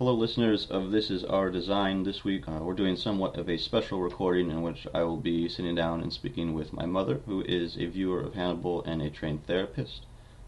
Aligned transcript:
Hello, 0.00 0.14
listeners 0.14 0.64
of 0.70 0.92
This 0.92 1.10
Is 1.10 1.24
Our 1.24 1.50
Design. 1.50 2.04
This 2.04 2.24
week 2.24 2.48
uh, 2.48 2.60
we're 2.62 2.72
doing 2.72 2.96
somewhat 2.96 3.36
of 3.36 3.50
a 3.50 3.58
special 3.58 4.00
recording 4.00 4.50
in 4.50 4.62
which 4.62 4.86
I 4.94 5.02
will 5.02 5.18
be 5.18 5.46
sitting 5.46 5.74
down 5.74 6.00
and 6.00 6.10
speaking 6.10 6.54
with 6.54 6.72
my 6.72 6.86
mother, 6.86 7.20
who 7.26 7.42
is 7.42 7.76
a 7.76 7.84
viewer 7.84 8.22
of 8.22 8.32
Hannibal 8.32 8.82
and 8.84 9.02
a 9.02 9.10
trained 9.10 9.46
therapist. 9.46 10.06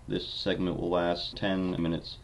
This 0.08 0.26
segment 0.26 0.80
will 0.80 0.88
last 0.88 1.36
10 1.36 1.72
minutes, 1.72 2.16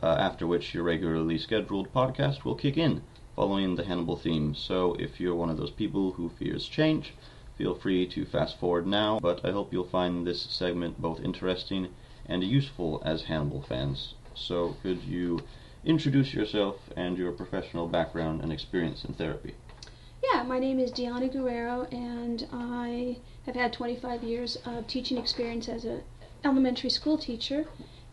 uh, 0.00 0.14
after 0.16 0.46
which 0.46 0.74
your 0.74 0.84
regularly 0.84 1.38
scheduled 1.38 1.92
podcast 1.92 2.44
will 2.44 2.54
kick 2.54 2.76
in, 2.76 3.02
following 3.34 3.74
the 3.74 3.84
Hannibal 3.84 4.14
theme. 4.14 4.54
So 4.54 4.94
if 5.00 5.18
you're 5.18 5.34
one 5.34 5.50
of 5.50 5.56
those 5.56 5.72
people 5.72 6.12
who 6.12 6.28
fears 6.28 6.68
change, 6.68 7.14
feel 7.58 7.74
free 7.74 8.06
to 8.06 8.24
fast 8.24 8.60
forward 8.60 8.86
now, 8.86 9.18
but 9.18 9.44
I 9.44 9.50
hope 9.50 9.72
you'll 9.72 9.88
find 9.88 10.24
this 10.24 10.40
segment 10.42 11.02
both 11.02 11.18
interesting 11.18 11.88
and 12.26 12.44
useful 12.44 13.02
as 13.04 13.24
Hannibal 13.24 13.62
fans. 13.62 14.14
So 14.34 14.76
could 14.84 15.02
you 15.02 15.40
introduce 15.86 16.34
yourself 16.34 16.76
and 16.96 17.16
your 17.16 17.30
professional 17.30 17.86
background 17.86 18.42
and 18.42 18.52
experience 18.52 19.04
in 19.04 19.14
therapy. 19.14 19.54
Yeah, 20.32 20.42
my 20.42 20.58
name 20.58 20.80
is 20.80 20.90
Diana 20.90 21.28
Guerrero, 21.28 21.84
and 21.92 22.46
I 22.52 23.18
have 23.46 23.54
had 23.54 23.72
25 23.72 24.24
years 24.24 24.56
of 24.66 24.88
teaching 24.88 25.16
experience 25.16 25.68
as 25.68 25.84
an 25.84 26.02
elementary 26.44 26.90
school 26.90 27.16
teacher. 27.16 27.66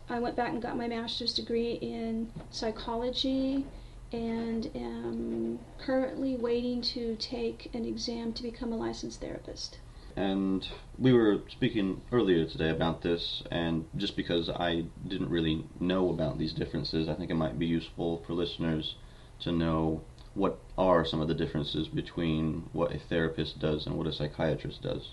I 0.08 0.20
went 0.20 0.36
back 0.36 0.50
and 0.50 0.62
got 0.62 0.76
my 0.76 0.86
master's 0.86 1.34
degree 1.34 1.72
in 1.72 2.30
psychology 2.50 3.66
and 4.12 4.70
am 4.76 5.58
currently 5.78 6.36
waiting 6.36 6.80
to 6.82 7.16
take 7.16 7.74
an 7.74 7.84
exam 7.84 8.32
to 8.34 8.42
become 8.44 8.72
a 8.72 8.76
licensed 8.76 9.20
therapist. 9.20 9.78
And 10.16 10.66
we 10.96 11.12
were 11.12 11.42
speaking 11.48 12.00
earlier 12.12 12.44
today 12.44 12.70
about 12.70 13.02
this, 13.02 13.42
and 13.50 13.86
just 13.96 14.16
because 14.16 14.48
I 14.48 14.84
didn't 15.08 15.28
really 15.28 15.66
know 15.80 16.10
about 16.10 16.38
these 16.38 16.52
differences, 16.52 17.08
I 17.08 17.14
think 17.14 17.30
it 17.30 17.34
might 17.34 17.58
be 17.58 17.66
useful 17.66 18.22
for 18.24 18.32
listeners 18.32 18.94
to 19.40 19.50
know 19.50 20.02
what 20.34 20.58
are 20.78 21.04
some 21.04 21.20
of 21.20 21.28
the 21.28 21.34
differences 21.34 21.88
between 21.88 22.68
what 22.72 22.94
a 22.94 22.98
therapist 22.98 23.58
does 23.58 23.86
and 23.86 23.96
what 23.96 24.06
a 24.06 24.12
psychiatrist 24.12 24.82
does. 24.82 25.10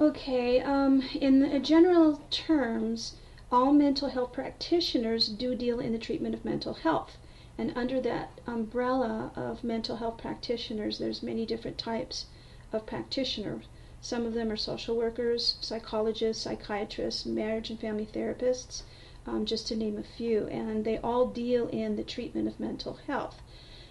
Okay, 0.00 0.60
um, 0.60 1.02
in 1.14 1.62
general 1.62 2.22
terms, 2.30 3.16
all 3.50 3.72
mental 3.72 4.08
health 4.08 4.32
practitioners 4.32 5.28
do 5.28 5.54
deal 5.54 5.80
in 5.80 5.92
the 5.92 5.98
treatment 5.98 6.34
of 6.34 6.44
mental 6.44 6.74
health. 6.74 7.16
And 7.58 7.72
under 7.74 8.00
that 8.02 8.40
umbrella 8.46 9.32
of 9.34 9.64
mental 9.64 9.96
health 9.96 10.18
practitioners, 10.18 10.98
there's 10.98 11.22
many 11.22 11.46
different 11.46 11.78
types 11.78 12.26
of 12.72 12.86
practitioners. 12.86 13.64
Some 14.00 14.26
of 14.26 14.34
them 14.34 14.50
are 14.50 14.56
social 14.56 14.96
workers, 14.96 15.56
psychologists, 15.60 16.44
psychiatrists, 16.44 17.26
marriage 17.26 17.70
and 17.70 17.80
family 17.80 18.06
therapists, 18.06 18.82
um, 19.26 19.44
just 19.44 19.66
to 19.68 19.76
name 19.76 19.98
a 19.98 20.02
few, 20.02 20.46
and 20.46 20.84
they 20.84 20.98
all 20.98 21.26
deal 21.26 21.68
in 21.68 21.96
the 21.96 22.04
treatment 22.04 22.46
of 22.46 22.60
mental 22.60 22.98
health. 23.06 23.42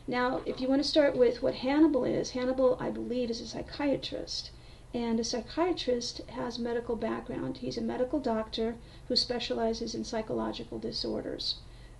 Now, 0.07 0.41
if 0.45 0.61
you 0.61 0.67
want 0.67 0.83
to 0.83 0.87
start 0.87 1.17
with 1.17 1.41
what 1.41 1.55
Hannibal 1.55 2.05
is, 2.05 2.31
Hannibal, 2.31 2.77
I 2.79 2.91
believe, 2.91 3.31
is 3.31 3.41
a 3.41 3.47
psychiatrist. 3.47 4.51
And 4.93 5.19
a 5.19 5.23
psychiatrist 5.23 6.21
has 6.29 6.59
medical 6.59 6.95
background. 6.95 7.57
He's 7.57 7.77
a 7.77 7.81
medical 7.81 8.19
doctor 8.19 8.75
who 9.07 9.15
specializes 9.15 9.95
in 9.95 10.05
psychological 10.05 10.77
disorders, 10.79 11.55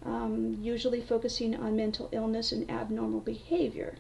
um, 0.06 0.59
usually 0.62 1.02
focusing 1.02 1.56
on 1.56 1.76
mental 1.76 2.08
illness 2.12 2.52
and 2.52 2.70
abnormal 2.70 3.20
behavior. 3.20 3.96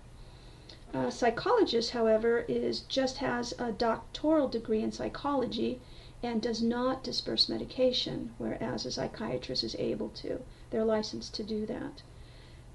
A 0.97 1.11
psychologist, 1.11 1.91
however, 1.91 2.45
is 2.47 2.79
just 2.79 3.17
has 3.17 3.53
a 3.59 3.73
doctoral 3.73 4.47
degree 4.47 4.81
in 4.81 4.93
psychology 4.93 5.81
and 6.23 6.41
does 6.41 6.63
not 6.63 7.03
disperse 7.03 7.49
medication, 7.49 8.33
whereas 8.37 8.85
a 8.85 8.91
psychiatrist 8.91 9.65
is 9.65 9.75
able 9.75 10.07
to. 10.09 10.39
They're 10.69 10.85
licensed 10.85 11.35
to 11.35 11.43
do 11.43 11.65
that. 11.65 12.01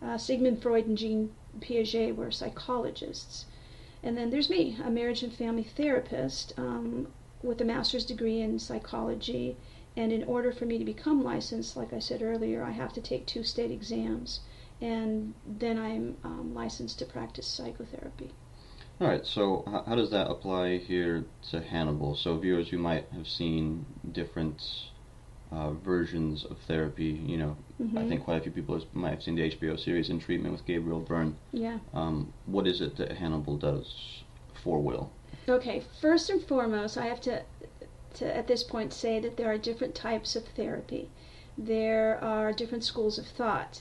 Uh, 0.03 0.19
Sigmund 0.19 0.61
Freud 0.61 0.87
and 0.87 0.99
Jean 0.99 1.35
Piaget 1.61 2.15
were 2.15 2.31
psychologists. 2.31 3.47
And 4.03 4.19
then 4.19 4.29
there's 4.29 4.51
me, 4.51 4.77
a 4.85 4.91
marriage 4.91 5.23
and 5.23 5.33
family 5.33 5.65
therapist 5.65 6.53
um, 6.59 7.09
with 7.43 7.59
a 7.63 7.65
master's 7.65 8.05
degree 8.05 8.43
in 8.43 8.59
psychology. 8.59 9.57
And 9.97 10.13
in 10.13 10.25
order 10.25 10.53
for 10.53 10.67
me 10.67 10.77
to 10.77 10.85
become 10.85 11.25
licensed, 11.25 11.75
like 11.75 11.95
I 11.95 11.99
said 11.99 12.21
earlier, 12.21 12.63
I 12.63 12.73
have 12.73 12.93
to 12.93 13.01
take 13.01 13.25
two 13.25 13.45
state 13.45 13.71
exams 13.71 14.41
and 14.81 15.35
then 15.47 15.79
I'm 15.79 16.17
um, 16.25 16.55
licensed 16.55 16.99
to 17.01 17.05
practice 17.05 17.47
psychotherapy. 17.47 18.31
All 19.01 19.09
right, 19.09 19.25
so 19.25 19.65
how 19.87 19.95
does 19.95 20.11
that 20.11 20.31
apply 20.31 20.77
here 20.77 21.25
to 21.51 21.61
Hannibal? 21.63 22.15
So 22.17 22.37
viewers, 22.37 22.71
you 22.71 22.79
might 22.79 23.07
have 23.13 23.27
seen 23.27 23.87
different 24.13 24.63
uh, 25.51 25.71
versions 25.73 26.45
of 26.45 26.59
therapy. 26.69 27.21
You 27.25 27.39
know, 27.39 27.57
mm-hmm. 27.81 27.97
I 27.97 28.07
think 28.07 28.25
quite 28.25 28.37
a 28.37 28.43
few 28.43 28.53
people 28.53 28.81
might 28.93 29.11
have 29.11 29.23
seen 29.23 29.37
the 29.37 29.51
HBO 29.51 29.83
series 29.83 30.11
In 30.11 30.21
Treatment 30.21 30.53
with 30.53 30.67
Gabriel 30.67 31.01
Byrne. 31.01 31.37
Yeah. 31.53 31.79
Um, 31.95 32.33
what 32.45 32.67
is 32.67 32.83
it 32.83 32.97
that 32.97 33.13
Hannibal 33.13 33.57
does 33.57 34.23
for 34.63 34.81
Will? 34.81 35.11
Okay, 35.49 35.83
first 36.01 36.29
and 36.29 36.43
foremost, 36.43 36.99
I 36.99 37.07
have 37.07 37.23
to, 37.23 37.43
to 38.15 38.37
at 38.37 38.47
this 38.47 38.63
point 38.63 38.93
say 38.93 39.19
that 39.19 39.39
there 39.39 39.51
are 39.51 39.57
different 39.57 39.95
types 39.95 40.37
of 40.37 40.47
therapy. 40.49 41.09
There 41.57 42.23
are 42.23 42.53
different 42.53 42.85
schools 42.85 43.19
of 43.19 43.27
thought. 43.27 43.81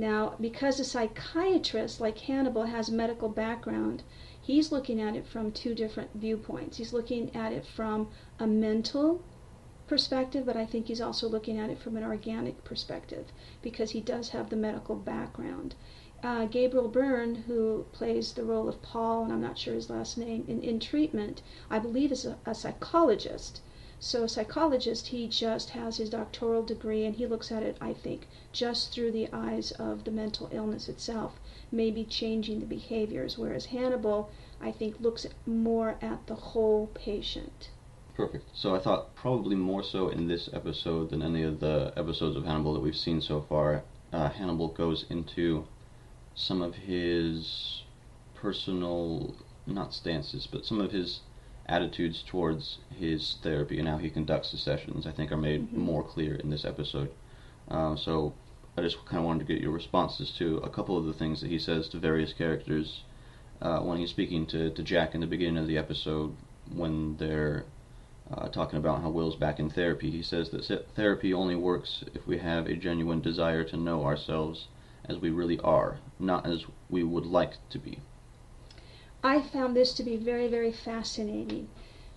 Now, 0.00 0.34
because 0.40 0.80
a 0.80 0.84
psychiatrist 0.84 2.00
like 2.00 2.16
Hannibal 2.16 2.62
has 2.62 2.88
a 2.88 2.92
medical 2.94 3.28
background, 3.28 4.02
he's 4.40 4.72
looking 4.72 4.98
at 4.98 5.14
it 5.14 5.26
from 5.26 5.52
two 5.52 5.74
different 5.74 6.14
viewpoints. 6.14 6.78
He's 6.78 6.94
looking 6.94 7.36
at 7.36 7.52
it 7.52 7.66
from 7.66 8.08
a 8.38 8.46
mental 8.46 9.22
perspective, 9.86 10.46
but 10.46 10.56
I 10.56 10.64
think 10.64 10.86
he's 10.86 11.02
also 11.02 11.28
looking 11.28 11.58
at 11.58 11.68
it 11.68 11.78
from 11.78 11.98
an 11.98 12.02
organic 12.02 12.64
perspective 12.64 13.26
because 13.60 13.90
he 13.90 14.00
does 14.00 14.30
have 14.30 14.48
the 14.48 14.56
medical 14.56 14.96
background. 14.96 15.74
Uh, 16.22 16.46
Gabriel 16.46 16.88
Byrne, 16.88 17.34
who 17.46 17.84
plays 17.92 18.32
the 18.32 18.44
role 18.44 18.70
of 18.70 18.80
Paul, 18.80 19.24
and 19.24 19.32
I'm 19.34 19.42
not 19.42 19.58
sure 19.58 19.74
his 19.74 19.90
last 19.90 20.16
name, 20.16 20.46
in, 20.48 20.62
in 20.62 20.80
treatment, 20.80 21.42
I 21.68 21.78
believe 21.78 22.10
is 22.10 22.24
a, 22.24 22.38
a 22.46 22.54
psychologist. 22.54 23.60
So 24.02 24.24
a 24.24 24.28
psychologist, 24.28 25.08
he 25.08 25.28
just 25.28 25.70
has 25.70 25.98
his 25.98 26.08
doctoral 26.08 26.62
degree 26.62 27.04
and 27.04 27.14
he 27.14 27.26
looks 27.26 27.52
at 27.52 27.62
it, 27.62 27.76
I 27.82 27.92
think, 27.92 28.28
just 28.50 28.92
through 28.92 29.12
the 29.12 29.28
eyes 29.30 29.72
of 29.72 30.04
the 30.04 30.10
mental 30.10 30.48
illness 30.52 30.88
itself, 30.88 31.38
maybe 31.70 32.04
changing 32.04 32.60
the 32.60 32.66
behaviors, 32.66 33.36
whereas 33.36 33.66
Hannibal, 33.66 34.30
I 34.58 34.72
think, 34.72 34.98
looks 35.00 35.26
more 35.44 35.98
at 36.00 36.26
the 36.28 36.34
whole 36.34 36.86
patient. 36.94 37.68
Perfect. 38.16 38.48
So 38.54 38.74
I 38.74 38.78
thought 38.78 39.14
probably 39.14 39.54
more 39.54 39.82
so 39.82 40.08
in 40.08 40.28
this 40.28 40.48
episode 40.50 41.10
than 41.10 41.20
any 41.20 41.42
of 41.42 41.60
the 41.60 41.92
episodes 41.94 42.36
of 42.36 42.46
Hannibal 42.46 42.72
that 42.72 42.80
we've 42.80 42.96
seen 42.96 43.20
so 43.20 43.42
far, 43.42 43.84
uh, 44.14 44.30
Hannibal 44.30 44.68
goes 44.68 45.04
into 45.10 45.66
some 46.34 46.62
of 46.62 46.74
his 46.74 47.82
personal, 48.34 49.34
not 49.66 49.92
stances, 49.92 50.48
but 50.50 50.64
some 50.64 50.80
of 50.80 50.90
his 50.90 51.20
attitudes 51.70 52.24
towards 52.26 52.78
his 52.98 53.36
therapy 53.42 53.78
and 53.78 53.88
how 53.88 53.98
he 53.98 54.10
conducts 54.10 54.50
the 54.50 54.58
sessions, 54.58 55.06
I 55.06 55.12
think, 55.12 55.30
are 55.30 55.36
made 55.36 55.68
mm-hmm. 55.68 55.80
more 55.80 56.02
clear 56.02 56.34
in 56.34 56.50
this 56.50 56.64
episode. 56.64 57.10
Uh, 57.68 57.94
so 57.94 58.34
I 58.76 58.82
just 58.82 59.04
kind 59.04 59.18
of 59.18 59.24
wanted 59.24 59.46
to 59.46 59.52
get 59.52 59.62
your 59.62 59.70
responses 59.70 60.32
to 60.38 60.58
a 60.58 60.68
couple 60.68 60.98
of 60.98 61.06
the 61.06 61.12
things 61.12 61.40
that 61.40 61.50
he 61.50 61.58
says 61.58 61.88
to 61.90 61.98
various 61.98 62.32
characters 62.32 63.04
uh, 63.62 63.78
when 63.80 63.98
he's 63.98 64.10
speaking 64.10 64.46
to, 64.46 64.70
to 64.70 64.82
Jack 64.82 65.14
in 65.14 65.20
the 65.20 65.26
beginning 65.26 65.58
of 65.58 65.68
the 65.68 65.78
episode 65.78 66.34
when 66.74 67.16
they're 67.18 67.64
uh, 68.32 68.48
talking 68.48 68.78
about 68.78 69.02
how 69.02 69.10
Will's 69.10 69.36
back 69.36 69.60
in 69.60 69.70
therapy. 69.70 70.10
He 70.10 70.22
says 70.22 70.50
that 70.50 70.86
therapy 70.96 71.32
only 71.32 71.56
works 71.56 72.04
if 72.14 72.26
we 72.26 72.38
have 72.38 72.66
a 72.66 72.74
genuine 72.74 73.20
desire 73.20 73.64
to 73.64 73.76
know 73.76 74.04
ourselves 74.04 74.68
as 75.04 75.18
we 75.18 75.30
really 75.30 75.58
are, 75.60 75.98
not 76.18 76.46
as 76.46 76.64
we 76.88 77.02
would 77.02 77.26
like 77.26 77.54
to 77.70 77.78
be. 77.78 78.00
I 79.22 79.42
found 79.42 79.76
this 79.76 79.92
to 79.94 80.02
be 80.02 80.16
very, 80.16 80.48
very 80.48 80.72
fascinating 80.72 81.68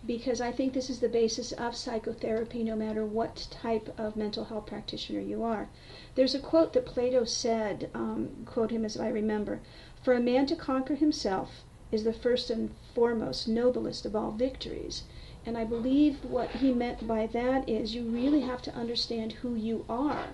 because 0.05 0.39
I 0.39 0.53
think 0.53 0.71
this 0.71 0.89
is 0.89 1.01
the 1.01 1.09
basis 1.09 1.51
of 1.51 1.75
psychotherapy 1.75 2.63
no 2.63 2.77
matter 2.77 3.05
what 3.05 3.47
type 3.51 3.93
of 3.99 4.15
mental 4.15 4.45
health 4.45 4.67
practitioner 4.67 5.19
you 5.19 5.43
are. 5.43 5.67
There's 6.15 6.33
a 6.33 6.39
quote 6.39 6.71
that 6.73 6.85
Plato 6.85 7.25
said, 7.25 7.89
um, 7.93 8.45
quote 8.45 8.71
him 8.71 8.85
as 8.85 8.97
I 8.97 9.09
remember 9.09 9.59
For 10.01 10.13
a 10.13 10.21
man 10.21 10.45
to 10.45 10.55
conquer 10.55 10.95
himself 10.95 11.65
is 11.91 12.05
the 12.05 12.13
first 12.13 12.49
and 12.49 12.71
foremost, 12.95 13.49
noblest 13.49 14.05
of 14.05 14.15
all 14.15 14.31
victories. 14.31 15.03
And 15.45 15.57
I 15.57 15.65
believe 15.65 16.23
what 16.23 16.51
he 16.51 16.73
meant 16.73 17.05
by 17.05 17.27
that 17.27 17.67
is 17.67 17.93
you 17.95 18.03
really 18.03 18.41
have 18.41 18.61
to 18.61 18.75
understand 18.75 19.33
who 19.33 19.55
you 19.55 19.83
are 19.89 20.27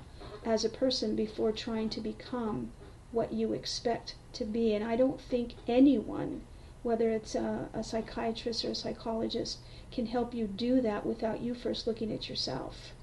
as 0.46 0.64
a 0.64 0.70
person 0.70 1.16
before 1.16 1.52
trying 1.52 1.90
to 1.90 2.00
become 2.00 2.72
what 3.12 3.34
you 3.34 3.54
expect 3.54 4.14
to 4.34 4.46
be. 4.46 4.76
And 4.76 4.86
I 4.86 4.96
don't 4.96 5.20
think 5.20 5.56
anyone 5.68 6.44
whether 6.84 7.10
it's 7.10 7.36
a, 7.36 7.70
a, 7.74 7.84
psychiatrist 7.84 8.64
or 8.64 8.70
a 8.70 8.76
psychologist, 8.76 9.60
can 9.92 10.06
help 10.06 10.34
you 10.34 10.48
do 10.48 10.82
that 10.82 11.06
without 11.06 11.42
you 11.42 11.54
first 11.54 11.88
looking 11.88 12.12
at 12.12 12.30
yourself. 12.30 12.94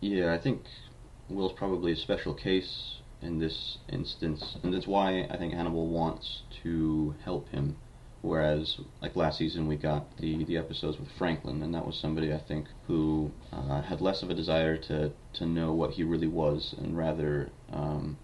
Yeah, 0.00 0.32
I 0.32 0.38
think 0.38 0.62
Will's 1.28 1.52
probably 1.52 1.92
a 1.92 1.96
special 1.96 2.34
case 2.34 2.96
in 3.22 3.38
this 3.38 3.78
instance, 3.88 4.56
and 4.62 4.72
that's 4.72 4.86
why 4.86 5.28
I 5.30 5.36
think 5.36 5.52
Hannibal 5.52 5.86
wants 5.86 6.42
to 6.62 7.14
help 7.24 7.48
him. 7.50 7.76
Whereas, 8.22 8.78
like 9.00 9.16
last 9.16 9.38
season, 9.38 9.66
we 9.66 9.76
got 9.76 10.18
the, 10.18 10.44
the 10.44 10.58
episodes 10.58 10.98
with 10.98 11.10
Franklin, 11.12 11.62
and 11.62 11.74
that 11.74 11.86
was 11.86 11.96
somebody 11.96 12.34
I 12.34 12.38
think 12.38 12.66
who 12.86 13.30
uh, 13.52 13.80
had 13.80 14.02
less 14.02 14.22
of 14.22 14.28
a 14.28 14.34
desire 14.34 14.76
to, 14.76 15.12
to 15.34 15.46
know 15.46 15.72
what 15.72 15.92
he 15.92 16.02
really 16.02 16.26
was, 16.26 16.74
and 16.78 16.96
rather 16.98 17.50
um, 17.72 18.18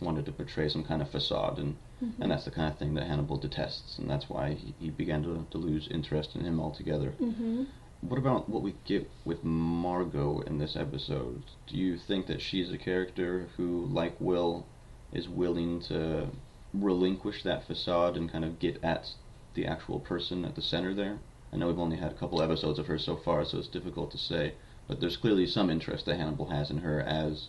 wanted 0.00 0.24
to 0.26 0.32
portray 0.32 0.68
some 0.68 0.84
kind 0.84 1.02
of 1.02 1.10
facade, 1.10 1.58
and 1.58 1.76
Mhm. 2.02 2.12
and 2.20 2.30
that's 2.30 2.44
the 2.44 2.50
kind 2.50 2.70
of 2.72 2.78
thing 2.78 2.94
that 2.94 3.06
Hannibal 3.06 3.36
detests, 3.36 3.98
and 3.98 4.10
that's 4.10 4.28
why 4.28 4.54
he, 4.54 4.74
he 4.80 4.90
began 4.90 5.22
to, 5.22 5.46
to 5.50 5.58
lose 5.58 5.86
interest 5.88 6.34
in 6.34 6.44
him 6.44 6.58
altogether. 6.60 7.10
hmm 7.12 7.64
What 8.00 8.18
about 8.18 8.48
what 8.48 8.62
we 8.62 8.74
get 8.84 9.08
with 9.24 9.44
Margot 9.44 10.40
in 10.40 10.58
this 10.58 10.74
episode? 10.74 11.44
Do 11.68 11.76
you 11.76 11.96
think 11.96 12.26
that 12.26 12.40
she's 12.42 12.72
a 12.72 12.78
character 12.78 13.48
who, 13.56 13.86
like 13.86 14.20
Will, 14.20 14.66
is 15.12 15.28
willing 15.28 15.80
to 15.82 16.28
relinquish 16.74 17.42
that 17.44 17.66
facade 17.66 18.16
and 18.16 18.32
kind 18.32 18.44
of 18.44 18.58
get 18.58 18.82
at 18.82 19.12
the 19.54 19.66
actual 19.66 20.00
person 20.00 20.44
at 20.44 20.56
the 20.56 20.62
center 20.62 20.92
there? 20.94 21.18
I 21.52 21.56
know 21.56 21.68
we've 21.68 21.78
only 21.78 21.98
had 21.98 22.10
a 22.10 22.14
couple 22.16 22.42
episodes 22.42 22.78
of 22.80 22.86
her 22.86 22.98
so 22.98 23.14
far, 23.14 23.44
so 23.44 23.58
it's 23.58 23.68
difficult 23.68 24.10
to 24.12 24.18
say, 24.18 24.54
but 24.88 24.98
there's 24.98 25.16
clearly 25.18 25.46
some 25.46 25.70
interest 25.70 26.06
that 26.06 26.16
Hannibal 26.16 26.46
has 26.46 26.70
in 26.70 26.78
her 26.78 27.00
as, 27.00 27.48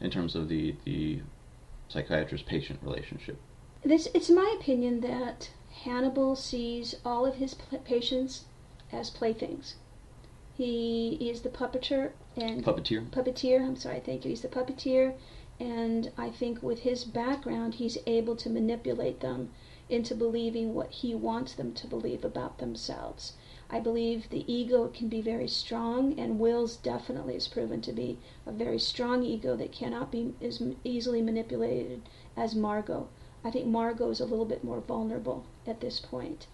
in 0.00 0.10
terms 0.10 0.34
of 0.34 0.48
the 0.48 0.74
the 0.84 1.20
psychiatrist-patient 1.88 2.78
relationship. 2.82 3.38
This, 3.82 4.08
it's 4.12 4.28
my 4.28 4.54
opinion 4.60 5.00
that 5.00 5.50
Hannibal 5.84 6.36
sees 6.36 6.96
all 7.02 7.24
of 7.24 7.36
his 7.36 7.54
pl- 7.54 7.78
patients 7.78 8.44
as 8.92 9.08
playthings. 9.08 9.76
He 10.54 11.16
is 11.30 11.40
the 11.40 11.48
puppeteer 11.48 12.12
and 12.36 12.62
Puppeteer. 12.62 13.08
puppeteer. 13.10 13.64
I'm 13.64 13.76
sorry, 13.76 14.00
thank 14.00 14.24
you. 14.24 14.28
He's 14.28 14.42
the 14.42 14.48
puppeteer, 14.48 15.14
and 15.58 16.12
I 16.18 16.28
think 16.28 16.62
with 16.62 16.80
his 16.80 17.04
background, 17.04 17.76
he's 17.76 17.96
able 18.06 18.36
to 18.36 18.50
manipulate 18.50 19.20
them 19.20 19.50
into 19.88 20.14
believing 20.14 20.74
what 20.74 20.90
he 20.90 21.14
wants 21.14 21.54
them 21.54 21.72
to 21.72 21.86
believe 21.86 22.22
about 22.22 22.58
themselves. 22.58 23.32
I 23.70 23.80
believe 23.80 24.28
the 24.28 24.44
ego 24.52 24.88
can 24.88 25.08
be 25.08 25.22
very 25.22 25.48
strong, 25.48 26.18
and 26.18 26.38
Will's 26.38 26.76
definitely 26.76 27.36
is 27.36 27.48
proven 27.48 27.80
to 27.80 27.92
be 27.92 28.18
a 28.44 28.52
very 28.52 28.78
strong 28.78 29.22
ego 29.22 29.56
that 29.56 29.72
cannot 29.72 30.12
be 30.12 30.34
as 30.42 30.62
easily 30.84 31.22
manipulated 31.22 32.02
as 32.36 32.54
Margot. 32.54 33.08
I 33.42 33.50
think 33.50 33.66
Margot 33.66 34.10
is 34.10 34.20
a 34.20 34.26
little 34.26 34.44
bit 34.44 34.62
more 34.62 34.80
vulnerable 34.80 35.44
at 35.66 35.80
this 35.80 35.98
point. 35.98 36.46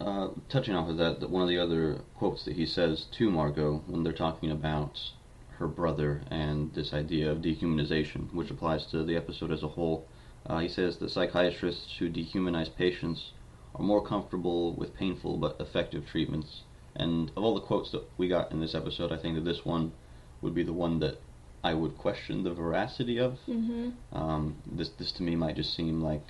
Uh, 0.00 0.28
touching 0.48 0.74
off 0.74 0.88
of 0.88 0.96
that, 0.96 1.20
that 1.20 1.30
one 1.30 1.42
of 1.42 1.48
the 1.48 1.58
other 1.58 2.00
quotes 2.16 2.44
that 2.44 2.56
he 2.56 2.66
says 2.66 3.06
to 3.12 3.30
Margot 3.30 3.82
when 3.86 4.02
they're 4.02 4.12
talking 4.12 4.50
about 4.50 5.12
her 5.58 5.66
brother 5.66 6.22
and 6.30 6.72
this 6.74 6.92
idea 6.92 7.30
of 7.30 7.38
dehumanization, 7.38 8.32
which 8.32 8.50
applies 8.50 8.86
to 8.86 9.04
the 9.04 9.16
episode 9.16 9.50
as 9.52 9.62
a 9.62 9.68
whole, 9.68 10.06
uh, 10.46 10.58
he 10.58 10.68
says 10.68 10.98
that 10.98 11.10
psychiatrists 11.10 11.96
who 11.98 12.08
dehumanize 12.08 12.74
patients 12.74 13.32
are 13.74 13.84
more 13.84 14.04
comfortable 14.04 14.72
with 14.74 14.94
painful 14.94 15.36
but 15.36 15.56
effective 15.60 16.06
treatments. 16.06 16.62
And 16.94 17.30
of 17.36 17.44
all 17.44 17.54
the 17.54 17.60
quotes 17.60 17.90
that 17.92 18.04
we 18.18 18.28
got 18.28 18.50
in 18.50 18.60
this 18.60 18.74
episode, 18.74 19.12
I 19.12 19.16
think 19.16 19.36
that 19.36 19.44
this 19.44 19.64
one 19.64 19.92
would 20.40 20.54
be 20.54 20.64
the 20.64 20.72
one 20.72 20.98
that 20.98 21.20
I 21.64 21.74
would 21.74 21.96
question 21.96 22.42
the 22.42 22.52
veracity 22.52 23.18
of. 23.18 23.38
Mm-hmm. 23.48 23.90
Um, 24.12 24.56
this 24.66 24.88
this 24.90 25.12
to 25.12 25.22
me 25.22 25.36
might 25.36 25.56
just 25.56 25.74
seem 25.74 26.00
like, 26.02 26.26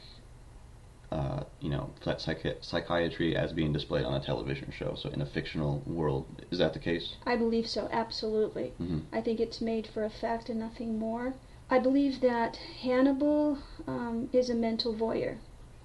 uh, 1.10 1.44
you 1.60 1.70
know, 1.70 1.90
psychi- 2.04 2.62
psychiatry 2.62 3.34
as 3.36 3.52
being 3.52 3.72
displayed 3.72 4.04
on 4.04 4.14
a 4.14 4.20
television 4.24 4.70
show, 4.70 4.94
so 4.94 5.08
in 5.08 5.22
a 5.22 5.26
fictional 5.26 5.82
world. 5.86 6.26
Is 6.50 6.58
that 6.58 6.74
the 6.74 6.78
case? 6.78 7.16
I 7.24 7.36
believe 7.36 7.66
so, 7.66 7.88
absolutely. 7.90 8.72
hmm 8.78 9.00
I 9.12 9.20
think 9.20 9.40
it's 9.40 9.60
made 9.60 9.86
for 9.86 10.04
effect 10.04 10.48
and 10.48 10.60
nothing 10.60 10.98
more. 10.98 11.34
I 11.70 11.78
believe 11.78 12.20
that 12.20 12.56
Hannibal 12.82 13.58
um, 13.86 14.28
is 14.32 14.50
a 14.50 14.54
mental 14.54 14.94
voyeur. 14.94 15.38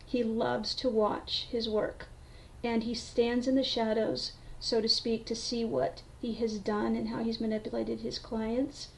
He 0.05 0.23
loves 0.23 0.75
to 0.75 0.89
watch 0.89 1.47
his 1.49 1.69
work, 1.69 2.07
and 2.63 2.83
he 2.83 2.93
stands 2.93 3.47
in 3.47 3.55
the 3.55 3.63
shadows, 3.63 4.33
so 4.59 4.81
to 4.81 4.89
speak, 4.89 5.25
to 5.27 5.35
see 5.35 5.63
what 5.63 6.01
he 6.21 6.33
has 6.35 6.59
done 6.59 6.95
and 6.95 7.07
how 7.09 7.23
he's 7.23 7.39
manipulated 7.39 8.01
his 8.01 8.19
clients. 8.19 8.89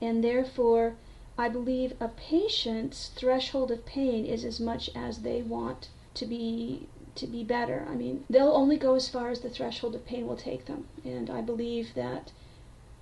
And 0.00 0.22
therefore, 0.22 0.94
I 1.38 1.48
believe 1.48 1.94
a 2.00 2.08
patient's 2.08 3.08
threshold 3.08 3.70
of 3.70 3.86
pain 3.86 4.24
is 4.26 4.44
as 4.44 4.60
much 4.60 4.90
as 4.94 5.18
they 5.22 5.42
want 5.42 5.88
to 6.14 6.26
be 6.26 6.88
to 7.14 7.26
be 7.26 7.42
better. 7.42 7.86
I 7.88 7.94
mean, 7.94 8.24
they'll 8.28 8.52
only 8.52 8.76
go 8.76 8.94
as 8.94 9.08
far 9.08 9.30
as 9.30 9.40
the 9.40 9.48
threshold 9.48 9.94
of 9.94 10.04
pain 10.04 10.26
will 10.26 10.36
take 10.36 10.66
them. 10.66 10.84
And 11.02 11.30
I 11.30 11.40
believe 11.40 11.94
that 11.94 12.30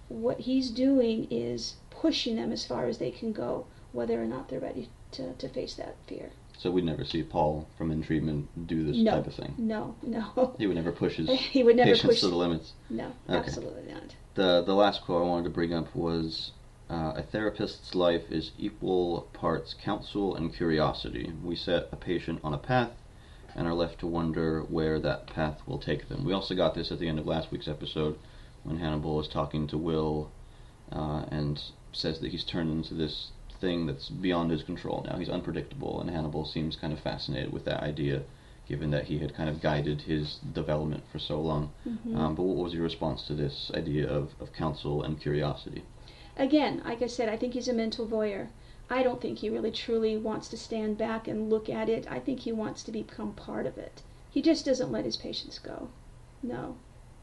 what 0.09 0.41
he's 0.41 0.71
doing 0.71 1.27
is 1.31 1.75
pushing 1.91 2.37
them 2.37 2.53
as 2.53 2.65
far 2.65 2.87
as 2.87 2.99
they 2.99 3.11
can 3.11 3.33
go, 3.33 3.67
whether 3.93 4.23
or 4.23 4.27
not 4.27 4.49
they're 4.49 4.61
ready 4.61 4.89
to, 5.13 5.33
to 5.35 5.49
face 5.49 5.75
that 5.75 5.97
fear. 6.07 6.31
So 6.57 6.71
we'd 6.71 6.85
never 6.85 7.05
see 7.05 7.25
Paul 7.25 7.67
from 7.77 7.91
In 7.91 8.03
Treatment 8.03 8.69
do 8.69 8.85
this 8.85 8.97
No. 8.99 9.13
type 9.17 9.27
of 9.27 9.35
thing. 9.35 9.55
No, 9.59 9.97
no. 10.03 10.55
He 10.59 10.69
would 10.69 10.77
never 10.77 10.93
push 10.93 11.17
his 11.17 11.29
he 11.51 11.65
would 11.65 11.75
never 11.77 11.91
patients 11.91 12.07
push. 12.15 12.21
to 12.21 12.29
the 12.29 12.37
limits. 12.37 12.73
No, 12.89 13.07
Okay. 13.29 13.37
absolutely 13.39 13.93
not. 13.93 14.15
The 14.35 14.63
the 14.65 14.75
last 14.75 15.03
quote 15.03 15.23
I 15.25 15.29
wanted 15.29 15.45
to 15.45 15.51
bring 15.51 15.73
up 15.75 15.95
was. 15.95 16.53
Uh, 16.91 17.15
a 17.17 17.23
therapist's 17.23 17.95
life 17.95 18.31
is 18.31 18.53
equal 18.59 19.29
parts 19.33 19.75
counsel 19.75 20.35
and 20.37 20.55
curiosity. 20.55 21.33
We 21.43 21.57
set 21.57 21.89
a 21.91 21.97
patient 21.97 22.41
on 22.45 22.53
a 22.53 22.59
path 22.59 22.93
and 23.57 23.67
are 23.67 23.75
left 23.75 24.01
to 24.01 24.07
wonder 24.07 24.63
where 24.63 24.99
that 25.01 25.27
path 25.27 25.61
will 25.67 25.79
take 25.79 26.09
them. 26.09 26.25
We 26.25 26.33
also 26.33 26.55
got 26.55 26.75
this 26.75 26.93
at 26.93 26.99
the 26.99 27.09
end 27.09 27.19
of 27.19 27.27
last 27.27 27.51
week's 27.51 27.69
episode 27.69 28.19
when 28.65 28.79
Hannibal 28.79 29.21
is 29.21 29.29
talking 29.29 29.67
to 29.69 29.79
Will 29.79 30.31
uh, 30.93 31.25
and 31.31 31.61
says 31.93 32.19
that 32.21 32.33
he's 32.33 32.45
turned 32.45 32.71
into 32.71 32.95
this 32.95 33.31
thing 33.61 33.87
that's 33.87 34.09
beyond 34.11 34.51
his 34.51 34.63
control 34.63 35.07
now. 35.09 35.17
He's 35.17 35.29
unpredictable, 35.29 36.01
and 36.01 36.11
Hannibal 36.11 36.45
seems 36.45 36.77
kind 36.77 36.93
of 36.93 37.01
fascinated 37.01 37.53
with 37.53 37.65
that 37.65 37.83
idea, 37.83 38.23
given 38.69 38.91
that 38.91 39.05
he 39.05 39.19
had 39.21 39.35
kind 39.35 39.49
of 39.49 39.63
guided 39.63 40.03
his 40.03 40.39
development 40.53 41.05
for 41.13 41.19
so 41.19 41.41
long. 41.41 41.71
Mhm. 41.87 42.17
Um, 42.17 42.35
but 42.35 42.43
what 42.43 42.57
was 42.57 42.75
your 42.75 42.83
response 42.83 43.27
to 43.29 43.35
this 43.35 43.71
idea 43.75 44.09
of, 44.09 44.35
of 44.41 44.53
counsel 44.53 45.03
and 45.03 45.21
curiosity? 45.21 45.85
Again, 46.37 46.83
like 46.85 47.01
I 47.01 47.07
said, 47.07 47.29
I 47.29 47.37
think 47.37 47.55
he's 47.55 47.69
a 47.69 47.73
mental 47.73 48.07
voyeur. 48.07 48.49
I 48.91 49.03
don't 49.03 49.21
think 49.21 49.39
he 49.39 49.49
really 49.49 49.71
truly 49.71 50.17
wants 50.17 50.49
to 50.49 50.57
stand 50.57 50.99
back 50.99 51.27
and 51.27 51.49
look 51.49 51.69
at 51.69 51.89
it. 51.89 52.07
I 52.11 52.19
think 52.19 52.41
he 52.41 52.53
wants 52.53 52.83
to 52.83 52.93
become 52.93 53.33
part 53.33 53.67
of 53.67 53.79
it. 53.79 54.03
He 54.31 54.43
just 54.43 54.65
doesn't 54.65 54.93
let 54.93 55.05
his 55.05 55.17
patients 55.17 55.59
go. 55.59 55.89
No. 56.43 56.77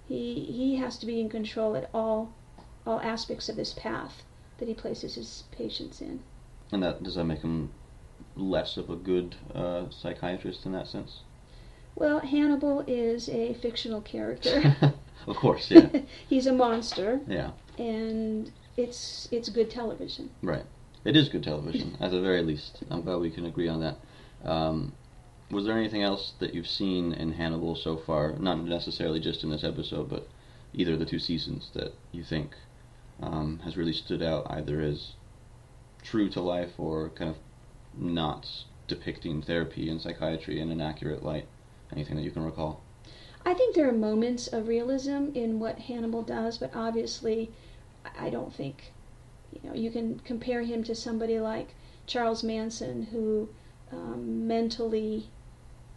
He 0.07 0.45
he 0.45 0.77
has 0.77 0.97
to 0.97 1.05
be 1.05 1.19
in 1.19 1.29
control 1.29 1.75
at 1.75 1.89
all 1.93 2.33
all 2.85 2.99
aspects 3.01 3.47
of 3.49 3.55
this 3.55 3.73
path 3.73 4.23
that 4.57 4.67
he 4.67 4.73
places 4.73 5.15
his 5.15 5.43
patients 5.51 6.01
in. 6.01 6.21
And 6.71 6.81
that 6.83 7.03
does 7.03 7.15
that 7.15 7.25
make 7.25 7.41
him 7.41 7.71
less 8.35 8.77
of 8.77 8.89
a 8.89 8.95
good 8.95 9.35
uh, 9.53 9.89
psychiatrist 9.89 10.65
in 10.65 10.71
that 10.71 10.87
sense? 10.87 11.19
Well, 11.95 12.19
Hannibal 12.19 12.83
is 12.87 13.29
a 13.29 13.53
fictional 13.55 14.01
character. 14.01 14.75
of 15.27 15.35
course, 15.35 15.69
yeah, 15.69 15.89
he's 16.29 16.47
a 16.47 16.53
monster 16.53 17.19
yeah, 17.27 17.51
and 17.77 18.51
it's 18.81 19.27
it's 19.31 19.49
good 19.49 19.69
television. 19.69 20.29
right. 20.41 20.65
It 21.03 21.15
is 21.15 21.29
good 21.29 21.43
television, 21.43 21.97
at 22.01 22.11
the 22.11 22.21
very 22.21 22.43
least. 22.43 22.83
I'm 22.91 23.01
glad 23.01 23.19
we 23.19 23.31
can 23.31 23.45
agree 23.45 23.67
on 23.67 23.79
that. 23.81 23.97
Um, 24.47 24.93
was 25.49 25.65
there 25.65 25.77
anything 25.77 26.03
else 26.03 26.33
that 26.39 26.53
you've 26.53 26.67
seen 26.67 27.11
in 27.13 27.33
Hannibal 27.33 27.75
so 27.75 27.97
far? 27.97 28.33
Not 28.37 28.63
necessarily 28.63 29.19
just 29.19 29.43
in 29.43 29.49
this 29.49 29.63
episode, 29.63 30.09
but 30.09 30.27
either 30.73 30.93
of 30.93 30.99
the 30.99 31.05
two 31.05 31.19
seasons 31.19 31.71
that 31.73 31.93
you 32.11 32.23
think 32.23 32.55
um, 33.21 33.59
has 33.63 33.77
really 33.77 33.93
stood 33.93 34.21
out, 34.21 34.47
either 34.49 34.79
as 34.79 35.13
true 36.03 36.29
to 36.29 36.41
life 36.41 36.79
or 36.79 37.09
kind 37.09 37.31
of 37.31 37.37
not 37.97 38.47
depicting 38.87 39.41
therapy 39.41 39.89
and 39.89 40.01
psychiatry 40.01 40.59
in 40.59 40.71
an 40.71 40.81
accurate 40.81 41.23
light? 41.23 41.47
Anything 41.91 42.15
that 42.15 42.23
you 42.23 42.31
can 42.31 42.45
recall? 42.45 42.81
I 43.45 43.53
think 43.53 43.75
there 43.75 43.89
are 43.89 43.93
moments 43.93 44.47
of 44.47 44.67
realism 44.67 45.29
in 45.33 45.59
what 45.59 45.79
Hannibal 45.79 46.21
does, 46.21 46.59
but 46.59 46.75
obviously, 46.75 47.51
I 48.19 48.29
don't 48.29 48.53
think, 48.53 48.93
you 49.51 49.67
know, 49.67 49.75
you 49.75 49.91
can 49.91 50.19
compare 50.19 50.61
him 50.63 50.83
to 50.85 50.95
somebody 50.95 51.39
like 51.39 51.75
Charles 52.05 52.43
Manson, 52.43 53.03
who 53.03 53.49
um, 53.91 54.47
mentally 54.47 55.29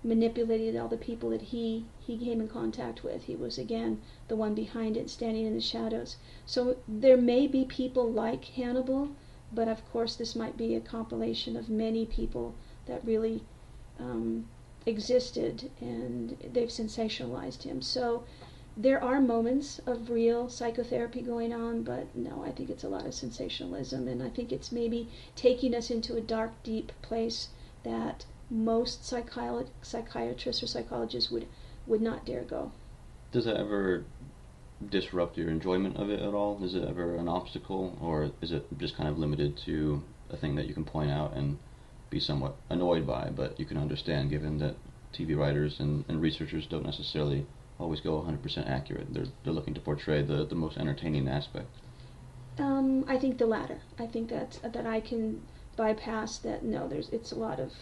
manipulated 0.02 0.76
all 0.76 0.88
the 0.88 0.96
people 0.98 1.30
that 1.30 1.40
he 1.40 1.86
he 1.98 2.18
came 2.18 2.40
in 2.40 2.48
contact 2.48 3.02
with. 3.02 3.24
He 3.24 3.36
was 3.36 3.58
again 3.58 4.02
the 4.28 4.36
one 4.36 4.54
behind 4.54 4.96
it, 4.96 5.08
standing 5.08 5.46
in 5.46 5.54
the 5.54 5.60
shadows. 5.60 6.16
So 6.46 6.76
there 6.86 7.16
may 7.16 7.46
be 7.46 7.64
people 7.64 8.10
like 8.10 8.44
Hannibal, 8.44 9.10
but 9.52 9.68
of 9.68 9.90
course, 9.90 10.16
this 10.16 10.36
might 10.36 10.56
be 10.56 10.74
a 10.74 10.80
compilation 10.80 11.56
of 11.56 11.68
many 11.68 12.04
people 12.06 12.54
that 12.86 13.04
really. 13.04 13.42
Um, 13.98 14.48
existed 14.86 15.70
and 15.80 16.36
they've 16.52 16.68
sensationalized 16.68 17.62
him. 17.62 17.80
So 17.80 18.24
there 18.76 19.02
are 19.02 19.20
moments 19.20 19.80
of 19.86 20.10
real 20.10 20.48
psychotherapy 20.48 21.20
going 21.20 21.52
on, 21.52 21.82
but 21.82 22.14
no, 22.14 22.42
I 22.44 22.50
think 22.50 22.70
it's 22.70 22.82
a 22.82 22.88
lot 22.88 23.06
of 23.06 23.14
sensationalism 23.14 24.08
and 24.08 24.22
I 24.22 24.28
think 24.28 24.52
it's 24.52 24.72
maybe 24.72 25.08
taking 25.36 25.74
us 25.74 25.90
into 25.90 26.16
a 26.16 26.20
dark, 26.20 26.50
deep 26.62 26.90
place 27.00 27.48
that 27.84 28.26
most 28.50 29.04
psychiatrists 29.04 30.62
or 30.62 30.66
psychologists 30.66 31.30
would, 31.30 31.46
would 31.86 32.02
not 32.02 32.26
dare 32.26 32.42
go. 32.42 32.72
Does 33.30 33.44
that 33.44 33.56
ever 33.56 34.04
disrupt 34.90 35.38
your 35.38 35.50
enjoyment 35.50 35.96
of 35.96 36.10
it 36.10 36.20
at 36.20 36.34
all? 36.34 36.62
Is 36.62 36.74
it 36.74 36.84
ever 36.84 37.16
an 37.16 37.28
obstacle, 37.28 37.96
or 38.00 38.30
is 38.40 38.52
it 38.52 38.66
just 38.78 38.96
kind 38.96 39.08
of 39.08 39.18
limited 39.18 39.56
to 39.58 40.02
a 40.30 40.36
thing 40.36 40.56
that 40.56 40.66
you 40.66 40.74
can 40.74 40.84
point 40.84 41.10
out 41.10 41.34
and 41.34 41.58
be 42.10 42.20
somewhat 42.20 42.56
annoyed 42.70 43.06
by, 43.06 43.30
but 43.34 43.58
you 43.58 43.66
can 43.66 43.76
understand 43.76 44.30
given 44.30 44.58
that 44.58 44.76
TV 45.12 45.36
writers 45.36 45.78
and, 45.78 46.04
and 46.08 46.20
researchers 46.20 46.66
don't 46.66 46.84
necessarily 46.84 47.46
always 47.78 48.00
go 48.00 48.20
100% 48.20 48.68
accurate. 48.68 49.12
They're, 49.12 49.26
they're 49.42 49.52
looking 49.52 49.74
to 49.74 49.80
portray 49.80 50.22
the, 50.22 50.44
the 50.44 50.54
most 50.54 50.76
entertaining 50.76 51.28
aspect. 51.28 51.68
Um, 52.58 53.04
I 53.08 53.18
think 53.18 53.38
the 53.38 53.46
latter. 53.46 53.80
I 53.98 54.06
think 54.06 54.30
that 54.30 54.60
that 54.62 54.86
I 54.86 55.00
can 55.00 55.42
bypass 55.76 56.38
that. 56.38 56.64
No, 56.64 56.86
there's 56.86 57.08
it's 57.08 57.32
a 57.32 57.36
lot 57.36 57.58
of 57.58 57.72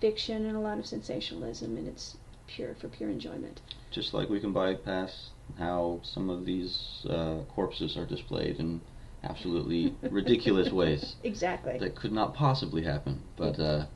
fiction 0.00 0.46
and 0.46 0.56
a 0.56 0.60
lot 0.60 0.78
of 0.78 0.86
sensationalism, 0.86 1.76
and 1.76 1.88
it's 1.88 2.16
pure 2.46 2.74
for 2.74 2.88
pure 2.88 3.10
enjoyment. 3.10 3.60
Just 3.90 4.14
like 4.14 4.28
we 4.28 4.38
can 4.38 4.52
bypass 4.52 5.30
how 5.58 6.00
some 6.02 6.30
of 6.30 6.44
these 6.44 7.04
uh, 7.10 7.38
corpses 7.48 7.96
are 7.96 8.06
displayed 8.06 8.60
in 8.60 8.80
absolutely 9.24 9.94
ridiculous 10.02 10.72
ways 10.72 11.16
Exactly. 11.24 11.78
that 11.78 11.94
could 11.94 12.12
not 12.12 12.34
possibly 12.34 12.82
happen. 12.82 13.22
But 13.36 13.58
uh, 13.58 13.86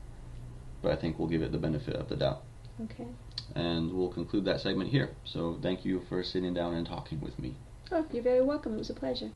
but 0.81 0.91
I 0.91 0.95
think 0.97 1.17
we'll 1.17 1.29
give 1.29 1.41
it 1.41 1.51
the 1.51 1.57
benefit 1.57 1.95
of 1.95 2.09
the 2.09 2.17
doubt. 2.17 2.43
Okay. 2.83 3.07
And 3.55 3.93
we'll 3.93 4.09
conclude 4.09 4.45
that 4.45 4.61
segment 4.61 4.89
here. 4.89 5.09
So 5.25 5.57
thank 5.61 5.85
you 5.85 6.01
for 6.09 6.23
sitting 6.23 6.53
down 6.53 6.73
and 6.75 6.85
talking 6.85 7.19
with 7.21 7.37
me. 7.39 7.55
Oh, 7.91 8.05
you're 8.11 8.23
very 8.23 8.41
welcome. 8.41 8.75
It 8.75 8.79
was 8.79 8.89
a 8.89 8.93
pleasure. 8.93 9.31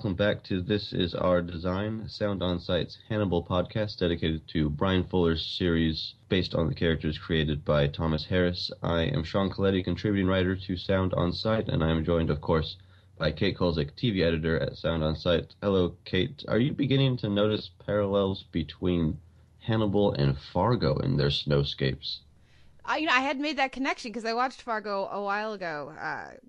Welcome 0.00 0.14
back 0.14 0.42
to 0.44 0.62
This 0.62 0.94
Is 0.94 1.14
Our 1.14 1.42
Design, 1.42 2.08
Sound 2.08 2.42
On 2.42 2.58
Sight's 2.58 2.96
Hannibal 3.10 3.44
podcast 3.44 3.98
dedicated 3.98 4.48
to 4.48 4.70
Bryan 4.70 5.04
Fuller's 5.04 5.44
series 5.44 6.14
based 6.30 6.54
on 6.54 6.68
the 6.68 6.74
characters 6.74 7.18
created 7.18 7.66
by 7.66 7.86
Thomas 7.86 8.24
Harris. 8.24 8.70
I 8.82 9.02
am 9.02 9.24
Sean 9.24 9.50
Colletti, 9.50 9.84
contributing 9.84 10.26
writer 10.26 10.56
to 10.56 10.76
Sound 10.78 11.12
On 11.12 11.34
Sight, 11.34 11.68
and 11.68 11.84
I 11.84 11.90
am 11.90 12.02
joined, 12.02 12.30
of 12.30 12.40
course, 12.40 12.78
by 13.18 13.30
Kate 13.30 13.58
Kulzick, 13.58 13.90
TV 13.92 14.22
editor 14.22 14.58
at 14.58 14.78
Sound 14.78 15.04
On 15.04 15.14
Site. 15.14 15.54
Hello, 15.60 15.94
Kate. 16.06 16.46
Are 16.48 16.58
you 16.58 16.72
beginning 16.72 17.18
to 17.18 17.28
notice 17.28 17.70
parallels 17.84 18.44
between 18.52 19.18
Hannibal 19.58 20.14
and 20.14 20.38
Fargo 20.38 20.96
in 20.96 21.18
their 21.18 21.28
snowscapes? 21.28 22.20
I, 22.84 22.98
you 22.98 23.06
know, 23.06 23.12
I 23.12 23.20
had 23.20 23.38
made 23.38 23.58
that 23.58 23.72
connection 23.72 24.10
because 24.10 24.24
I 24.24 24.32
watched 24.32 24.62
Fargo 24.62 25.08
a 25.10 25.22
while 25.22 25.52
ago 25.52 25.92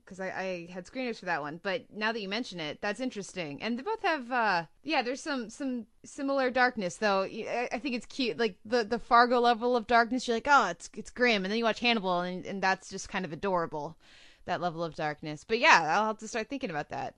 because 0.03 0.19
I, 0.19 0.27
I 0.27 0.71
had 0.71 0.85
screeners 0.85 1.19
for 1.19 1.25
that 1.25 1.41
one. 1.41 1.59
But 1.61 1.85
now 1.93 2.11
that 2.11 2.21
you 2.21 2.29
mention 2.29 2.59
it, 2.59 2.79
that's 2.81 3.00
interesting. 3.00 3.61
And 3.61 3.77
they 3.77 3.83
both 3.83 4.01
have, 4.03 4.31
uh, 4.31 4.65
yeah, 4.83 5.01
there's 5.01 5.21
some 5.21 5.50
some 5.50 5.85
similar 6.03 6.50
darkness 6.50 6.97
though. 6.97 7.23
I, 7.23 7.69
I 7.71 7.79
think 7.79 7.95
it's 7.95 8.05
cute, 8.05 8.38
like 8.38 8.57
the 8.65 8.83
the 8.83 9.00
Fargo 9.00 9.39
level 9.39 9.75
of 9.75 9.88
darkness. 9.88 10.27
You're 10.27 10.38
like, 10.38 10.47
oh, 10.50 10.69
it's 10.69 10.89
it's 10.95 11.09
grim, 11.09 11.43
and 11.43 11.51
then 11.51 11.57
you 11.57 11.65
watch 11.65 11.79
Hannibal, 11.79 12.21
and 12.21 12.45
and 12.45 12.61
that's 12.61 12.89
just 12.89 13.09
kind 13.09 13.25
of 13.25 13.33
adorable, 13.33 13.97
that 14.45 14.61
level 14.61 14.83
of 14.83 14.95
darkness. 14.95 15.45
But 15.47 15.59
yeah, 15.59 15.95
I'll 15.95 16.07
have 16.07 16.19
to 16.19 16.27
start 16.27 16.50
thinking 16.50 16.69
about 16.69 16.89
that. 16.89 17.15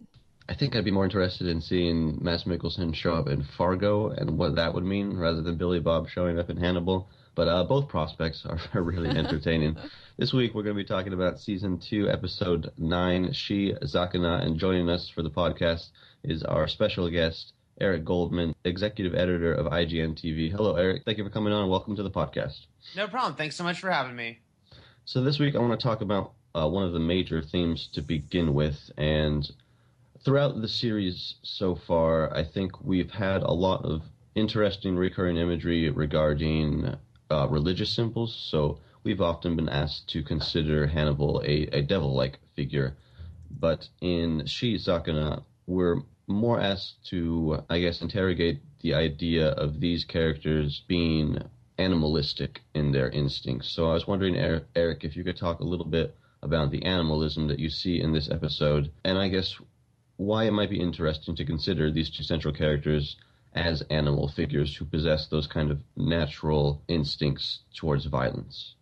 I 0.49 0.55
think 0.55 0.75
I'd 0.75 0.83
be 0.83 0.91
more 0.91 1.05
interested 1.05 1.47
in 1.47 1.61
seeing 1.61 2.21
Mads 2.21 2.43
Mikkelsen 2.43 2.93
show 2.93 3.13
up 3.13 3.29
in 3.29 3.43
Fargo 3.57 4.09
and 4.09 4.37
what 4.37 4.55
that 4.55 4.73
would 4.73 4.83
mean 4.83 5.15
rather 5.15 5.41
than 5.41 5.55
Billy 5.55 5.79
Bob 5.79 6.09
showing 6.09 6.37
up 6.37 6.49
in 6.49 6.57
Hannibal. 6.57 7.07
But 7.35 7.47
uh, 7.47 7.63
both 7.63 7.87
prospects 7.87 8.45
are, 8.45 8.59
are 8.73 8.83
really 8.83 9.09
entertaining. 9.17 9.75
this 10.17 10.33
week 10.33 10.53
we're 10.53 10.63
going 10.63 10.75
to 10.75 10.83
be 10.83 10.87
talking 10.87 11.13
about 11.13 11.39
season 11.39 11.79
two, 11.79 12.09
episode 12.09 12.71
nine, 12.77 13.33
She 13.33 13.73
Zakana, 13.83 14.43
and 14.45 14.59
joining 14.59 14.89
us 14.89 15.09
for 15.09 15.23
the 15.23 15.31
podcast 15.31 15.89
is 16.23 16.43
our 16.43 16.67
special 16.67 17.09
guest, 17.09 17.53
Eric 17.81 18.05
Goldman, 18.05 18.53
executive 18.63 19.15
editor 19.15 19.53
of 19.53 19.65
IGN 19.65 20.13
TV. 20.13 20.51
Hello, 20.51 20.75
Eric. 20.75 21.03
Thank 21.05 21.17
you 21.17 21.23
for 21.23 21.31
coming 21.31 21.51
on 21.53 21.63
and 21.63 21.71
welcome 21.71 21.95
to 21.95 22.03
the 22.03 22.11
podcast. 22.11 22.67
No 22.95 23.07
problem. 23.07 23.35
Thanks 23.35 23.55
so 23.55 23.63
much 23.63 23.79
for 23.79 23.89
having 23.89 24.15
me. 24.15 24.39
So 25.05 25.23
this 25.23 25.39
week 25.39 25.55
I 25.55 25.59
want 25.59 25.79
to 25.79 25.83
talk 25.83 26.01
about 26.01 26.33
uh, 26.53 26.69
one 26.69 26.83
of 26.85 26.93
the 26.93 26.99
major 26.99 27.41
themes 27.41 27.89
to 27.93 28.01
begin 28.01 28.53
with, 28.53 28.91
and 28.95 29.51
throughout 30.23 30.61
the 30.61 30.67
series 30.67 31.35
so 31.41 31.75
far, 31.75 32.31
I 32.33 32.43
think 32.43 32.79
we've 32.81 33.09
had 33.09 33.41
a 33.41 33.51
lot 33.51 33.83
of 33.83 34.03
interesting 34.35 34.95
recurring 34.95 35.37
imagery 35.37 35.89
regarding 35.89 36.95
uh, 37.29 37.47
religious 37.49 37.91
symbols. 37.91 38.35
So 38.35 38.79
we've 39.03 39.21
often 39.21 39.55
been 39.55 39.69
asked 39.69 40.09
to 40.09 40.23
consider 40.23 40.87
Hannibal 40.87 41.41
a, 41.45 41.67
a 41.71 41.81
devil-like 41.81 42.39
figure, 42.55 42.95
but 43.59 43.87
in 44.01 44.41
Shiizakana, 44.41 45.43
we're 45.67 46.01
more 46.27 46.59
asked 46.59 47.05
to, 47.09 47.63
I 47.69 47.79
guess, 47.79 48.01
interrogate 48.01 48.61
the 48.81 48.93
idea 48.93 49.49
of 49.49 49.79
these 49.79 50.05
characters 50.05 50.83
being 50.87 51.37
animalistic 51.77 52.61
in 52.73 52.91
their 52.91 53.09
instincts. 53.09 53.69
So 53.69 53.89
I 53.89 53.93
was 53.93 54.07
wondering, 54.07 54.35
Eric, 54.75 55.03
if 55.03 55.15
you 55.15 55.23
could 55.23 55.37
talk 55.37 55.59
a 55.59 55.65
little 55.65 55.85
bit 55.85 56.15
about 56.41 56.71
the 56.71 56.83
animalism 56.83 57.47
that 57.47 57.59
you 57.59 57.69
see 57.69 58.01
in 58.01 58.13
this 58.13 58.29
episode, 58.29 58.91
and 59.03 59.17
I 59.17 59.27
guess 59.29 59.55
why 60.17 60.45
it 60.45 60.51
might 60.51 60.69
be 60.69 60.79
interesting 60.79 61.35
to 61.35 61.45
consider 61.45 61.91
these 61.91 62.09
two 62.09 62.23
central 62.23 62.53
characters 62.53 63.15
as 63.55 63.81
animal 63.89 64.27
figures 64.27 64.75
who 64.75 64.85
possess 64.85 65.27
those 65.27 65.47
kind 65.47 65.71
of 65.71 65.79
natural 65.95 66.81
instincts 66.87 67.59
towards 67.75 68.05
violence. 68.05 68.75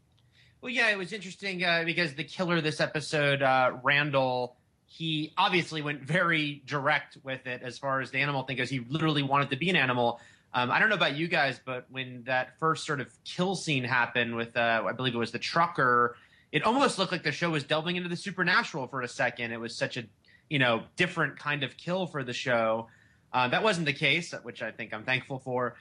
Well, 0.61 0.71
yeah, 0.71 0.89
it 0.89 0.97
was 0.97 1.11
interesting 1.11 1.63
uh, 1.63 1.83
because 1.85 2.13
the 2.13 2.23
killer 2.23 2.61
this 2.61 2.79
episode, 2.79 3.41
uh, 3.41 3.71
Randall, 3.83 4.55
he 4.85 5.33
obviously 5.37 5.81
went 5.81 6.03
very 6.03 6.61
direct 6.65 7.17
with 7.23 7.47
it 7.47 7.61
as 7.63 7.79
far 7.79 8.01
as 8.01 8.11
the 8.11 8.19
animal 8.19 8.43
thing 8.43 8.57
goes. 8.57 8.69
He 8.69 8.79
literally 8.79 9.23
wanted 9.23 9.49
to 9.49 9.55
be 9.55 9.69
an 9.69 9.75
animal. 9.75 10.19
Um, 10.53 10.69
I 10.69 10.79
don't 10.79 10.89
know 10.89 10.95
about 10.95 11.15
you 11.15 11.27
guys, 11.27 11.59
but 11.63 11.85
when 11.89 12.23
that 12.25 12.59
first 12.59 12.85
sort 12.85 13.01
of 13.01 13.11
kill 13.23 13.55
scene 13.55 13.83
happened 13.83 14.35
with, 14.35 14.55
uh, 14.55 14.83
I 14.87 14.91
believe 14.91 15.15
it 15.15 15.17
was 15.17 15.31
the 15.31 15.39
trucker, 15.39 16.15
it 16.51 16.63
almost 16.63 16.99
looked 16.99 17.11
like 17.11 17.23
the 17.23 17.31
show 17.31 17.49
was 17.49 17.63
delving 17.63 17.95
into 17.95 18.09
the 18.09 18.17
supernatural 18.17 18.87
for 18.87 19.01
a 19.01 19.07
second. 19.07 19.53
It 19.53 19.59
was 19.59 19.75
such 19.75 19.97
a, 19.97 20.03
you 20.49 20.59
know, 20.59 20.83
different 20.97 21.39
kind 21.39 21.63
of 21.63 21.77
kill 21.77 22.05
for 22.05 22.23
the 22.23 22.33
show. 22.33 22.87
Uh, 23.33 23.47
that 23.47 23.63
wasn't 23.63 23.85
the 23.85 23.93
case, 23.93 24.33
which 24.43 24.61
I 24.61 24.71
think 24.71 24.93
I'm 24.93 25.03
thankful 25.03 25.39
for. 25.39 25.75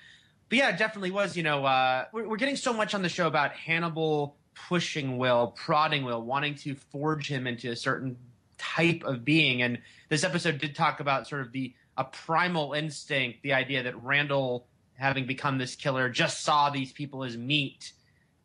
But 0.49 0.59
yeah, 0.59 0.69
it 0.71 0.79
definitely 0.79 1.11
was. 1.11 1.37
You 1.37 1.43
know, 1.43 1.65
uh, 1.65 2.07
we're, 2.13 2.29
we're, 2.29 2.37
getting 2.37 2.57
so 2.57 2.73
much 2.73 2.95
on 2.95 3.03
the 3.03 3.09
show 3.09 3.27
about 3.27 3.53
Hannibal 3.53 4.37
pushing 4.69 5.19
Will, 5.19 5.55
prodding 5.57 6.05
Will, 6.05 6.23
wanting 6.23 6.55
to 6.57 6.75
forge 6.75 7.29
him 7.29 7.47
into 7.47 7.71
a 7.71 7.77
certain 7.77 8.17
type 8.59 9.03
of 9.05 9.25
being. 9.25 9.63
And 9.63 9.79
this 10.09 10.25
episode 10.25 10.59
did 10.59 10.75
talk 10.75 11.01
about 11.01 11.27
sort 11.27 11.43
of 11.43 11.53
the 11.53 11.75
a 11.97 12.05
primal 12.05 12.73
instinct, 12.73 13.43
the 13.43 13.53
idea 13.53 13.83
that 13.83 14.03
Randall, 14.03 14.67
having 14.95 15.27
become 15.27 15.59
this 15.59 15.75
killer, 15.75 16.09
just 16.09 16.43
saw 16.43 16.71
these 16.71 16.93
people 16.93 17.25
as 17.25 17.37
meat 17.37 17.93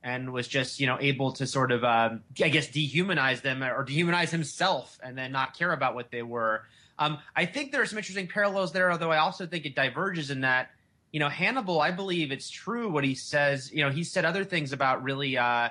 and 0.04 0.32
was 0.32 0.48
just 0.48 0.80
you 0.80 0.88
know 0.88 0.98
able 1.00 1.32
to 1.34 1.48
sort 1.48 1.72
of 1.72 1.84
um, 1.84 2.22
I 2.42 2.50
guess 2.50 2.68
dehumanize 2.68 3.42
them 3.42 3.64
or 3.64 3.84
dehumanize 3.86 4.30
himself 4.30 5.00
and 5.02 5.18
then 5.18 5.32
not 5.32 5.58
care 5.58 5.72
about 5.72 5.96
what 5.96 6.12
they 6.12 6.22
were. 6.22 6.64
Um, 6.98 7.20
I 7.36 7.46
think 7.46 7.72
there 7.72 7.82
are 7.82 7.86
some 7.86 7.98
interesting 7.98 8.28
parallels 8.28 8.72
there, 8.72 8.92
although 8.92 9.12
I 9.12 9.18
also 9.18 9.46
think 9.46 9.66
it 9.66 9.76
diverges 9.76 10.32
in 10.32 10.42
that, 10.42 10.70
you 11.12 11.20
know, 11.20 11.30
Hannibal, 11.30 11.82
I 11.82 11.92
believe 11.92 12.32
it's 12.32 12.50
true 12.50 12.90
what 12.90 13.04
he 13.04 13.16
says. 13.16 13.72
You 13.72 13.84
know, 13.84 13.90
he 13.90 14.04
said 14.04 14.26
other 14.26 14.44
things 14.44 14.72
about 14.74 15.04
really 15.04 15.38
uh, 15.38 15.70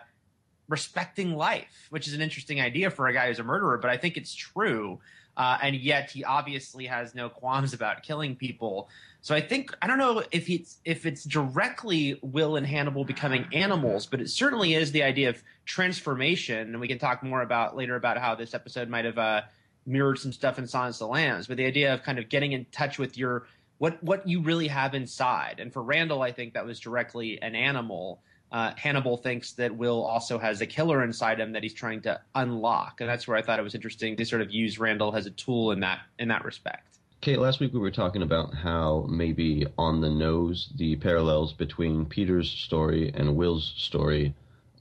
respecting 0.68 1.34
life, 1.36 1.86
which 1.90 2.08
is 2.08 2.14
an 2.14 2.20
interesting 2.20 2.60
idea 2.60 2.90
for 2.90 3.08
a 3.08 3.12
guy 3.12 3.28
who's 3.28 3.38
a 3.38 3.44
murderer, 3.44 3.78
but 3.78 3.90
I 3.90 3.96
think 3.96 4.16
it's 4.16 4.34
true. 4.34 5.00
Uh, 5.36 5.58
and 5.62 5.76
yet 5.76 6.10
he 6.10 6.22
obviously 6.22 6.86
has 6.86 7.14
no 7.14 7.28
qualms 7.28 7.74
about 7.74 8.02
killing 8.02 8.36
people. 8.36 8.88
So 9.20 9.34
I 9.34 9.40
think 9.40 9.74
I 9.82 9.86
don't 9.86 9.98
know 9.98 10.22
if 10.30 10.48
it's 10.48 10.78
if 10.84 11.06
it's 11.06 11.24
directly 11.24 12.18
Will 12.22 12.56
and 12.56 12.66
Hannibal 12.66 13.04
becoming 13.04 13.46
animals, 13.52 14.06
but 14.06 14.20
it 14.20 14.28
certainly 14.28 14.74
is 14.74 14.92
the 14.92 15.02
idea 15.02 15.30
of 15.30 15.42
transformation. 15.64 16.68
And 16.68 16.78
we 16.78 16.86
can 16.86 16.98
talk 16.98 17.22
more 17.22 17.42
about 17.42 17.74
later 17.74 17.96
about 17.96 18.18
how 18.18 18.34
this 18.34 18.54
episode 18.54 18.88
might 18.88 19.06
have 19.06 19.18
uh, 19.18 19.40
mirrored 19.86 20.18
some 20.18 20.32
stuff 20.32 20.58
in 20.58 20.66
Silence 20.66 20.96
of 20.96 21.08
the 21.08 21.12
Lambs, 21.12 21.46
but 21.46 21.56
the 21.56 21.66
idea 21.66 21.94
of 21.94 22.02
kind 22.02 22.18
of 22.18 22.28
getting 22.28 22.52
in 22.52 22.66
touch 22.72 22.98
with 22.98 23.16
your 23.18 23.46
what 23.78 24.02
what 24.02 24.26
you 24.26 24.40
really 24.40 24.68
have 24.68 24.94
inside. 24.94 25.56
And 25.58 25.72
for 25.72 25.82
Randall, 25.82 26.22
I 26.22 26.32
think 26.32 26.54
that 26.54 26.64
was 26.64 26.80
directly 26.80 27.40
an 27.42 27.54
animal. 27.54 28.22
Uh, 28.52 28.72
Hannibal 28.76 29.16
thinks 29.16 29.52
that 29.52 29.74
Will 29.74 30.04
also 30.04 30.38
has 30.38 30.60
a 30.60 30.66
killer 30.66 31.02
inside 31.02 31.40
him 31.40 31.52
that 31.52 31.62
he's 31.64 31.74
trying 31.74 32.02
to 32.02 32.20
unlock, 32.36 33.00
and 33.00 33.10
that's 33.10 33.26
where 33.26 33.36
I 33.36 33.42
thought 33.42 33.58
it 33.58 33.62
was 33.62 33.74
interesting 33.74 34.16
to 34.16 34.24
sort 34.24 34.42
of 34.42 34.52
use 34.52 34.78
Randall 34.78 35.14
as 35.16 35.26
a 35.26 35.30
tool 35.30 35.72
in 35.72 35.80
that 35.80 36.00
in 36.18 36.28
that 36.28 36.44
respect. 36.44 36.98
Kate, 37.20 37.38
last 37.38 37.58
week 37.58 37.72
we 37.72 37.78
were 37.80 37.90
talking 37.90 38.20
about 38.20 38.54
how 38.54 39.06
maybe 39.08 39.66
on 39.78 40.02
the 40.02 40.10
nose 40.10 40.68
the 40.76 40.94
parallels 40.96 41.54
between 41.54 42.04
Peter's 42.04 42.50
story 42.50 43.10
and 43.14 43.34
Will's 43.34 43.72
story 43.78 44.34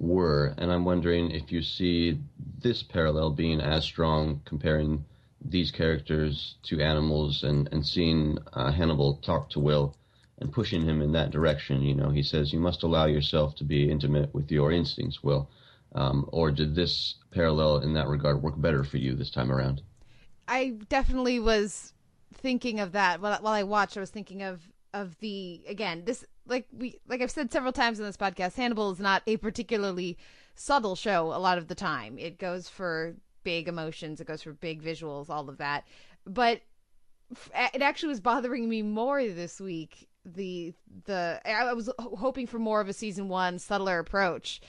were, 0.03 0.53
and 0.57 0.71
I'm 0.71 0.85
wondering 0.85 1.31
if 1.31 1.51
you 1.51 1.61
see 1.61 2.19
this 2.61 2.83
parallel 2.83 3.31
being 3.31 3.61
as 3.61 3.83
strong 3.83 4.41
comparing 4.45 5.05
these 5.43 5.71
characters 5.71 6.55
to 6.63 6.81
animals 6.81 7.43
and, 7.43 7.69
and 7.71 7.85
seeing 7.85 8.37
uh, 8.53 8.71
Hannibal 8.71 9.15
talk 9.17 9.49
to 9.51 9.59
Will 9.59 9.95
and 10.39 10.51
pushing 10.51 10.83
him 10.83 11.01
in 11.01 11.11
that 11.13 11.31
direction. 11.31 11.81
You 11.81 11.95
know, 11.95 12.09
he 12.09 12.23
says, 12.23 12.53
You 12.53 12.59
must 12.59 12.83
allow 12.83 13.05
yourself 13.05 13.55
to 13.55 13.63
be 13.63 13.89
intimate 13.89 14.33
with 14.33 14.51
your 14.51 14.71
instincts, 14.71 15.23
Will. 15.23 15.49
Um, 15.95 16.27
or 16.31 16.49
did 16.51 16.75
this 16.75 17.15
parallel 17.31 17.77
in 17.79 17.93
that 17.93 18.07
regard 18.07 18.41
work 18.41 18.59
better 18.59 18.83
for 18.83 18.97
you 18.97 19.13
this 19.13 19.29
time 19.29 19.51
around? 19.51 19.81
I 20.47 20.75
definitely 20.89 21.39
was 21.39 21.93
thinking 22.33 22.79
of 22.79 22.93
that 22.93 23.21
while, 23.21 23.37
while 23.41 23.53
I 23.53 23.63
watched. 23.63 23.95
I 23.95 23.99
was 23.99 24.09
thinking 24.09 24.41
of 24.41 24.61
of 24.93 25.17
the 25.19 25.61
again 25.67 26.03
this 26.05 26.23
like 26.45 26.67
we 26.71 26.99
like 27.07 27.21
I've 27.21 27.31
said 27.31 27.51
several 27.51 27.73
times 27.73 27.99
in 27.99 28.05
this 28.05 28.17
podcast, 28.17 28.55
Hannibal 28.55 28.91
is 28.91 28.99
not 28.99 29.23
a 29.27 29.37
particularly 29.37 30.17
subtle 30.55 30.95
show 30.95 31.27
a 31.33 31.39
lot 31.39 31.57
of 31.57 31.67
the 31.67 31.75
time. 31.75 32.17
It 32.17 32.37
goes 32.37 32.69
for 32.69 33.15
big 33.43 33.67
emotions, 33.67 34.21
it 34.21 34.27
goes 34.27 34.43
for 34.43 34.53
big 34.53 34.81
visuals, 34.81 35.29
all 35.29 35.49
of 35.49 35.57
that. 35.57 35.85
but 36.25 36.61
it 37.73 37.81
actually 37.81 38.09
was 38.09 38.19
bothering 38.19 38.69
me 38.69 38.81
more 38.81 39.23
this 39.23 39.59
week. 39.59 40.07
The 40.25 40.73
the 41.05 41.41
I 41.45 41.73
was 41.73 41.89
hoping 41.99 42.47
for 42.47 42.59
more 42.59 42.79
of 42.79 42.89
a 42.89 42.93
season 42.93 43.27
one 43.27 43.59
subtler 43.59 43.99
approach. 43.99 44.61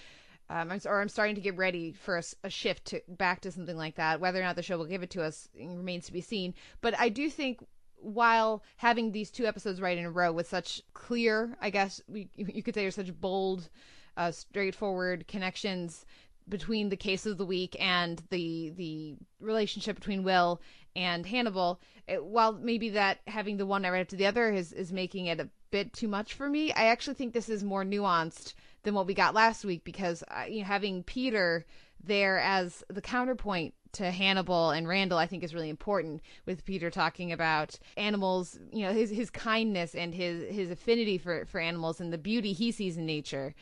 Um, 0.50 0.71
or 0.85 1.00
I'm 1.00 1.09
starting 1.09 1.37
to 1.37 1.40
get 1.40 1.57
ready 1.57 1.93
for 1.93 2.19
a, 2.19 2.23
a, 2.45 2.50
shift 2.50 2.85
to 2.87 3.00
back 3.09 3.40
to 3.40 3.50
something 3.50 3.78
like 3.78 3.95
that. 3.95 4.21
Whether 4.21 4.40
or 4.40 4.43
not 4.43 4.57
the 4.57 4.62
show 4.62 4.76
will 4.76 4.85
give 4.85 5.02
it 5.02 5.09
to 5.11 5.23
us 5.23 5.49
remains 5.59 6.04
to 6.07 6.12
be 6.12 6.21
seen. 6.21 6.52
But 6.83 6.99
I 7.00 7.09
do 7.09 7.31
think 7.31 7.64
while 8.05 8.63
having 8.77 9.13
these 9.13 9.31
two 9.31 9.47
episodes 9.47 9.81
right 9.81 9.99
in 9.99 10.05
a 10.05 10.11
row 10.11 10.33
with 10.33 10.49
such 10.49 10.83
clear, 10.93 11.57
I 11.61 11.71
guess 11.71 12.01
we, 12.07 12.29
you 12.37 12.63
could 12.63 12.75
say, 12.75 12.85
are 12.87 12.91
such 12.91 13.19
bold, 13.21 13.69
uh, 14.17 14.31
straightforward 14.31 15.27
connections 15.27 16.05
between 16.49 16.91
the 16.91 16.97
case 16.97 17.25
of 17.27 17.39
the 17.39 17.47
week 17.47 17.75
and 17.81 18.23
the 18.31 18.73
the 18.77 19.17
relationship 19.41 19.97
between 19.97 20.23
Will 20.23 20.61
and 20.95 21.27
Hannibal. 21.27 21.81
It, 22.07 22.23
while 22.23 22.53
maybe 22.53 22.91
that 22.91 23.21
having 23.27 23.57
the 23.57 23.67
one 23.67 23.83
right 23.83 24.01
after 24.01 24.17
the 24.17 24.27
other 24.27 24.53
is 24.53 24.73
is 24.73 24.93
making 24.93 25.27
it 25.27 25.41
a 25.41 25.49
bit 25.71 25.93
too 25.93 26.09
much 26.09 26.35
for 26.35 26.49
me, 26.49 26.73
I 26.73 26.87
actually 26.87 27.15
think 27.15 27.33
this 27.33 27.49
is 27.49 27.65
more 27.65 27.85
nuanced 27.85 28.55
than 28.83 28.95
what 28.95 29.07
we 29.07 29.15
got 29.15 29.35
last 29.35 29.65
week 29.65 29.85
because 29.85 30.23
uh, 30.29 30.45
you 30.49 30.61
know 30.61 30.67
having 30.67 31.03
Peter 31.03 31.65
there 32.03 32.39
as 32.39 32.85
the 32.89 33.01
counterpoint 33.01 33.75
to 33.95 34.11
Hannibal 34.11 34.71
and 34.71 34.87
Randall, 34.87 35.19
I 35.19 35.27
think 35.27 35.43
is 35.43 35.55
really 35.55 35.71
important 35.71 36.23
with 36.47 36.65
Peter 36.65 36.91
talking 36.91 37.33
about 37.33 37.79
animals, 37.97 38.59
you 38.73 38.85
know, 38.85 38.93
his 38.93 39.11
his 39.11 39.31
kindness 39.31 39.95
and 39.95 40.15
his 40.15 40.55
his 40.55 40.71
affinity 40.71 41.19
for 41.19 41.45
for 41.47 41.61
animals 41.61 42.01
and 42.01 42.13
the 42.13 42.19
beauty 42.19 42.53
he 42.53 42.71
sees 42.71 42.97
in 42.97 43.07
nature. 43.07 43.55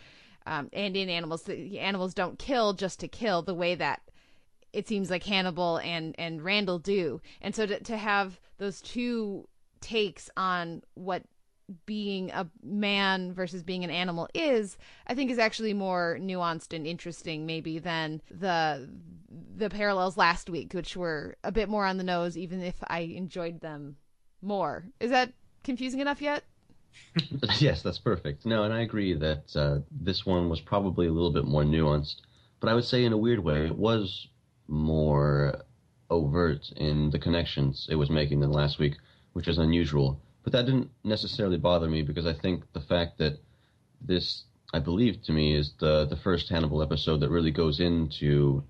Um, 0.45 0.69
and 0.73 0.97
in 0.97 1.09
animals, 1.09 1.49
animals 1.49 2.15
don't 2.15 2.39
kill 2.39 2.73
just 2.73 2.99
to 3.01 3.09
kill 3.09 3.43
the 3.43 3.55
way 3.55 3.75
that 3.77 4.03
it 4.73 4.89
seems 4.89 5.11
like 5.11 5.25
Hannibal 5.25 5.79
and 5.79 6.15
and 6.19 6.43
Randall 6.43 6.79
do. 6.79 7.21
And 7.41 7.55
so 7.55 7.67
to 7.67 7.81
to 7.81 7.97
have 7.97 8.41
those 8.59 8.81
two 8.81 9.49
takes 9.81 10.31
on 10.37 10.83
what 10.95 11.23
being 11.87 12.31
a 12.31 12.49
man 12.63 13.33
versus 13.33 13.63
being 13.63 13.85
an 13.85 13.91
animal 13.91 14.29
is, 14.35 14.77
I 15.07 15.15
think 15.15 15.31
is 15.31 15.39
actually 15.39 15.75
more 15.75 16.19
nuanced 16.21 16.75
and 16.75 16.87
interesting 16.87 17.47
maybe 17.47 17.79
than 17.79 18.23
the 18.31 18.89
the 19.57 19.71
parallels 19.71 20.17
last 20.17 20.51
week, 20.51 20.73
which 20.73 20.97
were 20.97 21.37
a 21.45 21.53
bit 21.53 21.69
more 21.69 21.87
on 21.87 21.97
the 21.97 22.05
nose, 22.05 22.37
even 22.37 22.63
if 22.63 22.75
I 22.87 23.01
enjoyed 23.01 23.61
them 23.61 23.97
more. 24.41 24.85
Is 25.01 25.11
that 25.11 25.33
confusing 25.63 26.01
enough 26.01 26.21
yet? 26.21 26.45
yes, 27.59 27.83
that's 27.83 27.99
perfect. 27.99 28.45
No, 28.45 28.65
and 28.65 28.73
I 28.73 28.83
agree 28.83 29.15
that 29.15 29.57
uh, 29.57 29.79
this 29.91 30.27
one 30.27 30.49
was 30.49 30.61
probably 30.61 31.07
a 31.07 31.13
little 31.13 31.33
bit 31.33 31.45
more 31.45 31.63
nuanced, 31.63 32.17
but 32.61 32.69
I 32.69 32.75
would 32.75 32.85
say 32.85 33.05
in 33.05 33.13
a 33.13 33.19
weird 33.19 33.41
way 33.41 33.67
it 33.67 33.77
was 33.77 34.29
more 34.69 35.63
overt 36.11 36.71
in 36.77 37.11
the 37.11 37.19
connections 37.19 37.87
it 37.91 37.95
was 37.95 38.11
making 38.11 38.41
than 38.41 38.53
last 38.53 38.79
week, 38.79 38.97
which 39.33 39.49
is 39.49 39.59
unusual. 39.59 40.21
But 40.43 40.53
that 40.53 40.67
didn't 40.67 40.91
necessarily 41.05 41.59
bother 41.59 41.89
me 41.89 42.03
because 42.03 42.27
I 42.27 42.33
think 42.33 42.65
the 42.73 42.81
fact 42.81 43.19
that 43.19 43.39
this, 44.01 44.45
I 44.73 44.81
believe 44.81 45.23
to 45.23 45.33
me, 45.33 45.55
is 45.55 45.75
the 45.79 46.07
the 46.07 46.17
first 46.17 46.49
Hannibal 46.49 46.83
episode 46.83 47.21
that 47.21 47.31
really 47.31 47.53
goes 47.53 47.81
into 47.81 48.65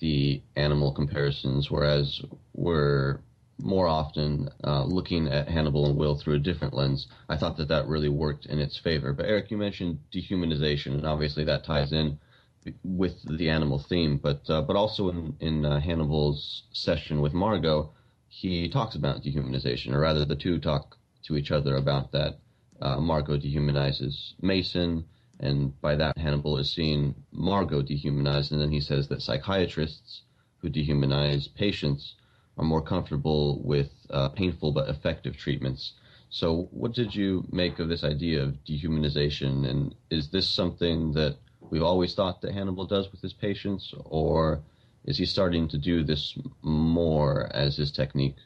the 0.00 0.42
animal 0.56 0.92
comparisons, 0.92 1.70
whereas 1.70 2.22
we're 2.54 3.20
more 3.60 3.88
often 3.88 4.48
uh, 4.64 4.84
looking 4.84 5.26
at 5.28 5.48
Hannibal 5.48 5.86
and 5.86 5.96
Will 5.96 6.14
through 6.14 6.34
a 6.34 6.38
different 6.38 6.74
lens. 6.74 7.08
I 7.28 7.36
thought 7.36 7.56
that 7.56 7.68
that 7.68 7.88
really 7.88 8.08
worked 8.08 8.46
in 8.46 8.60
its 8.60 8.76
favor. 8.78 9.12
But 9.12 9.26
Eric, 9.26 9.50
you 9.50 9.56
mentioned 9.56 9.98
dehumanization, 10.12 10.94
and 10.94 11.04
obviously 11.06 11.44
that 11.44 11.64
ties 11.64 11.92
in 11.92 12.18
with 12.84 13.20
the 13.36 13.50
animal 13.50 13.78
theme. 13.78 14.16
But 14.18 14.48
uh, 14.48 14.62
but 14.62 14.76
also 14.76 15.10
in 15.10 15.36
in 15.40 15.64
uh, 15.64 15.80
Hannibal's 15.80 16.62
session 16.72 17.20
with 17.20 17.34
Margot, 17.34 17.90
he 18.28 18.68
talks 18.68 18.94
about 18.94 19.22
dehumanization, 19.22 19.92
or 19.92 20.00
rather, 20.00 20.24
the 20.24 20.36
two 20.36 20.58
talk 20.58 20.97
to 21.28 21.36
each 21.36 21.52
other 21.52 21.76
about 21.76 22.10
that. 22.12 22.38
Uh, 22.80 22.98
Margot 22.98 23.36
dehumanizes 23.36 24.32
Mason, 24.40 25.04
and 25.40 25.78
by 25.80 25.94
that 25.94 26.16
Hannibal 26.16 26.56
is 26.58 26.70
seeing 26.72 27.14
Margot 27.32 27.82
dehumanized, 27.82 28.50
and 28.50 28.60
then 28.60 28.72
he 28.72 28.80
says 28.80 29.08
that 29.08 29.22
psychiatrists 29.22 30.22
who 30.58 30.70
dehumanize 30.70 31.54
patients 31.54 32.14
are 32.56 32.64
more 32.64 32.82
comfortable 32.82 33.60
with 33.62 33.90
uh, 34.10 34.28
painful 34.30 34.72
but 34.72 34.88
effective 34.88 35.36
treatments. 35.36 35.92
So, 36.30 36.68
what 36.72 36.92
did 36.92 37.14
you 37.14 37.46
make 37.52 37.78
of 37.78 37.88
this 37.88 38.04
idea 38.04 38.42
of 38.42 38.64
dehumanization, 38.64 39.68
and 39.68 39.94
is 40.10 40.30
this 40.30 40.48
something 40.48 41.12
that 41.12 41.36
we've 41.70 41.82
always 41.82 42.14
thought 42.14 42.40
that 42.40 42.54
Hannibal 42.54 42.86
does 42.86 43.10
with 43.12 43.20
his 43.20 43.32
patients, 43.32 43.94
or 44.04 44.62
is 45.04 45.18
he 45.18 45.26
starting 45.26 45.68
to 45.68 45.78
do 45.78 46.04
this 46.04 46.38
more 46.62 47.48
as 47.54 47.76
his 47.76 47.90
technique? 47.90 48.36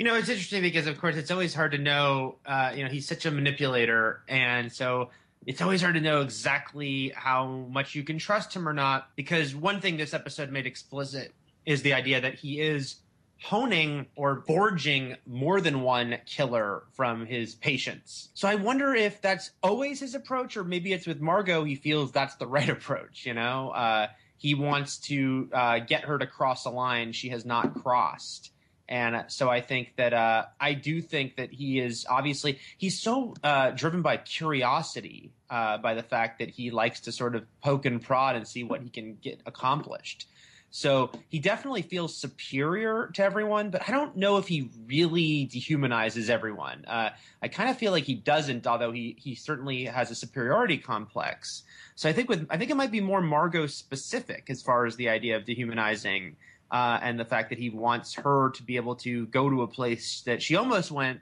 You 0.00 0.06
know, 0.06 0.14
it's 0.14 0.30
interesting 0.30 0.62
because, 0.62 0.86
of 0.86 0.98
course, 0.98 1.16
it's 1.16 1.30
always 1.30 1.54
hard 1.54 1.72
to 1.72 1.78
know. 1.78 2.36
Uh, 2.46 2.72
you 2.74 2.82
know, 2.82 2.88
he's 2.88 3.06
such 3.06 3.26
a 3.26 3.30
manipulator, 3.30 4.22
and 4.28 4.72
so 4.72 5.10
it's 5.44 5.60
always 5.60 5.82
hard 5.82 5.92
to 5.92 6.00
know 6.00 6.22
exactly 6.22 7.12
how 7.14 7.66
much 7.70 7.94
you 7.94 8.02
can 8.02 8.16
trust 8.16 8.56
him 8.56 8.66
or 8.66 8.72
not. 8.72 9.10
Because 9.14 9.54
one 9.54 9.82
thing 9.82 9.98
this 9.98 10.14
episode 10.14 10.50
made 10.50 10.64
explicit 10.64 11.34
is 11.66 11.82
the 11.82 11.92
idea 11.92 12.18
that 12.18 12.36
he 12.36 12.62
is 12.62 12.96
honing 13.42 14.06
or 14.16 14.42
forging 14.46 15.16
more 15.26 15.60
than 15.60 15.82
one 15.82 16.16
killer 16.24 16.84
from 16.94 17.26
his 17.26 17.54
patients. 17.54 18.30
So 18.32 18.48
I 18.48 18.54
wonder 18.54 18.94
if 18.94 19.20
that's 19.20 19.50
always 19.62 20.00
his 20.00 20.14
approach, 20.14 20.56
or 20.56 20.64
maybe 20.64 20.94
it's 20.94 21.06
with 21.06 21.20
Margot, 21.20 21.62
he 21.64 21.74
feels 21.74 22.10
that's 22.10 22.36
the 22.36 22.46
right 22.46 22.70
approach, 22.70 23.26
you 23.26 23.34
know? 23.34 23.68
Uh, 23.68 24.06
he 24.38 24.54
wants 24.54 24.96
to 24.96 25.50
uh, 25.52 25.80
get 25.80 26.04
her 26.04 26.16
to 26.16 26.26
cross 26.26 26.64
a 26.64 26.70
line 26.70 27.12
she 27.12 27.28
has 27.28 27.44
not 27.44 27.74
crossed. 27.82 28.52
And 28.90 29.24
so 29.28 29.48
I 29.48 29.60
think 29.60 29.94
that 29.96 30.12
uh, 30.12 30.46
I 30.60 30.74
do 30.74 31.00
think 31.00 31.36
that 31.36 31.52
he 31.52 31.78
is 31.78 32.04
obviously 32.10 32.58
he's 32.76 33.00
so 33.00 33.34
uh, 33.44 33.70
driven 33.70 34.02
by 34.02 34.16
curiosity, 34.16 35.30
uh, 35.48 35.78
by 35.78 35.94
the 35.94 36.02
fact 36.02 36.40
that 36.40 36.50
he 36.50 36.72
likes 36.72 37.00
to 37.02 37.12
sort 37.12 37.36
of 37.36 37.46
poke 37.62 37.86
and 37.86 38.02
prod 38.02 38.34
and 38.34 38.46
see 38.46 38.64
what 38.64 38.82
he 38.82 38.90
can 38.90 39.16
get 39.22 39.40
accomplished. 39.46 40.26
So 40.72 41.10
he 41.28 41.38
definitely 41.40 41.82
feels 41.82 42.16
superior 42.16 43.10
to 43.14 43.22
everyone, 43.22 43.70
but 43.70 43.88
I 43.88 43.92
don't 43.92 44.16
know 44.16 44.38
if 44.38 44.46
he 44.46 44.70
really 44.86 45.48
dehumanizes 45.52 46.28
everyone. 46.28 46.84
Uh, 46.86 47.10
I 47.42 47.48
kind 47.48 47.70
of 47.70 47.76
feel 47.76 47.90
like 47.90 48.04
he 48.04 48.14
doesn't, 48.14 48.66
although 48.66 48.92
he 48.92 49.16
he 49.18 49.34
certainly 49.34 49.84
has 49.84 50.10
a 50.10 50.14
superiority 50.14 50.78
complex. 50.78 51.62
So 51.94 52.08
I 52.08 52.12
think 52.12 52.28
with 52.28 52.46
I 52.50 52.56
think 52.56 52.70
it 52.70 52.76
might 52.76 52.92
be 52.92 53.00
more 53.00 53.20
Margot 53.20 53.66
specific 53.66 54.46
as 54.48 54.62
far 54.62 54.86
as 54.86 54.96
the 54.96 55.08
idea 55.08 55.36
of 55.36 55.44
dehumanizing 55.44 56.36
uh, 56.70 56.98
and 57.02 57.18
the 57.18 57.24
fact 57.24 57.50
that 57.50 57.58
he 57.58 57.70
wants 57.70 58.14
her 58.14 58.50
to 58.50 58.62
be 58.62 58.76
able 58.76 58.96
to 58.96 59.26
go 59.26 59.50
to 59.50 59.62
a 59.62 59.68
place 59.68 60.22
that 60.22 60.42
she 60.42 60.56
almost 60.56 60.90
went 60.90 61.20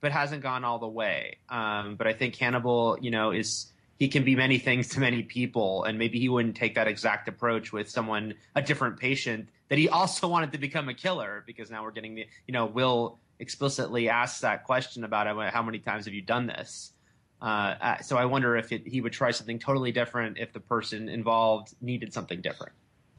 but 0.00 0.12
hasn't 0.12 0.42
gone 0.42 0.64
all 0.64 0.78
the 0.78 0.86
way. 0.86 1.38
Um, 1.48 1.96
but 1.96 2.06
I 2.06 2.12
think 2.12 2.36
Hannibal, 2.36 2.98
you 3.00 3.10
know, 3.10 3.30
is 3.30 3.72
he 3.98 4.08
can 4.08 4.22
be 4.22 4.36
many 4.36 4.58
things 4.58 4.88
to 4.90 5.00
many 5.00 5.22
people, 5.22 5.84
and 5.84 5.98
maybe 5.98 6.18
he 6.18 6.28
wouldn't 6.28 6.56
take 6.56 6.74
that 6.74 6.86
exact 6.86 7.26
approach 7.26 7.72
with 7.72 7.88
someone, 7.88 8.34
a 8.54 8.60
different 8.60 8.98
patient 8.98 9.48
that 9.70 9.78
he 9.78 9.88
also 9.88 10.28
wanted 10.28 10.52
to 10.52 10.58
become 10.58 10.90
a 10.90 10.94
killer. 10.94 11.42
Because 11.46 11.70
now 11.70 11.82
we're 11.82 11.90
getting 11.90 12.14
the, 12.16 12.26
you 12.46 12.52
know, 12.52 12.66
Will 12.66 13.18
explicitly 13.38 14.10
asks 14.10 14.40
that 14.40 14.64
question 14.64 15.04
about 15.04 15.26
how 15.50 15.62
many 15.62 15.78
times 15.78 16.04
have 16.04 16.12
you 16.12 16.22
done 16.22 16.46
this. 16.46 16.92
Uh, 17.40 17.74
uh, 17.80 17.98
so 18.02 18.16
I 18.16 18.26
wonder 18.26 18.56
if 18.56 18.72
it, 18.72 18.86
he 18.86 19.00
would 19.00 19.12
try 19.12 19.30
something 19.30 19.58
totally 19.58 19.90
different 19.90 20.38
if 20.38 20.52
the 20.52 20.60
person 20.60 21.08
involved 21.08 21.74
needed 21.80 22.12
something 22.12 22.40
different. 22.40 22.72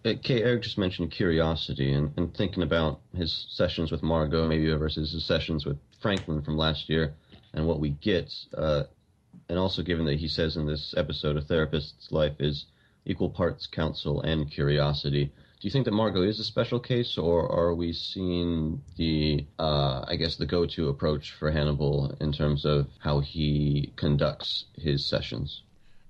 Uh, 0.05 0.13
Kay, 0.21 0.43
Eric 0.43 0.61
just 0.61 0.77
mentioned 0.77 1.09
curiosity 1.09 1.91
and, 1.91 2.13
and 2.15 2.35
thinking 2.35 2.61
about 2.61 2.99
his 3.15 3.47
sessions 3.49 3.91
with 3.91 4.03
Margot, 4.03 4.47
maybe 4.47 4.71
versus 4.73 5.11
his 5.11 5.25
sessions 5.25 5.65
with 5.65 5.77
Franklin 5.99 6.43
from 6.43 6.57
last 6.57 6.89
year, 6.89 7.15
and 7.53 7.65
what 7.65 7.79
we 7.79 7.89
get. 7.89 8.31
Uh, 8.55 8.83
and 9.49 9.57
also 9.57 9.81
given 9.81 10.05
that 10.05 10.19
he 10.19 10.27
says 10.27 10.57
in 10.57 10.67
this 10.67 10.93
episode, 10.95 11.37
a 11.37 11.41
therapist's 11.41 12.11
life 12.11 12.35
is 12.39 12.65
equal 13.05 13.31
parts 13.31 13.65
counsel 13.65 14.21
and 14.21 14.51
curiosity. 14.51 15.25
Do 15.25 15.67
you 15.67 15.71
think 15.71 15.85
that 15.85 15.91
Margot 15.91 16.21
is 16.21 16.39
a 16.39 16.43
special 16.43 16.79
case, 16.79 17.17
or 17.17 17.51
are 17.51 17.73
we 17.73 17.91
seeing 17.91 18.83
the, 18.97 19.47
uh, 19.57 20.05
I 20.07 20.17
guess, 20.17 20.35
the 20.35 20.45
go-to 20.45 20.89
approach 20.89 21.31
for 21.31 21.49
Hannibal 21.49 22.15
in 22.21 22.31
terms 22.31 22.65
of 22.65 22.87
how 22.99 23.21
he 23.21 23.91
conducts 23.95 24.65
his 24.75 25.03
sessions? 25.07 25.63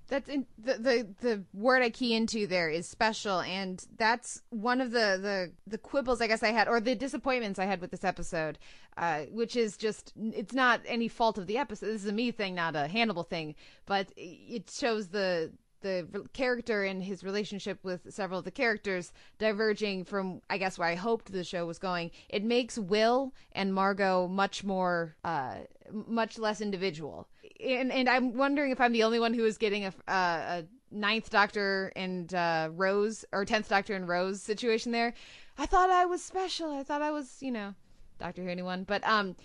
That's 0.08 0.30
in, 0.30 0.46
the, 0.58 0.74
the 0.74 1.08
the 1.22 1.44
word 1.54 1.82
I 1.82 1.90
key 1.90 2.14
into 2.14 2.48
there 2.48 2.70
is 2.70 2.88
special, 2.88 3.42
and 3.42 3.84
that's 3.98 4.42
one 4.50 4.82
of 4.82 4.92
the 4.92 5.18
the 5.22 5.52
the 5.68 5.78
quibbles 5.78 6.22
I 6.22 6.28
guess 6.28 6.44
I 6.44 6.52
had, 6.52 6.68
or 6.68 6.80
the 6.80 6.96
disappointments 6.96 7.60
I 7.60 7.66
had 7.66 7.82
with 7.82 7.92
this 7.92 8.04
episode, 8.04 8.60
uh, 8.98 9.22
which 9.32 9.56
is 9.56 9.78
just 9.78 10.14
it's 10.18 10.54
not 10.54 10.82
any 10.86 11.08
fault 11.08 11.38
of 11.38 11.48
the 11.48 11.58
episode. 11.58 11.88
This 11.88 12.04
is 12.04 12.10
a 12.10 12.14
me 12.14 12.32
thing, 12.32 12.56
not 12.56 12.76
a 12.76 12.88
Hannibal 12.88 13.24
thing, 13.24 13.56
but 13.86 14.12
it 14.16 14.70
shows 14.70 15.08
the 15.08 15.52
the 15.86 16.28
character 16.34 16.84
and 16.84 17.04
his 17.04 17.24
relationship 17.24 17.80
with 17.84 18.02
several 18.14 18.40
of 18.40 18.46
the 18.46 18.52
characters 18.52 19.14
diverging 19.38 20.06
from 20.06 20.42
I 20.50 20.58
guess 20.58 20.80
where 20.80 20.88
I 20.88 20.96
hoped 20.96 21.32
the 21.32 21.44
show 21.44 21.66
was 21.66 21.80
going. 21.80 22.12
It 22.30 22.44
makes 22.44 22.78
Will 22.78 23.34
and 23.52 23.74
Margot 23.74 24.28
much 24.28 24.64
more 24.64 25.16
uh, 25.24 25.58
much 25.92 26.40
less 26.40 26.62
individual 26.62 27.28
and 27.64 27.92
and 27.92 28.10
I'm 28.10 28.36
wondering 28.36 28.72
if 28.72 28.82
I'm 28.82 28.92
the 28.92 29.04
only 29.04 29.20
one 29.20 29.34
who 29.34 29.46
is 29.46 29.58
getting 29.58 29.86
a, 29.86 29.94
a 30.08 30.64
ninth 30.92 31.30
Doctor 31.30 31.92
and 31.96 32.34
uh, 32.34 32.70
Rose 32.72 33.26
or 33.32 33.46
tenth 33.46 33.70
Doctor 33.70 33.96
and 33.96 34.08
Rose 34.08 34.42
situation 34.42 34.92
there. 34.92 35.14
I 35.58 35.66
thought 35.66 35.90
I 35.90 36.06
was 36.06 36.24
special. 36.24 36.72
I 36.72 36.84
thought 36.84 37.02
I 37.02 37.12
was, 37.12 37.38
you 37.42 37.52
know, 37.52 37.74
Doctor 38.20 38.44
Who 38.44 38.50
anyone, 38.50 38.84
but 38.84 39.06
um, 39.08 39.36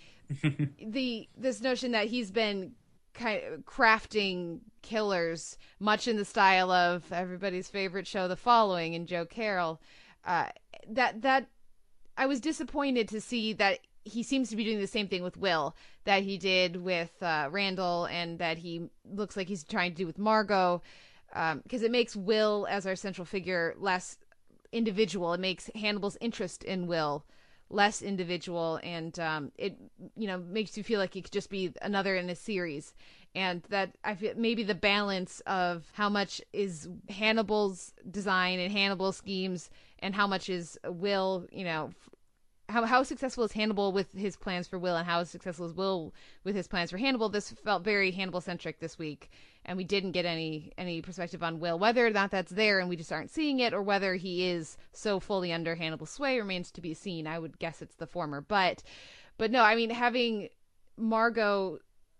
the 0.79 1.27
this 1.37 1.61
notion 1.61 1.91
that 1.91 2.07
he's 2.07 2.31
been 2.31 2.73
kind 3.13 3.41
of 3.43 3.65
crafting 3.65 4.59
killers 4.81 5.57
much 5.79 6.07
in 6.07 6.17
the 6.17 6.25
style 6.25 6.71
of 6.71 7.11
everybody's 7.11 7.69
favorite 7.69 8.07
show, 8.07 8.27
The 8.27 8.35
Following, 8.35 8.95
and 8.95 9.07
Joe 9.07 9.25
Carroll. 9.25 9.81
Uh, 10.25 10.47
that 10.89 11.21
that 11.21 11.47
I 12.17 12.25
was 12.25 12.39
disappointed 12.39 13.07
to 13.09 13.21
see 13.21 13.53
that 13.53 13.79
he 14.03 14.23
seems 14.23 14.49
to 14.49 14.55
be 14.55 14.63
doing 14.63 14.79
the 14.79 14.87
same 14.87 15.07
thing 15.07 15.23
with 15.23 15.37
Will 15.37 15.75
that 16.03 16.23
he 16.23 16.37
did 16.37 16.77
with 16.77 17.11
uh, 17.21 17.47
Randall, 17.51 18.05
and 18.05 18.39
that 18.39 18.57
he 18.57 18.89
looks 19.05 19.37
like 19.37 19.47
he's 19.47 19.63
trying 19.63 19.91
to 19.91 19.97
do 19.97 20.07
with 20.07 20.17
Margot, 20.17 20.81
because 21.27 21.81
um, 21.81 21.85
it 21.85 21.91
makes 21.91 22.15
Will 22.15 22.67
as 22.69 22.87
our 22.87 22.95
central 22.95 23.25
figure 23.25 23.75
less 23.77 24.17
individual. 24.71 25.33
It 25.33 25.39
makes 25.39 25.69
Hannibal's 25.75 26.17
interest 26.19 26.63
in 26.63 26.87
Will 26.87 27.25
less 27.71 28.01
individual, 28.01 28.79
and 28.83 29.17
um, 29.19 29.51
it 29.57 29.77
you 30.15 30.27
know 30.27 30.37
makes 30.37 30.77
you 30.77 30.83
feel 30.83 30.99
like 30.99 31.15
it 31.15 31.23
could 31.23 31.31
just 31.31 31.49
be 31.49 31.73
another 31.81 32.15
in 32.15 32.29
a 32.29 32.35
series. 32.35 32.93
And 33.33 33.63
that 33.69 33.91
I 34.03 34.15
feel 34.15 34.33
maybe 34.35 34.63
the 34.63 34.75
balance 34.75 35.39
of 35.47 35.85
how 35.93 36.09
much 36.09 36.41
is 36.51 36.89
Hannibal's 37.09 37.93
design 38.09 38.59
and 38.59 38.71
Hannibal's 38.71 39.17
schemes, 39.17 39.69
and 39.99 40.13
how 40.13 40.27
much 40.27 40.49
is 40.49 40.77
Will, 40.85 41.45
you 41.51 41.63
know, 41.63 41.91
how 42.67 42.85
how 42.85 43.03
successful 43.03 43.43
is 43.43 43.51
Hannibal 43.51 43.91
with 43.91 44.11
his 44.13 44.35
plans 44.35 44.67
for 44.67 44.79
Will, 44.79 44.95
and 44.95 45.07
how 45.07 45.23
successful 45.23 45.65
is 45.65 45.73
Will 45.73 46.13
with 46.43 46.55
his 46.55 46.67
plans 46.67 46.91
for 46.91 46.97
Hannibal? 46.97 47.29
This 47.29 47.51
felt 47.51 47.83
very 47.83 48.11
Hannibal 48.11 48.41
centric 48.41 48.79
this 48.79 48.97
week, 48.97 49.29
and 49.65 49.77
we 49.77 49.83
didn't 49.83 50.11
get 50.11 50.25
any 50.25 50.71
any 50.77 51.01
perspective 51.01 51.43
on 51.43 51.59
Will. 51.59 51.77
Whether 51.77 52.05
or 52.05 52.09
not 52.09 52.31
that's 52.31 52.51
there, 52.51 52.79
and 52.79 52.89
we 52.89 52.95
just 52.95 53.11
aren't 53.11 53.31
seeing 53.31 53.59
it, 53.59 53.73
or 53.73 53.81
whether 53.81 54.15
he 54.15 54.47
is 54.47 54.77
so 54.91 55.19
fully 55.19 55.51
under 55.51 55.75
Hannibal's 55.75 56.09
sway 56.09 56.39
remains 56.39 56.71
to 56.71 56.81
be 56.81 56.93
seen. 56.93 57.27
I 57.27 57.39
would 57.39 57.59
guess 57.59 57.81
it's 57.81 57.95
the 57.95 58.07
former, 58.07 58.41
but 58.41 58.83
but 59.37 59.51
no, 59.51 59.63
I 59.63 59.75
mean 59.75 59.89
having 59.89 60.49
Margot 60.97 61.79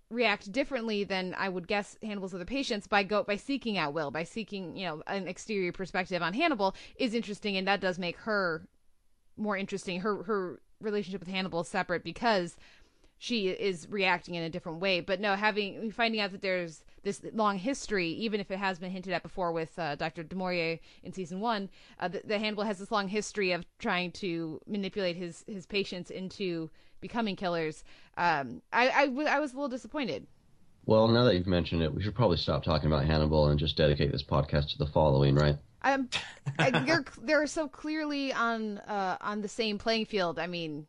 react 0.10 0.51
differently 0.51 1.04
than 1.04 1.34
I 1.38 1.47
would 1.49 1.67
guess 1.67 1.97
Hannibal's 2.04 2.36
other 2.36 2.45
patients 2.45 2.86
by 2.86 3.04
go 3.04 3.23
by 3.23 3.38
seeking 3.38 3.77
out 3.77 3.93
Will, 3.93 4.12
by 4.12 4.23
seeking 4.23 4.75
you 4.75 4.86
know 4.86 5.04
an 5.08 5.27
exterior 5.27 5.71
perspective 5.71 6.21
on 6.21 6.34
Hannibal 6.34 6.75
is 6.95 7.13
interesting, 7.13 7.58
and 7.58 7.67
that 7.67 7.82
does 7.82 7.97
make 7.97 8.17
her 8.17 8.67
more 9.38 9.58
interesting. 9.58 10.01
Her 10.01 10.23
her 10.23 10.62
relationship 10.80 11.21
with 11.21 11.30
Hannibal 11.30 11.62
is 11.62 11.67
separate 11.67 12.04
because 12.04 12.56
she 13.17 13.49
is 13.49 13.88
reacting 13.89 14.36
in 14.36 14.43
a 14.43 14.49
different 14.49 14.80
way. 14.80 14.99
But 14.99 15.19
no, 15.19 15.36
having 15.36 15.91
finding 15.91 16.19
out 16.21 16.32
that 16.32 16.41
there's 16.41 16.84
this 17.04 17.22
long 17.34 17.58
history, 17.58 18.10
even 18.10 18.40
if 18.40 18.52
it 18.52 18.58
has 18.58 18.80
been 18.80 18.92
hinted 18.92 19.14
at 19.14 19.24
before 19.24 19.52
with 19.52 19.78
uh, 19.80 19.96
Dr. 19.96 20.24
Du 20.24 20.40
in 20.42 21.14
season 21.14 21.40
one, 21.40 21.70
uh, 22.00 22.08
the, 22.08 22.22
the 22.24 22.40
Hannibal 22.40 22.64
has 22.64 22.80
this 22.80 22.92
long 22.92 23.08
history 23.08 23.52
of 23.52 23.66
trying 23.80 24.12
to 24.14 24.60
manipulate 24.68 25.16
his 25.16 25.44
his 25.48 25.66
patients 25.66 26.12
into 26.12 26.70
becoming 27.00 27.36
killers. 27.36 27.84
Um, 28.18 28.62
I, 28.72 28.90
I, 28.90 29.06
w- 29.08 29.28
I 29.28 29.40
was 29.40 29.54
a 29.54 29.56
little 29.56 29.70
disappointed. 29.70 30.28
Well, 30.86 31.08
now 31.08 31.26
that 31.26 31.36
you've 31.36 31.48
mentioned 31.48 31.84
it, 31.84 31.94
we 31.94 32.02
should 32.02 32.16
probably 32.16 32.38
stop 32.38 32.64
talking 32.64 32.88
about 32.88 33.06
Hannibal 33.06 33.48
and 33.48 33.60
just 33.60 33.78
dedicate 33.78 34.12
this 34.12 34.24
podcast 34.24 34.72
to 34.72 34.78
the 34.78 34.88
following, 34.88 35.36
right? 35.36 35.58
Um, 35.84 36.10
they're 36.58 37.06
they're 37.22 37.48
so 37.48 37.68
clearly 37.68 38.34
on 38.34 38.78
uh, 38.80 39.18
on 39.22 39.42
the 39.42 39.48
same 39.48 39.78
playing 39.78 40.06
field. 40.06 40.40
I 40.40 40.48
mean, 40.48 40.88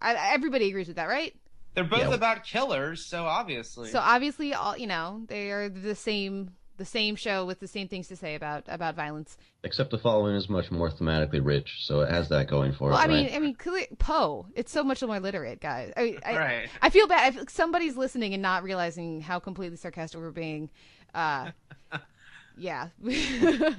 I, 0.00 0.32
everybody 0.32 0.68
agrees 0.68 0.88
with 0.88 0.96
that, 0.96 1.08
right? 1.08 1.34
They're 1.76 1.84
both 1.84 2.08
yeah. 2.08 2.14
about 2.14 2.42
killers, 2.42 3.04
so 3.04 3.26
obviously. 3.26 3.90
So 3.90 3.98
obviously, 3.98 4.54
all 4.54 4.78
you 4.78 4.86
know, 4.86 5.24
they 5.28 5.50
are 5.50 5.68
the 5.68 5.94
same 5.94 6.52
the 6.78 6.86
same 6.86 7.16
show 7.16 7.44
with 7.44 7.60
the 7.60 7.68
same 7.68 7.86
things 7.86 8.08
to 8.08 8.16
say 8.16 8.34
about 8.34 8.64
about 8.66 8.96
violence. 8.96 9.36
Except 9.62 9.90
the 9.90 9.98
following 9.98 10.34
is 10.36 10.48
much 10.48 10.70
more 10.70 10.90
thematically 10.90 11.44
rich, 11.44 11.84
so 11.84 12.00
it 12.00 12.10
has 12.10 12.30
that 12.30 12.48
going 12.48 12.72
for 12.72 12.88
well, 12.88 12.92
it. 12.92 12.94
Well, 12.94 13.04
I 13.04 13.06
mean, 13.08 13.26
right? 13.26 13.34
I 13.34 13.38
mean, 13.40 13.88
Poe. 13.98 14.46
It's 14.54 14.72
so 14.72 14.82
much 14.82 15.02
more 15.02 15.20
literate, 15.20 15.60
guys. 15.60 15.92
I, 15.98 16.16
I, 16.24 16.36
right. 16.36 16.68
I 16.80 16.88
feel 16.88 17.06
bad. 17.06 17.26
I 17.26 17.36
feel, 17.36 17.44
somebody's 17.48 17.98
listening 17.98 18.32
and 18.32 18.42
not 18.42 18.62
realizing 18.62 19.20
how 19.20 19.38
completely 19.38 19.76
sarcastic 19.76 20.18
we're 20.18 20.30
being. 20.30 20.70
Uh, 21.14 21.50
yeah. 22.56 22.88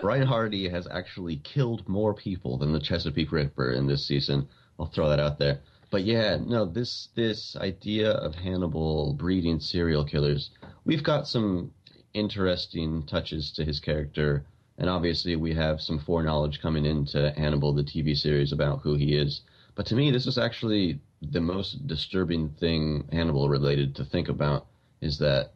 Ryan 0.00 0.26
Hardy 0.28 0.68
has 0.68 0.86
actually 0.88 1.36
killed 1.38 1.88
more 1.88 2.14
people 2.14 2.56
than 2.56 2.72
the 2.72 2.80
Chesapeake 2.80 3.32
Ripper 3.32 3.72
in 3.72 3.88
this 3.88 4.06
season. 4.06 4.48
I'll 4.78 4.86
throw 4.86 5.08
that 5.08 5.18
out 5.18 5.40
there. 5.40 5.60
But 5.92 6.04
yeah, 6.04 6.38
no, 6.42 6.64
this 6.64 7.10
this 7.14 7.54
idea 7.54 8.12
of 8.12 8.34
Hannibal 8.34 9.12
breeding 9.12 9.60
serial 9.60 10.06
killers, 10.06 10.48
we've 10.86 11.02
got 11.02 11.28
some 11.28 11.70
interesting 12.14 13.02
touches 13.02 13.52
to 13.52 13.64
his 13.66 13.78
character, 13.78 14.46
and 14.78 14.88
obviously 14.88 15.36
we 15.36 15.52
have 15.52 15.82
some 15.82 15.98
foreknowledge 15.98 16.62
coming 16.62 16.86
into 16.86 17.30
Hannibal, 17.32 17.74
the 17.74 17.84
TV 17.84 18.16
series, 18.16 18.52
about 18.52 18.80
who 18.80 18.94
he 18.94 19.14
is. 19.14 19.42
But 19.74 19.84
to 19.84 19.94
me, 19.94 20.10
this 20.10 20.26
is 20.26 20.38
actually 20.38 20.98
the 21.20 21.42
most 21.42 21.86
disturbing 21.86 22.48
thing 22.48 23.06
Hannibal 23.12 23.50
related 23.50 23.94
to 23.96 24.04
think 24.06 24.30
about 24.30 24.68
is 25.02 25.18
that 25.18 25.52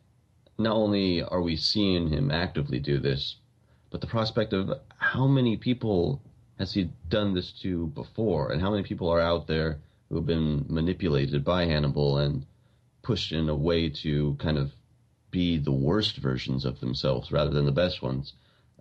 not 0.58 0.76
only 0.76 1.22
are 1.22 1.40
we 1.40 1.56
seeing 1.56 2.08
him 2.08 2.30
actively 2.30 2.78
do 2.78 2.98
this, 2.98 3.36
but 3.88 4.02
the 4.02 4.06
prospect 4.06 4.52
of 4.52 4.80
how 4.98 5.26
many 5.26 5.56
people 5.56 6.20
has 6.58 6.74
he 6.74 6.90
done 7.08 7.32
this 7.32 7.52
to 7.52 7.86
before, 7.86 8.52
and 8.52 8.60
how 8.60 8.70
many 8.70 8.82
people 8.82 9.08
are 9.08 9.20
out 9.20 9.46
there 9.46 9.78
who 10.08 10.16
have 10.16 10.26
been 10.26 10.66
manipulated 10.68 11.44
by 11.44 11.64
Hannibal 11.64 12.18
and 12.18 12.46
pushed 13.02 13.32
in 13.32 13.48
a 13.48 13.54
way 13.54 13.88
to 13.88 14.36
kind 14.38 14.58
of 14.58 14.72
be 15.30 15.58
the 15.58 15.72
worst 15.72 16.16
versions 16.16 16.64
of 16.64 16.80
themselves 16.80 17.32
rather 17.32 17.50
than 17.50 17.66
the 17.66 17.72
best 17.72 18.02
ones. 18.02 18.32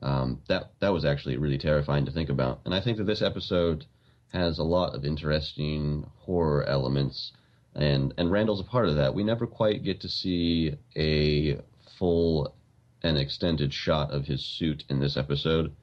Um, 0.01 0.41
that 0.47 0.71
that 0.79 0.93
was 0.93 1.05
actually 1.05 1.37
really 1.37 1.57
terrifying 1.57 2.05
to 2.05 2.11
think 2.11 2.29
about, 2.29 2.61
and 2.65 2.75
I 2.75 2.81
think 2.81 2.97
that 2.97 3.05
this 3.05 3.21
episode 3.21 3.85
has 4.33 4.59
a 4.59 4.63
lot 4.63 4.93
of 4.93 5.05
interesting 5.05 6.05
horror 6.17 6.63
elements 6.65 7.31
and 7.75 8.13
and 8.17 8.31
Randall's 8.31 8.61
a 8.61 8.63
part 8.63 8.87
of 8.87 8.95
that. 8.95 9.13
We 9.13 9.23
never 9.23 9.45
quite 9.45 9.83
get 9.83 10.01
to 10.01 10.09
see 10.09 10.75
a 10.95 11.59
full 11.99 12.55
and 13.03 13.17
extended 13.17 13.73
shot 13.73 14.11
of 14.11 14.25
his 14.25 14.43
suit 14.43 14.83
in 14.89 14.99
this 14.99 15.17
episode, 15.17 15.75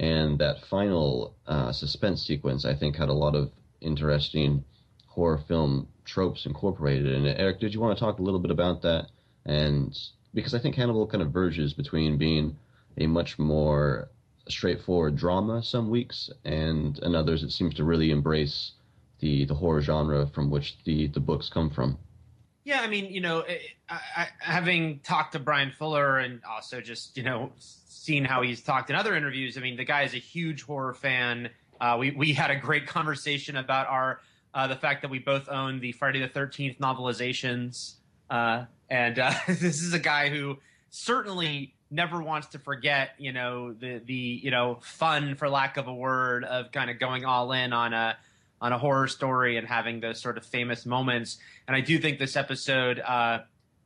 and 0.00 0.38
that 0.38 0.64
final 0.64 1.34
uh, 1.46 1.72
suspense 1.72 2.26
sequence 2.26 2.64
I 2.64 2.74
think 2.74 2.96
had 2.96 3.10
a 3.10 3.14
lot 3.14 3.34
of 3.34 3.52
interesting 3.80 4.64
horror 5.14 5.38
film 5.38 5.86
tropes 6.04 6.44
incorporated 6.44 7.06
in 7.06 7.24
it. 7.24 7.38
Eric, 7.38 7.60
did 7.60 7.72
you 7.72 7.80
want 7.80 7.96
to 7.96 8.04
talk 8.04 8.18
a 8.18 8.22
little 8.22 8.40
bit 8.40 8.50
about 8.50 8.82
that? 8.82 9.06
And 9.46 9.96
because 10.34 10.54
I 10.54 10.58
think 10.58 10.74
Hannibal 10.74 11.06
kind 11.06 11.22
of 11.22 11.30
verges 11.30 11.72
between 11.72 12.18
being 12.18 12.56
a 12.98 13.06
much 13.06 13.38
more 13.38 14.08
straightforward 14.48 15.16
drama 15.16 15.62
some 15.62 15.88
weeks, 15.88 16.30
and 16.44 16.98
in 16.98 17.14
others 17.14 17.42
it 17.42 17.50
seems 17.50 17.74
to 17.74 17.84
really 17.84 18.10
embrace 18.10 18.72
the 19.20 19.44
the 19.44 19.54
horror 19.54 19.80
genre 19.80 20.26
from 20.26 20.50
which 20.50 20.76
the 20.84 21.06
the 21.08 21.20
books 21.20 21.48
come 21.48 21.70
from. 21.70 21.96
Yeah, 22.64 22.80
I 22.80 22.88
mean, 22.88 23.12
you 23.12 23.20
know, 23.20 23.44
I, 23.88 23.98
I, 24.16 24.28
having 24.40 25.00
talked 25.00 25.32
to 25.32 25.38
Bryan 25.38 25.70
Fuller 25.70 26.18
and 26.18 26.40
also 26.48 26.80
just 26.80 27.16
you 27.16 27.22
know 27.22 27.52
seen 27.56 28.24
how 28.24 28.42
he's 28.42 28.62
talked 28.62 28.90
in 28.90 28.96
other 28.96 29.14
interviews. 29.14 29.56
I 29.56 29.60
mean, 29.60 29.76
the 29.76 29.84
guy 29.84 30.02
is 30.02 30.14
a 30.14 30.18
huge 30.18 30.62
horror 30.62 30.94
fan. 30.94 31.50
Uh, 31.80 31.96
we 32.00 32.10
we 32.10 32.32
had 32.32 32.50
a 32.50 32.56
great 32.56 32.86
conversation 32.86 33.56
about 33.56 33.86
our 33.86 34.20
uh, 34.54 34.66
the 34.68 34.76
fact 34.76 35.02
that 35.02 35.10
we 35.10 35.18
both 35.18 35.48
own 35.48 35.80
the 35.80 35.92
Friday 35.92 36.20
the 36.20 36.28
Thirteenth 36.28 36.78
novelizations, 36.78 37.94
uh, 38.30 38.64
and 38.88 39.18
uh, 39.18 39.32
this 39.48 39.82
is 39.82 39.92
a 39.92 39.98
guy 39.98 40.28
who 40.28 40.58
certainly 40.90 41.74
never 41.90 42.22
wants 42.22 42.48
to 42.48 42.58
forget, 42.58 43.10
you 43.18 43.32
know, 43.32 43.72
the 43.72 44.00
the 44.04 44.14
you 44.14 44.50
know 44.50 44.78
fun, 44.82 45.34
for 45.34 45.48
lack 45.48 45.76
of 45.76 45.88
a 45.88 45.94
word, 45.94 46.44
of 46.44 46.72
kind 46.72 46.90
of 46.90 46.98
going 46.98 47.24
all 47.24 47.52
in 47.52 47.72
on 47.72 47.92
a 47.92 48.16
on 48.60 48.72
a 48.72 48.78
horror 48.78 49.08
story 49.08 49.56
and 49.56 49.66
having 49.66 50.00
those 50.00 50.20
sort 50.20 50.38
of 50.38 50.46
famous 50.46 50.86
moments. 50.86 51.38
And 51.66 51.76
I 51.76 51.80
do 51.80 51.98
think 51.98 52.18
this 52.18 52.36
episode 52.36 52.98
uh, 53.00 53.40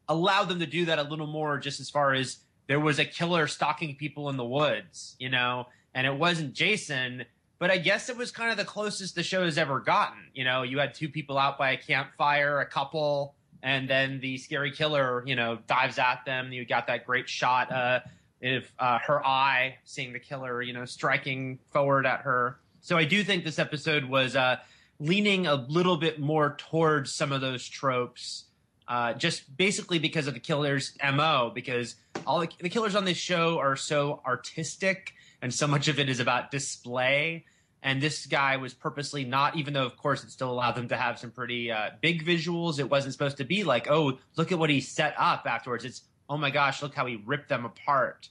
allowed 0.09 0.45
them 0.45 0.61
to 0.61 0.67
do 0.67 0.85
that 0.85 0.99
a 0.99 1.03
little 1.03 1.27
more, 1.27 1.59
just 1.59 1.81
as 1.81 1.91
far 1.91 2.15
as 2.15 2.39
there 2.69 2.79
was 2.79 2.99
a 2.99 3.05
killer 3.05 3.47
stalking 3.47 3.97
people 3.97 4.29
in 4.29 4.37
the 4.37 4.45
woods, 4.45 5.17
you 5.19 5.31
know, 5.31 5.67
and 5.95 6.07
it 6.07 6.15
wasn't 6.15 6.53
Jason. 6.53 7.25
But 7.59 7.71
I 7.71 7.79
guess 7.79 8.09
it 8.09 8.17
was 8.17 8.31
kind 8.31 8.51
of 8.51 8.57
the 8.57 8.65
closest 8.65 9.15
the 9.15 9.23
show 9.23 9.45
has 9.45 9.59
ever 9.59 9.81
gotten. 9.81 10.31
You 10.33 10.45
know, 10.45 10.63
you 10.63 10.79
had 10.79 10.95
two 10.95 11.09
people 11.09 11.39
out 11.39 11.59
by 11.59 11.73
a 11.73 11.77
campfire, 11.77 12.61
a 12.61 12.67
couple, 12.67 13.35
and 13.63 13.91
then 13.91 14.21
the 14.21 14.39
scary 14.39 14.71
killer, 14.71 15.25
you 15.27 15.35
know, 15.35 15.59
dives 15.67 15.99
at 15.99 16.25
them. 16.25 16.53
You 16.53 16.65
got 16.65 16.87
that 16.87 17.05
great 17.05 17.29
shot 17.29 17.73
uh, 17.73 18.01
of 18.43 18.65
uh, 18.79 18.99
her 19.01 19.27
eye 19.27 19.79
seeing 19.85 20.13
the 20.13 20.21
killer, 20.21 20.63
you 20.63 20.73
know, 20.73 20.85
striking 20.85 21.59
forward 21.73 22.07
at 22.07 22.21
her. 22.21 22.61
So 22.81 22.97
I 22.97 23.05
do 23.05 23.25
think 23.25 23.45
this 23.45 23.59
episode 23.59 24.05
was 24.05 24.37
uh, 24.37 24.59
leaning 25.01 25.49
a 25.49 25.57
little 25.57 25.97
bit 25.97 26.21
more 26.21 26.55
towards 26.59 27.13
some 27.13 27.33
of 27.33 27.41
those 27.41 27.67
tropes, 27.69 28.45
uh, 28.87 29.15
just 29.15 29.57
basically 29.57 29.99
because 29.99 30.29
of 30.29 30.35
the 30.35 30.41
killer's 30.41 30.97
mo. 31.13 31.51
Because 31.53 31.97
all 32.25 32.39
the, 32.39 32.49
the 32.61 32.69
killers 32.69 32.95
on 32.95 33.05
this 33.05 33.19
show 33.19 33.59
are 33.59 33.75
so 33.75 34.23
artistic, 34.25 35.15
and 35.43 35.53
so 35.53 35.67
much 35.67 35.89
of 35.89 35.99
it 35.99 36.09
is 36.09 36.21
about 36.21 36.51
display. 36.51 37.45
And 37.81 38.03
this 38.03 38.27
guy 38.27 38.57
was 38.57 38.75
purposely 38.75 39.25
not, 39.25 39.57
even 39.57 39.73
though 39.73 39.87
of 39.87 39.97
course 39.97 40.25
it 40.25 40.31
still 40.31 40.51
allowed 40.51 40.73
them 40.73 40.89
to 40.89 40.97
have 40.97 41.19
some 41.19 41.31
pretty 41.31 41.71
uh, 41.71 41.91
big 42.01 42.25
visuals. 42.25 42.81
It 42.81 42.91
wasn't 42.91 43.13
supposed 43.13 43.37
to 43.37 43.45
be 43.45 43.63
like, 43.63 43.89
oh, 43.89 44.19
look 44.37 44.51
at 44.51 44.59
what 44.59 44.69
he 44.69 44.81
set 44.81 45.15
up 45.17 45.47
afterwards. 45.47 45.85
It's 45.85 46.03
oh 46.29 46.37
my 46.37 46.51
gosh, 46.51 46.83
look 46.83 46.95
how 46.95 47.07
he 47.07 47.23
ripped 47.25 47.49
them 47.49 47.65
apart. 47.65 48.29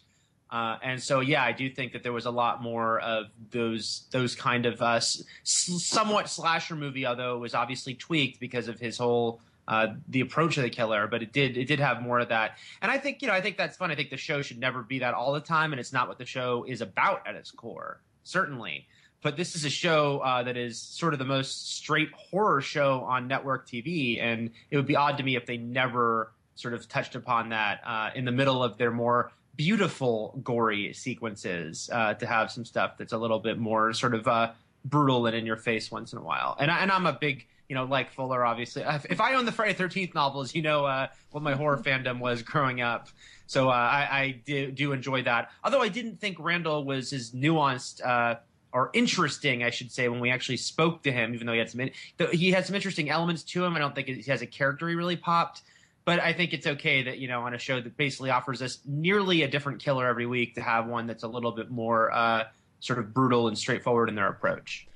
Uh, 0.49 0.77
and 0.81 1.01
so, 1.01 1.19
yeah, 1.19 1.43
I 1.43 1.51
do 1.51 1.69
think 1.69 1.91
that 1.91 2.03
there 2.03 2.13
was 2.13 2.25
a 2.25 2.31
lot 2.31 2.61
more 2.61 2.99
of 2.99 3.25
those 3.51 4.03
those 4.11 4.33
kind 4.35 4.65
of 4.65 4.81
uh, 4.81 4.95
s- 4.95 5.23
somewhat 5.43 6.29
slasher 6.29 6.75
movie, 6.75 7.05
although 7.05 7.35
it 7.35 7.39
was 7.39 7.53
obviously 7.53 7.95
tweaked 7.95 8.39
because 8.39 8.67
of 8.69 8.79
his 8.79 8.97
whole 8.97 9.41
uh, 9.67 9.87
the 10.07 10.21
approach 10.21 10.57
of 10.57 10.63
the 10.63 10.69
killer. 10.69 11.07
But 11.07 11.23
it 11.23 11.33
did 11.33 11.57
it 11.57 11.65
did 11.65 11.79
have 11.79 12.01
more 12.01 12.19
of 12.19 12.29
that, 12.29 12.57
and 12.81 12.91
I 12.91 12.97
think 12.97 13.21
you 13.21 13.27
know 13.27 13.33
I 13.33 13.41
think 13.41 13.57
that's 13.57 13.77
fun. 13.77 13.91
I 13.91 13.95
think 13.95 14.09
the 14.09 14.17
show 14.17 14.41
should 14.41 14.59
never 14.59 14.83
be 14.83 14.99
that 14.99 15.13
all 15.13 15.33
the 15.33 15.39
time, 15.39 15.73
and 15.73 15.79
it's 15.79 15.93
not 15.93 16.07
what 16.07 16.17
the 16.17 16.25
show 16.25 16.65
is 16.67 16.81
about 16.81 17.25
at 17.27 17.35
its 17.35 17.51
core, 17.51 18.01
certainly. 18.23 18.87
But 19.23 19.35
this 19.35 19.55
is 19.55 19.65
a 19.65 19.69
show 19.69 20.19
uh, 20.19 20.43
that 20.43 20.57
is 20.57 20.79
sort 20.79 21.13
of 21.13 21.19
the 21.19 21.25
most 21.25 21.75
straight 21.75 22.09
horror 22.13 22.61
show 22.61 23.01
on 23.01 23.27
network 23.27 23.67
TV, 23.67 24.21
and 24.21 24.51
it 24.69 24.77
would 24.77 24.85
be 24.85 24.95
odd 24.95 25.17
to 25.17 25.23
me 25.23 25.35
if 25.35 25.45
they 25.45 25.57
never 25.57 26.31
sort 26.55 26.73
of 26.73 26.87
touched 26.87 27.15
upon 27.15 27.49
that 27.49 27.81
uh, 27.85 28.09
in 28.15 28.25
the 28.25 28.31
middle 28.31 28.63
of 28.63 28.77
their 28.77 28.91
more 28.91 29.31
beautiful 29.55 30.39
gory 30.43 30.93
sequences 30.93 31.89
uh, 31.91 32.13
to 32.13 32.25
have 32.25 32.51
some 32.51 32.63
stuff 32.63 32.97
that's 32.97 33.13
a 33.13 33.17
little 33.17 33.39
bit 33.39 33.57
more 33.57 33.91
sort 33.91 34.13
of 34.13 34.27
uh, 34.27 34.51
brutal 34.85 35.25
and 35.25 35.35
in 35.35 35.45
your 35.45 35.57
face 35.57 35.91
once 35.91 36.13
in 36.13 36.19
a 36.19 36.21
while. 36.21 36.55
And, 36.59 36.71
I, 36.71 36.79
and 36.79 36.91
I'm 36.91 37.05
a 37.05 37.13
big, 37.13 37.47
you 37.69 37.75
know, 37.75 37.83
like 37.83 38.11
Fuller, 38.11 38.45
obviously. 38.45 38.83
If, 38.83 39.19
I 39.19 39.33
own 39.33 39.45
the 39.45 39.51
Friday 39.51 39.73
Thirteenth 39.73 40.15
novels, 40.15 40.55
you 40.55 40.61
know 40.61 40.85
uh, 40.85 41.07
what 41.31 41.43
my 41.43 41.53
horror 41.53 41.77
fandom 41.77 42.19
was 42.19 42.41
growing 42.43 42.81
up. 42.81 43.09
So 43.47 43.69
uh, 43.69 43.73
I, 43.73 44.07
I 44.11 44.41
do, 44.45 44.71
do, 44.71 44.91
enjoy 44.91 45.23
that. 45.23 45.51
Although 45.63 45.81
I 45.81 45.89
didn't 45.89 46.19
think 46.19 46.37
Randall 46.39 46.83
was 46.83 47.13
as 47.13 47.31
nuanced 47.31 48.05
uh, 48.05 48.39
or 48.73 48.89
interesting, 48.93 49.63
I 49.63 49.69
should 49.69 49.91
say, 49.91 50.09
when 50.09 50.19
we 50.19 50.31
actually 50.31 50.57
spoke 50.57 51.03
to 51.03 51.11
him. 51.11 51.33
Even 51.33 51.47
though 51.47 51.53
he 51.53 51.59
had 51.59 51.69
some, 51.69 51.89
he 52.31 52.51
had 52.51 52.65
some 52.65 52.75
interesting 52.75 53.09
elements 53.09 53.43
to 53.43 53.63
him. 53.63 53.75
I 53.75 53.79
don't 53.79 53.95
think 53.95 54.07
he 54.07 54.31
has 54.31 54.41
a 54.41 54.47
character 54.47 54.87
he 54.87 54.95
really 54.95 55.17
popped 55.17 55.61
but 56.07 56.21
I 56.21 56.31
think 56.31 56.53
it's 56.53 56.65
okay 56.65 57.03
that 57.03 57.17
you 57.17 57.27
know 57.27 57.41
on 57.41 57.53
a 57.53 57.57
show 57.57 57.81
that 57.81 57.97
basically 57.97 58.29
offers 58.29 58.61
us 58.61 58.79
nearly 58.85 59.43
a 59.43 59.47
different 59.49 59.83
killer 59.83 60.07
every 60.07 60.25
week 60.25 60.55
to 60.55 60.61
have 60.61 60.87
one 60.87 61.05
that's 61.05 61.23
a 61.23 61.27
little 61.27 61.51
bit 61.51 61.69
more 61.69 62.09
uh, 62.13 62.45
sort 62.79 62.99
of 62.99 63.13
brutal 63.13 63.49
and 63.49 63.57
straightforward 63.57 64.07
in 64.07 64.15
their 64.15 64.29
approach. 64.29 64.87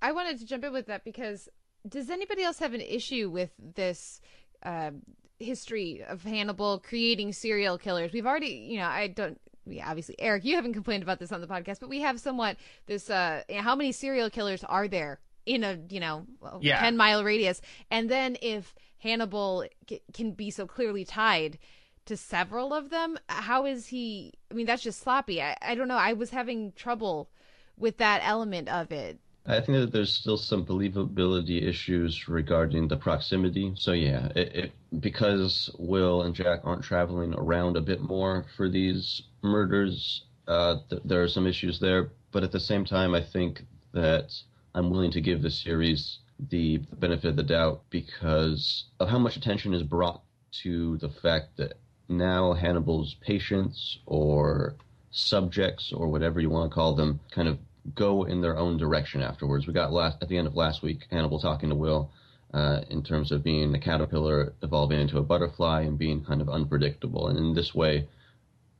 I 0.00 0.12
wanted 0.12 0.38
to 0.38 0.46
jump 0.46 0.64
in 0.64 0.72
with 0.72 0.86
that 0.86 1.04
because 1.04 1.50
does 1.86 2.10
anybody 2.10 2.42
else 2.42 2.58
have 2.58 2.74
an 2.74 2.80
issue 2.80 3.30
with 3.30 3.50
this 3.58 4.20
uh, 4.62 4.90
history 5.38 6.02
of 6.06 6.22
Hannibal 6.22 6.78
creating 6.78 7.32
serial 7.32 7.78
killers? 7.78 8.12
We've 8.12 8.26
already, 8.26 8.66
you 8.68 8.78
know, 8.78 8.86
I 8.86 9.08
don't. 9.08 9.40
Yeah, 9.66 9.88
obviously, 9.88 10.14
Eric, 10.18 10.44
you 10.44 10.56
haven't 10.56 10.74
complained 10.74 11.02
about 11.02 11.18
this 11.18 11.32
on 11.32 11.40
the 11.40 11.46
podcast, 11.46 11.80
but 11.80 11.88
we 11.88 12.00
have 12.02 12.20
somewhat 12.20 12.56
this. 12.86 13.08
Uh, 13.08 13.42
how 13.58 13.74
many 13.74 13.92
serial 13.92 14.28
killers 14.28 14.62
are 14.62 14.88
there 14.88 15.20
in 15.46 15.64
a 15.64 15.78
you 15.88 16.00
know 16.00 16.26
yeah. 16.60 16.80
ten 16.80 16.96
mile 16.96 17.24
radius? 17.24 17.62
And 17.90 18.10
then 18.10 18.36
if 18.42 18.74
Hannibal 18.98 19.66
can 20.12 20.32
be 20.32 20.50
so 20.50 20.66
clearly 20.66 21.04
tied 21.04 21.58
to 22.06 22.16
several 22.16 22.72
of 22.72 22.90
them. 22.90 23.18
How 23.28 23.66
is 23.66 23.86
he? 23.86 24.32
I 24.50 24.54
mean, 24.54 24.66
that's 24.66 24.82
just 24.82 25.00
sloppy. 25.00 25.42
I, 25.42 25.56
I 25.62 25.74
don't 25.74 25.88
know. 25.88 25.96
I 25.96 26.14
was 26.14 26.30
having 26.30 26.72
trouble 26.72 27.30
with 27.78 27.98
that 27.98 28.22
element 28.24 28.68
of 28.68 28.92
it. 28.92 29.18
I 29.46 29.60
think 29.60 29.78
that 29.78 29.92
there's 29.92 30.12
still 30.12 30.38
some 30.38 30.64
believability 30.64 31.62
issues 31.62 32.28
regarding 32.28 32.88
the 32.88 32.96
proximity. 32.96 33.74
So 33.76 33.92
yeah, 33.92 34.28
it, 34.34 34.56
it, 34.56 34.72
because 35.00 35.68
Will 35.78 36.22
and 36.22 36.34
Jack 36.34 36.60
aren't 36.64 36.82
traveling 36.82 37.34
around 37.34 37.76
a 37.76 37.82
bit 37.82 38.00
more 38.00 38.46
for 38.56 38.70
these 38.70 39.22
murders, 39.42 40.24
uh, 40.48 40.76
th- 40.88 41.02
there 41.04 41.22
are 41.22 41.28
some 41.28 41.46
issues 41.46 41.78
there. 41.78 42.10
But 42.32 42.42
at 42.42 42.52
the 42.52 42.60
same 42.60 42.86
time, 42.86 43.14
I 43.14 43.20
think 43.20 43.66
that 43.92 44.32
I'm 44.74 44.88
willing 44.90 45.10
to 45.10 45.20
give 45.20 45.42
the 45.42 45.50
series 45.50 46.20
the 46.48 46.78
benefit 46.98 47.28
of 47.28 47.36
the 47.36 47.42
doubt 47.42 47.82
because 47.90 48.84
of 48.98 49.10
how 49.10 49.18
much 49.18 49.36
attention 49.36 49.74
is 49.74 49.82
brought 49.82 50.22
to 50.62 50.96
the 50.98 51.08
fact 51.10 51.58
that 51.58 51.74
now 52.08 52.54
Hannibal's 52.54 53.14
patients 53.20 53.98
or 54.06 54.74
subjects 55.10 55.92
or 55.92 56.08
whatever 56.08 56.40
you 56.40 56.50
want 56.50 56.70
to 56.70 56.74
call 56.74 56.94
them 56.94 57.20
kind 57.30 57.46
of 57.46 57.58
go 57.94 58.24
in 58.24 58.40
their 58.40 58.56
own 58.56 58.76
direction 58.76 59.22
afterwards. 59.22 59.66
We 59.66 59.72
got 59.72 59.92
last 59.92 60.18
at 60.22 60.28
the 60.28 60.38
end 60.38 60.46
of 60.46 60.56
last 60.56 60.82
week 60.82 61.06
Hannibal 61.10 61.38
talking 61.38 61.68
to 61.68 61.74
Will 61.74 62.10
uh, 62.52 62.80
in 62.88 63.02
terms 63.02 63.32
of 63.32 63.44
being 63.44 63.74
a 63.74 63.80
caterpillar 63.80 64.54
evolving 64.62 65.00
into 65.00 65.18
a 65.18 65.22
butterfly 65.22 65.82
and 65.82 65.98
being 65.98 66.24
kind 66.24 66.40
of 66.40 66.48
unpredictable. 66.48 67.28
And 67.28 67.38
in 67.38 67.54
this 67.54 67.74
way, 67.74 68.08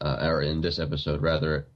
uh, 0.01 0.19
or 0.23 0.43
in 0.43 0.61
this 0.61 0.79
episode 0.79 1.21
rather, 1.21 1.67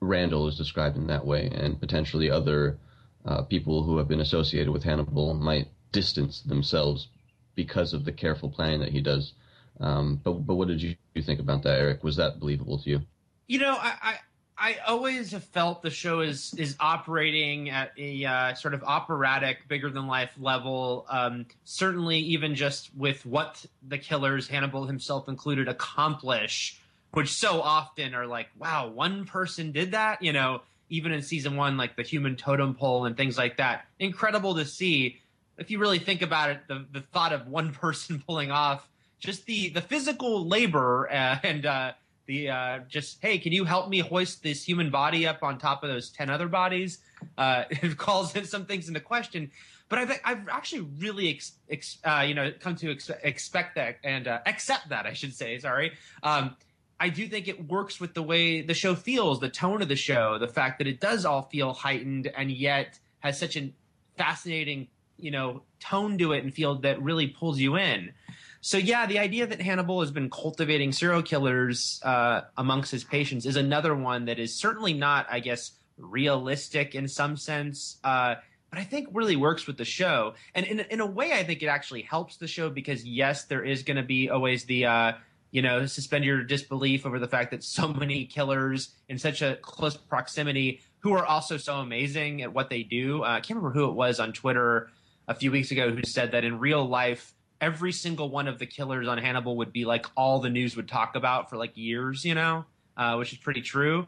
Randall 0.00 0.48
is 0.48 0.56
described 0.56 0.96
in 0.96 1.06
that 1.06 1.24
way, 1.24 1.48
and 1.48 1.78
potentially 1.78 2.30
other 2.30 2.78
uh, 3.24 3.42
people 3.42 3.84
who 3.84 3.98
have 3.98 4.08
been 4.08 4.20
associated 4.20 4.70
with 4.70 4.82
Hannibal 4.82 5.34
might 5.34 5.68
distance 5.92 6.40
themselves 6.40 7.08
because 7.54 7.92
of 7.92 8.04
the 8.04 8.12
careful 8.12 8.50
planning 8.50 8.80
that 8.80 8.90
he 8.90 9.00
does. 9.00 9.32
Um, 9.78 10.20
but 10.22 10.32
but 10.32 10.56
what 10.56 10.68
did 10.68 10.82
you, 10.82 10.96
you 11.14 11.22
think 11.22 11.40
about 11.40 11.62
that, 11.62 11.78
Eric? 11.78 12.02
Was 12.02 12.16
that 12.16 12.40
believable 12.40 12.78
to 12.78 12.90
you? 12.90 13.00
You 13.46 13.60
know, 13.60 13.76
I, 13.78 13.94
I, 14.02 14.14
I 14.62 14.76
always 14.86 15.32
have 15.32 15.44
felt 15.44 15.80
the 15.80 15.88
show 15.88 16.20
is 16.20 16.52
is 16.58 16.76
operating 16.78 17.70
at 17.70 17.92
a 17.96 18.26
uh, 18.26 18.54
sort 18.54 18.74
of 18.74 18.84
operatic, 18.84 19.66
bigger 19.68 19.88
than 19.88 20.06
life 20.06 20.32
level. 20.38 21.06
Um, 21.08 21.46
certainly, 21.64 22.18
even 22.18 22.54
just 22.54 22.94
with 22.94 23.24
what 23.24 23.64
the 23.88 23.96
killers, 23.96 24.48
Hannibal 24.48 24.84
himself 24.84 25.28
included, 25.28 25.66
accomplish, 25.66 26.78
which 27.12 27.32
so 27.32 27.62
often 27.62 28.14
are 28.14 28.26
like, 28.26 28.48
wow, 28.58 28.88
one 28.88 29.24
person 29.24 29.72
did 29.72 29.92
that. 29.92 30.20
You 30.22 30.34
know, 30.34 30.60
even 30.90 31.12
in 31.12 31.22
season 31.22 31.56
one, 31.56 31.78
like 31.78 31.96
the 31.96 32.02
human 32.02 32.36
totem 32.36 32.74
pole 32.74 33.06
and 33.06 33.16
things 33.16 33.38
like 33.38 33.56
that. 33.56 33.86
Incredible 33.98 34.56
to 34.56 34.66
see. 34.66 35.20
If 35.56 35.70
you 35.70 35.78
really 35.78 35.98
think 35.98 36.20
about 36.20 36.50
it, 36.50 36.60
the, 36.68 36.84
the 36.92 37.00
thought 37.00 37.32
of 37.32 37.46
one 37.46 37.72
person 37.72 38.22
pulling 38.26 38.50
off 38.50 38.86
just 39.18 39.46
the, 39.46 39.70
the 39.70 39.80
physical 39.80 40.46
labor 40.46 41.10
uh, 41.10 41.38
and 41.42 41.64
uh, 41.64 41.92
the 42.26 42.50
uh, 42.50 42.78
just, 42.88 43.18
hey, 43.22 43.38
can 43.38 43.52
you 43.52 43.64
help 43.64 43.88
me 43.88 43.98
hoist 43.98 44.42
this 44.42 44.62
human 44.62 44.90
body 44.90 45.26
up 45.26 45.42
on 45.42 45.58
top 45.58 45.82
of 45.82 45.90
those 45.90 46.10
10 46.10 46.30
other 46.30 46.48
bodies? 46.48 46.98
Uh, 47.36 47.64
it 47.70 47.96
calls 47.96 48.32
some 48.48 48.66
things 48.66 48.88
into 48.88 49.00
question. 49.00 49.50
But 49.88 49.98
I've, 49.98 50.20
I've 50.24 50.48
actually 50.48 50.82
really, 50.98 51.30
ex, 51.30 51.52
ex, 51.68 51.98
uh, 52.04 52.24
you 52.26 52.34
know, 52.34 52.52
come 52.60 52.76
to 52.76 52.92
ex- 52.92 53.10
expect 53.24 53.74
that 53.74 53.98
and 54.04 54.28
uh, 54.28 54.38
accept 54.46 54.88
that, 54.90 55.04
I 55.04 55.12
should 55.12 55.34
say, 55.34 55.58
sorry. 55.58 55.92
Um, 56.22 56.56
I 57.00 57.08
do 57.08 57.26
think 57.26 57.48
it 57.48 57.68
works 57.68 57.98
with 57.98 58.14
the 58.14 58.22
way 58.22 58.60
the 58.60 58.74
show 58.74 58.94
feels, 58.94 59.40
the 59.40 59.48
tone 59.48 59.82
of 59.82 59.88
the 59.88 59.96
show, 59.96 60.38
the 60.38 60.46
fact 60.46 60.78
that 60.78 60.86
it 60.86 61.00
does 61.00 61.24
all 61.24 61.42
feel 61.42 61.72
heightened 61.72 62.30
and 62.36 62.50
yet 62.50 62.98
has 63.20 63.38
such 63.38 63.56
a 63.56 63.72
fascinating, 64.16 64.86
you 65.18 65.30
know, 65.30 65.62
tone 65.80 66.18
to 66.18 66.32
it 66.32 66.44
and 66.44 66.54
feel 66.54 66.76
that 66.76 67.02
really 67.02 67.26
pulls 67.26 67.58
you 67.58 67.76
in. 67.76 68.12
So 68.62 68.76
yeah, 68.76 69.06
the 69.06 69.18
idea 69.18 69.46
that 69.46 69.60
Hannibal 69.60 70.00
has 70.00 70.10
been 70.10 70.28
cultivating 70.28 70.92
serial 70.92 71.22
killers 71.22 72.00
uh, 72.04 72.42
amongst 72.56 72.90
his 72.90 73.04
patients 73.04 73.46
is 73.46 73.56
another 73.56 73.94
one 73.94 74.26
that 74.26 74.38
is 74.38 74.54
certainly 74.54 74.92
not, 74.92 75.26
I 75.30 75.40
guess, 75.40 75.72
realistic 75.96 76.94
in 76.94 77.08
some 77.08 77.36
sense. 77.36 77.98
Uh, 78.04 78.34
but 78.68 78.78
I 78.78 78.84
think 78.84 79.08
really 79.12 79.36
works 79.36 79.66
with 79.66 79.78
the 79.78 79.84
show. 79.84 80.34
And 80.54 80.66
in, 80.66 80.80
in 80.80 81.00
a 81.00 81.06
way, 81.06 81.32
I 81.32 81.42
think 81.42 81.62
it 81.62 81.66
actually 81.66 82.02
helps 82.02 82.36
the 82.36 82.46
show 82.46 82.68
because 82.70 83.04
yes, 83.04 83.44
there 83.44 83.64
is 83.64 83.82
going 83.82 83.96
to 83.96 84.02
be 84.02 84.28
always 84.28 84.64
the, 84.64 84.84
uh, 84.84 85.12
you 85.50 85.62
know, 85.62 85.86
suspend 85.86 86.24
your 86.24 86.44
disbelief 86.44 87.06
over 87.06 87.18
the 87.18 87.26
fact 87.26 87.50
that 87.52 87.64
so 87.64 87.88
many 87.88 88.26
killers 88.26 88.94
in 89.08 89.18
such 89.18 89.42
a 89.42 89.56
close 89.56 89.96
proximity 89.96 90.82
who 91.00 91.14
are 91.14 91.24
also 91.24 91.56
so 91.56 91.76
amazing 91.76 92.42
at 92.42 92.52
what 92.52 92.68
they 92.68 92.82
do. 92.82 93.24
Uh, 93.24 93.28
I 93.28 93.40
can't 93.40 93.56
remember 93.56 93.72
who 93.72 93.88
it 93.88 93.94
was 93.94 94.20
on 94.20 94.32
Twitter 94.32 94.90
a 95.26 95.34
few 95.34 95.50
weeks 95.50 95.70
ago 95.70 95.90
who 95.90 96.02
said 96.04 96.32
that 96.32 96.44
in 96.44 96.58
real 96.58 96.86
life, 96.86 97.34
every 97.60 97.92
single 97.92 98.30
one 98.30 98.48
of 98.48 98.58
the 98.58 98.66
killers 98.66 99.06
on 99.06 99.18
Hannibal 99.18 99.56
would 99.58 99.72
be 99.72 99.84
like 99.84 100.06
all 100.16 100.40
the 100.40 100.50
news 100.50 100.76
would 100.76 100.88
talk 100.88 101.14
about 101.16 101.50
for 101.50 101.56
like 101.56 101.76
years, 101.76 102.24
you 102.24 102.34
know, 102.34 102.64
uh, 102.96 103.16
which 103.16 103.32
is 103.32 103.38
pretty 103.38 103.62
true. 103.62 104.06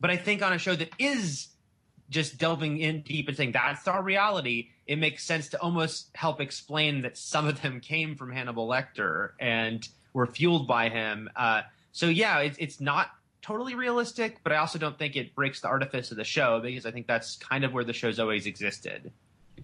But 0.00 0.10
I 0.10 0.16
think 0.16 0.42
on 0.42 0.52
a 0.52 0.58
show 0.58 0.74
that 0.74 0.90
is 0.98 1.48
just 2.10 2.38
delving 2.38 2.78
in 2.78 3.02
deep 3.02 3.28
and 3.28 3.36
saying 3.36 3.52
that's 3.52 3.88
our 3.88 4.02
reality, 4.02 4.68
it 4.86 4.96
makes 4.96 5.24
sense 5.24 5.48
to 5.50 5.60
almost 5.60 6.10
help 6.14 6.40
explain 6.40 7.02
that 7.02 7.16
some 7.16 7.46
of 7.46 7.62
them 7.62 7.80
came 7.80 8.14
from 8.16 8.30
Hannibal 8.30 8.68
Lecter 8.68 9.30
and 9.40 9.88
were 10.12 10.26
fueled 10.26 10.68
by 10.68 10.88
him. 10.88 11.28
Uh, 11.34 11.62
so 11.92 12.06
yeah, 12.06 12.38
it's 12.40 12.56
it's 12.58 12.80
not 12.80 13.10
totally 13.40 13.74
realistic, 13.74 14.38
but 14.44 14.52
I 14.52 14.56
also 14.56 14.78
don't 14.78 14.98
think 14.98 15.16
it 15.16 15.34
breaks 15.34 15.60
the 15.60 15.68
artifice 15.68 16.10
of 16.10 16.16
the 16.16 16.24
show 16.24 16.60
because 16.60 16.86
I 16.86 16.90
think 16.90 17.06
that's 17.06 17.36
kind 17.36 17.64
of 17.64 17.72
where 17.72 17.84
the 17.84 17.92
show's 17.92 18.18
always 18.18 18.46
existed. 18.46 19.10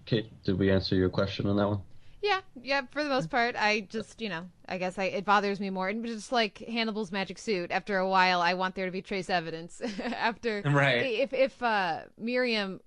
Kate, 0.05 0.31
did 0.43 0.57
we 0.57 0.71
answer 0.71 0.95
your 0.95 1.09
question 1.09 1.47
on 1.47 1.55
that 1.57 1.67
one? 1.67 1.81
Yeah, 2.21 2.41
yeah, 2.61 2.81
for 2.91 3.03
the 3.03 3.09
most 3.09 3.29
part. 3.29 3.55
I 3.57 3.81
just, 3.81 4.21
you 4.21 4.29
know, 4.29 4.49
I 4.67 4.77
guess 4.77 4.97
I, 4.97 5.05
it 5.05 5.25
bothers 5.25 5.59
me 5.59 5.69
more. 5.69 5.87
And 5.87 6.05
just 6.05 6.31
like 6.31 6.57
Hannibal's 6.57 7.11
magic 7.11 7.37
suit, 7.37 7.71
after 7.71 7.97
a 7.97 8.09
while, 8.09 8.41
I 8.41 8.53
want 8.55 8.75
there 8.75 8.85
to 8.85 8.91
be 8.91 9.01
trace 9.01 9.29
evidence. 9.29 9.81
after, 10.03 10.61
right. 10.65 11.05
If 11.05 11.33
if 11.33 11.63
uh, 11.63 12.01
Miriam 12.17 12.81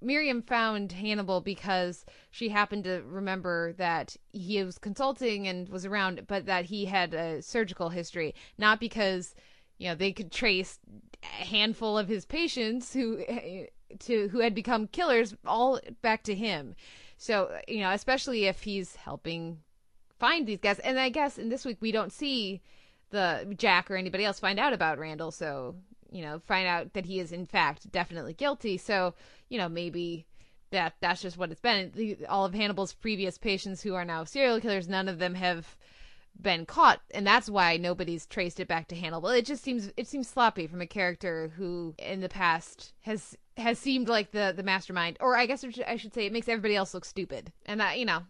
Miriam 0.00 0.42
found 0.42 0.92
Hannibal 0.92 1.40
because 1.40 2.04
she 2.30 2.50
happened 2.50 2.84
to 2.84 3.02
remember 3.06 3.72
that 3.74 4.16
he 4.32 4.62
was 4.62 4.78
consulting 4.78 5.48
and 5.48 5.68
was 5.68 5.84
around, 5.84 6.26
but 6.28 6.46
that 6.46 6.66
he 6.66 6.84
had 6.84 7.14
a 7.14 7.42
surgical 7.42 7.88
history, 7.88 8.34
not 8.58 8.78
because 8.78 9.34
you 9.78 9.88
know 9.88 9.94
they 9.96 10.12
could 10.12 10.30
trace 10.30 10.78
a 11.22 11.44
handful 11.44 11.98
of 11.98 12.08
his 12.08 12.24
patients 12.24 12.92
who 12.92 13.24
to 13.98 14.28
who 14.28 14.38
had 14.38 14.54
become 14.54 14.86
killers 14.86 15.34
all 15.44 15.80
back 16.00 16.22
to 16.24 16.34
him. 16.34 16.76
So 17.18 17.60
you 17.68 17.80
know, 17.80 17.90
especially 17.90 18.46
if 18.46 18.62
he's 18.62 18.96
helping 18.96 19.58
find 20.18 20.46
these 20.46 20.60
guys, 20.60 20.78
and 20.78 20.98
I 20.98 21.10
guess 21.10 21.36
in 21.36 21.48
this 21.48 21.64
week 21.66 21.78
we 21.80 21.92
don't 21.92 22.12
see 22.12 22.62
the 23.10 23.54
Jack 23.56 23.90
or 23.90 23.96
anybody 23.96 24.24
else 24.24 24.38
find 24.38 24.58
out 24.58 24.72
about 24.72 24.98
Randall. 24.98 25.32
So 25.32 25.74
you 26.10 26.22
know, 26.22 26.40
find 26.46 26.66
out 26.66 26.94
that 26.94 27.04
he 27.04 27.20
is 27.20 27.32
in 27.32 27.44
fact 27.44 27.90
definitely 27.92 28.32
guilty. 28.32 28.78
So 28.78 29.14
you 29.48 29.58
know, 29.58 29.68
maybe 29.68 30.26
that 30.70 30.94
that's 31.00 31.20
just 31.20 31.36
what 31.36 31.50
it's 31.50 31.60
been. 31.60 32.16
All 32.28 32.44
of 32.44 32.54
Hannibal's 32.54 32.92
previous 32.92 33.36
patients 33.36 33.82
who 33.82 33.94
are 33.94 34.04
now 34.04 34.24
serial 34.24 34.60
killers, 34.60 34.88
none 34.88 35.08
of 35.08 35.18
them 35.18 35.34
have 35.34 35.76
been 36.40 36.66
caught, 36.66 37.00
and 37.10 37.26
that's 37.26 37.50
why 37.50 37.76
nobody's 37.76 38.26
traced 38.26 38.60
it 38.60 38.68
back 38.68 38.86
to 38.88 38.96
Hannibal. 38.96 39.30
It 39.30 39.44
just 39.44 39.64
seems 39.64 39.90
it 39.96 40.06
seems 40.06 40.28
sloppy 40.28 40.68
from 40.68 40.80
a 40.80 40.86
character 40.86 41.52
who 41.56 41.94
in 41.98 42.20
the 42.20 42.28
past 42.28 42.92
has 43.00 43.36
has 43.58 43.78
seemed 43.78 44.08
like 44.08 44.30
the 44.30 44.52
the 44.56 44.62
mastermind, 44.62 45.16
or 45.20 45.36
I 45.36 45.46
guess 45.46 45.64
I 45.86 45.96
should 45.96 46.14
say 46.14 46.26
it 46.26 46.32
makes 46.32 46.48
everybody 46.48 46.76
else 46.76 46.94
look 46.94 47.04
stupid. 47.04 47.52
And 47.66 47.82
I, 47.82 47.94
you 47.94 48.04
know, 48.04 48.22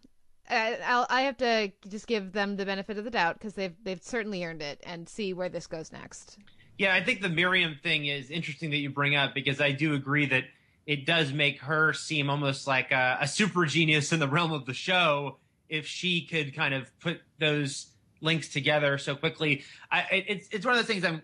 I, 0.48 0.78
I'll, 0.84 1.06
I 1.10 1.22
have 1.22 1.36
to 1.38 1.70
just 1.88 2.06
give 2.06 2.32
them 2.32 2.56
the 2.56 2.64
benefit 2.64 2.98
of 2.98 3.04
the 3.04 3.10
doubt 3.10 3.38
because 3.38 3.54
they've 3.54 3.74
they've 3.82 4.02
certainly 4.02 4.44
earned 4.44 4.62
it, 4.62 4.80
and 4.84 5.08
see 5.08 5.32
where 5.32 5.48
this 5.48 5.66
goes 5.66 5.92
next. 5.92 6.38
Yeah, 6.78 6.94
I 6.94 7.02
think 7.02 7.20
the 7.20 7.28
Miriam 7.28 7.76
thing 7.82 8.06
is 8.06 8.30
interesting 8.30 8.70
that 8.70 8.76
you 8.76 8.90
bring 8.90 9.16
up 9.16 9.34
because 9.34 9.60
I 9.60 9.72
do 9.72 9.94
agree 9.94 10.26
that 10.26 10.44
it 10.86 11.04
does 11.04 11.32
make 11.32 11.60
her 11.60 11.92
seem 11.92 12.30
almost 12.30 12.66
like 12.66 12.92
a, 12.92 13.18
a, 13.20 13.28
super 13.28 13.66
genius 13.66 14.12
in 14.12 14.20
the 14.20 14.28
realm 14.28 14.52
of 14.52 14.64
the 14.64 14.72
show 14.72 15.36
if 15.68 15.86
she 15.86 16.24
could 16.24 16.54
kind 16.54 16.72
of 16.72 16.90
put 17.00 17.20
those 17.38 17.88
links 18.20 18.48
together 18.48 18.96
so 18.96 19.14
quickly. 19.16 19.64
I, 19.90 20.24
it's 20.26 20.48
it's 20.50 20.64
one 20.64 20.78
of 20.78 20.86
the 20.86 20.92
things 20.92 21.04
I'm 21.04 21.22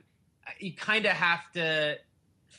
you 0.58 0.74
kind 0.74 1.06
of 1.06 1.12
have 1.12 1.50
to 1.52 1.98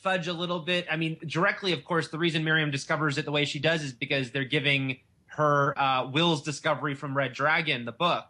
fudge 0.06 0.28
a 0.28 0.34
little 0.34 0.60
bit. 0.60 0.86
I 0.90 0.98
mean, 0.98 1.18
directly, 1.26 1.74
of 1.74 1.84
course, 1.84 2.10
the 2.10 2.20
reason 2.20 2.44
Miriam 2.44 2.70
discovers 2.70 3.18
it 3.18 3.26
the 3.26 3.32
way 3.32 3.44
she 3.44 3.58
does 3.58 3.82
is 3.82 3.92
because 3.92 4.30
they're 4.30 4.44
giving 4.44 5.00
her 5.26 5.78
uh, 5.82 6.08
Will's 6.08 6.44
discovery 6.44 6.94
from 6.94 7.18
Red 7.18 7.34
Dragon, 7.34 7.86
the 7.86 7.92
book, 7.92 8.26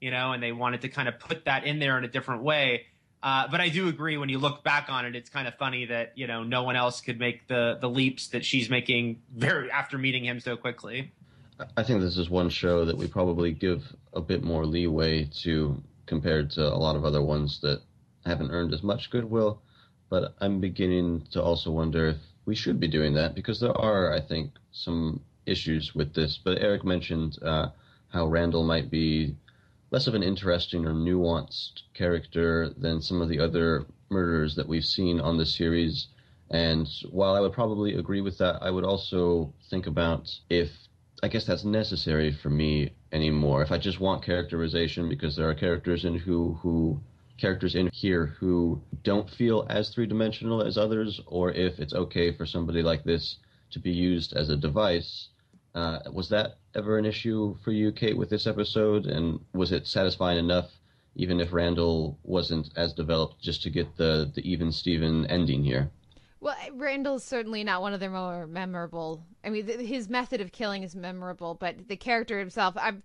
you 0.00 0.10
know, 0.10 0.32
and 0.32 0.42
they 0.42 0.50
wanted 0.50 0.80
to 0.80 0.88
kind 0.88 1.08
of 1.08 1.20
put 1.20 1.44
that 1.44 1.64
in 1.64 1.78
there 1.78 1.98
in 1.98 2.04
a 2.04 2.08
different 2.08 2.42
way. 2.42 2.86
Uh, 3.22 3.46
but 3.50 3.60
I 3.60 3.68
do 3.68 3.88
agree 3.88 4.16
when 4.16 4.30
you 4.30 4.38
look 4.38 4.64
back 4.64 4.88
on 4.88 5.04
it, 5.04 5.14
it's 5.14 5.28
kind 5.28 5.46
of 5.46 5.54
funny 5.56 5.84
that 5.84 6.12
you 6.16 6.26
know 6.26 6.42
no 6.42 6.62
one 6.62 6.74
else 6.74 7.02
could 7.02 7.18
make 7.18 7.46
the 7.48 7.76
the 7.78 7.88
leaps 7.88 8.28
that 8.28 8.42
she's 8.42 8.70
making 8.70 9.20
very 9.36 9.70
after 9.70 9.98
meeting 9.98 10.24
him 10.24 10.40
so 10.40 10.56
quickly. 10.56 11.12
I 11.76 11.82
think 11.82 12.00
this 12.00 12.16
is 12.16 12.30
one 12.30 12.48
show 12.48 12.86
that 12.86 12.96
we 12.96 13.06
probably 13.06 13.52
give 13.52 13.94
a 14.14 14.22
bit 14.22 14.42
more 14.42 14.64
leeway 14.64 15.28
to 15.42 15.82
compared 16.06 16.50
to 16.52 16.62
a 16.62 16.80
lot 16.86 16.96
of 16.96 17.04
other 17.04 17.20
ones 17.20 17.60
that 17.60 17.82
haven't 18.24 18.50
earned 18.52 18.72
as 18.72 18.82
much 18.82 19.10
goodwill. 19.10 19.60
But 20.10 20.34
I'm 20.40 20.60
beginning 20.60 21.26
to 21.30 21.42
also 21.42 21.70
wonder 21.70 22.08
if 22.08 22.16
we 22.44 22.54
should 22.54 22.78
be 22.80 22.88
doing 22.88 23.14
that 23.14 23.34
because 23.34 23.60
there 23.60 23.76
are, 23.76 24.12
I 24.12 24.20
think, 24.20 24.50
some 24.72 25.20
issues 25.46 25.94
with 25.94 26.12
this. 26.14 26.36
But 26.36 26.60
Eric 26.60 26.84
mentioned 26.84 27.38
uh, 27.42 27.68
how 28.08 28.26
Randall 28.26 28.64
might 28.64 28.90
be 28.90 29.36
less 29.90 30.06
of 30.06 30.14
an 30.14 30.22
interesting 30.22 30.84
or 30.84 30.92
nuanced 30.92 31.82
character 31.94 32.68
than 32.76 33.00
some 33.00 33.22
of 33.22 33.28
the 33.28 33.38
other 33.38 33.86
murderers 34.08 34.56
that 34.56 34.68
we've 34.68 34.84
seen 34.84 35.20
on 35.20 35.38
the 35.38 35.46
series. 35.46 36.08
And 36.50 36.88
while 37.10 37.34
I 37.34 37.40
would 37.40 37.52
probably 37.52 37.94
agree 37.94 38.20
with 38.20 38.38
that, 38.38 38.62
I 38.62 38.70
would 38.70 38.84
also 38.84 39.52
think 39.70 39.86
about 39.86 40.30
if 40.48 40.70
I 41.22 41.28
guess 41.28 41.44
that's 41.44 41.64
necessary 41.64 42.32
for 42.32 42.50
me 42.50 42.90
anymore. 43.12 43.62
If 43.62 43.70
I 43.70 43.78
just 43.78 44.00
want 44.00 44.24
characterization 44.24 45.08
because 45.08 45.36
there 45.36 45.48
are 45.48 45.54
characters 45.54 46.04
in 46.04 46.16
who 46.16 46.58
who 46.62 47.00
characters 47.40 47.74
in 47.74 47.88
here 47.92 48.26
who 48.38 48.80
don't 49.02 49.30
feel 49.30 49.66
as 49.70 49.90
three 49.90 50.06
dimensional 50.06 50.62
as 50.62 50.76
others, 50.76 51.20
or 51.26 51.52
if 51.52 51.78
it's 51.78 51.94
okay 51.94 52.32
for 52.32 52.46
somebody 52.46 52.82
like 52.82 53.04
this 53.04 53.38
to 53.70 53.78
be 53.78 53.90
used 53.90 54.36
as 54.36 54.50
a 54.50 54.56
device 54.56 55.28
uh, 55.74 56.00
was 56.12 56.28
that 56.28 56.58
ever 56.74 56.98
an 56.98 57.04
issue 57.04 57.56
for 57.62 57.72
you, 57.72 57.92
Kate, 57.92 58.16
with 58.16 58.30
this 58.30 58.46
episode? 58.46 59.06
And 59.06 59.40
was 59.52 59.72
it 59.72 59.86
satisfying 59.86 60.38
enough, 60.38 60.70
even 61.16 61.40
if 61.40 61.52
Randall 61.52 62.18
wasn't 62.24 62.70
as 62.76 62.92
developed, 62.92 63.40
just 63.40 63.62
to 63.62 63.70
get 63.70 63.96
the, 63.96 64.30
the 64.34 64.48
even 64.50 64.72
Steven 64.72 65.26
ending 65.26 65.64
here? 65.64 65.90
Well, 66.40 66.56
Randall's 66.72 67.22
certainly 67.22 67.62
not 67.62 67.82
one 67.82 67.92
of 67.92 68.00
the 68.00 68.08
more 68.08 68.46
memorable. 68.46 69.22
I 69.44 69.50
mean, 69.50 69.66
th- 69.66 69.86
his 69.86 70.08
method 70.08 70.40
of 70.40 70.52
killing 70.52 70.82
is 70.82 70.96
memorable, 70.96 71.54
but 71.54 71.88
the 71.88 71.96
character 71.96 72.38
himself, 72.38 72.74
I'm 72.80 73.02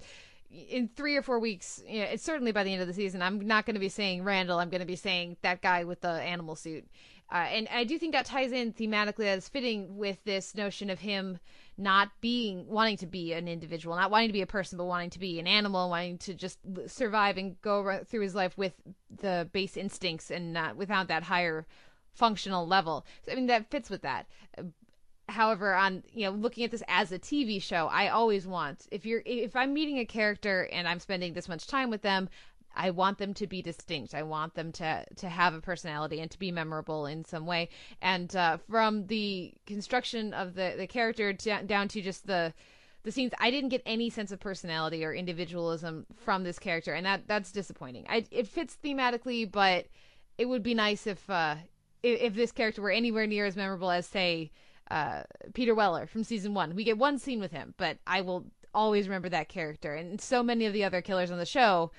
in 0.69 0.89
three 0.95 1.15
or 1.15 1.21
four 1.21 1.39
weeks. 1.39 1.81
You 1.87 1.99
know, 1.99 2.05
it's 2.05 2.23
certainly 2.23 2.51
by 2.51 2.63
the 2.63 2.71
end 2.71 2.81
of 2.81 2.87
the 2.87 2.93
season. 2.93 3.21
I'm 3.21 3.39
not 3.45 3.65
going 3.65 3.75
to 3.75 3.79
be 3.79 3.89
saying 3.89 4.23
Randall. 4.23 4.59
I'm 4.59 4.69
going 4.69 4.81
to 4.81 4.87
be 4.87 4.95
saying 4.95 5.37
that 5.41 5.61
guy 5.61 5.83
with 5.83 6.01
the 6.01 6.09
animal 6.09 6.55
suit. 6.55 6.85
Uh, 7.31 7.37
and 7.37 7.67
I 7.73 7.85
do 7.85 7.97
think 7.97 8.13
that 8.13 8.25
ties 8.25 8.51
in 8.51 8.71
thematically 8.71 9.25
as 9.25 9.49
fitting 9.49 9.97
with 9.97 10.23
this 10.25 10.53
notion 10.53 10.91
of 10.91 10.99
him 10.99 11.39
not 11.77 12.09
being 12.21 12.67
wanting 12.67 12.97
to 12.97 13.07
be 13.07 13.33
an 13.33 13.47
individual, 13.47 13.95
not 13.95 14.11
wanting 14.11 14.29
to 14.29 14.33
be 14.33 14.43
a 14.43 14.47
person, 14.47 14.77
but 14.77 14.85
wanting 14.85 15.09
to 15.09 15.19
be 15.19 15.39
an 15.39 15.47
animal, 15.47 15.89
wanting 15.89 16.19
to 16.19 16.35
just 16.35 16.59
survive 16.85 17.37
and 17.37 17.59
go 17.61 17.99
through 18.05 18.21
his 18.21 18.35
life 18.35 18.57
with 18.57 18.73
the 19.09 19.49
base 19.51 19.75
instincts 19.75 20.29
and 20.29 20.53
not 20.53 20.75
without 20.77 21.07
that 21.07 21.23
higher 21.23 21.65
functional 22.13 22.67
level. 22.67 23.05
So, 23.25 23.31
I 23.31 23.35
mean, 23.35 23.47
that 23.47 23.71
fits 23.71 23.89
with 23.89 24.03
that. 24.03 24.27
However, 25.27 25.73
on 25.73 26.03
you 26.13 26.25
know, 26.25 26.31
looking 26.31 26.63
at 26.63 26.71
this 26.71 26.83
as 26.88 27.11
a 27.11 27.19
TV 27.19 27.61
show, 27.61 27.88
I 27.88 28.09
always 28.09 28.45
want 28.45 28.88
if 28.91 29.05
you're 29.05 29.23
if 29.25 29.55
I'm 29.55 29.73
meeting 29.73 29.97
a 29.99 30.05
character 30.05 30.69
and 30.71 30.88
I'm 30.88 30.99
spending 30.99 31.33
this 31.33 31.49
much 31.49 31.67
time 31.67 31.89
with 31.89 32.01
them, 32.01 32.29
I 32.75 32.91
want 32.91 33.17
them 33.17 33.33
to 33.35 33.47
be 33.47 33.61
distinct. 33.61 34.13
I 34.13 34.23
want 34.23 34.53
them 34.53 34.71
to 34.73 35.05
to 35.15 35.29
have 35.29 35.53
a 35.53 35.61
personality 35.61 36.19
and 36.19 36.29
to 36.31 36.39
be 36.39 36.51
memorable 36.51 37.05
in 37.05 37.25
some 37.25 37.45
way. 37.45 37.69
And 38.01 38.35
uh, 38.35 38.57
from 38.69 39.07
the 39.07 39.53
construction 39.65 40.33
of 40.33 40.55
the 40.55 40.75
the 40.77 40.88
character 40.88 41.33
to, 41.33 41.63
down 41.63 41.88
to 41.89 42.01
just 42.01 42.27
the 42.27 42.53
the 43.03 43.11
scenes, 43.11 43.33
I 43.39 43.51
didn't 43.51 43.69
get 43.69 43.83
any 43.85 44.09
sense 44.09 44.31
of 44.31 44.39
personality 44.39 45.05
or 45.05 45.13
individualism 45.13 46.07
from 46.15 46.43
this 46.43 46.59
character, 46.59 46.93
and 46.93 47.05
that 47.05 47.27
that's 47.27 47.51
disappointing. 47.51 48.05
I, 48.09 48.25
it 48.31 48.47
fits 48.47 48.77
thematically, 48.83 49.49
but 49.49 49.88
it 50.38 50.45
would 50.45 50.63
be 50.63 50.73
nice 50.73 51.07
if 51.07 51.29
uh, 51.29 51.55
if, 52.03 52.21
if 52.21 52.33
this 52.35 52.51
character 52.51 52.81
were 52.81 52.91
anywhere 52.91 53.27
near 53.27 53.45
as 53.45 53.55
memorable 53.55 53.91
as 53.91 54.05
say 54.05 54.51
uh, 54.91 55.24
Peter 55.54 55.76
Weller 55.76 56.08
from 56.08 56.24
season 56.24 56.54
one. 56.54 56.76
We 56.76 56.84
get 56.84 56.98
one 56.98 57.19
scene 57.19 57.39
with 57.39 57.52
him, 57.52 57.74
but 57.78 57.98
I 58.06 58.21
will 58.21 58.45
always 58.74 59.08
remember 59.08 59.30
that 59.30 59.50
character. 59.50 59.93
And 59.93 60.19
so 60.19 60.43
many 60.43 60.65
of 60.65 60.74
the 60.74 60.84
other 60.84 61.02
killers 61.02 61.32
on 61.32 61.38
the 61.38 61.45
show 61.45 61.91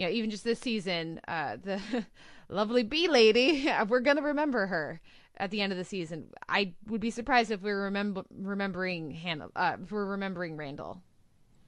you 0.00 0.06
know, 0.06 0.12
even 0.12 0.30
just 0.30 0.44
this 0.44 0.58
season, 0.58 1.20
uh, 1.28 1.56
the 1.62 1.80
lovely 2.48 2.82
bee 2.82 3.06
lady, 3.06 3.70
we're 3.88 4.00
gonna 4.00 4.22
remember 4.22 4.66
her 4.66 5.00
at 5.36 5.50
the 5.50 5.60
end 5.60 5.72
of 5.72 5.78
the 5.78 5.84
season. 5.84 6.28
I 6.48 6.72
would 6.88 7.02
be 7.02 7.10
surprised 7.10 7.50
if 7.50 7.60
we 7.60 7.70
are 7.70 7.82
remember 7.82 8.24
remembering 8.30 9.10
Hannah, 9.10 9.48
uh, 9.54 9.76
if 9.82 9.92
we're 9.92 10.06
remembering 10.06 10.56
Randall. 10.56 11.02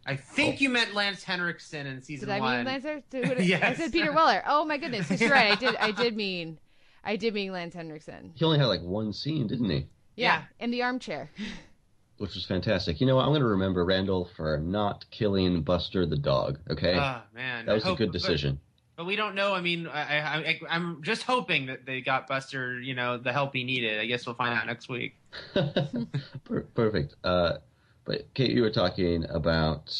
I 0.06 0.16
think 0.16 0.56
oh. 0.56 0.58
you 0.60 0.70
meant 0.70 0.94
Lance 0.94 1.22
Henriksen 1.22 1.86
in 1.86 2.00
season 2.00 2.28
did 2.28 2.40
one. 2.40 2.52
I 2.52 2.56
mean 2.56 2.66
Lance? 2.66 2.84
Henriksen? 2.84 3.34
yes. 3.46 3.62
I 3.62 3.74
said 3.74 3.92
Peter 3.92 4.12
Weller. 4.12 4.42
Oh 4.46 4.64
my 4.64 4.78
goodness, 4.78 5.10
you're 5.20 5.30
right. 5.30 5.52
I 5.52 5.54
did. 5.54 5.76
I 5.76 5.90
did 5.92 6.16
mean, 6.16 6.58
I 7.04 7.16
did 7.16 7.34
mean 7.34 7.52
Lance 7.52 7.74
Henriksen. 7.74 8.32
He 8.34 8.44
only 8.46 8.58
had 8.58 8.66
like 8.66 8.82
one 8.82 9.12
scene, 9.12 9.46
didn't 9.46 9.68
he? 9.68 9.86
Yeah, 10.16 10.42
yeah. 10.58 10.64
in 10.64 10.70
the 10.70 10.82
armchair. 10.82 11.30
which 12.22 12.34
was 12.34 12.44
fantastic. 12.44 13.00
You 13.00 13.06
know, 13.08 13.16
what? 13.16 13.22
I'm 13.22 13.30
going 13.30 13.40
to 13.40 13.48
remember 13.48 13.84
Randall 13.84 14.28
for 14.36 14.56
not 14.58 15.04
killing 15.10 15.62
Buster 15.62 16.06
the 16.06 16.16
dog. 16.16 16.60
Okay, 16.70 16.94
oh 16.96 17.20
man, 17.34 17.66
that 17.66 17.74
was 17.74 17.82
hope, 17.82 17.94
a 17.94 17.98
good 17.98 18.12
decision. 18.12 18.60
But, 18.96 19.02
but, 19.02 19.06
we 19.06 19.16
don't 19.16 19.34
know. 19.34 19.54
I 19.54 19.60
mean, 19.60 19.88
I, 19.88 20.56
I, 20.70 20.76
am 20.76 21.00
just 21.02 21.22
hoping 21.22 21.66
that 21.66 21.84
they 21.84 22.00
got 22.00 22.28
Buster, 22.28 22.80
you 22.80 22.94
know, 22.94 23.18
the 23.18 23.32
help 23.32 23.54
he 23.54 23.64
needed. 23.64 23.98
I 23.98 24.06
guess 24.06 24.24
we'll 24.24 24.36
find 24.36 24.56
out 24.56 24.66
next 24.66 24.88
week. 24.88 25.16
Perfect. 26.74 27.16
Uh, 27.24 27.54
but 28.04 28.32
Kate, 28.34 28.52
you 28.52 28.62
were 28.62 28.70
talking 28.70 29.26
about 29.28 29.92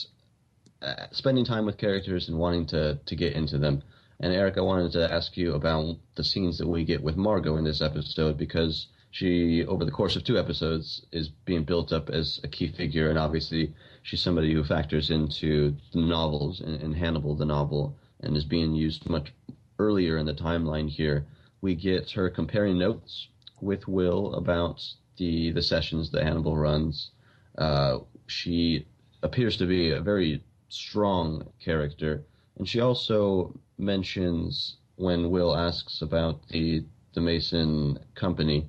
uh, 0.81 1.07
spending 1.11 1.45
time 1.45 1.67
with 1.67 1.77
characters 1.77 2.29
and 2.29 2.39
wanting 2.39 2.67
to 2.67 3.01
to 3.05 3.17
get 3.17 3.33
into 3.33 3.59
them. 3.59 3.83
And 4.21 4.33
Eric, 4.33 4.59
I 4.59 4.61
wanted 4.61 4.93
to 4.93 5.13
ask 5.13 5.37
you 5.37 5.55
about 5.55 5.97
the 6.15 6.23
scenes 6.23 6.59
that 6.59 6.69
we 6.69 6.85
get 6.85 7.03
with 7.03 7.17
Margot 7.17 7.57
in 7.57 7.65
this 7.65 7.83
episode 7.83 8.39
because 8.39 8.87
she 9.13 9.63
over 9.67 9.85
the 9.85 9.91
course 9.91 10.17
of 10.17 10.25
two 10.25 10.39
episodes 10.39 11.05
is 11.13 11.29
being 11.29 11.65
built 11.65 11.93
up 11.93 12.09
as 12.09 12.41
a 12.45 12.49
key 12.49 12.67
figure 12.67 13.11
and 13.11 13.19
obviously 13.19 13.71
she's 14.03 14.23
somebody 14.23 14.55
who 14.55 14.65
factors 14.65 15.11
into 15.11 15.77
the 15.93 16.01
novels 16.01 16.61
and, 16.61 16.81
and 16.81 16.97
hannibal 16.97 17.35
the 17.35 17.45
novel 17.45 17.95
and 18.21 18.35
is 18.39 18.45
being 18.47 18.75
used 18.75 19.09
much 19.11 19.35
earlier 19.79 20.17
in 20.17 20.25
the 20.25 20.33
timeline 20.33 20.89
here. 20.89 21.27
We 21.61 21.75
get 21.75 22.11
her 22.13 22.31
comparing 22.31 22.79
notes 22.79 23.29
with 23.61 23.87
will 23.87 24.35
about 24.35 24.83
the 25.19 25.53
the 25.53 25.63
sessions 25.63 26.11
that 26.11 26.23
hannibal 26.25 26.57
runs. 26.57 27.11
Uh, 27.59 27.99
she 28.29 28.87
appears 29.23 29.59
to 29.59 29.67
be 29.67 29.91
a 29.91 30.01
very 30.01 30.43
strong 30.71 31.47
character 31.63 32.25
and 32.57 32.67
she 32.67 32.81
also 32.81 33.53
mentions 33.77 34.79
when 34.97 35.31
will 35.31 35.55
asks 35.55 36.01
about 36.01 36.49
the 36.49 36.83
the 37.13 37.21
mason 37.21 37.99
company 38.15 38.67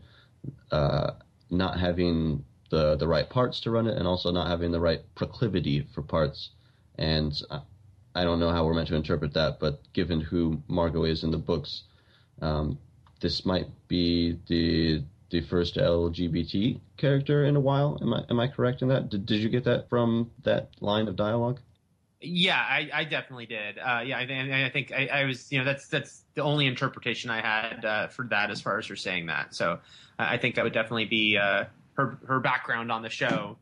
uh, 0.71 1.11
not 1.49 1.79
having 1.79 2.43
the 2.69 2.95
the 2.95 3.07
right 3.07 3.29
parts 3.29 3.59
to 3.61 3.71
run 3.71 3.87
it, 3.87 3.97
and 3.97 4.07
also 4.07 4.31
not 4.31 4.47
having 4.47 4.71
the 4.71 4.79
right 4.79 5.01
proclivity 5.15 5.87
for 5.93 6.01
parts. 6.01 6.49
And 6.97 7.33
I 8.15 8.23
don't 8.23 8.39
know 8.39 8.51
how 8.51 8.65
we're 8.65 8.73
meant 8.73 8.87
to 8.89 8.95
interpret 8.95 9.33
that, 9.33 9.59
but 9.59 9.81
given 9.93 10.21
who 10.21 10.61
Margot 10.67 11.05
is 11.05 11.23
in 11.23 11.31
the 11.31 11.37
books, 11.37 11.83
um, 12.41 12.77
this 13.21 13.45
might 13.45 13.67
be 13.87 14.37
the 14.47 15.03
the 15.29 15.41
first 15.41 15.75
LGBT 15.75 16.79
character 16.97 17.45
in 17.45 17.55
a 17.55 17.59
while. 17.59 17.97
Am 18.01 18.13
I 18.13 18.23
am 18.29 18.39
I 18.39 18.47
correct 18.47 18.81
in 18.81 18.89
that? 18.89 19.09
Did, 19.09 19.25
did 19.25 19.39
you 19.39 19.49
get 19.49 19.63
that 19.63 19.89
from 19.89 20.29
that 20.43 20.69
line 20.79 21.07
of 21.07 21.15
dialogue? 21.15 21.59
Yeah, 22.23 22.57
I, 22.57 22.89
I 22.93 23.03
definitely 23.03 23.45
did. 23.47 23.77
Uh, 23.77 24.01
yeah, 24.05 24.17
I, 24.17 24.65
I 24.65 24.69
think 24.69 24.91
I, 24.91 25.07
I, 25.07 25.25
was, 25.25 25.51
you 25.51 25.59
know, 25.59 25.65
that's 25.65 25.87
that's 25.87 26.23
the 26.35 26.41
only 26.41 26.67
interpretation 26.67 27.29
I 27.29 27.41
had 27.41 27.85
uh, 27.85 28.07
for 28.07 28.25
that 28.27 28.49
as 28.49 28.61
far 28.61 28.77
as 28.79 28.87
her 28.87 28.95
saying 28.95 29.25
that. 29.25 29.53
So 29.53 29.79
I 30.17 30.37
think 30.37 30.55
that 30.55 30.63
would 30.63 30.73
definitely 30.73 31.05
be 31.05 31.37
uh, 31.37 31.65
her 31.95 32.17
her 32.25 32.39
background 32.39 32.91
on 32.91 33.01
the 33.01 33.09
show. 33.09 33.57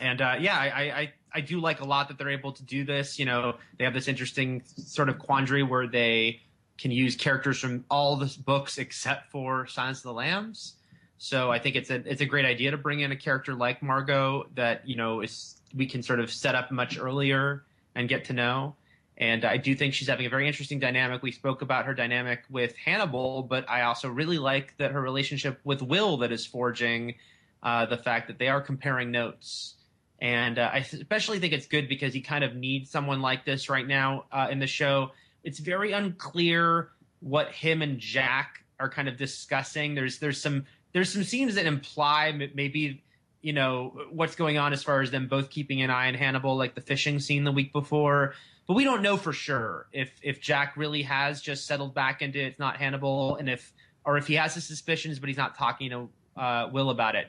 And 0.00 0.22
uh, 0.22 0.36
yeah, 0.40 0.56
I, 0.56 0.66
I 0.66 1.12
I 1.34 1.40
do 1.40 1.60
like 1.60 1.80
a 1.80 1.84
lot 1.84 2.08
that 2.08 2.16
they're 2.16 2.30
able 2.30 2.52
to 2.52 2.62
do 2.62 2.84
this. 2.84 3.18
You 3.18 3.26
know, 3.26 3.56
they 3.78 3.84
have 3.84 3.94
this 3.94 4.08
interesting 4.08 4.62
sort 4.76 5.08
of 5.08 5.18
quandary 5.18 5.62
where 5.62 5.86
they 5.86 6.40
can 6.78 6.90
use 6.90 7.16
characters 7.16 7.58
from 7.58 7.84
all 7.90 8.16
the 8.16 8.34
books 8.44 8.78
except 8.78 9.30
for 9.30 9.66
Silence 9.66 9.98
of 9.98 10.04
the 10.04 10.12
Lambs. 10.12 10.74
So 11.18 11.52
I 11.52 11.58
think 11.58 11.76
it's 11.76 11.90
a 11.90 11.96
it's 12.10 12.20
a 12.20 12.26
great 12.26 12.44
idea 12.44 12.70
to 12.70 12.76
bring 12.76 13.00
in 13.00 13.12
a 13.12 13.16
character 13.16 13.54
like 13.54 13.82
Margot 13.82 14.46
that 14.54 14.88
you 14.88 14.96
know 14.96 15.20
is 15.20 15.56
we 15.74 15.86
can 15.86 16.02
sort 16.02 16.20
of 16.20 16.30
set 16.30 16.54
up 16.54 16.70
much 16.70 16.98
earlier 16.98 17.64
and 17.94 18.08
get 18.08 18.26
to 18.26 18.32
know. 18.32 18.76
And 19.16 19.44
I 19.44 19.58
do 19.58 19.74
think 19.76 19.94
she's 19.94 20.08
having 20.08 20.26
a 20.26 20.28
very 20.28 20.48
interesting 20.48 20.80
dynamic. 20.80 21.22
We 21.22 21.30
spoke 21.30 21.62
about 21.62 21.86
her 21.86 21.94
dynamic 21.94 22.42
with 22.50 22.74
Hannibal, 22.76 23.44
but 23.44 23.68
I 23.70 23.82
also 23.82 24.08
really 24.08 24.38
like 24.38 24.76
that 24.78 24.90
her 24.90 25.00
relationship 25.00 25.60
with 25.62 25.82
Will 25.82 26.16
that 26.18 26.32
is 26.32 26.44
forging. 26.44 27.14
Uh, 27.62 27.86
the 27.86 27.96
fact 27.96 28.28
that 28.28 28.38
they 28.38 28.48
are 28.48 28.60
comparing 28.60 29.10
notes, 29.10 29.76
and 30.20 30.58
uh, 30.58 30.68
I 30.70 30.78
especially 30.78 31.38
think 31.38 31.54
it's 31.54 31.66
good 31.66 31.88
because 31.88 32.12
he 32.12 32.20
kind 32.20 32.44
of 32.44 32.54
needs 32.54 32.90
someone 32.90 33.22
like 33.22 33.46
this 33.46 33.70
right 33.70 33.86
now 33.86 34.26
uh, 34.30 34.48
in 34.50 34.58
the 34.58 34.66
show. 34.66 35.12
It's 35.44 35.60
very 35.60 35.92
unclear 35.92 36.90
what 37.20 37.52
him 37.52 37.80
and 37.80 37.98
Jack 37.98 38.62
are 38.78 38.90
kind 38.90 39.08
of 39.08 39.16
discussing. 39.16 39.94
There's 39.94 40.18
there's 40.18 40.38
some 40.38 40.66
there's 40.92 41.10
some 41.10 41.24
scenes 41.24 41.54
that 41.54 41.64
imply 41.64 42.32
maybe 42.54 43.02
you 43.44 43.52
know 43.52 43.92
what's 44.10 44.36
going 44.36 44.56
on 44.56 44.72
as 44.72 44.82
far 44.82 45.02
as 45.02 45.10
them 45.10 45.28
both 45.28 45.50
keeping 45.50 45.82
an 45.82 45.90
eye 45.90 46.08
on 46.08 46.14
Hannibal, 46.14 46.56
like 46.56 46.74
the 46.74 46.80
fishing 46.80 47.20
scene 47.20 47.44
the 47.44 47.52
week 47.52 47.74
before. 47.74 48.34
But 48.66 48.72
we 48.72 48.84
don't 48.84 49.02
know 49.02 49.18
for 49.18 49.34
sure 49.34 49.86
if 49.92 50.10
if 50.22 50.40
Jack 50.40 50.78
really 50.78 51.02
has 51.02 51.42
just 51.42 51.66
settled 51.66 51.94
back 51.94 52.22
into 52.22 52.40
it's 52.40 52.58
not 52.58 52.78
Hannibal, 52.78 53.36
and 53.36 53.50
if 53.50 53.70
or 54.02 54.16
if 54.16 54.26
he 54.26 54.34
has 54.34 54.54
his 54.54 54.64
suspicions, 54.64 55.18
but 55.18 55.28
he's 55.28 55.36
not 55.36 55.58
talking 55.58 55.90
to 55.90 56.08
uh, 56.40 56.70
Will 56.72 56.88
about 56.88 57.16
it. 57.16 57.28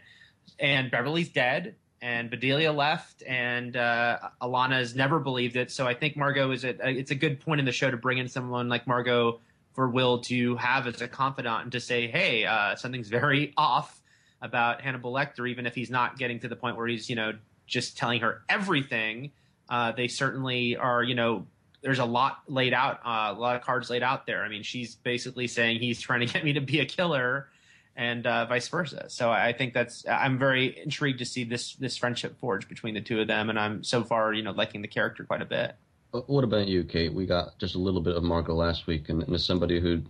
And 0.58 0.90
Beverly's 0.90 1.28
dead, 1.28 1.76
and 2.02 2.30
Bedelia 2.30 2.72
left, 2.72 3.22
and 3.28 3.76
uh, 3.76 4.20
Alana 4.42 4.78
has 4.78 4.96
never 4.96 5.20
believed 5.20 5.58
it. 5.58 5.70
So 5.70 5.86
I 5.86 5.96
think 5.96 6.16
Margot 6.16 6.50
is 6.52 6.64
a 6.64 6.76
it's 6.90 7.12
a 7.12 7.16
good 7.16 7.42
point 7.42 7.60
in 7.60 7.66
the 7.66 7.74
show 7.74 7.92
to 7.92 7.98
bring 7.98 8.20
in 8.20 8.30
someone 8.30 8.70
like 8.70 8.88
Margot 8.88 9.42
for 9.74 9.90
Will 9.90 10.20
to 10.20 10.56
have 10.56 10.88
as 10.88 11.02
a 11.02 11.10
confidant 11.10 11.64
and 11.64 11.72
to 11.74 11.82
say, 11.82 12.08
hey, 12.08 12.46
uh, 12.46 12.78
something's 12.78 13.10
very 13.10 13.54
off 13.58 14.00
about 14.42 14.82
Hannibal 14.82 15.14
Lecter, 15.14 15.50
even 15.50 15.66
if 15.66 15.76
he's 15.76 15.90
not 15.90 16.18
getting 16.18 16.40
to 16.40 16.48
the 16.48 16.56
point 16.56 16.78
where 16.78 16.88
he's, 16.88 17.10
you 17.10 17.16
know, 17.16 17.34
just 17.68 17.98
telling 17.98 18.22
her 18.22 18.44
everything. 18.50 19.32
Uh, 19.70 19.92
they 19.92 20.08
certainly 20.08 20.78
are, 20.78 21.04
you 21.04 21.16
know, 21.16 21.46
there's 21.82 22.00
a 22.00 22.06
lot 22.06 22.42
laid 22.48 22.74
out, 22.74 23.00
uh, 23.06 23.34
a 23.36 23.40
lot 23.40 23.56
of 23.56 23.62
cards 23.62 23.90
laid 23.90 24.04
out 24.04 24.26
there. 24.26 24.44
I 24.44 24.50
mean, 24.50 24.64
she's 24.64 24.96
basically 24.96 25.48
saying 25.48 25.80
he's 25.80 26.02
trying 26.08 26.22
to 26.22 26.26
get 26.26 26.44
me 26.44 26.54
to 26.54 26.62
be 26.62 26.80
a 26.80 26.86
killer, 26.86 27.50
and 27.96 28.28
uh, 28.28 28.46
vice 28.46 28.68
versa. 28.68 29.06
So 29.08 29.32
I 29.32 29.54
think 29.54 29.74
that's 29.74 30.06
I'm 30.08 30.38
very 30.38 30.78
intrigued 30.84 31.20
to 31.20 31.26
see 31.26 31.44
this 31.44 31.76
this 31.76 31.96
friendship 31.96 32.38
forge 32.40 32.68
between 32.68 32.94
the 32.94 33.02
two 33.02 33.22
of 33.22 33.28
them, 33.28 33.50
and 33.50 33.60
I'm 33.60 33.84
so 33.84 34.04
far, 34.04 34.34
you 34.34 34.44
know, 34.44 34.52
liking 34.52 34.82
the 34.82 34.88
character 34.88 35.24
quite 35.24 35.42
a 35.42 35.46
bit. 35.46 35.76
What 36.12 36.44
about 36.44 36.68
you, 36.68 36.84
Kate? 36.84 37.14
We 37.14 37.26
got 37.26 37.58
just 37.60 37.76
a 37.76 37.80
little 37.80 38.02
bit 38.02 38.16
of 38.16 38.24
Margot 38.24 38.54
last 38.54 38.88
week, 38.88 39.10
and, 39.10 39.22
and 39.24 39.34
as 39.34 39.46
somebody 39.46 39.80
who 39.80 40.02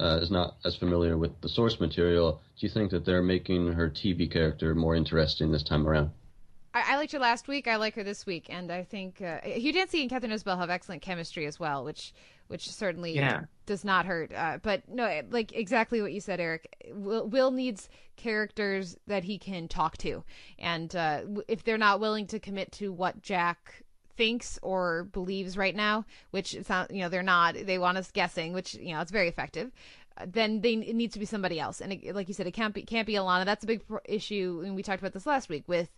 uh, 0.00 0.18
is 0.20 0.30
not 0.30 0.56
as 0.64 0.76
familiar 0.76 1.16
with 1.16 1.40
the 1.40 1.48
source 1.48 1.80
material, 1.80 2.40
do 2.58 2.66
you 2.66 2.72
think 2.72 2.90
that 2.90 3.04
they're 3.04 3.22
making 3.22 3.72
her 3.72 3.88
TV 3.88 4.30
character 4.30 4.74
more 4.74 4.94
interesting 4.94 5.50
this 5.50 5.62
time 5.62 5.86
around? 5.86 6.10
I, 6.76 6.94
I 6.94 6.96
liked 6.96 7.12
her 7.12 7.18
last 7.18 7.48
week. 7.48 7.66
I 7.66 7.76
like 7.76 7.94
her 7.94 8.04
this 8.04 8.26
week, 8.26 8.46
and 8.50 8.70
I 8.70 8.84
think 8.84 9.22
uh, 9.22 9.40
Hugh 9.42 9.72
Dancy 9.72 10.02
and 10.02 10.10
Katharine 10.10 10.32
Isabelle 10.32 10.58
have 10.58 10.68
excellent 10.68 11.00
chemistry 11.00 11.46
as 11.46 11.58
well, 11.58 11.84
which 11.84 12.12
which 12.48 12.70
certainly 12.70 13.16
yeah. 13.16 13.40
does 13.64 13.84
not 13.84 14.06
hurt. 14.06 14.32
Uh, 14.32 14.58
but 14.62 14.88
no, 14.88 15.22
like 15.30 15.52
exactly 15.52 16.02
what 16.02 16.12
you 16.12 16.20
said, 16.20 16.38
Eric. 16.38 16.92
Will, 16.92 17.26
Will 17.26 17.50
needs 17.50 17.88
characters 18.16 18.96
that 19.06 19.24
he 19.24 19.38
can 19.38 19.68
talk 19.68 19.96
to, 19.98 20.22
and 20.58 20.94
uh, 20.94 21.22
if 21.48 21.64
they're 21.64 21.78
not 21.78 21.98
willing 21.98 22.26
to 22.26 22.38
commit 22.38 22.72
to 22.72 22.92
what 22.92 23.22
Jack 23.22 23.82
thinks 24.16 24.58
or 24.62 25.04
believes 25.04 25.56
right 25.56 25.74
now, 25.74 26.04
which 26.30 26.54
it's 26.54 26.68
not, 26.68 26.90
you 26.90 27.00
know, 27.00 27.08
they're 27.08 27.22
not, 27.22 27.54
they 27.54 27.78
want 27.78 27.98
us 27.98 28.10
guessing, 28.10 28.52
which, 28.52 28.74
you 28.74 28.94
know, 28.94 29.00
it's 29.00 29.10
very 29.10 29.28
effective. 29.28 29.70
Then 30.26 30.62
they 30.62 30.72
it 30.72 30.96
needs 30.96 31.12
to 31.12 31.18
be 31.18 31.26
somebody 31.26 31.60
else, 31.60 31.82
and 31.82 31.92
it, 31.92 32.14
like 32.14 32.26
you 32.26 32.32
said, 32.32 32.46
it 32.46 32.52
can't 32.52 32.72
be 32.72 32.80
can't 32.82 33.06
be 33.06 33.14
Alana. 33.14 33.44
That's 33.44 33.64
a 33.64 33.66
big 33.66 33.82
issue, 34.06 34.62
and 34.64 34.74
we 34.74 34.82
talked 34.82 35.02
about 35.02 35.12
this 35.12 35.26
last 35.26 35.50
week 35.50 35.64
with 35.66 35.90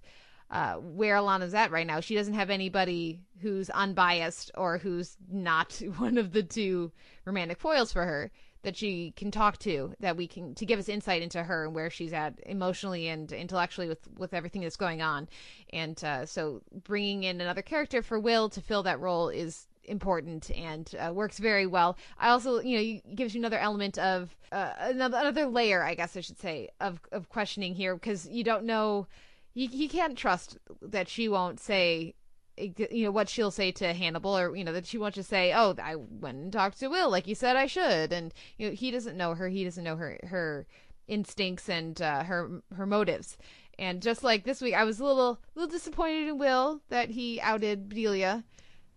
uh, 0.51 0.75
where 0.75 1.17
Alana's 1.17 1.55
at 1.55 1.71
right 1.71 1.87
now. 1.87 2.01
She 2.01 2.17
doesn't 2.17 2.35
have 2.35 2.51
anybody 2.51 3.21
who's 3.41 3.71
unbiased 3.71 4.51
or 4.57 4.79
who's 4.79 5.17
not 5.31 5.81
one 5.99 6.19
of 6.19 6.33
the 6.33 6.43
two 6.43 6.91
romantic 7.25 7.61
foils 7.61 7.93
for 7.93 8.05
her 8.05 8.33
that 8.69 8.77
she 8.77 9.13
can 9.17 9.31
talk 9.31 9.57
to 9.57 9.95
that 9.99 10.15
we 10.15 10.27
can 10.27 10.55
to 10.55 10.67
give 10.67 10.79
us 10.79 10.91
insight 10.91 11.23
into 11.23 11.43
her 11.43 11.65
and 11.65 11.75
where 11.75 11.89
she's 11.89 12.13
at 12.13 12.35
emotionally 12.45 13.09
and 13.09 13.33
intellectually 13.33 13.89
with 13.89 14.07
with 14.19 14.35
everything 14.35 14.61
that's 14.61 14.77
going 14.77 15.01
on. 15.01 15.27
And 15.73 16.03
uh, 16.05 16.27
so 16.27 16.61
bringing 16.85 17.25
in 17.25 17.41
another 17.41 17.63
character 17.63 18.03
for 18.03 18.21
will 18.21 18.51
to 18.51 18.61
fill 18.61 18.83
that 18.83 19.01
role 19.01 19.31
is 19.31 19.67
important 19.85 20.51
and 20.51 20.95
uh, 21.01 21.15
works 21.15 21.39
very 21.39 21.67
well. 21.67 21.97
I 22.19 22.29
also 22.29 22.61
you 22.61 22.77
know 22.77 23.15
gives 23.15 23.35
you 23.35 23.41
another 23.41 23.59
element 23.59 23.97
of 23.97 24.37
uh, 24.53 24.73
another 24.81 25.17
another 25.19 25.47
layer 25.47 25.83
i 25.83 25.95
guess 25.95 26.17
i 26.17 26.21
should 26.21 26.39
say 26.39 26.71
of 26.81 27.01
of 27.13 27.29
questioning 27.29 27.75
here 27.75 27.95
because 27.95 28.27
you 28.29 28.43
don't 28.43 28.65
know 28.65 29.07
you, 29.53 29.69
you 29.71 29.89
can't 29.89 30.17
trust 30.17 30.57
that 30.81 31.09
she 31.09 31.29
won't 31.29 31.61
say 31.61 32.15
you 32.59 33.05
know 33.05 33.11
what 33.11 33.29
she'll 33.29 33.51
say 33.51 33.73
to 33.73 33.93
Hannibal, 33.93 34.37
or 34.37 34.57
you 34.57 34.65
know 34.65 34.73
that 34.73 34.87
she 34.87 34.99
wants 34.99 35.17
to 35.17 35.23
say, 35.23 35.53
"Oh, 35.53 35.75
I 35.83 35.97
went 35.97 36.39
and 36.39 36.53
talked 36.53 36.79
to 36.81 36.89
Will, 36.89 37.11
like 37.11 37.27
you 37.27 37.35
said 37.35 37.57
I 37.57 37.67
should," 37.67 38.13
and 38.13 38.33
you 38.57 38.69
know 38.69 38.75
he 38.75 38.91
doesn't 38.91 39.17
know 39.17 39.35
her, 39.35 39.49
he 39.49 39.65
doesn't 39.65 39.85
know 39.85 39.97
her 39.97 40.19
her 40.25 40.67
instincts 41.07 41.69
and 41.69 42.01
uh, 42.01 42.25
her 42.25 42.63
her 42.75 42.87
motives. 42.87 43.37
And 43.79 44.03
just 44.03 44.25
like 44.25 44.45
this 44.45 44.61
week, 44.61 44.75
I 44.75 44.85
was 44.85 45.01
a 45.01 45.05
little 45.05 45.39
little 45.55 45.71
disappointed 45.71 46.29
in 46.29 46.39
Will 46.39 46.81
that 46.89 47.11
he 47.11 47.41
outed 47.41 47.89
Bedelia 47.89 48.45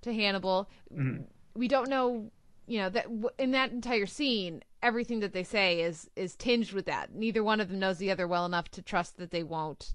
to 0.02 0.14
Hannibal. 0.14 0.70
Mm-hmm. 0.94 1.24
We 1.56 1.68
don't 1.68 1.90
know, 1.90 2.32
you 2.68 2.80
know, 2.80 2.90
that 2.90 3.08
in 3.38 3.52
that 3.52 3.72
entire 3.72 4.06
scene, 4.06 4.64
everything 4.82 5.20
that 5.20 5.34
they 5.34 5.44
say 5.44 5.82
is 5.82 6.10
is 6.16 6.36
tinged 6.36 6.72
with 6.72 6.86
that. 6.86 7.14
Neither 7.14 7.44
one 7.44 7.62
of 7.62 7.70
them 7.70 7.80
knows 7.80 7.98
the 7.98 8.12
other 8.12 8.28
well 8.28 8.46
enough 8.46 8.70
to 8.72 8.82
trust 8.82 9.18
that 9.18 9.32
they 9.32 9.44
won't 9.44 9.94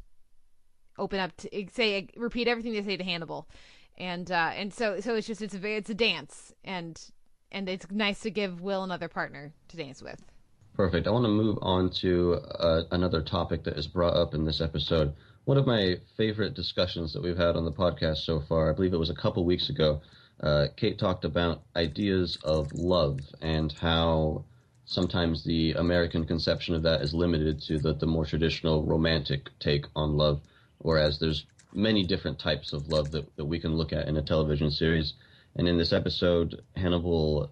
open 0.98 1.20
up 1.20 1.36
to 1.38 1.66
say 1.72 2.08
repeat 2.16 2.48
everything 2.48 2.72
they 2.72 2.82
say 2.82 2.96
to 2.96 3.04
Hannibal, 3.04 3.48
and 3.98 4.30
uh, 4.30 4.52
and 4.54 4.72
so 4.72 5.00
so 5.00 5.14
it's 5.14 5.26
just 5.26 5.42
it's 5.42 5.54
a 5.54 5.76
it's 5.76 5.90
a 5.90 5.94
dance, 5.94 6.52
and 6.64 7.00
and 7.52 7.68
it's 7.68 7.90
nice 7.90 8.20
to 8.20 8.30
give 8.30 8.60
Will 8.60 8.84
another 8.84 9.08
partner 9.08 9.52
to 9.68 9.76
dance 9.76 10.02
with. 10.02 10.22
Perfect. 10.74 11.06
I 11.06 11.10
want 11.10 11.24
to 11.24 11.30
move 11.30 11.58
on 11.62 11.88
to 12.00 12.34
uh, 12.34 12.82
another 12.90 13.22
topic 13.22 13.64
that 13.64 13.78
is 13.78 13.86
brought 13.86 14.14
up 14.14 14.34
in 14.34 14.44
this 14.44 14.60
episode. 14.60 15.14
One 15.46 15.56
of 15.56 15.66
my 15.66 15.96
favorite 16.16 16.54
discussions 16.54 17.14
that 17.14 17.22
we've 17.22 17.36
had 17.36 17.56
on 17.56 17.64
the 17.64 17.72
podcast 17.72 18.18
so 18.18 18.40
far, 18.40 18.68
I 18.68 18.74
believe 18.74 18.92
it 18.92 18.98
was 18.98 19.08
a 19.08 19.14
couple 19.14 19.44
weeks 19.44 19.70
ago. 19.70 20.02
Uh, 20.40 20.66
Kate 20.76 20.98
talked 20.98 21.24
about 21.24 21.62
ideas 21.76 22.36
of 22.44 22.70
love 22.74 23.20
and 23.40 23.72
how 23.72 24.44
sometimes 24.84 25.44
the 25.44 25.72
American 25.72 26.26
conception 26.26 26.74
of 26.74 26.82
that 26.82 27.00
is 27.00 27.14
limited 27.14 27.62
to 27.62 27.78
the, 27.78 27.94
the 27.94 28.06
more 28.06 28.26
traditional 28.26 28.84
romantic 28.84 29.48
take 29.58 29.86
on 29.96 30.16
love 30.16 30.40
whereas 30.78 31.18
there's 31.18 31.46
many 31.72 32.04
different 32.04 32.38
types 32.38 32.72
of 32.72 32.88
love 32.88 33.10
that, 33.12 33.36
that 33.36 33.44
we 33.44 33.58
can 33.58 33.74
look 33.76 33.92
at 33.92 34.08
in 34.08 34.16
a 34.16 34.22
television 34.22 34.70
series. 34.70 35.14
And 35.56 35.68
in 35.68 35.78
this 35.78 35.92
episode, 35.92 36.62
Hannibal 36.76 37.50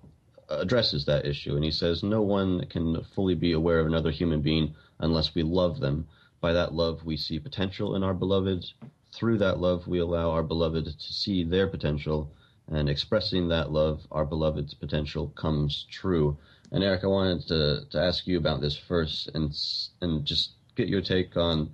addresses 0.49 1.05
that 1.07 1.27
issue, 1.27 1.55
and 1.55 1.64
he 1.64 1.70
says 1.70 2.03
no 2.03 2.22
one 2.22 2.66
can 2.66 3.03
fully 3.14 3.35
be 3.35 3.53
aware 3.53 3.81
of 3.81 3.87
another 3.87 4.11
human 4.11 4.41
being 4.41 4.75
unless 4.99 5.35
we 5.35 5.43
love 5.43 5.81
them. 5.81 6.07
By 6.41 6.53
that 6.53 6.75
love, 6.75 7.05
we 7.05 7.16
see 7.16 7.39
potential 7.39 7.97
in 7.97 8.03
our 8.03 8.14
beloveds. 8.14 8.75
Through 9.12 9.39
that 9.39 9.59
love, 9.59 9.87
we 9.87 10.01
allow 10.01 10.31
our 10.31 10.43
beloved 10.43 10.85
to 10.85 11.12
see 11.12 11.45
their 11.45 11.66
potential, 11.66 12.31
and 12.70 12.89
expressing 12.89 13.49
that 13.49 13.72
love, 13.72 14.07
our 14.11 14.25
beloved's 14.25 14.75
potential 14.75 15.29
comes 15.29 15.87
true. 15.91 16.37
And 16.72 16.83
Eric, 16.83 17.05
I 17.05 17.09
wanted 17.09 17.49
to, 17.49 17.85
to 17.91 17.99
ask 17.99 18.27
you 18.27 18.37
about 18.37 18.61
this 18.61 18.77
first, 18.77 19.31
and 19.35 19.57
and 20.01 20.25
just 20.25 20.53
get 20.75 20.89
your 20.89 21.01
take 21.01 21.37
on 21.37 21.70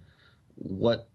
what 0.57 1.09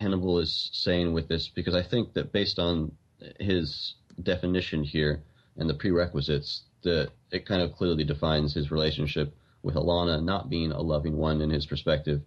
Hannibal 0.00 0.38
is 0.38 0.70
saying 0.72 1.12
with 1.12 1.28
this 1.28 1.48
because 1.48 1.74
I 1.74 1.82
think 1.82 2.14
that 2.14 2.32
based 2.32 2.58
on 2.58 2.92
his 3.38 3.94
definition 4.22 4.82
here 4.82 5.22
and 5.56 5.68
the 5.68 5.74
prerequisites, 5.74 6.62
that 6.82 7.10
it 7.30 7.46
kind 7.46 7.62
of 7.62 7.72
clearly 7.72 8.04
defines 8.04 8.54
his 8.54 8.70
relationship 8.70 9.34
with 9.62 9.74
Alana 9.74 10.22
not 10.22 10.48
being 10.48 10.72
a 10.72 10.80
loving 10.80 11.16
one 11.16 11.40
in 11.40 11.50
his 11.50 11.66
perspective, 11.66 12.22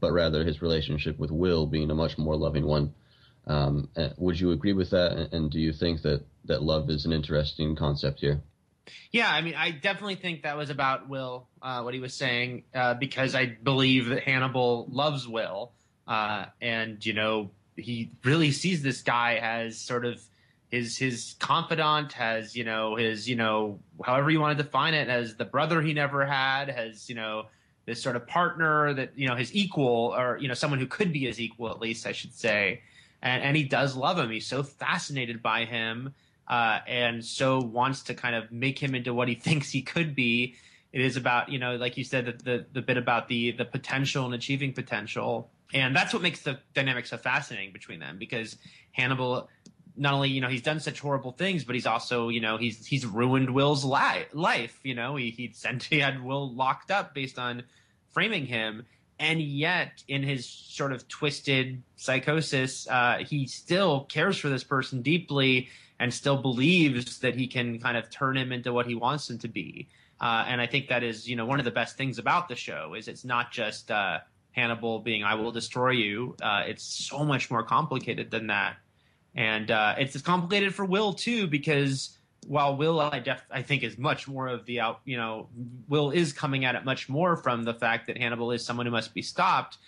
but 0.00 0.12
rather 0.12 0.44
his 0.44 0.62
relationship 0.62 1.18
with 1.18 1.30
Will 1.30 1.66
being 1.66 1.90
a 1.90 1.94
much 1.94 2.16
more 2.16 2.36
loving 2.36 2.66
one. 2.66 2.94
Um, 3.46 3.88
would 4.16 4.38
you 4.38 4.52
agree 4.52 4.72
with 4.72 4.90
that? 4.90 5.32
And 5.32 5.50
do 5.50 5.58
you 5.58 5.72
think 5.72 6.02
that, 6.02 6.24
that 6.46 6.62
love 6.62 6.90
is 6.90 7.04
an 7.04 7.12
interesting 7.12 7.76
concept 7.76 8.20
here? 8.20 8.40
Yeah, 9.12 9.30
I 9.30 9.42
mean, 9.42 9.54
I 9.54 9.70
definitely 9.70 10.16
think 10.16 10.42
that 10.42 10.56
was 10.56 10.70
about 10.70 11.08
Will, 11.08 11.46
uh, 11.60 11.82
what 11.82 11.92
he 11.92 12.00
was 12.00 12.14
saying, 12.14 12.64
uh, 12.74 12.94
because 12.94 13.34
I 13.34 13.46
believe 13.46 14.06
that 14.06 14.22
Hannibal 14.22 14.86
loves 14.90 15.28
Will. 15.28 15.72
Uh, 16.08 16.46
and 16.62 17.04
you 17.04 17.12
know 17.12 17.50
he 17.76 18.10
really 18.24 18.50
sees 18.50 18.82
this 18.82 19.02
guy 19.02 19.36
as 19.36 19.78
sort 19.78 20.04
of 20.06 20.20
his 20.70 20.96
his 20.96 21.36
confidant, 21.38 22.12
has 22.14 22.56
you 22.56 22.64
know 22.64 22.96
his 22.96 23.28
you 23.28 23.36
know 23.36 23.78
however 24.04 24.30
you 24.30 24.40
want 24.40 24.56
to 24.56 24.64
define 24.64 24.94
it, 24.94 25.08
as 25.08 25.36
the 25.36 25.44
brother 25.44 25.82
he 25.82 25.92
never 25.92 26.24
had, 26.24 26.70
has 26.70 27.08
you 27.08 27.14
know 27.14 27.46
this 27.84 28.02
sort 28.02 28.16
of 28.16 28.26
partner 28.26 28.94
that 28.94 29.12
you 29.16 29.28
know 29.28 29.36
his 29.36 29.54
equal 29.54 30.14
or 30.16 30.38
you 30.38 30.48
know 30.48 30.54
someone 30.54 30.80
who 30.80 30.86
could 30.86 31.12
be 31.12 31.26
his 31.26 31.38
equal 31.38 31.70
at 31.70 31.78
least 31.78 32.06
I 32.06 32.12
should 32.12 32.34
say, 32.34 32.82
and 33.22 33.42
and 33.42 33.56
he 33.56 33.64
does 33.64 33.94
love 33.94 34.18
him. 34.18 34.30
He's 34.30 34.46
so 34.46 34.62
fascinated 34.62 35.42
by 35.42 35.64
him. 35.64 36.14
Uh, 36.48 36.80
and 36.86 37.22
so 37.22 37.60
wants 37.60 38.02
to 38.04 38.14
kind 38.14 38.34
of 38.34 38.50
make 38.50 38.78
him 38.78 38.94
into 38.94 39.12
what 39.12 39.28
he 39.28 39.34
thinks 39.46 39.70
he 39.70 39.82
could 39.82 40.14
be. 40.14 40.54
It 40.92 41.02
is 41.02 41.18
about, 41.18 41.50
you 41.50 41.58
know, 41.58 41.76
like 41.76 41.98
you 41.98 42.04
said, 42.04 42.24
the, 42.24 42.32
the, 42.32 42.66
the 42.72 42.82
bit 42.82 42.96
about 42.96 43.28
the 43.28 43.50
the 43.52 43.66
potential 43.66 44.24
and 44.24 44.34
achieving 44.34 44.72
potential, 44.72 45.50
and 45.74 45.94
that's 45.94 46.12
what 46.12 46.22
makes 46.22 46.42
the 46.42 46.58
dynamic 46.74 47.06
so 47.06 47.16
fascinating 47.16 47.72
between 47.72 48.00
them 48.00 48.18
because 48.18 48.56
Hannibal 48.92 49.48
not 49.96 50.14
only 50.14 50.30
you 50.30 50.40
know 50.40 50.48
he's 50.48 50.62
done 50.62 50.80
such 50.80 51.00
horrible 51.00 51.32
things, 51.32 51.64
but 51.64 51.74
he's 51.74 51.86
also 51.86 52.28
you 52.28 52.40
know 52.40 52.56
he's 52.56 52.86
he's 52.86 53.04
ruined 53.04 53.50
Will's 53.50 53.84
li- 53.84 54.26
life. 54.32 54.78
You 54.82 54.94
know 54.94 55.16
he 55.16 55.30
he 55.30 55.52
sent 55.52 55.82
he 55.90 55.98
had 56.00 56.22
Will 56.22 56.54
locked 56.54 56.90
up 56.90 57.14
based 57.14 57.38
on 57.38 57.64
framing 58.10 58.46
him, 58.46 58.86
and 59.18 59.40
yet 59.40 60.02
in 60.08 60.22
his 60.22 60.46
sort 60.46 60.92
of 60.92 61.06
twisted 61.08 61.82
psychosis, 61.96 62.88
uh, 62.88 63.18
he 63.26 63.46
still 63.46 64.04
cares 64.04 64.38
for 64.38 64.48
this 64.48 64.64
person 64.64 65.02
deeply 65.02 65.68
and 66.00 66.14
still 66.14 66.40
believes 66.40 67.18
that 67.18 67.34
he 67.34 67.48
can 67.48 67.80
kind 67.80 67.96
of 67.96 68.08
turn 68.08 68.36
him 68.36 68.52
into 68.52 68.72
what 68.72 68.86
he 68.86 68.94
wants 68.94 69.28
him 69.28 69.38
to 69.38 69.48
be. 69.48 69.88
Uh, 70.20 70.44
and 70.46 70.60
I 70.60 70.66
think 70.66 70.88
that 70.88 71.02
is 71.02 71.28
you 71.28 71.36
know 71.36 71.44
one 71.44 71.58
of 71.58 71.64
the 71.64 71.70
best 71.70 71.96
things 71.96 72.18
about 72.18 72.48
the 72.48 72.56
show 72.56 72.94
is 72.94 73.08
it's 73.08 73.24
not 73.24 73.50
just 73.50 73.90
uh, 73.90 74.20
Hannibal 74.52 75.00
being 75.00 75.24
I 75.24 75.34
will 75.34 75.52
destroy 75.52 75.90
you. 75.90 76.36
Uh, 76.42 76.64
it's 76.66 76.82
so 76.82 77.24
much 77.24 77.50
more 77.50 77.62
complicated 77.62 78.30
than 78.30 78.48
that 78.48 78.76
and 79.38 79.70
uh, 79.70 79.94
it's 79.98 80.20
complicated 80.20 80.74
for 80.74 80.84
Will 80.84 81.12
too 81.12 81.46
because 81.46 82.18
while 82.46 82.76
Will 82.76 82.98
I 82.98 83.20
def- 83.20 83.46
I 83.50 83.62
think 83.62 83.84
is 83.84 83.96
much 83.96 84.26
more 84.26 84.48
of 84.48 84.64
the 84.66 84.80
out 84.80 85.00
you 85.04 85.16
know 85.16 85.48
Will 85.88 86.10
is 86.10 86.32
coming 86.32 86.64
at 86.64 86.74
it 86.74 86.84
much 86.84 87.08
more 87.08 87.36
from 87.36 87.62
the 87.62 87.74
fact 87.74 88.08
that 88.08 88.18
Hannibal 88.18 88.50
is 88.50 88.64
someone 88.64 88.84
who 88.84 88.92
must 88.92 89.14
be 89.14 89.22
stopped. 89.22 89.78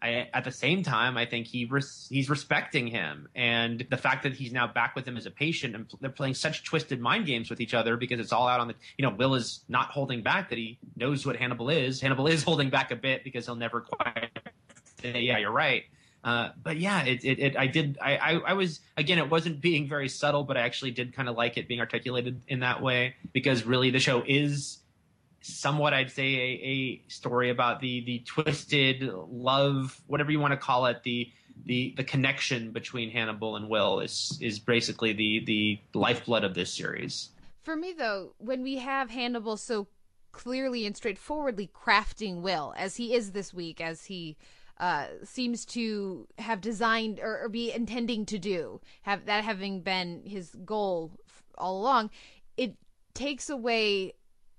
I, 0.00 0.28
at 0.32 0.44
the 0.44 0.52
same 0.52 0.82
time, 0.84 1.16
I 1.16 1.26
think 1.26 1.46
he 1.46 1.64
res- 1.64 2.06
he's 2.08 2.30
respecting 2.30 2.86
him, 2.86 3.28
and 3.34 3.84
the 3.90 3.96
fact 3.96 4.22
that 4.22 4.34
he's 4.34 4.52
now 4.52 4.68
back 4.68 4.94
with 4.94 5.06
him 5.06 5.16
as 5.16 5.26
a 5.26 5.30
patient, 5.30 5.74
and 5.74 5.86
they're 6.00 6.10
playing 6.10 6.34
such 6.34 6.64
twisted 6.64 7.00
mind 7.00 7.26
games 7.26 7.50
with 7.50 7.60
each 7.60 7.74
other 7.74 7.96
because 7.96 8.20
it's 8.20 8.32
all 8.32 8.46
out 8.46 8.60
on 8.60 8.68
the. 8.68 8.74
You 8.96 9.02
know, 9.02 9.10
Will 9.10 9.34
is 9.34 9.64
not 9.68 9.88
holding 9.88 10.22
back 10.22 10.50
that 10.50 10.58
he 10.58 10.78
knows 10.96 11.26
what 11.26 11.36
Hannibal 11.36 11.68
is. 11.68 12.00
Hannibal 12.00 12.28
is 12.28 12.42
holding 12.44 12.70
back 12.70 12.92
a 12.92 12.96
bit 12.96 13.24
because 13.24 13.46
he'll 13.46 13.56
never 13.56 13.80
quite. 13.80 14.30
Say, 15.02 15.20
yeah, 15.22 15.38
you're 15.38 15.50
right. 15.50 15.84
Uh, 16.22 16.50
but 16.62 16.76
yeah, 16.76 17.04
it, 17.04 17.24
it, 17.24 17.38
it, 17.38 17.56
I 17.56 17.66
did. 17.66 17.98
I, 18.00 18.16
I, 18.16 18.32
I, 18.34 18.52
was 18.52 18.80
again. 18.96 19.18
It 19.18 19.30
wasn't 19.30 19.60
being 19.60 19.88
very 19.88 20.08
subtle, 20.08 20.44
but 20.44 20.56
I 20.56 20.60
actually 20.60 20.90
did 20.92 21.12
kind 21.12 21.28
of 21.28 21.36
like 21.36 21.56
it 21.56 21.66
being 21.66 21.80
articulated 21.80 22.42
in 22.46 22.60
that 22.60 22.82
way 22.82 23.14
because 23.32 23.64
really 23.64 23.90
the 23.90 24.00
show 24.00 24.22
is 24.26 24.78
somewhat, 25.40 25.94
I'd 25.94 26.10
say, 26.10 26.34
a, 26.34 26.66
a 26.66 27.02
story 27.08 27.50
about 27.50 27.80
the 27.80 28.04
the 28.04 28.18
twisted 28.20 29.02
love, 29.02 30.00
whatever 30.06 30.30
you 30.30 30.40
want 30.40 30.52
to 30.52 30.58
call 30.58 30.86
it, 30.86 31.02
the 31.02 31.30
the 31.64 31.94
the 31.96 32.04
connection 32.04 32.70
between 32.70 33.10
Hannibal 33.10 33.56
and 33.56 33.68
Will 33.68 34.00
is 34.00 34.38
is 34.40 34.58
basically 34.58 35.12
the 35.12 35.44
the 35.44 35.80
lifeblood 35.98 36.44
of 36.44 36.54
this 36.54 36.72
series. 36.72 37.30
For 37.62 37.76
me, 37.76 37.92
though, 37.92 38.34
when 38.38 38.62
we 38.62 38.78
have 38.78 39.10
Hannibal 39.10 39.56
so 39.56 39.88
clearly 40.32 40.86
and 40.86 40.96
straightforwardly 40.96 41.70
crafting 41.74 42.40
Will, 42.40 42.74
as 42.76 42.96
he 42.96 43.14
is 43.14 43.32
this 43.32 43.52
week, 43.52 43.80
as 43.80 44.04
he 44.06 44.36
uh, 44.78 45.06
seems 45.24 45.64
to 45.64 46.26
have 46.38 46.60
designed 46.60 47.18
or, 47.20 47.42
or, 47.42 47.48
be 47.48 47.72
intending 47.72 48.24
to 48.26 48.38
do, 48.38 48.80
have 49.02 49.26
that 49.26 49.42
having 49.42 49.80
been 49.80 50.22
his 50.24 50.54
goal 50.64 51.10
all 51.56 51.80
along, 51.80 52.10
it 52.56 52.76
takes 53.12 53.50
away 53.50 54.14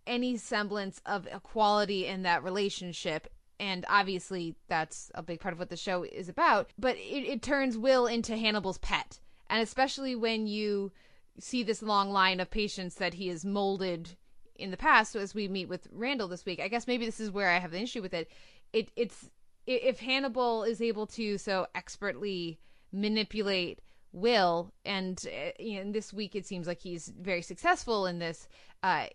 any 0.10 0.36
semblance 0.36 0.99
of 1.05 1.28
equality 1.28 2.05
in 2.05 2.24
that 2.24 2.43
relationship. 2.43 3.28
And 3.60 3.86
obviously, 3.88 4.55
that's 4.68 5.12
a 5.16 5.22
big 5.22 5.39
part 5.39 5.53
of 5.53 5.60
what 5.60 5.70
the 5.70 5.78
show 5.78 6.03
is 6.03 6.28
about. 6.28 6.72
But 6.78 6.97
it, 6.97 7.26
it 7.26 7.41
turns 7.41 7.78
Will 7.78 8.07
into 8.07 8.36
Hannibal's 8.36 8.80
pet. 8.80 9.20
And 9.49 9.62
especially 9.62 10.16
when 10.16 10.47
you 10.47 10.91
see 11.39 11.64
this 11.64 11.82
long 11.82 12.10
line 12.10 12.39
of 12.39 12.49
patients 12.49 12.95
that 12.95 13.14
he 13.14 13.28
has 13.28 13.45
molded 13.45 14.16
in 14.55 14.72
the 14.72 14.78
past. 14.78 15.12
So 15.14 15.20
as 15.20 15.34
we 15.34 15.47
meet 15.47 15.70
with 15.70 15.88
Randall 15.91 16.28
this 16.28 16.45
week, 16.45 16.60
I 16.60 16.68
guess 16.68 16.88
maybe 16.88 17.05
this 17.05 17.20
is 17.20 17.32
where 17.32 17.49
I 17.49 17.60
have 17.60 17.72
the 17.72 17.82
issue 17.82 18.01
with 18.01 18.14
it. 18.14 18.30
It 18.74 18.91
it's 18.95 19.30
if 19.66 19.99
Hannibal 19.99 20.64
is 20.64 20.82
able 20.82 21.07
to 21.07 21.38
so 21.38 21.68
expertly 21.76 22.60
manipulate 22.91 23.80
Will, 24.12 24.74
and 24.86 25.24
you 25.60 25.84
know, 25.84 25.91
this 25.91 26.12
week 26.12 26.36
it 26.36 26.45
seems 26.45 26.66
like 26.66 26.80
he's 26.82 27.14
very 27.22 27.43
successful 27.43 28.07
in 28.07 28.18
this. 28.18 28.47
Uh, 28.82 29.05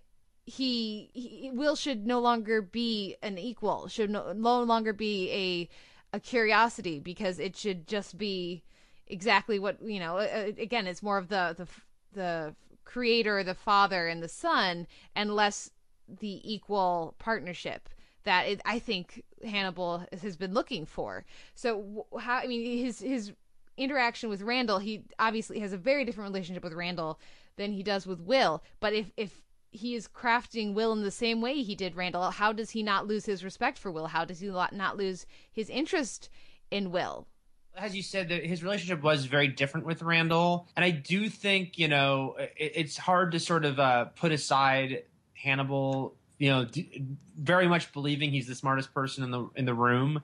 he, 0.47 1.11
he, 1.15 1.51
Will 1.53 1.77
should 1.77 2.07
no 2.07 2.21
longer 2.21 2.61
be 2.61 3.17
an 3.23 3.39
equal, 3.39 3.89
should 3.89 4.11
no, 4.11 4.33
no 4.33 4.63
longer 4.63 4.93
be 4.93 5.31
a 5.33 6.17
a 6.17 6.21
curiosity 6.21 7.01
because 7.01 7.41
it 7.41 7.57
should 7.57 7.89
just 7.89 8.17
be 8.17 8.63
exactly 9.07 9.59
what 9.59 9.83
you 9.83 9.99
know. 9.99 10.19
Again, 10.19 10.87
it's 10.87 11.03
more 11.03 11.19
of 11.19 11.29
the 11.29 11.55
the 11.57 11.69
the 12.13 12.55
creator, 12.85 13.43
the 13.43 13.55
father, 13.55 14.07
and 14.07 14.23
the 14.23 14.29
son, 14.29 14.87
and 15.17 15.35
less 15.35 15.71
the 16.09 16.41
equal 16.45 17.15
partnership 17.19 17.89
that 18.25 18.47
it, 18.47 18.61
I 18.65 18.79
think 18.79 19.23
Hannibal 19.43 20.07
has 20.23 20.37
been 20.37 20.55
looking 20.55 20.87
for. 20.87 21.25
So 21.55 22.07
how 22.19 22.37
I 22.37 22.47
mean 22.47 22.85
his 22.85 23.01
his 23.01 23.33
interaction 23.77 24.29
with 24.29 24.43
Randall, 24.43 24.79
he 24.79 25.03
obviously 25.19 25.61
has 25.61 25.73
a 25.73 25.79
very 25.79 26.05
different 26.05 26.29
relationship 26.31 26.65
with 26.65 26.75
Randall 26.75 27.19
than 27.57 27.73
he 27.73 27.83
does 27.83 28.07
with 28.07 28.21
Will. 28.21 28.63
But 28.81 28.93
if 28.93 29.13
if 29.17 29.43
he 29.75 29.95
is 29.95 30.09
crafting 30.09 30.75
Will 30.75 30.93
in 30.93 31.03
the 31.03 31.11
same 31.11 31.41
way 31.41 31.63
he 31.63 31.75
did 31.75 31.97
Randall, 31.97 32.31
how 32.31 32.53
does 32.53 32.71
he 32.71 32.83
not 32.83 33.07
lose 33.07 33.27
his 33.27 33.45
respect 33.45 33.79
for 33.79 33.91
Will? 33.91 34.07
How 34.07 34.25
does 34.25 34.41
he 34.41 34.49
not 34.49 34.97
lose 34.97 35.27
his 35.53 35.69
interest 35.69 36.29
in 36.71 36.91
Will? 36.91 37.27
as 37.77 37.97
you 37.97 38.03
said, 38.03 38.31
his 38.31 38.63
relationship 38.63 39.03
was 39.03 39.25
very 39.25 39.49
different 39.49 39.85
with 39.85 40.01
Randall, 40.01 40.69
and 40.77 40.85
I 40.85 40.91
do 40.91 41.29
think 41.29 41.77
you 41.77 41.89
know 41.89 42.37
it, 42.39 42.73
it's 42.77 42.97
hard 42.97 43.33
to 43.33 43.41
sort 43.41 43.65
of 43.65 43.81
uh, 43.81 44.05
put 44.05 44.31
aside 44.31 45.03
Hannibal 45.33 46.15
you 46.39 46.51
know, 46.51 46.67
very 47.37 47.69
much 47.69 47.93
believing 47.93 48.31
he's 48.31 48.47
the 48.47 48.55
smartest 48.55 48.93
person 48.93 49.25
in 49.25 49.31
the 49.31 49.49
in 49.57 49.65
the 49.65 49.75
room, 49.75 50.23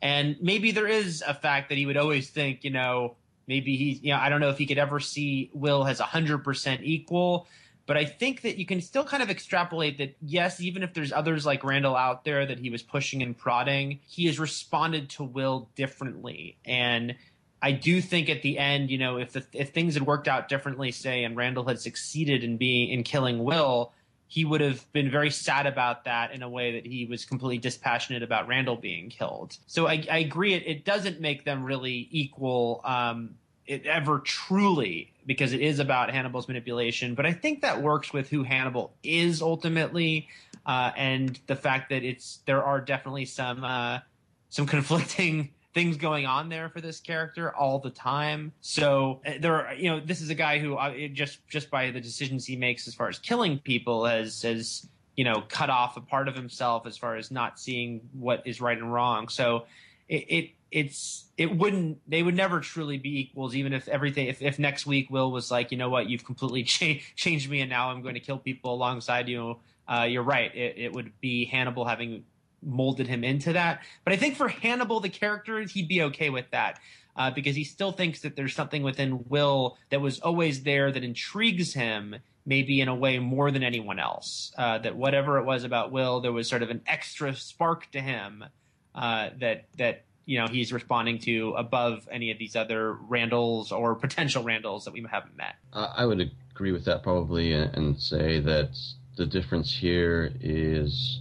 and 0.00 0.36
maybe 0.40 0.70
there 0.70 0.86
is 0.86 1.22
a 1.26 1.34
fact 1.34 1.68
that 1.68 1.78
he 1.78 1.86
would 1.86 1.96
always 1.96 2.30
think, 2.30 2.64
you 2.64 2.70
know, 2.70 3.16
maybe 3.46 3.76
he's, 3.76 4.02
you 4.02 4.12
know, 4.12 4.18
I 4.18 4.28
don't 4.28 4.40
know 4.40 4.48
if 4.48 4.58
he 4.58 4.66
could 4.66 4.78
ever 4.78 5.00
see 5.00 5.50
Will 5.52 5.86
as 5.86 6.00
hundred 6.00 6.38
percent 6.38 6.80
equal, 6.82 7.46
but 7.90 7.96
I 7.96 8.04
think 8.04 8.42
that 8.42 8.56
you 8.56 8.64
can 8.64 8.80
still 8.80 9.02
kind 9.02 9.20
of 9.20 9.30
extrapolate 9.30 9.98
that 9.98 10.14
yes, 10.22 10.60
even 10.60 10.84
if 10.84 10.94
there's 10.94 11.10
others 11.10 11.44
like 11.44 11.64
Randall 11.64 11.96
out 11.96 12.24
there 12.24 12.46
that 12.46 12.60
he 12.60 12.70
was 12.70 12.84
pushing 12.84 13.20
and 13.20 13.36
prodding, 13.36 13.98
he 14.06 14.26
has 14.26 14.38
responded 14.38 15.10
to 15.10 15.24
Will 15.24 15.68
differently, 15.74 16.56
and 16.64 17.16
I 17.60 17.72
do 17.72 18.00
think 18.00 18.30
at 18.30 18.42
the 18.42 18.58
end, 18.58 18.92
you 18.92 18.98
know, 18.98 19.16
if 19.16 19.32
the, 19.32 19.44
if 19.52 19.70
things 19.70 19.94
had 19.94 20.06
worked 20.06 20.28
out 20.28 20.48
differently, 20.48 20.92
say, 20.92 21.24
and 21.24 21.36
Randall 21.36 21.64
had 21.64 21.80
succeeded 21.80 22.44
in 22.44 22.58
being 22.58 22.90
in 22.90 23.02
killing 23.02 23.42
Will 23.42 23.92
he 24.28 24.44
would 24.44 24.60
have 24.60 24.86
been 24.92 25.10
very 25.10 25.28
sad 25.28 25.66
about 25.66 26.04
that 26.04 26.30
in 26.30 26.44
a 26.44 26.48
way 26.48 26.70
that 26.70 26.86
he 26.86 27.04
was 27.06 27.24
completely 27.24 27.58
dispassionate 27.58 28.22
about 28.22 28.46
Randall 28.46 28.76
being 28.76 29.10
killed. 29.10 29.56
So 29.66 29.88
I, 29.88 30.06
I 30.08 30.18
agree, 30.18 30.54
it, 30.54 30.62
it, 30.64 30.84
doesn't 30.84 31.20
make 31.20 31.44
them 31.44 31.64
really 31.64 32.06
equal. 32.12 32.80
Um, 32.84 33.34
it 33.66 33.86
ever 33.86 34.20
truly 34.20 35.12
because 35.30 35.52
it 35.52 35.60
is 35.60 35.78
about 35.78 36.10
Hannibal's 36.10 36.48
manipulation, 36.48 37.14
but 37.14 37.24
I 37.24 37.32
think 37.32 37.62
that 37.62 37.80
works 37.80 38.12
with 38.12 38.28
who 38.28 38.42
Hannibal 38.42 38.92
is 39.04 39.42
ultimately, 39.42 40.26
uh, 40.66 40.90
and 40.96 41.38
the 41.46 41.54
fact 41.54 41.90
that 41.90 42.02
it's 42.02 42.40
there 42.46 42.64
are 42.64 42.80
definitely 42.80 43.26
some 43.26 43.62
uh, 43.62 44.00
some 44.48 44.66
conflicting 44.76 45.50
things 45.72 45.96
going 45.96 46.26
on 46.26 46.48
there 46.48 46.68
for 46.68 46.80
this 46.80 46.98
character 46.98 47.54
all 47.54 47.78
the 47.78 47.90
time. 47.90 48.50
So 48.60 49.20
uh, 49.24 49.34
there, 49.38 49.68
are, 49.68 49.74
you 49.74 49.88
know, 49.88 50.00
this 50.00 50.20
is 50.20 50.30
a 50.30 50.34
guy 50.34 50.58
who 50.58 50.74
uh, 50.74 51.06
just 51.12 51.46
just 51.46 51.70
by 51.70 51.92
the 51.92 52.00
decisions 52.00 52.44
he 52.44 52.56
makes 52.56 52.88
as 52.88 52.94
far 52.96 53.08
as 53.08 53.20
killing 53.20 53.60
people 53.60 54.06
has 54.06 54.42
has 54.42 54.88
you 55.14 55.22
know 55.22 55.44
cut 55.48 55.70
off 55.70 55.96
a 55.96 56.00
part 56.00 56.26
of 56.26 56.34
himself 56.34 56.88
as 56.88 56.98
far 56.98 57.14
as 57.14 57.30
not 57.30 57.60
seeing 57.60 58.00
what 58.14 58.42
is 58.46 58.60
right 58.60 58.78
and 58.78 58.92
wrong. 58.92 59.28
So 59.28 59.66
it, 60.08 60.26
it 60.28 60.50
it's 60.70 61.24
it 61.36 61.56
wouldn't 61.56 61.98
they 62.08 62.22
would 62.22 62.36
never 62.36 62.60
truly 62.60 62.96
be 62.96 63.20
equals 63.20 63.54
even 63.54 63.72
if 63.72 63.88
everything 63.88 64.28
if, 64.28 64.40
if 64.40 64.58
next 64.58 64.86
week 64.86 65.10
will 65.10 65.32
was 65.32 65.50
like 65.50 65.72
you 65.72 65.76
know 65.76 65.88
what 65.88 66.08
you've 66.08 66.24
completely 66.24 66.62
cha- 66.64 67.00
changed 67.16 67.50
me 67.50 67.60
and 67.60 67.70
now 67.70 67.90
i'm 67.90 68.02
going 68.02 68.14
to 68.14 68.20
kill 68.20 68.38
people 68.38 68.72
alongside 68.74 69.28
you 69.28 69.58
uh, 69.88 70.04
you're 70.04 70.22
right 70.22 70.54
it, 70.54 70.74
it 70.76 70.92
would 70.92 71.12
be 71.20 71.44
hannibal 71.44 71.84
having 71.84 72.24
molded 72.62 73.06
him 73.06 73.24
into 73.24 73.52
that. 73.52 73.82
But 74.04 74.12
I 74.12 74.16
think 74.16 74.36
for 74.36 74.48
Hannibal, 74.48 75.00
the 75.00 75.08
character, 75.08 75.60
he'd 75.60 75.88
be 75.88 76.02
okay 76.02 76.30
with 76.30 76.50
that. 76.50 76.78
Uh, 77.16 77.30
because 77.30 77.56
he 77.56 77.64
still 77.64 77.92
thinks 77.92 78.20
that 78.20 78.36
there's 78.36 78.54
something 78.54 78.82
within 78.82 79.24
Will 79.28 79.76
that 79.90 80.00
was 80.00 80.20
always 80.20 80.62
there 80.62 80.92
that 80.92 81.02
intrigues 81.02 81.74
him, 81.74 82.14
maybe 82.46 82.80
in 82.80 82.88
a 82.88 82.94
way 82.94 83.18
more 83.18 83.50
than 83.50 83.64
anyone 83.64 83.98
else. 83.98 84.52
Uh, 84.56 84.78
that 84.78 84.96
whatever 84.96 85.38
it 85.38 85.44
was 85.44 85.64
about 85.64 85.90
Will, 85.90 86.20
there 86.20 86.32
was 86.32 86.48
sort 86.48 86.62
of 86.62 86.70
an 86.70 86.80
extra 86.86 87.34
spark 87.34 87.90
to 87.90 88.00
him 88.00 88.44
uh, 88.94 89.30
that 89.40 89.66
that 89.76 90.04
you 90.30 90.38
know 90.38 90.46
he's 90.46 90.72
responding 90.72 91.18
to 91.18 91.54
above 91.56 92.08
any 92.08 92.30
of 92.30 92.38
these 92.38 92.54
other 92.54 92.92
Randalls 92.92 93.72
or 93.72 93.96
potential 93.96 94.44
Randalls 94.44 94.84
that 94.84 94.92
we 94.92 95.04
haven't 95.10 95.36
met. 95.36 95.56
I 95.72 96.06
would 96.06 96.30
agree 96.52 96.70
with 96.70 96.84
that 96.84 97.02
probably, 97.02 97.52
and 97.52 98.00
say 98.00 98.38
that 98.38 98.70
the 99.16 99.26
difference 99.26 99.74
here 99.74 100.32
is 100.40 101.20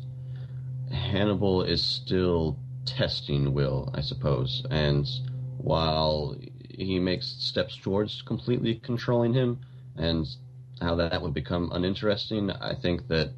Hannibal 0.91 1.63
is 1.63 1.81
still 1.83 2.59
testing 2.85 3.51
Will, 3.51 3.91
I 3.95 4.01
suppose, 4.01 4.63
and 4.69 5.09
while 5.57 6.35
he 6.69 6.99
makes 6.99 7.25
steps 7.39 7.77
towards 7.77 8.21
completely 8.21 8.75
controlling 8.75 9.33
him, 9.33 9.59
and 9.97 10.27
how 10.81 10.93
that 10.95 11.19
would 11.19 11.33
become 11.33 11.71
uninteresting, 11.73 12.51
I 12.51 12.75
think 12.75 13.07
that 13.07 13.31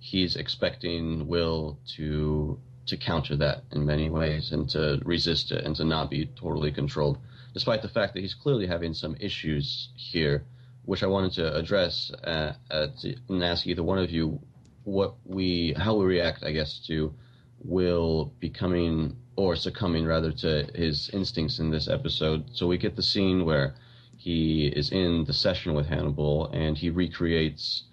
he's 0.00 0.34
expecting 0.34 1.28
Will 1.28 1.78
to 1.96 2.58
to 2.86 2.96
counter 2.96 3.36
that 3.36 3.64
in 3.72 3.84
many 3.84 4.10
ways 4.10 4.52
and 4.52 4.68
to 4.70 5.00
resist 5.04 5.52
it 5.52 5.64
and 5.64 5.74
to 5.76 5.84
not 5.84 6.10
be 6.10 6.26
totally 6.36 6.70
controlled, 6.70 7.18
despite 7.52 7.82
the 7.82 7.88
fact 7.88 8.14
that 8.14 8.20
he's 8.20 8.34
clearly 8.34 8.66
having 8.66 8.94
some 8.94 9.16
issues 9.20 9.88
here, 9.96 10.44
which 10.84 11.02
I 11.02 11.06
wanted 11.06 11.32
to 11.32 11.56
address 11.56 12.10
uh, 12.24 12.52
uh, 12.70 12.88
to, 13.00 13.16
and 13.28 13.42
ask 13.42 13.66
either 13.66 13.82
one 13.82 13.98
of 13.98 14.10
you 14.10 14.40
what 14.84 15.14
we 15.24 15.74
how 15.78 15.94
we 15.94 16.04
react, 16.04 16.44
I 16.44 16.52
guess, 16.52 16.78
to 16.86 17.14
Will 17.64 18.32
becoming 18.40 19.16
or 19.36 19.56
succumbing 19.56 20.04
rather 20.04 20.30
to 20.32 20.68
his 20.74 21.08
instincts 21.10 21.58
in 21.58 21.70
this 21.70 21.88
episode. 21.88 22.44
So 22.52 22.66
we 22.66 22.76
get 22.76 22.94
the 22.94 23.02
scene 23.02 23.46
where 23.46 23.74
he 24.18 24.66
is 24.66 24.90
in 24.90 25.24
the 25.24 25.32
session 25.32 25.74
with 25.74 25.86
Hannibal 25.86 26.50
and 26.52 26.76
he 26.76 26.90
recreates 26.90 27.84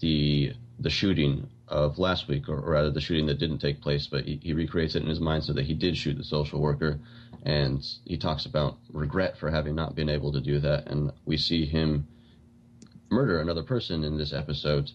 the 0.00 0.54
the 0.78 0.90
shooting 0.90 1.48
of 1.70 1.98
last 1.98 2.28
week, 2.28 2.48
or, 2.48 2.58
or 2.58 2.72
rather 2.72 2.90
the 2.90 3.00
shooting 3.00 3.26
that 3.26 3.38
didn't 3.38 3.58
take 3.58 3.80
place, 3.80 4.06
but 4.06 4.24
he, 4.24 4.40
he 4.42 4.52
recreates 4.52 4.94
it 4.94 5.02
in 5.02 5.08
his 5.08 5.20
mind 5.20 5.44
so 5.44 5.52
that 5.52 5.64
he 5.64 5.74
did 5.74 5.96
shoot 5.96 6.18
the 6.18 6.24
social 6.24 6.60
worker, 6.60 6.98
and 7.44 7.86
he 8.04 8.18
talks 8.18 8.44
about 8.44 8.76
regret 8.92 9.38
for 9.38 9.50
having 9.50 9.74
not 9.74 9.94
been 9.94 10.08
able 10.08 10.32
to 10.32 10.40
do 10.40 10.58
that, 10.58 10.86
and 10.88 11.12
we 11.24 11.36
see 11.36 11.64
him 11.64 12.06
murder 13.10 13.40
another 13.40 13.62
person 13.62 14.04
in 14.04 14.18
this 14.18 14.32
episode. 14.32 14.90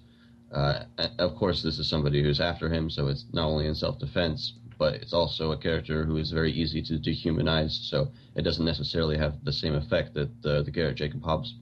Uh, 0.52 0.84
of 1.18 1.36
course, 1.36 1.64
this 1.64 1.80
is 1.80 1.90
somebody 1.90 2.22
who's 2.22 2.40
after 2.40 2.70
him, 2.70 2.90
so 2.90 3.08
it's 3.08 3.26
not 3.34 3.48
only 3.48 3.68
in 3.68 3.76
self-defense, 3.76 4.54
but 4.78 4.94
it's 4.96 5.14
also 5.14 5.52
a 5.52 5.58
character 5.58 6.04
who 6.04 6.18
is 6.18 6.32
very 6.32 6.52
easy 6.52 6.82
to 6.82 6.94
dehumanize, 6.94 7.72
so 7.90 8.10
it 8.36 8.44
doesn't 8.44 8.66
necessarily 8.66 9.18
have 9.18 9.44
the 9.44 9.54
same 9.54 9.76
effect 9.76 10.14
that 10.14 10.42
the, 10.42 10.64
the 10.64 10.72
Garrett 10.72 10.98
Jacob 10.98 11.24
Hobbs 11.24 11.56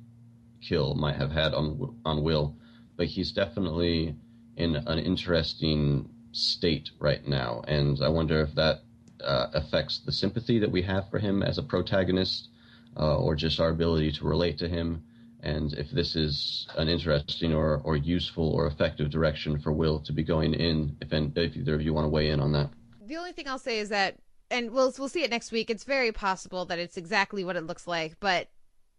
kill 0.61 0.95
might 0.95 1.16
have 1.16 1.32
had 1.32 1.53
on 1.53 1.95
on 2.05 2.24
Will. 2.24 2.55
But 2.95 3.07
he's 3.07 3.32
definitely 3.32 4.16
in 4.57 4.75
an 4.75 4.99
interesting 4.99 6.09
state 6.31 6.89
right 6.99 7.27
now, 7.27 7.63
and 7.67 8.01
I 8.03 8.09
wonder 8.09 8.41
if 8.41 8.53
that 8.55 8.81
uh, 9.23 9.47
affects 9.53 9.99
the 9.99 10.11
sympathy 10.11 10.59
that 10.59 10.71
we 10.71 10.81
have 10.83 11.09
for 11.09 11.19
him 11.19 11.43
as 11.43 11.57
a 11.57 11.63
protagonist, 11.63 12.49
uh, 12.97 13.17
or 13.17 13.35
just 13.35 13.59
our 13.59 13.69
ability 13.69 14.11
to 14.13 14.25
relate 14.25 14.57
to 14.59 14.67
him, 14.67 15.03
and 15.41 15.73
if 15.73 15.89
this 15.91 16.15
is 16.15 16.67
an 16.77 16.87
interesting 16.87 17.53
or, 17.53 17.81
or 17.83 17.97
useful 17.97 18.49
or 18.49 18.67
effective 18.67 19.09
direction 19.09 19.59
for 19.59 19.71
Will 19.71 19.99
to 19.99 20.13
be 20.13 20.23
going 20.23 20.53
in. 20.53 20.95
If, 21.01 21.11
if 21.11 21.57
either 21.57 21.75
of 21.75 21.81
you 21.81 21.93
want 21.93 22.05
to 22.05 22.09
weigh 22.09 22.29
in 22.29 22.39
on 22.39 22.51
that 22.53 22.69
the 23.13 23.17
only 23.17 23.31
thing 23.31 23.47
I'll 23.47 23.59
say 23.59 23.79
is 23.79 23.89
that, 23.89 24.15
and 24.49 24.71
we'll 24.71 24.93
we'll 24.97 25.09
see 25.09 25.23
it 25.23 25.29
next 25.29 25.51
week. 25.51 25.69
It's 25.69 25.83
very 25.83 26.11
possible 26.11 26.65
that 26.65 26.79
it's 26.79 26.97
exactly 26.97 27.43
what 27.43 27.55
it 27.55 27.65
looks 27.65 27.87
like, 27.87 28.19
but 28.19 28.49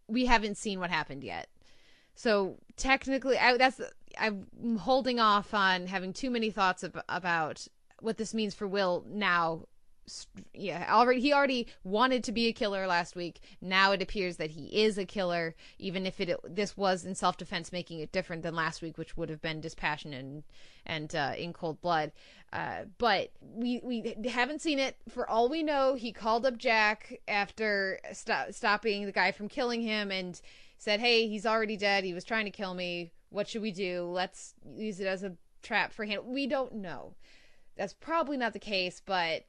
we 0.06 0.26
haven't 0.26 0.56
seen 0.56 0.80
what 0.80 0.90
happened 0.90 1.24
yet. 1.24 1.48
So 2.14 2.58
technically, 2.76 3.38
I, 3.38 3.56
that's 3.56 3.80
I'm 4.18 4.76
holding 4.78 5.20
off 5.20 5.54
on 5.54 5.86
having 5.86 6.12
too 6.12 6.30
many 6.30 6.50
thoughts 6.50 6.84
ab- 6.84 7.02
about 7.08 7.66
what 8.00 8.16
this 8.16 8.34
means 8.34 8.54
for 8.54 8.66
Will 8.66 9.04
now. 9.08 9.66
Yeah 10.52 10.86
already 10.90 11.18
he 11.18 11.32
already 11.32 11.66
wanted 11.82 12.22
to 12.24 12.32
be 12.32 12.46
a 12.46 12.52
killer 12.52 12.86
last 12.86 13.16
week. 13.16 13.40
Now 13.62 13.92
it 13.92 14.02
appears 14.02 14.36
that 14.36 14.50
he 14.50 14.66
is 14.84 14.98
a 14.98 15.06
killer 15.06 15.54
even 15.78 16.04
if 16.04 16.20
it 16.20 16.38
this 16.46 16.76
was 16.76 17.06
in 17.06 17.14
self-defense 17.14 17.72
making 17.72 18.00
it 18.00 18.12
different 18.12 18.42
than 18.42 18.54
last 18.54 18.82
week 18.82 18.98
which 18.98 19.16
would 19.16 19.30
have 19.30 19.40
been 19.40 19.62
dispassionate 19.62 20.22
and, 20.22 20.42
and 20.84 21.14
uh, 21.14 21.32
in 21.38 21.54
cold 21.54 21.80
blood. 21.80 22.12
Uh, 22.52 22.84
but 22.98 23.30
we 23.40 23.80
we 23.82 24.14
haven't 24.28 24.60
seen 24.60 24.78
it. 24.78 24.96
For 25.08 25.28
all 25.28 25.48
we 25.48 25.62
know 25.62 25.94
he 25.94 26.12
called 26.12 26.44
up 26.44 26.58
jack 26.58 27.20
after 27.26 27.98
st- 28.12 28.54
stopping 28.54 29.06
the 29.06 29.12
guy 29.12 29.32
from 29.32 29.48
killing 29.48 29.80
him 29.80 30.10
and 30.10 30.38
said 30.76 31.00
hey 31.00 31.28
he's 31.28 31.46
already 31.46 31.78
dead. 31.78 32.04
He 32.04 32.12
was 32.12 32.24
trying 32.24 32.44
to 32.44 32.50
kill 32.50 32.74
me 32.74 33.10
what 33.34 33.48
should 33.48 33.62
we 33.62 33.72
do 33.72 34.04
let's 34.04 34.54
use 34.76 35.00
it 35.00 35.06
as 35.06 35.22
a 35.22 35.32
trap 35.62 35.92
for 35.92 36.04
him 36.04 36.20
we 36.26 36.46
don't 36.46 36.74
know 36.74 37.14
that's 37.76 37.92
probably 37.92 38.36
not 38.36 38.52
the 38.52 38.58
case 38.58 39.02
but 39.04 39.44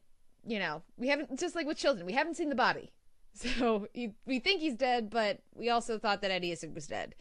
you 0.46 0.60
know, 0.60 0.82
we 0.98 1.08
haven't 1.08 1.40
just 1.40 1.56
like 1.56 1.68
with 1.68 1.78
children, 1.78 2.06
we 2.06 2.14
haven't 2.14 2.36
seen 2.36 2.50
the 2.50 2.56
body. 2.56 2.92
So 3.38 3.90
we 4.26 4.40
think 4.40 4.62
he's 4.62 4.76
dead, 4.76 5.10
but 5.10 5.40
we 5.54 5.70
also 5.70 6.00
thought 6.00 6.22
that 6.22 6.32
Eddie 6.32 6.54
Izzard 6.54 6.74
was 6.74 6.88
dead. 6.88 7.16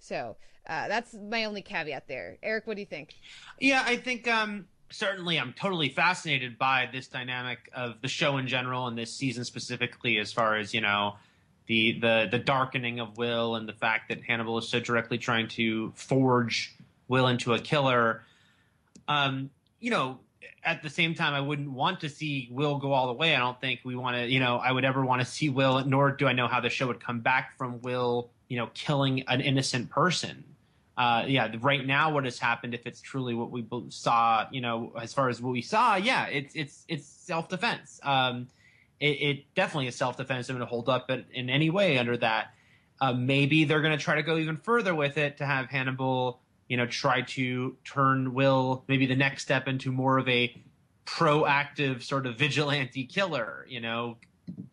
So 0.00 0.34
uh, 0.66 0.88
that's 0.88 1.14
my 1.14 1.44
only 1.44 1.62
caveat 1.62 2.08
there. 2.08 2.38
Eric, 2.42 2.66
what 2.66 2.74
do 2.74 2.80
you 2.80 2.86
think? 2.86 3.14
Yeah, 3.60 3.84
I 3.86 3.96
think 3.96 4.26
um, 4.26 4.66
certainly 4.90 5.38
I'm 5.38 5.52
totally 5.52 5.88
fascinated 5.88 6.58
by 6.58 6.88
this 6.92 7.06
dynamic 7.06 7.70
of 7.76 8.00
the 8.02 8.08
show 8.08 8.38
in 8.38 8.48
general 8.48 8.88
and 8.88 8.98
this 8.98 9.14
season 9.14 9.44
specifically, 9.44 10.18
as 10.18 10.32
far 10.32 10.56
as 10.56 10.74
you 10.74 10.80
know, 10.80 11.14
the 11.66 11.98
the 12.00 12.28
the 12.30 12.38
darkening 12.38 13.00
of 13.00 13.16
Will 13.18 13.54
and 13.56 13.68
the 13.68 13.72
fact 13.72 14.08
that 14.08 14.22
Hannibal 14.22 14.58
is 14.58 14.68
so 14.68 14.80
directly 14.80 15.18
trying 15.18 15.48
to 15.48 15.92
forge 15.94 16.74
Will 17.08 17.28
into 17.28 17.54
a 17.54 17.58
killer. 17.58 18.22
Um, 19.08 19.50
you 19.80 19.90
know, 19.90 20.20
at 20.64 20.82
the 20.82 20.90
same 20.90 21.14
time, 21.14 21.34
I 21.34 21.40
wouldn't 21.40 21.70
want 21.70 22.00
to 22.00 22.08
see 22.08 22.48
Will 22.50 22.78
go 22.78 22.92
all 22.92 23.08
the 23.08 23.12
way. 23.12 23.34
I 23.34 23.38
don't 23.38 23.60
think 23.60 23.80
we 23.84 23.96
want 23.96 24.16
to, 24.16 24.26
you 24.28 24.40
know, 24.40 24.56
I 24.56 24.70
would 24.70 24.84
ever 24.84 25.04
want 25.04 25.20
to 25.20 25.26
see 25.26 25.48
Will, 25.48 25.84
nor 25.84 26.12
do 26.12 26.26
I 26.26 26.32
know 26.32 26.46
how 26.46 26.60
the 26.60 26.70
show 26.70 26.86
would 26.86 27.04
come 27.04 27.20
back 27.20 27.56
from 27.56 27.80
Will, 27.80 28.30
you 28.48 28.56
know, 28.56 28.68
killing 28.74 29.22
an 29.28 29.40
innocent 29.40 29.90
person. 29.90 30.44
Uh, 30.96 31.24
yeah, 31.26 31.52
right 31.60 31.84
now, 31.84 32.12
what 32.12 32.24
has 32.24 32.38
happened, 32.38 32.74
if 32.74 32.86
it's 32.86 33.00
truly 33.00 33.34
what 33.34 33.50
we 33.50 33.64
saw, 33.88 34.46
you 34.52 34.60
know, 34.60 34.92
as 35.00 35.12
far 35.12 35.28
as 35.28 35.40
what 35.40 35.52
we 35.52 35.62
saw, 35.62 35.96
yeah, 35.96 36.26
it's 36.26 36.54
it's 36.54 36.84
it's 36.86 37.06
self 37.06 37.48
defense. 37.48 37.98
Um, 38.02 38.48
it, 39.02 39.06
it, 39.06 39.54
definitely 39.54 39.88
is 39.88 39.96
self 39.96 40.16
defense. 40.16 40.48
I'm 40.48 40.60
hold 40.60 40.88
up 40.88 41.10
in 41.10 41.50
any 41.50 41.70
way 41.70 41.98
under 41.98 42.16
that. 42.18 42.54
Uh, 43.00 43.12
maybe 43.12 43.64
they're 43.64 43.82
going 43.82 43.96
to 43.96 44.02
try 44.02 44.14
to 44.14 44.22
go 44.22 44.38
even 44.38 44.56
further 44.56 44.94
with 44.94 45.18
it 45.18 45.38
to 45.38 45.46
have 45.46 45.66
Hannibal 45.66 46.40
you 46.72 46.78
know, 46.78 46.86
try 46.86 47.20
to 47.20 47.76
turn 47.84 48.32
Will 48.32 48.82
maybe 48.88 49.04
the 49.04 49.14
next 49.14 49.42
step 49.42 49.68
into 49.68 49.92
more 49.92 50.16
of 50.16 50.26
a 50.26 50.56
proactive 51.04 52.02
sort 52.02 52.26
of 52.26 52.38
vigilante 52.38 53.04
killer, 53.04 53.66
you 53.68 53.78
know, 53.78 54.16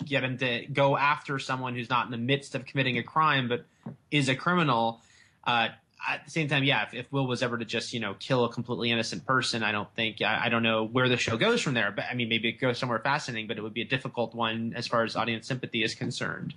get 0.06 0.24
him 0.24 0.38
to 0.38 0.66
go 0.72 0.96
after 0.96 1.40
someone 1.40 1.76
who's 1.76 1.90
not 1.90 2.06
in 2.06 2.12
the 2.12 2.18
midst 2.18 2.56
of 2.56 2.66
committing 2.66 2.98
a 2.98 3.04
crime 3.04 3.50
but 3.50 3.66
is 4.12 4.30
a 4.30 4.36
criminal. 4.36 5.02
Uh, 5.44 5.68
at 6.08 6.24
the 6.26 6.32
same 6.32 6.48
time, 6.48 6.64
yeah, 6.64 6.84
if, 6.84 6.94
if, 6.94 7.12
Will 7.12 7.28
was 7.28 7.44
ever 7.44 7.58
to 7.58 7.66
just, 7.66 7.94
you 7.94 8.00
know, 8.00 8.16
kill 8.20 8.46
a 8.46 8.50
completely 8.50 8.90
innocent 8.92 9.26
person, 9.26 9.64
I 9.64 9.72
don't 9.72 9.94
think, 9.96 10.22
I, 10.22 10.46
I, 10.46 10.50
don't 10.50 10.64
know 10.64 10.86
where 10.86 11.10
the 11.10 11.18
show 11.18 11.36
goes 11.36 11.62
from 11.62 11.74
there. 11.74 11.92
But 11.92 12.06
I 12.10 12.14
mean, 12.14 12.30
maybe 12.30 12.50
it 12.50 12.54
goes 12.54 12.78
somewhere 12.78 13.00
fascinating, 13.00 13.48
but 13.48 13.58
it 13.58 13.62
would 13.62 13.74
be 13.74 13.82
a 13.82 13.86
difficult 13.86 14.34
one 14.34 14.74
as 14.76 14.88
far 14.88 15.04
as 15.04 15.16
audience 15.16 15.48
sympathy 15.48 15.84
is 15.84 15.96
concerned. 15.96 16.54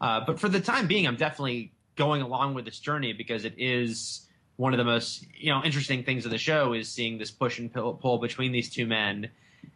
Uh, 0.00 0.20
but 0.24 0.40
for 0.40 0.48
the 0.48 0.60
time 0.60 0.86
being, 0.86 1.06
I'm 1.06 1.16
definitely 1.16 1.72
going 1.96 2.22
along 2.22 2.54
with 2.54 2.64
this 2.64 2.78
journey 2.78 3.12
because 3.12 3.44
it 3.44 3.54
is 3.58 4.26
one 4.56 4.72
of 4.72 4.78
the 4.78 4.84
most 4.84 5.24
you 5.36 5.52
know 5.52 5.62
interesting 5.62 6.04
things 6.04 6.24
of 6.24 6.30
the 6.30 6.38
show 6.38 6.72
is 6.72 6.88
seeing 6.88 7.18
this 7.18 7.30
push 7.30 7.58
and 7.58 7.72
pull 7.72 8.18
between 8.18 8.52
these 8.52 8.70
two 8.70 8.86
men 8.86 9.28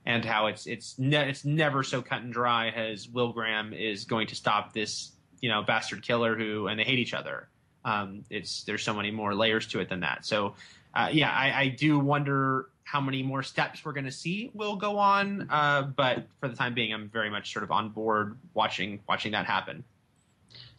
and 0.06 0.24
how 0.24 0.46
it's 0.46 0.66
it's 0.66 0.98
ne- 0.98 1.28
it's 1.28 1.44
never 1.44 1.82
so 1.82 2.00
cut 2.02 2.22
and 2.22 2.32
dry 2.32 2.68
as 2.70 3.08
Will 3.08 3.32
Graham 3.32 3.72
is 3.72 4.04
going 4.04 4.26
to 4.28 4.34
stop 4.34 4.72
this 4.72 5.12
you 5.40 5.48
know 5.48 5.62
bastard 5.62 6.02
killer 6.02 6.36
who 6.36 6.68
and 6.68 6.78
they 6.78 6.84
hate 6.84 6.98
each 6.98 7.14
other. 7.14 7.48
Um, 7.84 8.24
it's 8.30 8.64
there's 8.64 8.82
so 8.82 8.94
many 8.94 9.10
more 9.10 9.34
layers 9.34 9.66
to 9.68 9.80
it 9.80 9.88
than 9.88 10.00
that. 10.00 10.24
So 10.24 10.54
uh, 10.94 11.08
yeah, 11.12 11.30
I, 11.30 11.62
I, 11.62 11.68
do 11.68 11.98
wonder 11.98 12.68
how 12.84 13.00
many 13.00 13.22
more 13.22 13.42
steps 13.42 13.84
we're 13.84 13.94
going 13.94 14.04
to 14.04 14.12
see 14.12 14.50
will 14.52 14.76
go 14.76 14.98
on. 14.98 15.48
Uh, 15.50 15.82
but 15.82 16.26
for 16.38 16.48
the 16.48 16.54
time 16.54 16.74
being, 16.74 16.92
I'm 16.92 17.08
very 17.08 17.30
much 17.30 17.52
sort 17.52 17.62
of 17.62 17.70
on 17.70 17.88
board 17.88 18.38
watching 18.54 19.00
watching 19.08 19.32
that 19.32 19.46
happen 19.46 19.84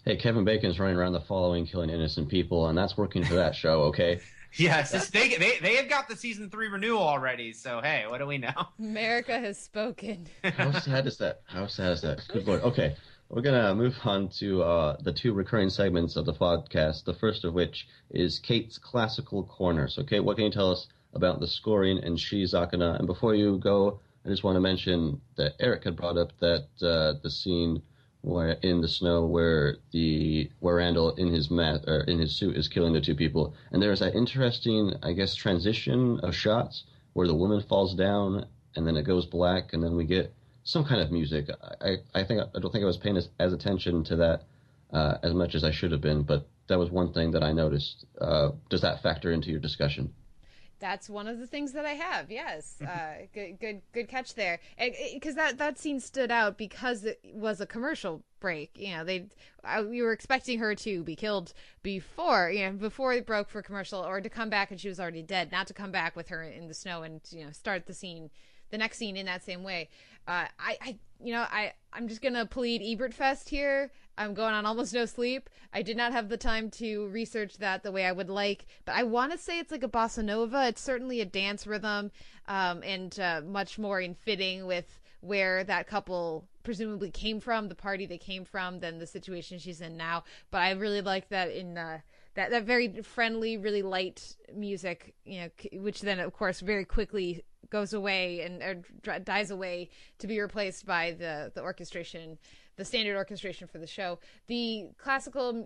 hey, 0.06 0.18
Kevin 0.18 0.44
Bacon's 0.44 0.80
running 0.80 0.98
around 0.98 1.14
the 1.14 1.22
following 1.22 1.66
killing 1.66 1.90
innocent 1.90 2.30
people, 2.30 2.68
and 2.68 2.78
that's 2.78 2.98
working 2.98 3.24
for 3.24 3.36
that 3.36 3.56
show, 3.56 3.84
okay? 3.84 4.20
yes, 4.56 5.10
they, 5.10 5.30
they, 5.36 5.58
they 5.62 5.76
have 5.76 5.90
got 5.90 6.08
the 6.08 6.16
season 6.16 6.50
three 6.50 6.68
renewal 6.68 7.02
already, 7.02 7.54
so 7.54 7.82
hey, 7.82 8.06
what 8.08 8.20
do 8.20 8.28
we 8.28 8.38
know? 8.38 8.54
America 8.80 9.40
has 9.40 9.58
spoken. 9.58 10.28
How 10.44 10.72
sad 10.72 11.08
is 11.08 11.18
that? 11.18 11.42
How 11.46 11.68
sad 11.68 11.92
is 11.92 12.02
that? 12.02 12.22
Good 12.28 12.48
lord. 12.48 12.62
Okay, 12.62 12.96
we're 13.34 13.42
gonna 13.42 13.74
move 13.74 14.00
on 14.04 14.28
to 14.28 14.62
uh, 14.62 14.96
the 15.02 15.12
two 15.12 15.34
recurring 15.34 15.72
segments 15.72 16.16
of 16.16 16.26
the 16.26 16.34
podcast. 16.34 17.04
The 17.04 17.16
first 17.16 17.44
of 17.44 17.56
which 17.56 17.88
is 18.12 18.38
Kate's 18.38 18.78
classical 18.78 19.44
corner. 19.46 19.88
So, 19.88 20.04
Kate, 20.04 20.20
what 20.20 20.36
can 20.36 20.46
you 20.46 20.52
tell 20.52 20.72
us 20.72 20.88
about 21.16 21.40
the 21.40 21.48
scoring 21.48 21.98
in 21.98 22.16
Shiizakana? 22.16 23.00
And 23.00 23.08
before 23.08 23.34
you 23.34 23.58
go, 23.58 24.00
I 24.24 24.30
just 24.30 24.44
want 24.44 24.56
to 24.56 24.60
mention 24.60 25.20
that 25.36 25.56
Eric 25.60 25.86
had 25.86 25.96
brought 25.96 26.16
up 26.16 26.38
that 26.42 26.68
uh, 26.84 27.14
the 27.24 27.32
scene 27.32 27.82
where 28.22 28.52
in 28.62 28.82
the 28.82 28.88
snow 28.88 29.26
where 29.26 29.78
the 29.90 30.52
where 30.60 30.76
Randall 30.76 31.16
in 31.16 31.30
his 31.30 31.50
mat 31.50 31.86
or 31.88 32.02
in 32.02 32.20
his 32.20 32.36
suit 32.36 32.56
is 32.56 32.68
killing 32.68 32.94
the 32.94 33.02
two 33.02 33.16
people, 33.16 33.56
and 33.72 33.82
there's 33.82 34.02
that 34.02 34.14
interesting, 34.14 34.94
I 35.02 35.14
guess, 35.14 35.34
transition 35.34 36.20
of 36.20 36.36
shots 36.36 36.84
where 37.14 37.26
the 37.26 37.34
woman 37.34 37.64
falls 37.64 37.96
down 37.96 38.46
and 38.76 38.86
then 38.86 38.96
it 38.96 39.04
goes 39.04 39.26
black, 39.26 39.74
and 39.74 39.84
then 39.84 39.96
we 39.96 40.04
get 40.04 40.36
some 40.64 40.86
kind 40.86 41.02
of 41.02 41.12
music. 41.12 41.50
I, 41.82 41.98
I 42.14 42.24
think 42.24 42.42
I 42.42 42.60
don't 42.60 42.72
think 42.72 42.84
I 42.84 42.88
was 42.88 42.98
paying 42.98 43.18
as, 43.18 43.30
as 43.40 43.54
attention 43.54 44.04
to 44.06 44.16
that 44.18 44.44
uh, 44.92 45.18
as 45.24 45.34
much 45.34 45.56
as 45.56 45.64
I 45.64 45.72
should 45.72 45.92
have 45.92 46.02
been, 46.02 46.24
but 46.24 46.48
that 46.68 46.80
was 46.80 46.90
one 46.90 47.12
thing 47.12 47.32
that 47.32 47.44
I 47.44 47.52
noticed. 47.52 48.06
Uh, 48.20 48.52
does 48.70 48.82
that 48.82 49.02
factor 49.02 49.32
into 49.32 49.50
your 49.50 49.60
discussion? 49.60 50.14
That's 50.80 51.10
one 51.10 51.28
of 51.28 51.40
the 51.40 51.48
things 51.48 51.72
that 51.74 51.86
I 51.86 51.94
have. 51.94 52.30
Yes, 52.30 52.82
uh, 52.82 53.26
good, 53.34 53.58
good, 53.60 53.82
good 53.94 54.10
catch 54.10 54.36
there. 54.36 54.60
Because 55.14 55.36
that 55.36 55.58
that 55.58 55.80
scene 55.80 56.02
stood 56.02 56.30
out 56.30 56.58
because 56.58 57.06
it 57.06 57.22
was 57.34 57.62
a 57.62 57.66
commercial 57.66 58.22
break. 58.42 58.72
You 58.76 58.98
know, 58.98 59.04
they 59.06 59.28
we 59.88 60.02
were 60.02 60.12
expecting 60.12 60.60
her 60.60 60.76
to 60.76 61.04
be 61.04 61.16
killed 61.16 61.54
before, 61.84 62.52
you 62.52 62.66
know, 62.66 62.74
before 62.74 63.14
it 63.14 63.26
broke 63.26 63.50
for 63.50 63.62
commercial, 63.62 64.02
or 64.02 64.20
to 64.20 64.30
come 64.30 64.50
back 64.50 64.72
and 64.72 64.80
she 64.80 64.90
was 64.90 65.00
already 65.00 65.24
dead. 65.24 65.54
Not 65.54 65.68
to 65.68 65.74
come 65.74 65.92
back 65.92 66.18
with 66.18 66.28
her 66.28 66.44
in 66.44 66.68
the 66.68 66.74
snow 66.74 67.04
and 67.04 67.22
you 67.30 67.46
know 67.46 67.52
start 67.52 67.86
the 67.86 67.94
scene, 67.94 68.30
the 68.74 68.78
next 68.80 68.98
scene 68.98 69.16
in 69.16 69.28
that 69.28 69.44
same 69.44 69.64
way. 69.64 69.88
Uh, 70.28 70.46
I, 70.60 70.78
I, 70.82 70.98
you 71.24 71.32
know, 71.32 71.46
I, 71.50 71.74
I'm 71.94 72.08
just 72.08 72.24
gonna 72.24 72.46
plead 72.46 72.82
Ebert 72.82 73.14
Fest 73.14 73.48
here. 73.48 73.92
I'm 74.18 74.34
going 74.34 74.54
on 74.54 74.66
almost 74.66 74.94
no 74.94 75.06
sleep. 75.06 75.48
I 75.74 75.84
did 75.84 75.96
not 75.96 76.12
have 76.12 76.28
the 76.28 76.38
time 76.38 76.72
to 76.72 77.08
research 77.10 77.58
that 77.60 77.84
the 77.84 77.92
way 77.92 78.06
I 78.06 78.12
would 78.12 78.32
like, 78.32 78.66
but 78.86 78.96
I 78.96 79.04
want 79.04 79.32
to 79.32 79.38
say 79.38 79.60
it's 79.60 79.72
like 79.72 79.84
a 79.84 79.88
bossa 79.88 80.26
nova. 80.26 80.68
It's 80.68 80.82
certainly 80.82 81.22
a 81.22 81.26
dance 81.26 81.68
rhythm, 81.68 82.12
um, 82.48 82.82
and 82.84 83.18
uh, 83.20 83.42
much 83.46 83.78
more 83.78 84.02
in 84.02 84.16
fitting 84.16 84.66
with 84.66 85.00
where 85.22 85.64
that 85.64 85.88
couple 85.88 86.48
presumably 86.64 87.12
came 87.12 87.40
from, 87.40 87.70
the 87.70 87.76
party 87.76 88.08
they 88.08 88.18
came 88.18 88.44
from, 88.44 88.80
than 88.80 88.98
the 88.98 89.08
situation 89.08 89.60
she's 89.60 89.82
in 89.82 89.96
now. 89.96 90.24
But 90.50 90.62
I 90.62 90.72
really 90.72 91.02
like 91.02 91.30
that 91.30 91.52
in 91.52 91.78
uh, 91.78 92.00
that 92.34 92.50
that 92.50 92.64
very 92.64 93.02
friendly, 93.04 93.58
really 93.58 93.84
light 93.84 94.36
music, 94.56 95.14
you 95.26 95.42
know, 95.42 95.50
which 95.82 96.02
then 96.02 96.20
of 96.20 96.34
course 96.34 96.60
very 96.60 96.86
quickly 96.86 97.44
goes 97.70 97.94
away 97.94 98.42
and 98.42 98.84
dies 99.26 99.52
away 99.52 99.90
to 100.20 100.28
be 100.28 100.40
replaced 100.40 100.86
by 100.86 101.12
the 101.12 101.52
the 101.56 101.62
orchestration 101.62 102.38
the 102.76 102.86
standard 102.86 103.16
orchestration 103.16 103.68
for 103.68 103.78
the 103.78 103.88
show. 103.88 104.20
The 104.48 104.88
classical 104.98 105.66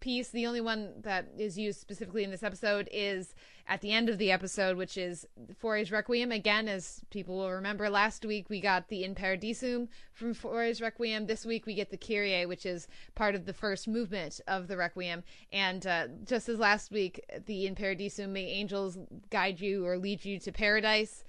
piece, 0.00 0.28
the 0.28 0.46
only 0.46 0.60
one 0.60 0.94
that 1.02 1.28
is 1.36 1.58
used 1.58 1.80
specifically 1.80 2.24
in 2.24 2.30
this 2.30 2.42
episode, 2.42 2.88
is 2.92 3.34
at 3.68 3.80
the 3.80 3.92
end 3.92 4.08
of 4.08 4.18
the 4.18 4.30
episode, 4.30 4.76
which 4.76 4.96
is 4.96 5.26
Fauré's 5.60 5.90
Requiem. 5.90 6.30
Again, 6.30 6.68
as 6.68 7.00
people 7.10 7.36
will 7.36 7.50
remember, 7.50 7.90
last 7.90 8.24
week 8.24 8.48
we 8.48 8.60
got 8.60 8.88
the 8.88 9.02
In 9.02 9.14
Paradisum 9.14 9.88
from 10.12 10.34
Fauré's 10.34 10.80
Requiem. 10.80 11.26
This 11.26 11.44
week 11.44 11.66
we 11.66 11.74
get 11.74 11.90
the 11.90 11.96
Kyrie, 11.96 12.46
which 12.46 12.64
is 12.64 12.86
part 13.14 13.34
of 13.34 13.44
the 13.44 13.52
first 13.52 13.88
movement 13.88 14.40
of 14.46 14.68
the 14.68 14.76
Requiem. 14.76 15.24
And 15.52 15.86
uh, 15.86 16.08
just 16.24 16.48
as 16.48 16.58
last 16.58 16.92
week, 16.92 17.24
the 17.46 17.66
In 17.66 17.74
Paradisum, 17.74 18.28
may 18.28 18.44
angels 18.44 18.98
guide 19.30 19.60
you 19.60 19.84
or 19.84 19.98
lead 19.98 20.24
you 20.24 20.38
to 20.40 20.52
paradise. 20.52 21.24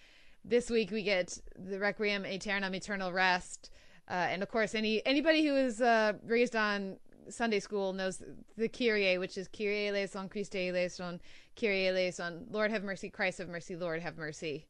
This 0.46 0.70
week 0.70 0.92
we 0.92 1.04
get 1.04 1.40
the 1.58 1.80
Requiem 1.80 2.26
Aeternam, 2.26 2.74
Eternal 2.76 3.12
Rest. 3.12 3.72
Uh, 4.10 4.14
and 4.14 4.42
of 4.42 4.50
course, 4.50 4.74
any 4.76 5.06
anybody 5.06 5.46
who 5.46 5.56
is 5.56 5.82
uh, 5.82 6.14
raised 6.26 6.56
on 6.56 6.98
Sunday 7.30 7.60
school 7.60 7.94
knows 7.94 8.24
the 8.58 8.70
Kyrie, 8.70 9.18
which 9.18 9.38
is 9.38 9.48
Kyrie 9.48 9.88
eleison, 9.88 10.30
Christe 10.30 10.56
eleison, 10.56 11.20
Kyrie 11.60 11.88
eleison, 11.88 12.46
Lord 12.50 12.72
have 12.72 12.84
mercy, 12.84 13.10
Christ 13.10 13.40
have 13.40 13.50
mercy, 13.50 13.76
Lord 13.76 14.02
have 14.02 14.18
mercy. 14.18 14.66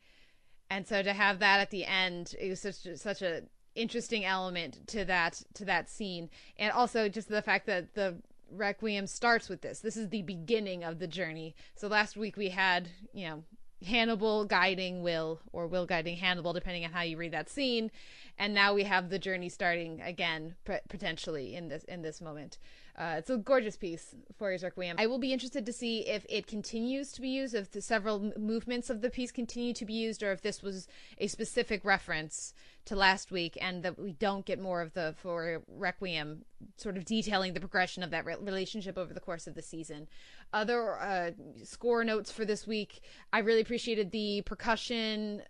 And 0.70 0.86
so 0.86 1.02
to 1.02 1.14
have 1.14 1.40
that 1.40 1.60
at 1.60 1.70
the 1.70 1.86
end 1.86 2.36
it 2.40 2.50
was 2.50 2.62
such 2.62 2.88
such 2.96 3.22
a 3.22 3.44
interesting 3.76 4.26
element 4.26 4.88
to 4.88 5.06
that 5.06 5.42
to 5.54 5.66
that 5.66 5.90
scene, 5.90 6.30
and 6.58 6.72
also 6.72 7.08
just 7.08 7.30
the 7.30 7.42
fact 7.42 7.68
that 7.68 7.94
the 7.94 8.18
Requiem 8.50 9.08
starts 9.08 9.50
with 9.50 9.62
this. 9.62 9.80
This 9.80 9.98
is 9.98 10.10
the 10.10 10.22
beginning 10.22 10.84
of 10.84 11.00
the 11.00 11.08
journey. 11.08 11.56
So 11.76 11.88
last 11.88 12.16
week 12.16 12.38
we 12.38 12.50
had, 12.50 12.88
you 13.14 13.28
know, 13.28 13.44
Hannibal 13.86 14.46
guiding 14.46 15.04
Will 15.04 15.42
or 15.52 15.68
Will 15.68 15.86
guiding 15.86 16.18
Hannibal, 16.18 16.54
depending 16.54 16.86
on 16.86 16.92
how 16.92 17.02
you 17.02 17.18
read 17.18 17.34
that 17.34 17.50
scene. 17.50 17.92
And 18.40 18.54
now 18.54 18.74
we 18.74 18.84
have 18.84 19.10
the 19.10 19.20
journey 19.20 19.50
starting 19.50 20.02
again, 20.02 20.56
potentially 20.90 21.56
in 21.56 21.70
this 21.70 21.84
in 21.86 22.02
this 22.02 22.22
moment. 22.22 22.60
Uh, 22.98 23.16
it's 23.20 23.30
a 23.30 23.38
gorgeous 23.38 23.78
piece, 23.78 24.16
Fauré's 24.42 24.64
Requiem. 24.64 24.96
I 24.98 25.06
will 25.06 25.20
be 25.20 25.32
interested 25.32 25.68
to 25.68 25.74
see 25.74 26.00
if 26.08 26.26
it 26.30 26.48
continues 26.48 27.12
to 27.12 27.22
be 27.22 27.30
used, 27.30 27.54
if 27.54 27.70
the 27.70 27.82
several 27.82 28.34
movements 28.40 28.90
of 28.90 29.02
the 29.02 29.12
piece 29.12 29.32
continue 29.32 29.72
to 29.74 29.86
be 29.86 29.94
used, 29.94 30.24
or 30.24 30.32
if 30.32 30.42
this 30.42 30.64
was 30.64 30.88
a 31.20 31.28
specific 31.28 31.86
reference 31.86 32.56
to 32.86 32.96
last 32.96 33.32
week, 33.32 33.56
and 33.62 33.84
that 33.84 34.00
we 34.00 34.14
don't 34.14 34.46
get 34.46 34.60
more 34.60 34.82
of 34.82 34.94
the 34.94 35.14
Fauré 35.24 35.62
Requiem 35.68 36.44
sort 36.78 36.98
of 36.98 37.06
detailing 37.06 37.54
the 37.54 37.60
progression 37.60 38.02
of 38.02 38.10
that 38.10 38.26
re- 38.26 38.36
relationship 38.42 38.98
over 38.98 39.14
the 39.14 39.20
course 39.20 39.46
of 39.46 39.54
the 39.54 39.62
season. 39.62 40.08
Other 40.52 41.00
uh, 41.00 41.32
score 41.64 42.04
notes 42.04 42.32
for 42.32 42.46
this 42.46 42.66
week, 42.66 43.02
I 43.32 43.40
really 43.40 43.62
appreciated 43.62 44.10
the 44.10 44.42
percussion 44.42 45.44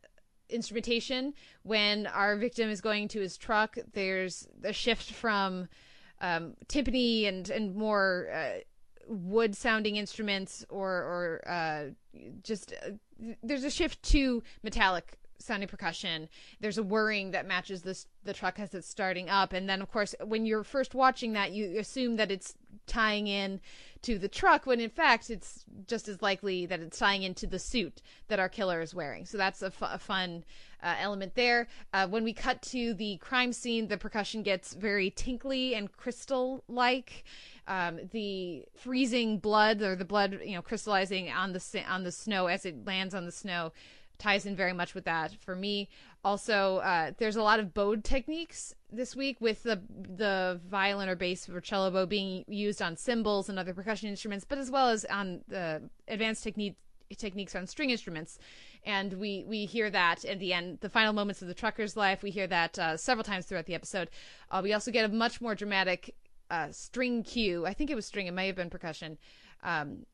instrumentation 0.50 1.34
when 1.64 2.08
our 2.08 2.38
victim 2.38 2.70
is 2.70 2.82
going 2.82 3.08
to 3.10 3.20
his 3.20 3.38
truck. 3.38 3.78
There's 3.94 4.48
a 4.64 4.74
shift 4.74 5.12
from 5.12 5.68
um, 6.22 6.56
timpani 6.68 7.28
and 7.28 7.50
and 7.50 7.76
more 7.76 8.28
uh, 8.34 8.60
wood 9.08 9.56
sounding 9.56 9.96
instruments 9.96 10.66
or 10.70 10.90
or 10.90 11.42
uh, 11.48 11.84
just 12.44 12.74
uh, 12.86 12.92
there's 13.44 13.64
a 13.64 13.70
shift 13.70 14.02
to 14.04 14.44
metallic 14.64 15.18
sounding 15.40 15.70
percussion. 15.70 16.30
There's 16.60 16.78
a 16.78 16.84
whirring 16.84 17.32
that 17.32 17.48
matches 17.48 17.82
this 17.82 18.08
the 18.24 18.34
truck 18.34 18.60
as 18.60 18.74
it's 18.74 18.88
starting 18.88 19.30
up, 19.30 19.54
and 19.54 19.70
then 19.70 19.82
of 19.82 19.92
course 19.92 20.16
when 20.24 20.46
you're 20.46 20.64
first 20.64 20.96
watching 20.96 21.34
that, 21.34 21.52
you 21.52 21.80
assume 21.80 22.16
that 22.18 22.32
it's 22.32 22.56
tying 22.86 23.28
in 23.28 23.60
to 24.02 24.18
the 24.18 24.28
truck 24.28 24.66
when 24.66 24.80
in 24.80 24.90
fact 24.90 25.30
it's 25.30 25.66
just 25.88 26.08
as 26.08 26.22
likely 26.22 26.66
that 26.66 26.80
it's 26.80 26.98
tying 26.98 27.24
into 27.24 27.48
the 27.48 27.60
suit 27.60 28.02
that 28.28 28.40
our 28.40 28.50
killer 28.50 28.82
is 28.82 28.94
wearing. 28.94 29.26
So 29.26 29.38
that's 29.38 29.62
a, 29.62 29.72
a 29.82 29.98
fun 29.98 30.44
uh, 30.84 30.96
element 31.00 31.36
there. 31.36 31.68
Uh, 31.94 32.08
when 32.08 32.24
we 32.24 32.34
cut 32.34 32.62
to 32.64 32.94
the 32.94 33.18
crime 33.18 33.52
scene, 33.52 33.88
the 33.88 33.98
percussion 33.98 34.44
gets 34.44 34.74
very 34.74 35.10
tinkly 35.10 35.76
and 35.76 35.92
crystal 35.92 36.64
like. 36.68 37.26
Um, 37.70 38.00
the 38.12 38.64
freezing 38.78 39.40
blood 39.40 39.82
or 39.82 39.98
the 39.98 40.06
blood, 40.06 40.40
you 40.46 40.56
know, 40.56 40.62
crystallizing 40.62 41.30
on 41.30 41.52
the 41.52 41.84
on 41.90 42.04
the 42.04 42.14
snow 42.14 42.48
as 42.48 42.66
it 42.66 42.86
lands 42.86 43.14
on 43.14 43.26
the 43.26 43.32
snow 43.32 43.74
ties 44.20 44.46
in 44.46 44.56
very 44.56 44.74
much 44.74 44.94
with 44.94 45.06
that 45.06 45.34
for 45.40 45.56
me. 45.56 45.90
Also, 46.24 46.78
uh, 46.78 47.12
there's 47.18 47.36
a 47.36 47.44
lot 47.44 47.60
of 47.60 47.74
bowed 47.74 48.04
techniques 48.04 48.74
this 48.92 49.16
week 49.16 49.40
with 49.40 49.64
the 49.64 49.82
the 49.90 50.60
violin 50.68 51.10
or 51.10 51.16
bass 51.16 51.48
or 51.50 51.62
cello 51.62 51.92
bow 51.92 52.06
being 52.06 52.44
used 52.48 52.82
on 52.82 52.96
cymbals 52.96 53.50
and 53.50 53.60
other 53.60 53.74
percussion 53.74 54.10
instruments, 54.10 54.46
but 54.46 54.58
as 54.58 54.72
well 54.72 54.90
as 54.90 55.06
on 55.06 55.42
the 55.48 55.82
advanced 56.08 56.44
technique 56.44 56.76
techniques 57.16 57.56
on 57.56 57.68
string 57.68 57.90
instruments. 57.90 58.38
And 58.84 59.14
we 59.14 59.44
we 59.48 59.66
hear 59.66 59.90
that 59.90 60.26
at 60.26 60.40
the 60.40 60.54
end 60.54 60.80
the 60.82 60.90
final 60.90 61.14
moments 61.14 61.42
of 61.42 61.48
the 61.48 61.54
trucker's 61.54 61.96
life. 61.96 62.24
We 62.24 62.32
hear 62.32 62.48
that 62.48 62.78
uh, 62.78 62.98
several 62.98 63.24
times 63.24 63.46
throughout 63.46 63.66
the 63.66 63.76
episode. 63.76 64.10
Uh, 64.52 64.62
we 64.64 64.74
also 64.74 64.92
get 64.92 65.06
a 65.06 65.14
much 65.14 65.40
more 65.42 65.56
dramatic 65.56 66.16
uh, 66.50 66.72
string 66.72 67.24
cue. 67.24 67.66
I 67.66 67.74
think 67.74 67.90
it 67.90 67.96
was 67.96 68.06
string. 68.06 68.28
It 68.28 68.34
may 68.34 68.48
have 68.48 68.56
been 68.56 68.70
percussion. 68.70 69.18
Um, 69.64 70.06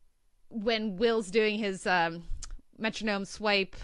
when 0.49 0.97
will's 0.97 1.31
doing 1.31 1.57
his 1.57 1.87
um, 1.87 2.23
metronome 2.77 3.25
swipe 3.25 3.75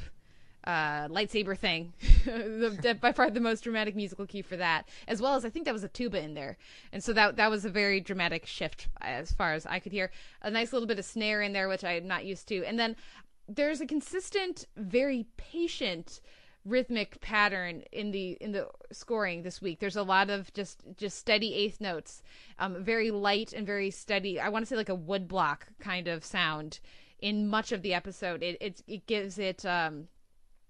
uh, 0.64 1.08
lightsaber 1.08 1.58
thing. 1.58 1.94
the, 2.26 2.98
by 3.00 3.12
far 3.12 3.30
the 3.30 3.40
most 3.40 3.64
dramatic 3.64 3.96
musical 3.96 4.26
cue 4.26 4.44
for 4.44 4.58
that, 4.58 4.88
as 5.08 5.22
well 5.22 5.36
as 5.36 5.46
I 5.46 5.50
think 5.50 5.66
that 5.66 5.74
was 5.74 5.84
a 5.84 5.88
tuba 5.88 6.22
in 6.22 6.34
there, 6.34 6.58
and 6.92 7.04
so 7.04 7.14
that 7.14 7.38
that 7.38 7.50
was 7.50 7.66
a 7.66 7.70
very 7.70 8.00
dramatic 8.00 8.46
shift 8.46 8.88
as 9.02 9.32
far 9.32 9.54
as 9.54 9.66
I 9.66 9.80
could 9.80 9.92
hear. 9.92 10.12
A 10.42 10.52
nice 10.52 10.74
little 10.74 10.88
bit 10.88 11.00
of 11.00 11.06
snare 11.06 11.42
in 11.42 11.54
there, 11.54 11.68
which 11.68 11.84
I'm 11.84 12.08
not 12.08 12.26
used 12.26 12.48
to, 12.50 12.64
and 12.66 12.78
then 12.78 12.96
there's 13.48 13.82
a 13.82 13.86
consistent, 13.88 14.66
very 14.78 15.26
patient 15.38 16.22
rhythmic 16.66 17.20
pattern 17.22 17.84
in 17.92 18.12
the 18.12 18.38
in 18.42 18.52
the 18.52 18.68
scoring 18.92 19.44
this 19.44 19.62
week. 19.62 19.80
There's 19.80 19.96
a 19.96 20.04
lot 20.04 20.30
of 20.30 20.54
just 20.54 20.84
just 20.98 21.18
steady 21.18 21.54
eighth 21.54 21.80
notes, 21.82 22.22
um, 22.60 22.84
very 22.84 23.12
light 23.12 23.54
and 23.54 23.66
very 23.66 23.92
steady. 23.92 24.40
I 24.40 24.50
want 24.50 24.64
to 24.64 24.70
say 24.70 24.76
like 24.76 24.90
a 24.90 24.98
woodblock 24.98 25.62
kind 25.80 26.08
of 26.08 26.24
sound 26.24 26.80
in 27.22 27.48
much 27.48 27.72
of 27.72 27.82
the 27.82 27.94
episode. 27.94 28.44
It 28.44 28.58
it, 28.62 28.82
it 28.88 29.08
gives 29.08 29.38
it 29.38 29.66
um, 29.66 30.08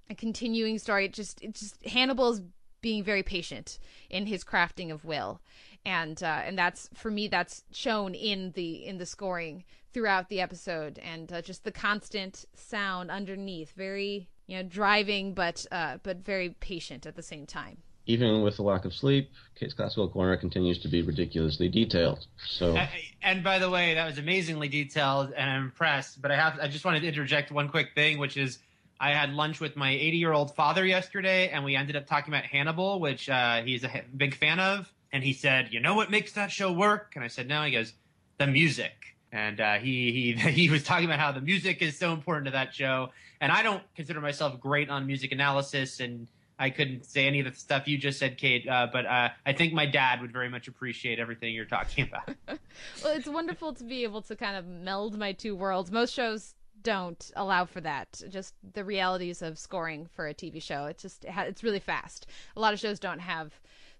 a 0.10 0.16
continuing 0.16 0.80
story. 0.80 1.06
It 1.06 1.14
just 1.14 1.42
it 1.42 1.54
just 1.54 1.84
Hannibal's 1.86 2.42
being 2.82 3.04
very 3.04 3.24
patient 3.24 3.80
in 4.10 4.26
his 4.26 4.44
crafting 4.44 4.92
of 4.92 5.04
Will, 5.06 5.42
and 5.86 6.22
uh, 6.24 6.42
and 6.46 6.58
that's 6.58 6.90
for 6.94 7.12
me 7.12 7.28
that's 7.28 7.64
shown 7.72 8.14
in 8.14 8.52
the 8.52 8.86
in 8.86 8.98
the 8.98 9.06
scoring 9.06 9.64
throughout 9.94 10.30
the 10.30 10.42
episode, 10.42 11.00
and 11.00 11.32
uh, 11.34 11.42
just 11.42 11.64
the 11.64 11.72
constant 11.72 12.46
sound 12.56 13.12
underneath, 13.12 13.72
very 13.74 14.30
you 14.48 14.58
know 14.58 14.64
driving 14.64 15.34
but 15.34 15.66
uh, 15.72 15.98
but 16.04 16.18
very 16.18 16.50
patient 16.50 17.06
at 17.06 17.16
the 17.16 17.24
same 17.24 17.46
time. 17.46 17.78
Even 18.10 18.42
with 18.42 18.56
the 18.56 18.64
lack 18.64 18.86
of 18.86 18.94
sleep, 18.96 19.30
Kate's 19.54 19.76
Classical 19.76 20.10
Corner 20.10 20.36
continues 20.36 20.80
to 20.80 20.88
be 20.88 21.04
ridiculously 21.04 21.70
detailed. 21.70 22.26
So, 22.44 22.76
and 23.22 23.44
by 23.44 23.60
the 23.60 23.70
way, 23.70 23.94
that 23.94 24.08
was 24.08 24.18
amazingly 24.18 24.68
detailed, 24.68 25.32
and 25.38 25.48
I'm 25.48 25.66
impressed. 25.66 26.20
But 26.20 26.32
I 26.32 26.36
have 26.36 26.58
I 26.60 26.68
just 26.70 26.86
wanted 26.86 27.02
to 27.02 27.08
interject 27.08 27.52
one 27.52 27.70
quick 27.70 27.94
thing, 27.94 28.18
which 28.18 28.36
is 28.36 28.58
I 29.00 29.12
had 29.12 29.32
lunch 29.34 29.60
with 29.60 29.76
my 29.76 29.92
80 29.92 30.18
year 30.18 30.34
old 30.34 30.56
father 30.56 30.84
yesterday, 30.88 31.50
and 31.50 31.64
we 31.64 31.76
ended 31.76 31.96
up 31.96 32.08
talking 32.08 32.34
about 32.34 32.46
Hannibal, 32.46 33.00
which 33.00 33.30
uh, 33.30 33.62
he's 33.62 33.84
a 33.84 34.02
big 34.18 34.34
fan 34.34 34.60
of. 34.60 34.92
And 35.14 35.24
he 35.24 35.34
said, 35.34 35.72
"You 35.72 35.80
know 35.80 35.94
what 35.94 36.10
makes 36.10 36.32
that 36.32 36.52
show 36.52 36.72
work?" 36.72 37.12
And 37.14 37.24
I 37.24 37.28
said, 37.28 37.48
"No." 37.48 37.64
He 37.64 37.70
goes, 37.70 37.94
"The 38.40 38.48
music." 38.48 39.16
And 39.32 39.62
uh, 39.62 39.76
he 39.76 40.12
he 40.12 40.50
he 40.50 40.72
was 40.72 40.82
talking 40.82 41.06
about 41.06 41.20
how 41.20 41.32
the 41.32 41.42
music 41.42 41.84
is 41.84 41.96
so 41.96 42.12
important 42.12 42.46
to 42.46 42.52
that 42.54 42.74
show. 42.74 43.12
And 43.40 43.52
I 43.52 43.62
don't 43.62 43.84
consider 43.96 44.20
myself 44.20 44.60
great 44.60 44.90
on 44.90 45.06
music 45.06 45.32
analysis 45.32 46.00
and 46.00 46.28
I 46.60 46.70
couldn't 46.70 47.06
say 47.06 47.26
any 47.26 47.40
of 47.40 47.46
the 47.46 47.58
stuff 47.58 47.88
you 47.88 47.98
just 47.98 48.20
said, 48.20 48.38
Kate. 48.38 48.68
Uh, 48.68 48.88
but 48.92 49.06
uh, 49.06 49.30
I 49.46 49.54
think 49.54 49.74
my 49.74 49.86
dad 49.86 50.22
would 50.22 50.34
very 50.34 50.50
much 50.50 50.68
appreciate 50.68 51.18
everything 51.18 51.54
you're 51.54 51.66
talking 51.66 52.08
about. 52.08 52.36
well, 53.04 53.16
it's 53.16 53.28
wonderful 53.28 53.74
to 53.74 53.84
be 53.84 54.04
able 54.04 54.22
to 54.24 54.36
kind 54.36 54.58
of 54.58 54.68
meld 54.68 55.18
my 55.18 55.32
two 55.32 55.56
worlds. 55.56 55.90
Most 55.90 56.14
shows 56.14 56.56
don't 56.84 57.32
allow 57.36 57.66
for 57.66 57.82
that. 57.82 58.22
Just 58.30 58.54
the 58.74 58.84
realities 58.84 59.42
of 59.42 59.58
scoring 59.58 60.08
for 60.14 60.28
a 60.28 60.34
TV 60.34 60.62
show. 60.62 60.86
It's 60.86 61.02
just 61.02 61.26
it's 61.28 61.64
really 61.64 61.80
fast. 61.80 62.28
A 62.56 62.60
lot 62.60 62.74
of 62.74 62.80
shows 62.80 63.00
don't 63.00 63.20
have 63.20 63.54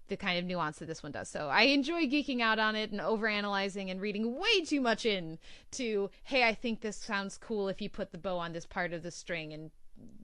the 0.08 0.16
kind 0.16 0.38
of 0.38 0.44
nuance 0.44 0.78
that 0.78 0.86
this 0.86 1.02
one 1.02 1.12
does. 1.12 1.28
So 1.28 1.48
I 1.48 1.62
enjoy 1.62 2.02
geeking 2.06 2.40
out 2.40 2.58
on 2.58 2.74
it 2.74 2.90
and 2.90 3.00
overanalyzing 3.00 3.90
and 3.90 4.00
reading 4.00 4.38
way 4.38 4.60
too 4.62 4.80
much 4.80 5.06
in 5.06 5.38
to, 5.72 6.10
hey, 6.24 6.42
I 6.42 6.52
think 6.52 6.80
this 6.80 6.96
sounds 6.96 7.38
cool 7.38 7.68
if 7.68 7.80
you 7.80 7.88
put 7.88 8.10
the 8.10 8.18
bow 8.18 8.36
on 8.36 8.52
this 8.52 8.66
part 8.66 8.92
of 8.92 9.02
the 9.02 9.12
string 9.12 9.52
and 9.52 9.70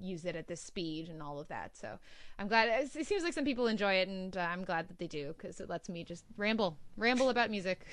use 0.00 0.24
it 0.24 0.36
at 0.36 0.46
this 0.46 0.60
speed 0.60 1.08
and 1.08 1.22
all 1.22 1.38
of 1.38 1.48
that. 1.48 1.76
So 1.76 1.98
I'm 2.38 2.48
glad 2.48 2.68
it 2.68 3.06
seems 3.06 3.22
like 3.22 3.32
some 3.32 3.44
people 3.44 3.66
enjoy 3.66 3.94
it, 3.94 4.08
and 4.08 4.36
uh, 4.36 4.40
I'm 4.40 4.64
glad 4.64 4.88
that 4.88 4.98
they 4.98 5.06
do 5.06 5.34
because 5.36 5.60
it 5.60 5.68
lets 5.68 5.88
me 5.88 6.04
just 6.04 6.24
ramble, 6.36 6.76
ramble 6.96 7.30
about 7.30 7.50
music. 7.50 7.86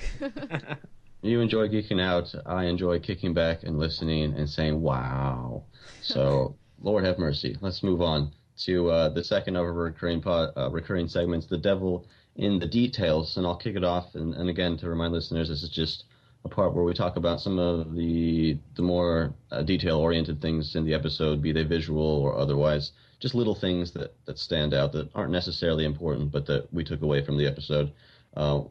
you 1.22 1.42
enjoy 1.42 1.68
geeking 1.70 2.02
out. 2.02 2.34
I 2.46 2.66
enjoy 2.66 3.00
kicking 3.00 3.34
back 3.34 3.64
and 3.64 3.78
listening 3.80 4.34
and 4.38 4.50
saying 4.50 4.82
"Wow." 4.82 5.64
So 6.02 6.56
Lord 6.82 7.06
have 7.06 7.18
mercy. 7.18 7.58
Let's 7.62 7.84
move 7.84 8.02
on 8.02 8.32
to 8.66 8.90
uh, 8.90 9.10
the 9.10 9.24
second 9.24 9.56
of 9.56 9.64
our 9.64 9.74
recurring 9.74 10.22
pod, 10.22 10.50
uh, 10.58 10.70
recurring 10.70 11.08
segments, 11.08 11.48
"The 11.48 11.58
Devil 11.58 12.06
in 12.36 12.60
the 12.60 12.68
Details," 12.68 13.38
and 13.38 13.46
I'll 13.46 13.56
kick 13.56 13.76
it 13.76 13.84
off. 13.84 14.16
And, 14.16 14.34
and 14.34 14.50
again, 14.50 14.78
to 14.78 14.90
remind 14.90 15.14
listeners, 15.14 15.50
this 15.50 15.64
is 15.64 15.70
just 15.70 16.06
a 16.46 16.50
part 16.50 16.74
where 16.74 16.84
we 16.84 16.94
talk 16.94 17.16
about 17.16 17.42
some 17.42 17.58
of 17.58 17.94
the 17.94 18.58
the 18.76 18.82
more 18.82 19.34
uh, 19.52 19.62
detail 19.62 19.98
oriented 19.98 20.42
things 20.42 20.76
in 20.76 20.86
the 20.86 20.94
episode, 20.94 21.42
be 21.42 21.52
they 21.52 21.64
visual 21.64 22.02
or 22.02 22.38
otherwise, 22.38 22.92
just 23.20 23.36
little 23.36 23.56
things 23.56 23.92
that 23.92 24.14
that 24.26 24.38
stand 24.38 24.74
out 24.74 24.92
that 24.92 25.10
aren't 25.16 25.32
necessarily 25.32 25.86
important, 25.86 26.32
but 26.32 26.46
that 26.46 26.72
we 26.74 26.84
took 26.84 27.02
away 27.02 27.24
from 27.24 27.38
the 27.38 27.48
episode. 27.48 27.92
Uh, 28.36 28.62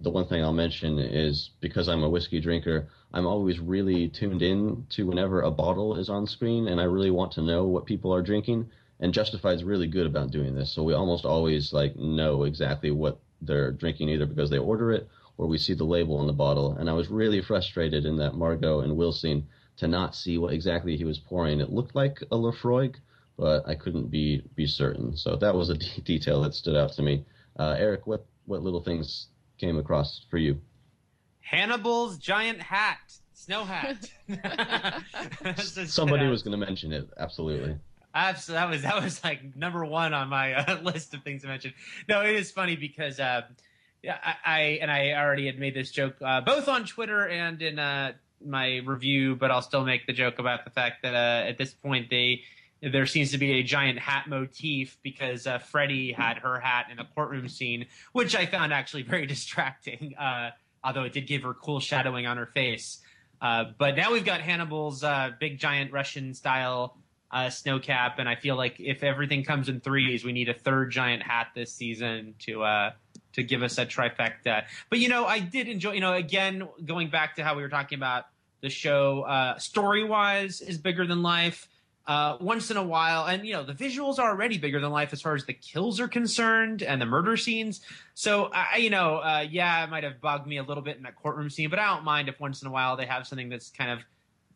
the 0.00 0.10
one 0.10 0.26
thing 0.26 0.42
I'll 0.42 0.52
mention 0.52 0.98
is 0.98 1.50
because 1.60 1.88
I'm 1.88 2.02
a 2.02 2.08
whiskey 2.08 2.40
drinker, 2.40 2.88
I'm 3.12 3.26
always 3.26 3.58
really 3.60 4.08
tuned 4.08 4.42
in 4.42 4.86
to 4.90 5.06
whenever 5.06 5.42
a 5.42 5.50
bottle 5.50 5.96
is 5.96 6.08
on 6.08 6.26
screen, 6.26 6.68
and 6.68 6.80
I 6.80 6.84
really 6.84 7.10
want 7.10 7.32
to 7.32 7.42
know 7.42 7.64
what 7.64 7.86
people 7.86 8.12
are 8.14 8.22
drinking. 8.22 8.68
And 9.00 9.12
Justified's 9.12 9.64
really 9.64 9.88
good 9.88 10.06
about 10.06 10.30
doing 10.30 10.54
this, 10.54 10.72
so 10.72 10.82
we 10.82 10.92
almost 10.92 11.24
always 11.24 11.72
like 11.72 11.96
know 11.96 12.44
exactly 12.44 12.90
what 12.90 13.18
they're 13.40 13.72
drinking, 13.72 14.10
either 14.10 14.26
because 14.26 14.50
they 14.50 14.58
order 14.58 14.92
it 14.92 15.08
where 15.36 15.48
we 15.48 15.58
see 15.58 15.74
the 15.74 15.84
label 15.84 16.18
on 16.18 16.26
the 16.26 16.32
bottle. 16.32 16.76
And 16.76 16.88
I 16.88 16.92
was 16.92 17.08
really 17.08 17.40
frustrated 17.40 18.04
in 18.04 18.16
that 18.18 18.34
Margot 18.34 18.80
and 18.80 18.96
Will 18.96 19.12
scene 19.12 19.46
to 19.78 19.88
not 19.88 20.14
see 20.14 20.38
what 20.38 20.52
exactly 20.52 20.96
he 20.96 21.04
was 21.04 21.18
pouring. 21.18 21.60
It 21.60 21.72
looked 21.72 21.94
like 21.94 22.20
a 22.30 22.36
Laphroaig, 22.36 22.96
but 23.38 23.66
I 23.66 23.74
couldn't 23.74 24.10
be 24.10 24.42
be 24.54 24.66
certain. 24.66 25.16
So 25.16 25.36
that 25.36 25.54
was 25.54 25.70
a 25.70 25.74
d- 25.78 26.02
detail 26.04 26.42
that 26.42 26.54
stood 26.54 26.76
out 26.76 26.92
to 26.94 27.02
me. 27.02 27.24
Uh, 27.58 27.76
Eric, 27.78 28.06
what 28.06 28.26
what 28.46 28.62
little 28.62 28.82
things 28.82 29.28
came 29.58 29.78
across 29.78 30.24
for 30.30 30.38
you? 30.38 30.60
Hannibal's 31.40 32.18
giant 32.18 32.60
hat, 32.60 32.98
snow 33.34 33.64
hat. 33.64 34.10
Somebody 35.86 36.26
was 36.26 36.42
going 36.42 36.58
to 36.58 36.64
mention 36.64 36.92
it. 36.92 37.08
Absolutely. 37.18 37.76
Absolutely, 38.14 38.60
that 38.60 38.70
was 38.70 38.82
that 38.82 39.02
was 39.02 39.24
like 39.24 39.56
number 39.56 39.84
one 39.86 40.12
on 40.12 40.28
my 40.28 40.52
uh, 40.52 40.80
list 40.82 41.14
of 41.14 41.22
things 41.22 41.42
to 41.42 41.48
mention. 41.48 41.72
No, 42.08 42.20
it 42.22 42.36
is 42.36 42.50
funny 42.50 42.76
because 42.76 43.18
uh, 43.18 43.42
yeah, 44.02 44.18
I, 44.22 44.34
I, 44.44 44.60
and 44.82 44.90
I 44.90 45.12
already 45.12 45.46
had 45.46 45.58
made 45.58 45.74
this 45.74 45.90
joke 45.90 46.16
uh, 46.20 46.40
both 46.40 46.68
on 46.68 46.84
Twitter 46.84 47.28
and 47.28 47.62
in 47.62 47.78
uh, 47.78 48.12
my 48.44 48.78
review, 48.84 49.36
but 49.36 49.50
I'll 49.50 49.62
still 49.62 49.84
make 49.84 50.06
the 50.06 50.12
joke 50.12 50.38
about 50.40 50.64
the 50.64 50.70
fact 50.70 51.02
that 51.02 51.14
uh, 51.14 51.48
at 51.48 51.56
this 51.56 51.72
point 51.72 52.10
they 52.10 52.42
there 52.82 53.06
seems 53.06 53.30
to 53.30 53.38
be 53.38 53.52
a 53.60 53.62
giant 53.62 54.00
hat 54.00 54.28
motif 54.28 54.98
because 55.04 55.46
uh, 55.46 55.58
Freddie 55.58 56.10
had 56.10 56.38
her 56.38 56.58
hat 56.58 56.86
in 56.90 56.98
a 56.98 57.04
courtroom 57.14 57.48
scene, 57.48 57.86
which 58.10 58.34
I 58.34 58.44
found 58.44 58.72
actually 58.72 59.02
very 59.08 59.24
distracting. 59.24 60.16
Uh, 60.18 60.50
although 60.82 61.04
it 61.04 61.12
did 61.12 61.28
give 61.28 61.42
her 61.42 61.54
cool 61.54 61.78
shadowing 61.78 62.26
on 62.26 62.36
her 62.36 62.46
face. 62.46 62.98
Uh, 63.40 63.66
but 63.78 63.94
now 63.94 64.12
we've 64.12 64.24
got 64.24 64.40
Hannibal's 64.40 65.04
big 65.38 65.58
giant 65.60 65.92
Russian 65.92 66.34
style 66.34 66.96
snow 67.50 67.78
cap, 67.78 68.18
and 68.18 68.28
I 68.28 68.34
feel 68.34 68.56
like 68.56 68.80
if 68.80 69.04
everything 69.04 69.44
comes 69.44 69.68
in 69.68 69.80
threes, 69.80 70.24
we 70.24 70.32
need 70.32 70.48
a 70.48 70.54
third 70.54 70.90
giant 70.90 71.22
hat 71.22 71.48
this 71.54 71.72
season 71.72 72.34
to 72.40 72.64
to 73.34 73.42
give 73.42 73.62
us 73.62 73.78
a 73.78 73.86
trifecta. 73.86 74.64
But 74.90 74.98
you 74.98 75.08
know, 75.08 75.24
I 75.26 75.38
did 75.38 75.68
enjoy. 75.68 75.92
You 75.92 76.00
know, 76.00 76.12
again, 76.12 76.68
going 76.84 77.10
back 77.10 77.36
to 77.36 77.44
how 77.44 77.56
we 77.56 77.62
were 77.62 77.68
talking 77.68 77.96
about 77.96 78.24
the 78.60 78.70
show, 78.70 79.22
uh, 79.22 79.58
story 79.58 80.04
wise, 80.04 80.60
is 80.60 80.78
bigger 80.78 81.06
than 81.06 81.22
life. 81.22 81.68
Uh, 82.04 82.36
once 82.40 82.68
in 82.68 82.76
a 82.76 82.82
while, 82.82 83.26
and 83.26 83.46
you 83.46 83.52
know, 83.52 83.62
the 83.62 83.72
visuals 83.72 84.18
are 84.18 84.30
already 84.30 84.58
bigger 84.58 84.80
than 84.80 84.90
life 84.90 85.12
as 85.12 85.22
far 85.22 85.36
as 85.36 85.44
the 85.44 85.52
kills 85.52 86.00
are 86.00 86.08
concerned 86.08 86.82
and 86.82 87.00
the 87.00 87.06
murder 87.06 87.36
scenes. 87.36 87.80
So, 88.14 88.50
I, 88.52 88.78
you 88.78 88.90
know, 88.90 89.18
uh, 89.18 89.46
yeah, 89.48 89.84
it 89.84 89.90
might 89.90 90.02
have 90.02 90.20
bugged 90.20 90.48
me 90.48 90.56
a 90.56 90.64
little 90.64 90.82
bit 90.82 90.96
in 90.96 91.04
that 91.04 91.14
courtroom 91.14 91.48
scene, 91.48 91.70
but 91.70 91.78
I 91.78 91.94
don't 91.94 92.02
mind 92.02 92.28
if 92.28 92.40
once 92.40 92.60
in 92.60 92.66
a 92.66 92.72
while 92.72 92.96
they 92.96 93.06
have 93.06 93.24
something 93.28 93.48
that's 93.48 93.70
kind 93.70 93.92
of 93.92 94.00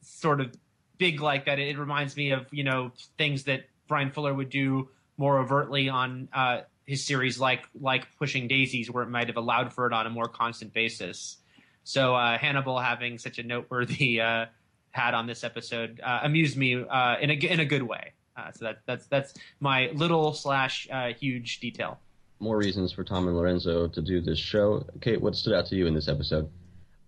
sort 0.01 0.41
of 0.41 0.57
big 0.99 1.20
like 1.20 1.47
that. 1.47 1.61
It, 1.61 1.79
reminds 1.79 2.16
me 2.16 2.33
of 2.33 2.47
you 2.51 2.64
know 2.64 2.91
things 3.16 3.45
that 3.45 3.66
Bryan 3.89 4.11
Fuller 4.11 4.35
would 4.35 4.51
do 4.51 4.89
more 5.16 5.39
overtly 5.39 5.89
on 5.89 6.29
uh, 6.33 6.62
his 6.87 7.05
series 7.05 7.39
like 7.39 7.68
like 7.78 8.07
Pushing 8.16 8.49
Daisies, 8.49 8.91
where 8.91 9.03
it 9.03 9.11
might 9.11 9.26
have 9.26 9.37
allowed 9.37 9.72
for 9.72 9.87
it 9.87 9.93
on 9.93 10.07
a 10.07 10.11
more 10.11 10.28
constant 10.28 10.72
basis. 10.72 11.39
So 11.84 12.14
uh, 12.14 12.39
Hannibal 12.39 12.78
having 12.78 13.18
such 13.18 13.39
a 13.39 13.43
noteworthy 13.43 14.20
uh, 14.20 14.47
hat 14.91 15.14
on 15.14 15.26
this 15.26 15.45
episode 15.45 16.01
uh, 16.03 16.20
amused 16.22 16.57
me 16.57 16.82
uh, 16.82 17.16
in 17.20 17.30
a 17.30 17.34
in 17.34 17.61
a 17.61 17.64
good 17.64 17.82
way. 17.82 18.12
Uh, 18.37 18.51
so 18.53 18.64
that 18.66 18.78
that's 18.87 19.07
that's 19.07 19.34
my 19.61 19.91
little 19.95 20.32
slash 20.32 20.89
uh, 20.91 21.12
huge 21.12 21.61
detail. 21.61 21.99
More 22.39 22.59
reasons 22.59 22.93
for 22.93 23.03
Tom 23.03 23.28
and 23.28 23.37
Lorenzo 23.37 23.89
to 23.89 24.03
do 24.03 24.20
this 24.20 24.39
show. 24.39 24.84
Kate, 25.01 25.20
what 25.20 25.34
stood 25.34 25.55
out 25.55 25.66
to 25.66 25.76
you 25.76 25.87
in 25.87 25.95
this 25.95 26.07
episode? 26.07 26.51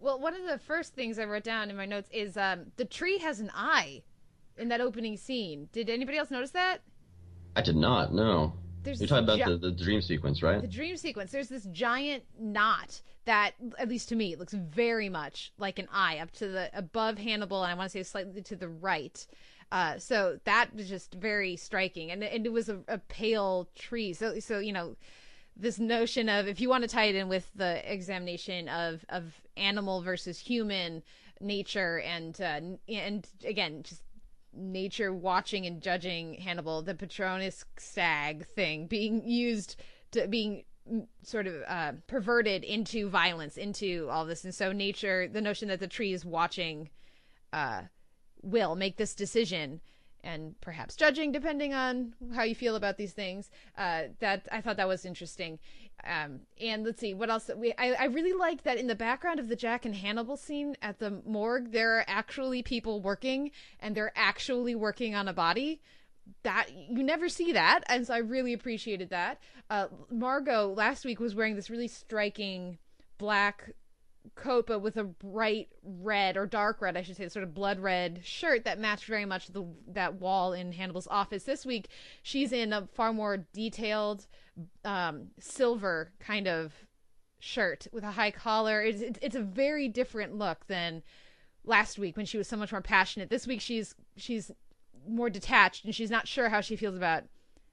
Well, 0.00 0.18
one 0.20 0.34
of 0.34 0.46
the 0.46 0.58
first 0.58 0.94
things 0.94 1.18
I 1.18 1.24
wrote 1.24 1.44
down 1.44 1.70
in 1.70 1.76
my 1.76 1.84
notes 1.84 2.08
is 2.12 2.36
um, 2.36 2.66
the 2.76 2.84
tree 2.84 3.18
has 3.18 3.40
an 3.40 3.50
eye 3.54 4.02
in 4.56 4.68
that 4.68 4.80
opening 4.80 5.16
scene. 5.16 5.68
Did 5.72 5.90
anybody 5.90 6.16
else 6.16 6.30
notice 6.30 6.52
that? 6.52 6.78
I 7.56 7.62
did 7.62 7.76
not. 7.76 8.14
No. 8.14 8.54
There's 8.88 9.00
You're 9.00 9.08
talking 9.08 9.24
about 9.24 9.38
gi- 9.38 9.44
the, 9.44 9.70
the 9.70 9.84
dream 9.84 10.00
sequence, 10.00 10.42
right? 10.42 10.62
The 10.62 10.66
dream 10.66 10.96
sequence. 10.96 11.30
There's 11.30 11.50
this 11.50 11.64
giant 11.72 12.24
knot 12.40 13.02
that, 13.26 13.52
at 13.78 13.90
least 13.90 14.08
to 14.08 14.16
me, 14.16 14.34
looks 14.34 14.54
very 14.54 15.10
much 15.10 15.52
like 15.58 15.78
an 15.78 15.88
eye 15.92 16.18
up 16.18 16.30
to 16.32 16.48
the 16.48 16.70
above 16.72 17.18
Hannibal, 17.18 17.62
and 17.62 17.70
I 17.70 17.74
want 17.74 17.90
to 17.92 17.98
say 17.98 18.02
slightly 18.02 18.40
to 18.40 18.56
the 18.56 18.68
right. 18.68 19.26
Uh, 19.70 19.98
so 19.98 20.40
that 20.44 20.74
was 20.74 20.88
just 20.88 21.12
very 21.12 21.54
striking, 21.56 22.10
and, 22.10 22.24
and 22.24 22.46
it 22.46 22.52
was 22.52 22.70
a, 22.70 22.80
a 22.88 22.96
pale 22.96 23.68
tree. 23.74 24.14
So, 24.14 24.40
so 24.40 24.58
you 24.58 24.72
know, 24.72 24.96
this 25.54 25.78
notion 25.78 26.30
of 26.30 26.48
if 26.48 26.58
you 26.58 26.70
want 26.70 26.84
to 26.84 26.88
tie 26.88 27.04
it 27.04 27.14
in 27.14 27.28
with 27.28 27.50
the 27.54 27.92
examination 27.92 28.70
of 28.70 29.04
of 29.10 29.34
animal 29.58 30.00
versus 30.00 30.38
human 30.38 31.02
nature, 31.42 32.00
and 32.00 32.40
uh, 32.40 32.60
and 32.88 33.28
again, 33.44 33.82
just 33.82 34.00
nature 34.58 35.12
watching 35.12 35.66
and 35.66 35.80
judging 35.80 36.34
Hannibal, 36.34 36.82
the 36.82 36.94
Patronus 36.94 37.64
stag 37.76 38.46
thing 38.46 38.86
being 38.86 39.26
used 39.26 39.76
to 40.12 40.26
being 40.26 40.64
sort 41.22 41.46
of 41.46 41.54
uh, 41.66 41.92
perverted 42.06 42.64
into 42.64 43.08
violence, 43.08 43.56
into 43.56 44.08
all 44.10 44.24
this, 44.24 44.44
and 44.44 44.54
so 44.54 44.72
nature, 44.72 45.28
the 45.28 45.40
notion 45.40 45.68
that 45.68 45.80
the 45.80 45.86
tree 45.86 46.12
is 46.12 46.24
watching, 46.24 46.88
uh, 47.52 47.82
will 48.42 48.74
make 48.74 48.96
this 48.96 49.14
decision 49.14 49.80
and 50.24 50.60
perhaps 50.60 50.96
judging 50.96 51.30
depending 51.32 51.72
on 51.72 52.12
how 52.34 52.42
you 52.42 52.54
feel 52.54 52.76
about 52.76 52.96
these 52.96 53.12
things. 53.12 53.50
Uh, 53.76 54.04
that 54.18 54.48
I 54.50 54.60
thought 54.60 54.76
that 54.76 54.88
was 54.88 55.04
interesting. 55.04 55.58
Um, 56.04 56.40
and 56.60 56.84
let's 56.84 57.00
see 57.00 57.12
what 57.12 57.28
else. 57.28 57.50
We 57.54 57.72
I, 57.76 57.92
I 57.92 58.04
really 58.04 58.32
like 58.32 58.62
that 58.62 58.78
in 58.78 58.86
the 58.86 58.94
background 58.94 59.40
of 59.40 59.48
the 59.48 59.56
Jack 59.56 59.84
and 59.84 59.94
Hannibal 59.94 60.36
scene 60.36 60.76
at 60.80 60.98
the 60.98 61.22
morgue, 61.26 61.72
there 61.72 61.98
are 61.98 62.04
actually 62.06 62.62
people 62.62 63.00
working, 63.00 63.50
and 63.80 63.94
they're 63.94 64.12
actually 64.14 64.74
working 64.74 65.14
on 65.14 65.28
a 65.28 65.32
body. 65.32 65.80
That 66.42 66.66
you 66.72 67.02
never 67.02 67.28
see 67.28 67.52
that, 67.52 67.84
and 67.88 68.06
so 68.06 68.14
I 68.14 68.18
really 68.18 68.52
appreciated 68.52 69.10
that. 69.10 69.40
Uh, 69.70 69.86
Margot 70.10 70.72
last 70.74 71.04
week 71.04 71.20
was 71.20 71.34
wearing 71.34 71.56
this 71.56 71.70
really 71.70 71.88
striking 71.88 72.78
black 73.16 73.72
coat, 74.34 74.66
but 74.66 74.80
with 74.80 74.96
a 74.96 75.04
bright 75.04 75.68
red 75.82 76.36
or 76.36 76.46
dark 76.46 76.80
red, 76.80 76.96
I 76.96 77.02
should 77.02 77.16
say, 77.16 77.28
sort 77.28 77.44
of 77.44 77.54
blood 77.54 77.80
red 77.80 78.20
shirt 78.24 78.64
that 78.64 78.78
matched 78.78 79.06
very 79.06 79.24
much 79.24 79.48
the 79.48 79.64
that 79.88 80.20
wall 80.20 80.52
in 80.52 80.72
Hannibal's 80.72 81.08
office. 81.10 81.44
This 81.44 81.64
week, 81.64 81.88
she's 82.22 82.52
in 82.52 82.72
a 82.72 82.86
far 82.92 83.12
more 83.12 83.46
detailed 83.52 84.26
um, 84.84 85.28
silver 85.38 86.12
kind 86.20 86.48
of 86.48 86.72
shirt 87.40 87.86
with 87.92 88.04
a 88.04 88.12
high 88.12 88.30
collar. 88.30 88.82
It's, 88.82 89.18
it's 89.22 89.36
a 89.36 89.42
very 89.42 89.88
different 89.88 90.34
look 90.34 90.66
than 90.66 91.02
last 91.64 91.98
week 91.98 92.16
when 92.16 92.26
she 92.26 92.38
was 92.38 92.48
so 92.48 92.56
much 92.56 92.72
more 92.72 92.80
passionate. 92.80 93.30
This 93.30 93.46
week, 93.46 93.60
she's 93.60 93.94
she's 94.16 94.50
more 95.06 95.30
detached 95.30 95.84
and 95.84 95.94
she's 95.94 96.10
not 96.10 96.28
sure 96.28 96.48
how 96.48 96.60
she 96.60 96.76
feels 96.76 96.96
about 96.96 97.24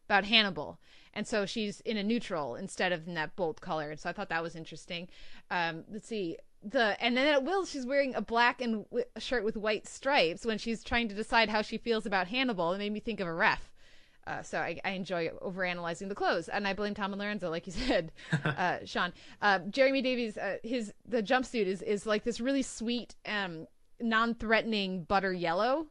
about 0.07 0.25
Hannibal 0.25 0.79
and 1.15 1.25
so 1.25 1.45
she's 1.45 1.79
in 1.81 1.97
a 1.97 2.03
neutral 2.03 2.55
instead 2.55 2.91
of 2.91 3.07
in 3.07 3.13
that 3.13 3.36
bold 3.36 3.61
color. 3.61 3.89
And 3.89 3.99
so 3.99 4.09
I 4.09 4.13
thought 4.13 4.29
that 4.29 4.43
was 4.43 4.55
interesting. 4.55 5.07
Um, 5.49 5.86
let's 5.89 6.07
see 6.07 6.38
the 6.61 7.01
and 7.01 7.15
then 7.15 7.27
at 7.27 7.43
Will 7.43 7.65
she's 7.65 7.86
wearing 7.86 8.15
a 8.15 8.21
black 8.21 8.59
and 8.59 8.86
w- 8.86 9.05
shirt 9.17 9.43
with 9.43 9.55
white 9.55 9.88
stripes 9.88 10.45
when 10.45 10.57
she's 10.57 10.83
trying 10.83 11.07
to 11.09 11.15
decide 11.15 11.47
how 11.47 11.61
she 11.61 11.77
feels 11.77 12.05
about 12.05 12.27
Hannibal. 12.27 12.73
It 12.73 12.79
made 12.79 12.91
me 12.91 12.99
think 12.99 13.19
of 13.19 13.27
a 13.27 13.33
ref. 13.33 13.71
Uh, 14.28 14.41
so 14.41 14.59
I, 14.59 14.80
I, 14.84 14.91
enjoy 14.91 15.30
overanalyzing 15.43 16.09
the 16.09 16.15
clothes, 16.15 16.49
and 16.49 16.67
I 16.67 16.73
blame 16.73 16.95
Tom 16.95 17.13
and 17.13 17.21
Lorenzo, 17.21 17.51
like 17.51 17.67
you 17.67 17.73
said, 17.73 18.11
uh, 18.43 18.80
Sean. 18.84 19.13
Uh, 19.39 19.59
Jeremy 19.69 20.01
Davies, 20.01 20.36
uh, 20.38 20.57
his 20.63 20.93
the 21.07 21.21
jumpsuit 21.21 21.67
is 21.67 21.84
is 21.84 22.07
like 22.07 22.23
this 22.23 22.39
really 22.39 22.63
sweet, 22.63 23.13
um, 23.28 23.67
non-threatening 23.99 25.03
butter 25.03 25.32
yellow, 25.32 25.88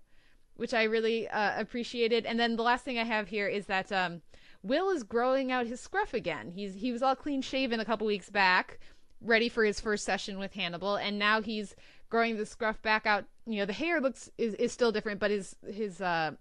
which 0.56 0.74
I 0.74 0.84
really 0.84 1.28
uh, 1.28 1.60
appreciated. 1.60 2.26
And 2.26 2.38
then 2.38 2.56
the 2.56 2.64
last 2.64 2.84
thing 2.84 2.98
I 2.98 3.04
have 3.04 3.28
here 3.28 3.46
is 3.46 3.66
that 3.66 3.92
um, 3.92 4.20
Will 4.64 4.90
is 4.90 5.04
growing 5.04 5.52
out 5.52 5.66
his 5.66 5.80
scruff 5.80 6.12
again. 6.12 6.50
He's 6.50 6.74
he 6.74 6.90
was 6.90 7.02
all 7.02 7.14
clean 7.14 7.40
shaven 7.40 7.78
a 7.78 7.84
couple 7.84 8.06
weeks 8.06 8.30
back, 8.30 8.80
ready 9.20 9.48
for 9.48 9.64
his 9.64 9.78
first 9.78 10.04
session 10.04 10.40
with 10.40 10.54
Hannibal, 10.54 10.96
and 10.96 11.18
now 11.18 11.40
he's 11.40 11.76
growing 12.08 12.36
the 12.36 12.46
scruff 12.46 12.82
back 12.82 13.06
out. 13.06 13.26
You 13.46 13.58
know, 13.58 13.66
the 13.66 13.72
hair 13.72 14.00
looks 14.00 14.30
is, 14.38 14.54
is 14.54 14.72
still 14.72 14.90
different, 14.90 15.20
but 15.20 15.30
his 15.30 15.54
his 15.70 16.00
uh, 16.00 16.32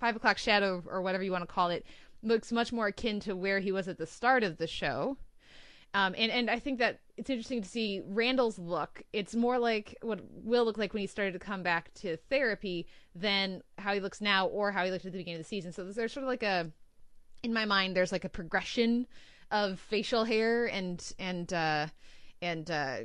five 0.00 0.16
o'clock 0.16 0.38
shadow 0.38 0.82
or 0.86 1.02
whatever 1.02 1.22
you 1.22 1.30
want 1.30 1.42
to 1.42 1.54
call 1.54 1.68
it 1.68 1.84
looks 2.22 2.52
much 2.52 2.72
more 2.72 2.88
akin 2.88 3.20
to 3.20 3.36
where 3.36 3.60
he 3.60 3.72
was 3.72 3.88
at 3.88 3.98
the 3.98 4.06
start 4.06 4.42
of 4.42 4.56
the 4.58 4.66
show. 4.66 5.16
Um, 5.92 6.14
and 6.16 6.30
and 6.30 6.48
I 6.48 6.60
think 6.60 6.78
that 6.78 7.00
it's 7.16 7.30
interesting 7.30 7.62
to 7.62 7.68
see 7.68 8.00
Randall's 8.06 8.58
look. 8.58 9.02
It's 9.12 9.34
more 9.34 9.58
like 9.58 9.96
what 10.02 10.20
Will 10.30 10.64
looked 10.64 10.78
like 10.78 10.94
when 10.94 11.00
he 11.00 11.06
started 11.08 11.32
to 11.32 11.40
come 11.40 11.62
back 11.62 11.92
to 11.94 12.16
therapy 12.16 12.86
than 13.14 13.62
how 13.76 13.92
he 13.92 14.00
looks 14.00 14.20
now 14.20 14.46
or 14.46 14.70
how 14.70 14.84
he 14.84 14.90
looked 14.90 15.04
at 15.04 15.12
the 15.12 15.18
beginning 15.18 15.40
of 15.40 15.44
the 15.44 15.48
season. 15.48 15.72
So 15.72 15.84
there's 15.84 16.12
sort 16.12 16.22
of 16.22 16.28
like 16.28 16.44
a, 16.44 16.70
in 17.42 17.52
my 17.52 17.64
mind, 17.64 17.96
there's 17.96 18.12
like 18.12 18.24
a 18.24 18.28
progression 18.28 19.06
of 19.50 19.80
facial 19.80 20.24
hair 20.24 20.66
and 20.66 21.12
and 21.18 21.52
uh, 21.52 21.88
and 22.40 22.70
uh, 22.70 22.98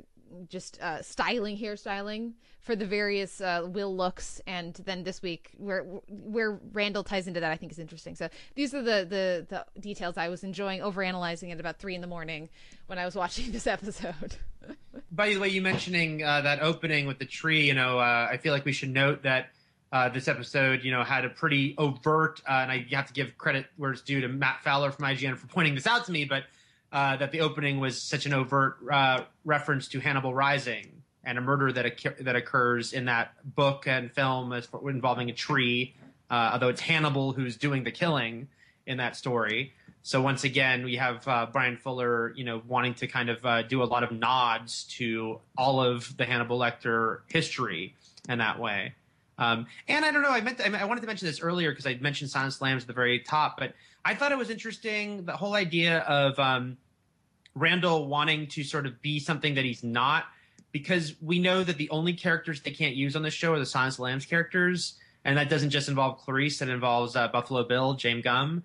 just 0.49 0.82
uh, 0.82 1.01
styling, 1.01 1.57
hairstyling 1.57 2.34
for 2.61 2.76
the 2.76 2.86
various 2.86 3.41
uh, 3.41 3.63
Will 3.67 3.95
looks, 3.95 4.41
and 4.47 4.73
then 4.86 5.03
this 5.03 5.21
week 5.21 5.51
where 5.57 5.84
where 6.07 6.59
Randall 6.73 7.03
ties 7.03 7.28
into 7.28 7.39
that, 7.39 7.51
I 7.51 7.57
think 7.57 7.71
is 7.71 7.80
interesting. 7.80 8.15
So 8.15 8.30
these 8.55 8.73
are 8.73 8.82
the 8.82 9.05
the, 9.07 9.65
the 9.76 9.82
details 9.82 10.17
I 10.17 10.30
was 10.30 10.43
enjoying 10.43 10.82
over 10.82 11.03
analyzing 11.03 11.51
at 11.51 11.59
about 11.59 11.78
three 11.80 11.95
in 11.95 12.01
the 12.01 12.07
morning 12.07 12.49
when 12.88 12.97
I 12.97 13.05
was 13.05 13.15
watching 13.15 13.51
this 13.51 13.67
episode. 13.67 14.36
By 15.11 15.30
the 15.30 15.39
way, 15.39 15.49
you 15.49 15.61
mentioning 15.61 16.23
uh, 16.23 16.41
that 16.41 16.61
opening 16.61 17.05
with 17.05 17.19
the 17.19 17.26
tree, 17.26 17.67
you 17.67 17.73
know, 17.73 17.99
uh, 17.99 18.28
I 18.32 18.38
feel 18.38 18.53
like 18.53 18.65
we 18.65 18.73
should 18.73 18.91
note 18.91 19.23
that. 19.23 19.49
Uh, 19.91 20.09
this 20.09 20.28
episode, 20.28 20.84
you 20.84 20.91
know, 20.91 21.03
had 21.03 21.23
a 21.23 21.30
pretty 21.30 21.73
overt, 21.78 22.41
uh, 22.49 22.53
and 22.53 22.71
I 22.71 22.86
have 22.91 23.07
to 23.07 23.13
give 23.13 23.38
credit 23.38 23.67
where 23.78 23.91
it's 23.91 24.01
due 24.01 24.19
to 24.19 24.28
Matt 24.28 24.61
Fowler 24.61 24.91
from 24.91 25.05
IGN 25.05 25.38
for 25.38 25.47
pointing 25.47 25.73
this 25.73 25.88
out 25.88 26.05
to 26.07 26.11
me, 26.11 26.26
but 26.26 26.43
uh, 26.95 27.17
that 27.17 27.33
the 27.33 27.41
opening 27.41 27.81
was 27.81 28.01
such 28.01 28.25
an 28.25 28.33
overt 28.33 28.77
uh, 28.89 29.19
reference 29.43 29.89
to 29.89 29.99
Hannibal 29.99 30.33
Rising 30.33 31.03
and 31.25 31.37
a 31.37 31.41
murder 31.41 31.73
that 31.73 32.15
that 32.21 32.37
occurs 32.37 32.93
in 32.93 33.05
that 33.05 33.33
book 33.43 33.85
and 33.85 34.09
film 34.13 34.53
as, 34.53 34.69
involving 34.87 35.29
a 35.29 35.33
tree. 35.33 35.93
Uh, 36.31 36.51
although 36.53 36.69
it's 36.69 36.79
Hannibal 36.79 37.33
who's 37.33 37.57
doing 37.57 37.83
the 37.83 37.91
killing 37.91 38.47
in 38.87 38.97
that 38.97 39.17
story. 39.17 39.73
So 40.03 40.21
once 40.21 40.45
again, 40.45 40.85
we 40.85 40.95
have 40.95 41.27
uh, 41.27 41.47
Bryan 41.51 41.75
Fuller, 41.75 42.33
you 42.35 42.45
know, 42.45 42.61
wanting 42.65 42.93
to 42.95 43.07
kind 43.07 43.29
of 43.29 43.45
uh, 43.45 43.63
do 43.63 43.83
a 43.83 43.85
lot 43.85 44.03
of 44.03 44.11
nods 44.11 44.85
to 44.97 45.41
all 45.57 45.81
of 45.81 46.15
the 46.15 46.23
Hannibal 46.23 46.57
Lecter 46.57 47.19
history 47.27 47.95
in 48.29 48.37
that 48.37 48.57
way. 48.57 48.93
Um, 49.37 49.67
and 49.89 50.05
I 50.05 50.11
don't 50.11 50.21
know, 50.21 50.29
I 50.29 50.39
meant 50.39 50.59
to, 50.59 50.81
I 50.81 50.85
wanted 50.85 51.01
to 51.01 51.07
mention 51.07 51.27
this 51.27 51.41
earlier 51.41 51.71
because 51.71 51.85
I 51.85 51.95
mentioned 51.95 52.29
Silence 52.29 52.61
Lambs 52.61 52.83
at 52.83 52.87
the 52.87 52.93
very 52.93 53.19
top, 53.19 53.57
but 53.57 53.73
I 54.05 54.13
thought 54.15 54.31
it 54.31 54.37
was 54.37 54.49
interesting 54.49 55.25
the 55.25 55.35
whole 55.35 55.55
idea 55.55 55.99
of 55.99 56.39
um, 56.39 56.77
Randall 57.55 58.07
wanting 58.07 58.47
to 58.47 58.63
sort 58.63 58.85
of 58.85 59.01
be 59.01 59.19
something 59.19 59.55
that 59.55 59.65
he's 59.65 59.83
not, 59.83 60.25
because 60.71 61.15
we 61.21 61.39
know 61.39 61.63
that 61.63 61.77
the 61.77 61.89
only 61.89 62.13
characters 62.13 62.61
they 62.61 62.71
can't 62.71 62.95
use 62.95 63.15
on 63.15 63.23
this 63.23 63.33
show 63.33 63.53
are 63.53 63.59
the 63.59 63.65
Silence 63.65 63.97
Lambs 63.97 64.25
characters, 64.25 64.95
and 65.23 65.37
that 65.37 65.49
doesn't 65.49 65.69
just 65.69 65.87
involve 65.87 66.19
Clarice; 66.19 66.59
that 66.59 66.69
involves 66.69 67.15
uh, 67.15 67.27
Buffalo 67.29 67.63
Bill, 67.63 67.93
James 67.93 68.23
Gumb. 68.23 68.63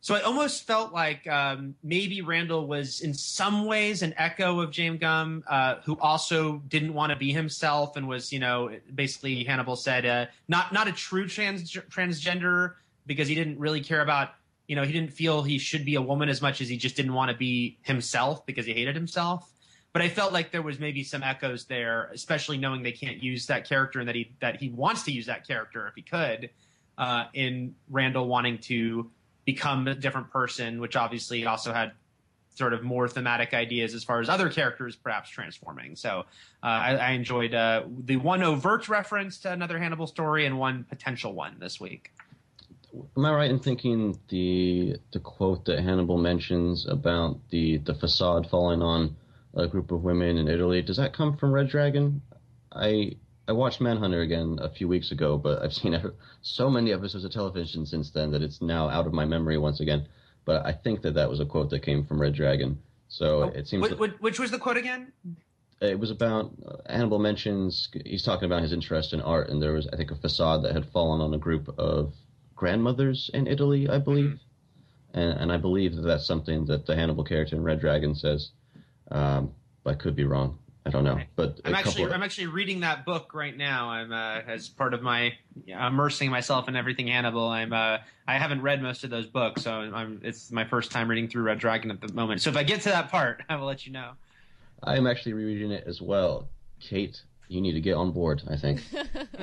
So 0.00 0.14
I 0.14 0.20
almost 0.20 0.66
felt 0.66 0.92
like 0.92 1.26
um, 1.26 1.74
maybe 1.82 2.20
Randall 2.20 2.68
was 2.68 3.00
in 3.00 3.12
some 3.12 3.64
ways 3.64 4.02
an 4.02 4.14
echo 4.16 4.60
of 4.60 4.70
James 4.70 5.00
Gumb, 5.00 5.42
uh, 5.48 5.76
who 5.84 5.98
also 6.00 6.58
didn't 6.68 6.94
want 6.94 7.10
to 7.10 7.16
be 7.16 7.32
himself 7.32 7.96
and 7.96 8.06
was, 8.06 8.32
you 8.32 8.38
know, 8.38 8.70
basically 8.94 9.42
Hannibal 9.42 9.74
said, 9.74 10.06
uh, 10.06 10.26
not 10.46 10.72
not 10.72 10.86
a 10.86 10.92
true 10.92 11.26
trans 11.26 11.72
transgender 11.72 12.74
because 13.06 13.26
he 13.26 13.34
didn't 13.34 13.58
really 13.58 13.80
care 13.80 14.00
about 14.00 14.30
you 14.68 14.74
know, 14.74 14.82
he 14.82 14.92
didn't 14.92 15.12
feel 15.12 15.42
he 15.42 15.58
should 15.58 15.84
be 15.84 15.94
a 15.94 16.02
woman 16.02 16.28
as 16.28 16.42
much 16.42 16.60
as 16.60 16.68
he 16.68 16.76
just 16.76 16.96
didn't 16.96 17.14
want 17.14 17.30
to 17.30 17.36
be 17.36 17.78
himself 17.82 18.44
because 18.46 18.66
he 18.66 18.72
hated 18.72 18.96
himself. 18.96 19.52
But 19.92 20.02
I 20.02 20.08
felt 20.08 20.32
like 20.32 20.50
there 20.50 20.62
was 20.62 20.78
maybe 20.78 21.02
some 21.04 21.22
echoes 21.22 21.64
there, 21.64 22.10
especially 22.12 22.58
knowing 22.58 22.82
they 22.82 22.92
can't 22.92 23.22
use 23.22 23.46
that 23.46 23.66
character 23.66 23.98
and 24.00 24.08
that 24.08 24.14
he 24.14 24.32
that 24.40 24.60
he 24.60 24.68
wants 24.68 25.04
to 25.04 25.12
use 25.12 25.26
that 25.26 25.46
character 25.46 25.86
if 25.88 25.94
he 25.94 26.02
could, 26.02 26.50
uh, 26.98 27.24
in 27.32 27.74
Randall 27.88 28.26
wanting 28.28 28.58
to 28.58 29.10
become 29.46 29.88
a 29.88 29.94
different 29.94 30.30
person, 30.30 30.80
which 30.80 30.96
obviously 30.96 31.46
also 31.46 31.72
had 31.72 31.92
sort 32.54 32.72
of 32.72 32.82
more 32.82 33.06
thematic 33.06 33.54
ideas 33.54 33.94
as 33.94 34.02
far 34.02 34.20
as 34.20 34.28
other 34.28 34.48
characters 34.48 34.96
perhaps 34.96 35.30
transforming. 35.30 35.94
So 35.94 36.20
uh, 36.62 36.66
I, 36.66 36.94
I, 36.96 37.10
enjoyed 37.10 37.54
uh, 37.54 37.82
the 38.04 38.16
one 38.16 38.42
overt 38.42 38.88
reference 38.88 39.38
to 39.40 39.52
another 39.52 39.78
Hannibal 39.78 40.06
story 40.06 40.46
and 40.46 40.58
one 40.58 40.84
potential 40.84 41.34
one 41.34 41.56
this 41.58 41.78
week 41.78 42.12
am 43.16 43.24
I 43.24 43.32
right 43.32 43.50
in 43.50 43.58
thinking 43.58 44.18
the 44.28 44.96
the 45.12 45.20
quote 45.20 45.64
that 45.66 45.80
Hannibal 45.80 46.18
mentions 46.18 46.86
about 46.86 47.40
the 47.50 47.78
the 47.78 47.94
facade 47.94 48.48
falling 48.48 48.82
on 48.82 49.16
a 49.54 49.66
group 49.66 49.90
of 49.90 50.02
women 50.02 50.36
in 50.36 50.48
Italy? 50.48 50.82
Does 50.82 50.96
that 50.96 51.12
come 51.12 51.36
from 51.36 51.52
Red 51.52 51.68
Dragon? 51.68 52.22
I 52.72 53.16
I 53.48 53.52
watched 53.52 53.80
Manhunter 53.80 54.20
again 54.20 54.58
a 54.60 54.68
few 54.68 54.88
weeks 54.88 55.12
ago, 55.12 55.38
but 55.38 55.62
I've 55.62 55.72
seen 55.72 56.00
so 56.42 56.68
many 56.68 56.92
episodes 56.92 57.24
of 57.24 57.32
television 57.32 57.86
since 57.86 58.10
then 58.10 58.30
that 58.32 58.42
it's 58.42 58.60
now 58.60 58.88
out 58.88 59.06
of 59.06 59.12
my 59.12 59.24
memory 59.24 59.58
once 59.58 59.80
again. 59.80 60.06
But 60.44 60.64
I 60.64 60.72
think 60.72 61.02
that 61.02 61.14
that 61.14 61.28
was 61.28 61.40
a 61.40 61.46
quote 61.46 61.70
that 61.70 61.80
came 61.80 62.04
from 62.04 62.20
Red 62.20 62.34
Dragon. 62.34 62.78
So 63.08 63.44
oh, 63.44 63.48
it 63.48 63.68
seems. 63.68 63.82
Which, 63.82 63.98
that, 63.98 64.22
which 64.22 64.38
was 64.38 64.50
the 64.50 64.58
quote 64.58 64.76
again? 64.76 65.12
It 65.80 65.98
was 65.98 66.10
about 66.10 66.52
uh, 66.66 66.76
Hannibal 66.88 67.18
mentions 67.18 67.88
he's 68.04 68.22
talking 68.22 68.46
about 68.46 68.62
his 68.62 68.72
interest 68.72 69.12
in 69.12 69.20
art, 69.20 69.50
and 69.50 69.62
there 69.62 69.72
was 69.72 69.86
I 69.92 69.96
think 69.96 70.10
a 70.10 70.16
facade 70.16 70.62
that 70.64 70.72
had 70.72 70.86
fallen 70.86 71.20
on 71.20 71.34
a 71.34 71.38
group 71.38 71.68
of 71.78 72.14
grandmothers 72.56 73.30
in 73.34 73.46
Italy, 73.46 73.88
I 73.88 73.98
believe. 73.98 74.30
Mm-hmm. 74.30 75.18
And, 75.20 75.40
and 75.40 75.52
I 75.52 75.56
believe 75.56 75.94
that 75.96 76.02
that's 76.02 76.26
something 76.26 76.66
that 76.66 76.86
the 76.86 76.96
Hannibal 76.96 77.24
character 77.24 77.56
in 77.56 77.62
Red 77.62 77.80
Dragon 77.80 78.14
says. 78.14 78.50
Um, 79.10 79.52
I 79.86 79.94
could 79.94 80.16
be 80.16 80.24
wrong. 80.24 80.58
I 80.84 80.90
don't 80.90 81.02
know, 81.02 81.18
but 81.34 81.60
I'm 81.64 81.74
actually 81.74 82.04
of... 82.04 82.12
I'm 82.12 82.22
actually 82.22 82.46
reading 82.46 82.80
that 82.80 83.04
book 83.04 83.34
right 83.34 83.56
now. 83.56 83.88
I'm 83.88 84.12
uh, 84.12 84.42
as 84.46 84.68
part 84.68 84.94
of 84.94 85.02
my 85.02 85.32
immersing 85.66 86.30
myself 86.30 86.68
in 86.68 86.76
everything 86.76 87.08
Hannibal. 87.08 87.48
I'm 87.48 87.72
uh, 87.72 87.98
I 88.28 88.38
haven't 88.38 88.62
read 88.62 88.80
most 88.80 89.02
of 89.02 89.10
those 89.10 89.26
books, 89.26 89.62
so 89.64 89.72
I'm, 89.72 90.20
it's 90.22 90.52
my 90.52 90.64
first 90.64 90.92
time 90.92 91.08
reading 91.08 91.26
through 91.26 91.42
Red 91.42 91.58
Dragon 91.58 91.90
at 91.90 92.00
the 92.00 92.12
moment. 92.12 92.40
So 92.40 92.50
if 92.50 92.56
I 92.56 92.62
get 92.62 92.82
to 92.82 92.90
that 92.90 93.10
part, 93.10 93.42
I 93.48 93.56
will 93.56 93.66
let 93.66 93.84
you 93.84 93.92
know. 93.92 94.12
I 94.84 94.96
am 94.96 95.08
actually 95.08 95.32
rereading 95.32 95.72
it 95.72 95.82
as 95.88 96.00
well. 96.00 96.48
Kate, 96.78 97.20
you 97.48 97.60
need 97.60 97.72
to 97.72 97.80
get 97.80 97.94
on 97.94 98.12
board. 98.12 98.42
I 98.48 98.56
think. 98.56 98.82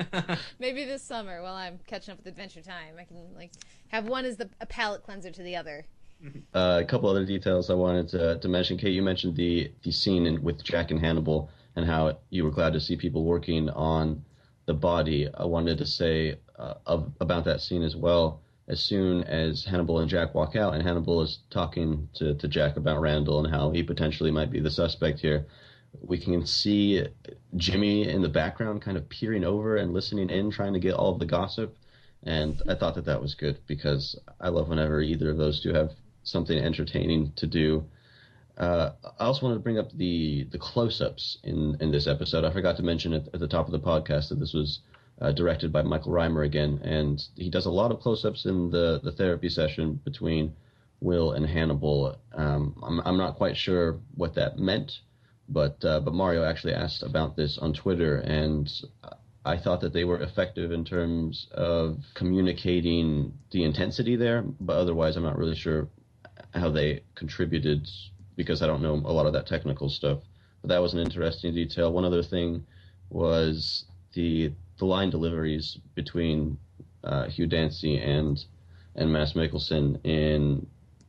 Maybe 0.58 0.84
this 0.84 1.02
summer, 1.02 1.42
while 1.42 1.54
I'm 1.54 1.78
catching 1.86 2.12
up 2.12 2.18
with 2.18 2.26
Adventure 2.26 2.62
Time, 2.62 2.94
I 2.98 3.04
can 3.04 3.34
like 3.34 3.52
have 3.88 4.06
one 4.06 4.24
as 4.24 4.36
the 4.36 4.48
a 4.60 4.66
palate 4.66 5.02
cleanser 5.02 5.30
to 5.30 5.42
the 5.42 5.56
other. 5.56 5.86
Uh, 6.54 6.80
a 6.82 6.86
couple 6.86 7.10
other 7.10 7.26
details 7.26 7.68
I 7.68 7.74
wanted 7.74 8.08
to, 8.08 8.38
to 8.38 8.48
mention. 8.48 8.78
Kate, 8.78 8.94
you 8.94 9.02
mentioned 9.02 9.36
the 9.36 9.70
the 9.82 9.92
scene 9.92 10.26
in, 10.26 10.42
with 10.42 10.62
Jack 10.64 10.90
and 10.90 11.00
Hannibal 11.00 11.50
and 11.76 11.86
how 11.86 12.18
you 12.30 12.44
were 12.44 12.50
glad 12.50 12.72
to 12.72 12.80
see 12.80 12.96
people 12.96 13.24
working 13.24 13.68
on 13.70 14.24
the 14.66 14.74
body. 14.74 15.28
I 15.34 15.44
wanted 15.44 15.78
to 15.78 15.86
say 15.86 16.36
uh, 16.58 16.74
of, 16.86 17.12
about 17.20 17.44
that 17.44 17.60
scene 17.60 17.82
as 17.82 17.96
well. 17.96 18.40
As 18.66 18.80
soon 18.80 19.24
as 19.24 19.64
Hannibal 19.64 19.98
and 19.98 20.08
Jack 20.08 20.34
walk 20.34 20.56
out, 20.56 20.72
and 20.72 20.82
Hannibal 20.82 21.20
is 21.20 21.40
talking 21.50 22.08
to, 22.14 22.34
to 22.34 22.48
Jack 22.48 22.76
about 22.76 23.00
Randall 23.00 23.44
and 23.44 23.54
how 23.54 23.70
he 23.70 23.82
potentially 23.82 24.30
might 24.30 24.50
be 24.50 24.60
the 24.60 24.70
suspect 24.70 25.20
here, 25.20 25.46
we 26.00 26.18
can 26.18 26.46
see 26.46 27.06
Jimmy 27.56 28.08
in 28.08 28.22
the 28.22 28.28
background 28.28 28.82
kind 28.82 28.96
of 28.96 29.08
peering 29.08 29.44
over 29.44 29.76
and 29.76 29.92
listening 29.92 30.30
in, 30.30 30.50
trying 30.50 30.72
to 30.74 30.80
get 30.80 30.94
all 30.94 31.12
of 31.12 31.18
the 31.18 31.26
gossip. 31.26 31.76
And 32.22 32.60
I 32.68 32.74
thought 32.74 32.94
that 32.94 33.04
that 33.04 33.20
was 33.20 33.34
good 33.34 33.58
because 33.66 34.18
I 34.40 34.48
love 34.48 34.68
whenever 34.68 35.00
either 35.00 35.30
of 35.30 35.36
those 35.36 35.60
two 35.62 35.74
have 35.74 35.92
something 36.22 36.58
entertaining 36.58 37.32
to 37.36 37.46
do. 37.46 37.84
Uh, 38.56 38.92
I 39.18 39.24
also 39.24 39.44
wanted 39.46 39.56
to 39.56 39.62
bring 39.62 39.78
up 39.78 39.90
the 39.92 40.46
the 40.50 40.58
close-ups 40.58 41.38
in 41.42 41.76
in 41.80 41.90
this 41.90 42.06
episode. 42.06 42.44
I 42.44 42.52
forgot 42.52 42.76
to 42.76 42.82
mention 42.82 43.12
at, 43.12 43.26
at 43.34 43.40
the 43.40 43.48
top 43.48 43.66
of 43.66 43.72
the 43.72 43.80
podcast 43.80 44.28
that 44.28 44.38
this 44.38 44.54
was 44.54 44.80
uh, 45.20 45.32
directed 45.32 45.72
by 45.72 45.82
Michael 45.82 46.12
Rymer 46.12 46.42
again, 46.42 46.80
and 46.82 47.22
he 47.36 47.50
does 47.50 47.66
a 47.66 47.70
lot 47.70 47.90
of 47.90 48.00
close-ups 48.00 48.46
in 48.46 48.70
the 48.70 49.00
the 49.02 49.12
therapy 49.12 49.48
session 49.48 50.00
between 50.04 50.54
Will 51.00 51.32
and 51.32 51.44
Hannibal. 51.44 52.16
Um, 52.32 52.80
I'm 52.82 53.00
I'm 53.00 53.16
not 53.16 53.36
quite 53.36 53.56
sure 53.56 53.98
what 54.14 54.34
that 54.36 54.58
meant 54.58 55.00
but 55.48 55.84
uh, 55.84 56.00
but 56.00 56.14
Mario 56.14 56.44
actually 56.44 56.74
asked 56.74 57.02
about 57.02 57.36
this 57.36 57.58
on 57.58 57.72
Twitter, 57.72 58.18
and 58.18 58.70
I 59.44 59.58
thought 59.58 59.80
that 59.82 59.92
they 59.92 60.04
were 60.04 60.20
effective 60.20 60.72
in 60.72 60.84
terms 60.84 61.48
of 61.52 61.98
communicating 62.14 63.34
the 63.50 63.64
intensity 63.64 64.16
there. 64.16 64.42
But 64.42 64.76
otherwise, 64.76 65.16
I'm 65.16 65.22
not 65.22 65.38
really 65.38 65.56
sure 65.56 65.88
how 66.54 66.70
they 66.70 67.02
contributed 67.14 67.86
because 68.36 68.62
I 68.62 68.66
don't 68.66 68.82
know 68.82 68.94
a 68.94 69.12
lot 69.12 69.26
of 69.26 69.32
that 69.34 69.46
technical 69.46 69.88
stuff. 69.88 70.20
But 70.62 70.68
that 70.68 70.82
was 70.82 70.94
an 70.94 71.00
interesting 71.00 71.54
detail. 71.54 71.92
One 71.92 72.04
other 72.04 72.22
thing 72.22 72.64
was 73.10 73.84
the 74.14 74.52
the 74.78 74.86
line 74.86 75.10
deliveries 75.10 75.78
between 75.94 76.58
uh, 77.04 77.28
Hugh 77.28 77.46
Dancy 77.46 77.98
and 77.98 78.42
and 78.96 79.12
Mads 79.12 79.34
Mikkelsen 79.34 80.04
in 80.04 80.66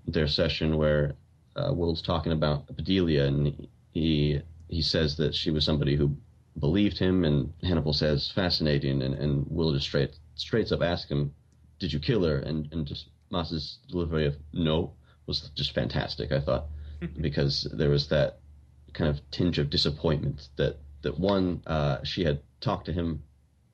their 0.07 0.27
session 0.27 0.77
where 0.77 1.15
uh, 1.55 1.71
Will's 1.73 2.01
talking 2.01 2.31
about 2.31 2.67
Bedelia, 2.75 3.25
and 3.25 3.67
he 3.95 4.41
he 4.67 4.81
says 4.81 5.15
that 5.15 5.33
she 5.33 5.49
was 5.49 5.63
somebody 5.63 5.95
who 5.95 6.15
believed 6.59 6.97
him, 6.99 7.23
and 7.23 7.53
Hannibal 7.63 7.93
says 7.93 8.29
fascinating, 8.29 9.01
and, 9.01 9.15
and 9.15 9.47
Will 9.49 9.73
just 9.73 9.87
straight 9.87 10.19
straight 10.35 10.71
up 10.71 10.83
ask 10.83 11.07
him, 11.09 11.33
"Did 11.79 11.93
you 11.93 11.99
kill 11.99 12.23
her?" 12.25 12.37
and 12.37 12.71
and 12.71 12.85
just 12.85 13.07
Mads's 13.31 13.79
delivery 13.87 14.25
of 14.27 14.35
"No" 14.53 14.93
was 15.25 15.49
just 15.55 15.71
fantastic. 15.73 16.31
I 16.33 16.41
thought 16.41 16.65
because 17.21 17.63
there 17.71 17.89
was 17.89 18.09
that 18.09 18.39
kind 18.93 19.09
of 19.09 19.19
tinge 19.31 19.59
of 19.59 19.69
disappointment 19.69 20.49
that 20.57 20.77
that 21.01 21.17
one 21.17 21.61
uh, 21.65 22.03
she 22.03 22.25
had 22.25 22.41
talked 22.59 22.85
to 22.87 22.93
him 22.93 23.23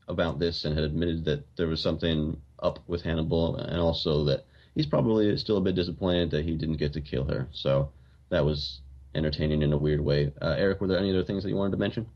about 0.08 0.38
this 0.38 0.66
and 0.66 0.76
had 0.76 0.84
admitted 0.84 1.26
that 1.26 1.46
there 1.56 1.68
was 1.68 1.82
something 1.82 2.40
up 2.60 2.78
with 2.88 3.02
Hannibal, 3.02 3.56
and 3.56 3.80
also 3.80 4.24
that 4.26 4.46
he's 4.76 4.86
probably 4.86 5.36
still 5.38 5.58
a 5.58 5.62
bit 5.62 5.74
disappointed 5.74 6.30
that 6.30 6.46
he 6.46 6.56
didn't 6.56 6.78
get 6.78 6.94
to 6.94 7.02
kill 7.02 7.24
her. 7.24 7.48
So 7.52 7.90
that 8.30 8.46
was 8.46 8.82
entertaining 9.16 9.62
in 9.62 9.74
a 9.74 9.78
weird 9.78 10.02
way. 10.02 10.32
Uh, 10.42 10.56
Eric, 10.58 10.82
were 10.82 10.88
there 10.88 11.00
any 11.00 11.10
other 11.10 11.24
things 11.24 11.44
that 11.44 11.50
you 11.50 11.56
wanted 11.56 11.72
to 11.72 11.78
mention? 11.78 12.08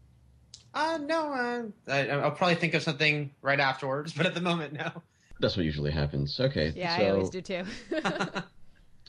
Uh, 0.73 0.99
no, 1.01 1.31
uh, 1.31 1.63
I, 1.91 2.09
I'll 2.09 2.31
probably 2.31 2.55
think 2.55 2.73
of 2.73 2.83
something 2.83 3.31
right 3.41 3.59
afterwards, 3.59 4.13
but 4.17 4.25
at 4.25 4.33
the 4.33 4.41
moment, 4.41 4.73
no. 4.73 4.91
That's 5.39 5.57
what 5.57 5.65
usually 5.65 5.91
happens. 5.91 6.39
Okay. 6.39 6.73
Yeah, 6.75 6.97
so, 6.97 7.03
I 7.03 7.09
always 7.09 7.29
do 7.29 7.41
too. 7.41 7.63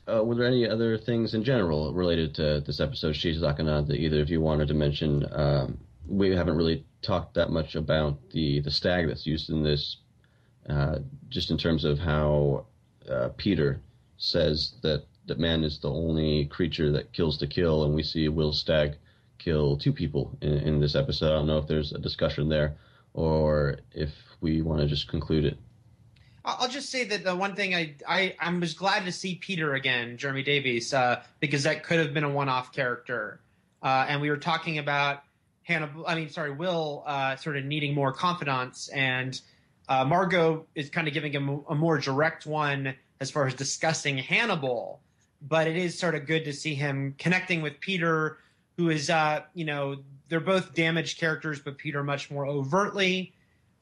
uh, 0.08 0.24
were 0.24 0.34
there 0.34 0.46
any 0.46 0.68
other 0.68 0.98
things 0.98 1.34
in 1.34 1.44
general 1.44 1.92
related 1.92 2.34
to 2.36 2.60
this 2.60 2.80
episode, 2.80 3.14
Shiizakana, 3.14 3.86
that 3.86 3.96
either 3.96 4.20
of 4.20 4.30
you 4.30 4.40
wanted 4.40 4.68
to 4.68 4.74
mention? 4.74 5.26
Um, 5.32 5.78
we 6.08 6.34
haven't 6.34 6.56
really 6.56 6.84
talked 7.02 7.34
that 7.34 7.50
much 7.50 7.74
about 7.74 8.18
the, 8.30 8.60
the 8.60 8.70
stag 8.70 9.08
that's 9.08 9.26
used 9.26 9.50
in 9.50 9.62
this, 9.62 9.98
uh, 10.68 10.98
just 11.28 11.50
in 11.50 11.58
terms 11.58 11.84
of 11.84 11.98
how 11.98 12.66
uh, 13.10 13.30
Peter 13.36 13.80
says 14.18 14.74
that, 14.82 15.04
that 15.26 15.38
man 15.38 15.64
is 15.64 15.78
the 15.78 15.90
only 15.90 16.46
creature 16.46 16.92
that 16.92 17.12
kills 17.12 17.38
to 17.38 17.46
kill, 17.46 17.84
and 17.84 17.94
we 17.94 18.02
see 18.02 18.28
Will 18.28 18.52
Stag 18.52 18.96
kill 19.38 19.76
two 19.76 19.92
people 19.92 20.36
in, 20.40 20.54
in 20.58 20.80
this 20.80 20.94
episode. 20.94 21.32
I 21.32 21.36
don't 21.36 21.46
know 21.46 21.58
if 21.58 21.66
there's 21.66 21.92
a 21.92 21.98
discussion 21.98 22.48
there 22.48 22.76
or 23.14 23.78
if 23.92 24.10
we 24.40 24.62
want 24.62 24.80
to 24.82 24.86
just 24.86 25.08
conclude 25.08 25.44
it. 25.44 25.58
I'll 26.44 26.68
just 26.68 26.90
say 26.90 27.04
that 27.04 27.24
the 27.24 27.34
one 27.34 27.56
thing 27.56 27.74
I 27.74 27.96
I, 28.06 28.36
I 28.38 28.56
was 28.56 28.74
glad 28.74 29.04
to 29.06 29.12
see 29.12 29.34
Peter 29.34 29.74
again, 29.74 30.16
Jeremy 30.16 30.44
Davies, 30.44 30.94
uh, 30.94 31.22
because 31.40 31.64
that 31.64 31.82
could 31.82 31.98
have 31.98 32.14
been 32.14 32.22
a 32.22 32.30
one-off 32.30 32.72
character. 32.72 33.40
Uh, 33.82 34.06
and 34.08 34.20
we 34.20 34.30
were 34.30 34.36
talking 34.36 34.78
about 34.78 35.24
Hannibal. 35.64 36.06
I 36.06 36.14
mean, 36.14 36.30
sorry, 36.30 36.52
Will 36.52 37.02
uh, 37.04 37.34
sort 37.34 37.56
of 37.56 37.64
needing 37.64 37.94
more 37.94 38.12
confidants, 38.12 38.88
and 38.88 39.40
uh, 39.88 40.04
Margot 40.04 40.66
is 40.76 40.88
kind 40.88 41.08
of 41.08 41.14
giving 41.14 41.32
him 41.32 41.64
a 41.68 41.74
more 41.74 41.98
direct 41.98 42.46
one 42.46 42.94
as 43.20 43.30
far 43.32 43.48
as 43.48 43.54
discussing 43.54 44.16
Hannibal. 44.18 45.00
But 45.42 45.66
it 45.66 45.76
is 45.76 45.98
sort 45.98 46.14
of 46.14 46.26
good 46.26 46.44
to 46.44 46.52
see 46.52 46.74
him 46.74 47.14
connecting 47.18 47.62
with 47.62 47.78
Peter, 47.80 48.38
who 48.76 48.90
is, 48.90 49.10
uh, 49.10 49.42
you 49.54 49.64
know, 49.64 49.96
they're 50.28 50.40
both 50.40 50.74
damaged 50.74 51.18
characters, 51.18 51.60
but 51.60 51.78
Peter 51.78 52.02
much 52.02 52.30
more 52.30 52.46
overtly. 52.46 53.32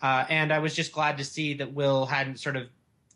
Uh, 0.03 0.25
and 0.29 0.53
I 0.53 0.59
was 0.59 0.75
just 0.75 0.93
glad 0.93 1.19
to 1.19 1.25
see 1.25 1.55
that 1.55 1.73
Will 1.73 2.07
hadn't 2.07 2.39
sort 2.39 2.57
of, 2.57 2.69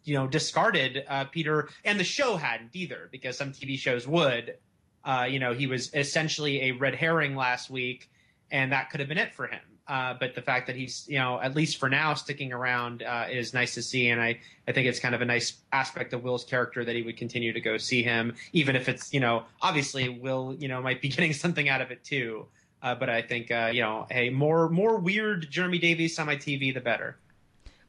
you 0.05 0.15
know, 0.15 0.27
discarded 0.27 1.05
uh, 1.09 1.25
Peter, 1.25 1.69
and 1.85 2.01
the 2.01 2.05
show 2.05 2.37
hadn't 2.37 2.71
either, 2.75 3.09
because 3.13 3.37
some 3.37 3.53
TV 3.53 3.79
shows 3.79 4.07
would. 4.07 4.57
Uh, 5.05 5.27
you 5.29 5.39
know, 5.39 5.53
he 5.53 5.67
was 5.67 5.93
essentially 5.95 6.63
a 6.63 6.73
red 6.73 6.95
herring 6.95 7.37
last 7.37 7.69
week, 7.69 8.11
and 8.51 8.73
that 8.73 8.91
could 8.91 9.01
have 9.01 9.09
been 9.09 9.19
it 9.19 9.35
for 9.35 9.47
him. 9.47 9.61
Uh, 9.89 10.15
but 10.21 10.35
the 10.35 10.43
fact 10.43 10.67
that 10.67 10.77
he's, 10.77 11.07
you 11.09 11.19
know, 11.19 11.41
at 11.41 11.57
least 11.57 11.79
for 11.79 11.89
now, 11.89 12.13
sticking 12.13 12.53
around 12.53 13.03
uh, 13.03 13.27
is 13.31 13.55
nice 13.55 13.73
to 13.73 13.83
see, 13.83 14.11
and 14.11 14.21
I, 14.21 14.39
I 14.69 14.73
think 14.73 14.87
it's 14.87 15.01
kind 15.01 15.15
of 15.15 15.23
a 15.23 15.25
nice 15.25 15.55
aspect 15.73 16.13
of 16.13 16.23
Will's 16.23 16.45
character 16.45 16.85
that 16.85 16.95
he 16.95 17.01
would 17.01 17.17
continue 17.17 17.55
to 17.55 17.61
go 17.61 17.79
see 17.79 18.03
him, 18.03 18.35
even 18.53 18.77
if 18.77 18.87
it's, 18.87 19.15
you 19.15 19.21
know, 19.21 19.45
obviously 19.63 20.11
Will, 20.11 20.55
you 20.59 20.69
know, 20.69 20.83
might 20.83 21.01
be 21.01 21.09
getting 21.17 21.33
something 21.33 21.71
out 21.71 21.81
of 21.81 21.91
it 21.91 22.05
too. 22.05 22.47
Uh, 22.83 22.95
but 22.95 23.09
I 23.09 23.23
think 23.23 23.51
uh, 23.51 23.71
you 23.73 23.83
know, 23.83 24.07
hey, 24.11 24.31
more 24.31 24.69
more 24.69 24.99
weird 24.99 25.51
Jeremy 25.51 25.79
Davies 25.79 26.19
on 26.19 26.27
my 26.27 26.37
TV, 26.37 26.73
the 26.73 26.81
better. 26.81 27.17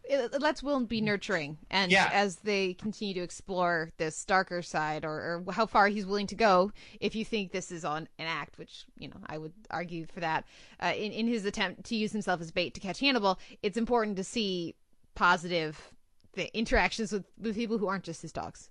It 0.10 0.42
lets 0.42 0.64
Will 0.64 0.80
be 0.86 1.02
nurturing, 1.02 1.60
and 1.70 1.92
Yeah. 1.92 2.10
as 2.12 2.38
they 2.38 2.74
continue 2.74 3.14
to 3.14 3.20
explore 3.22 3.92
this 3.98 4.26
darker 4.26 4.64
side, 4.64 5.06
or, 5.06 5.44
or 5.48 5.54
how 5.54 5.68
far 5.68 5.88
he's 5.88 6.06
willing 6.08 6.26
to 6.28 6.36
go, 6.36 6.72
if 7.00 7.14
you 7.16 7.24
think 7.24 7.52
this 7.52 7.72
is 7.72 7.86
on 7.86 8.08
an 8.18 8.26
act, 8.26 8.58
which 8.58 8.86
you 8.98 9.08
know 9.08 9.18
I 9.28 9.38
would 9.38 9.54
argue 9.70 10.08
for 10.08 10.20
that, 10.22 10.46
uh, 10.82 10.94
in 10.96 11.12
in 11.12 11.28
his 11.28 11.46
attempt 11.46 11.84
to 11.86 11.96
use 11.96 12.12
himself 12.12 12.42
as 12.42 12.52
bait 12.52 12.74
to 12.74 12.80
catch 12.80 13.00
Hannibal, 13.00 13.40
it's 13.62 13.78
important 13.78 14.18
to 14.18 14.24
see 14.24 14.74
positive 15.14 15.94
the 16.34 16.56
interactions 16.58 17.12
with 17.12 17.26
with 17.40 17.56
people 17.56 17.78
who 17.78 17.88
aren't 17.88 18.04
just 18.04 18.22
his 18.24 18.32
dogs. 18.34 18.70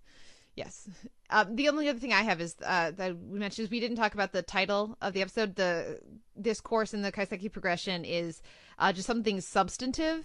Yes. 0.57 0.89
Um, 1.31 1.55
the 1.55 1.69
only 1.69 1.89
other 1.89 2.01
thing 2.01 2.13
I 2.13 2.23
have 2.23 2.41
is 2.41 2.57
uh, 2.65 2.91
that 2.93 3.17
we 3.17 3.39
mentioned 3.39 3.67
is 3.67 3.71
we 3.71 3.79
didn't 3.79 3.97
talk 3.97 4.15
about 4.15 4.33
the 4.33 4.43
title 4.43 4.97
of 5.01 5.13
the 5.13 5.23
episode. 5.23 5.55
The 5.55 6.01
this 6.35 6.61
course 6.61 6.93
in 6.95 7.03
the 7.03 7.13
Kaiseki 7.13 7.53
progression 7.53 8.05
is 8.05 8.43
uh, 8.79 8.93
just 8.93 9.07
something 9.07 9.41
substantive, 9.41 10.25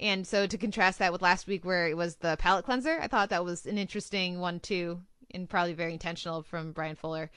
and 0.00 0.26
so 0.26 0.46
to 0.46 0.58
contrast 0.58 0.98
that 0.98 1.12
with 1.12 1.22
last 1.22 1.46
week 1.46 1.64
where 1.64 1.88
it 1.88 1.96
was 1.96 2.16
the 2.16 2.36
palate 2.38 2.64
cleanser, 2.64 2.98
I 3.00 3.08
thought 3.08 3.30
that 3.30 3.44
was 3.44 3.66
an 3.66 3.78
interesting 3.78 4.40
one 4.40 4.60
too, 4.60 5.00
and 5.32 5.48
probably 5.48 5.74
very 5.74 5.92
intentional 5.92 6.42
from 6.42 6.72
Bryan 6.72 6.96
Fuller. 6.96 7.30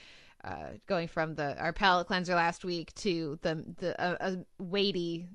Uh, 0.43 0.73
going 0.85 1.07
from 1.07 1.33
the 1.33 1.59
our 1.59 1.73
palate 1.73 2.05
cleanser 2.05 2.35
last 2.35 2.63
week 2.63 2.93
to 2.93 3.39
the 3.41 3.65
the 3.79 3.99
uh, 3.99 4.15
a 4.19 4.63
weighty 4.63 5.27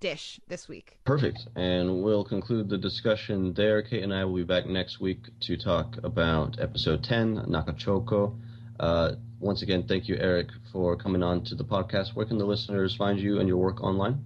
dish 0.00 0.40
this 0.48 0.68
week. 0.68 0.98
Perfect. 1.04 1.46
And 1.54 2.02
we'll 2.02 2.24
conclude 2.24 2.68
the 2.68 2.78
discussion 2.78 3.52
there. 3.54 3.82
Kate 3.82 4.02
and 4.02 4.12
I 4.12 4.24
will 4.24 4.36
be 4.36 4.44
back 4.44 4.66
next 4.66 5.00
week 5.00 5.18
to 5.40 5.56
talk 5.56 5.96
about 6.02 6.60
episode 6.60 7.04
10, 7.04 7.46
Nakachoko. 7.48 8.38
Uh, 8.80 9.12
once 9.40 9.62
again, 9.62 9.84
thank 9.86 10.08
you, 10.08 10.16
Eric, 10.16 10.48
for 10.72 10.96
coming 10.96 11.22
on 11.22 11.44
to 11.44 11.54
the 11.54 11.64
podcast. 11.64 12.14
Where 12.14 12.26
can 12.26 12.38
the 12.38 12.44
listeners 12.44 12.96
find 12.96 13.18
you 13.18 13.38
and 13.38 13.48
your 13.48 13.58
work 13.58 13.82
online? 13.82 14.24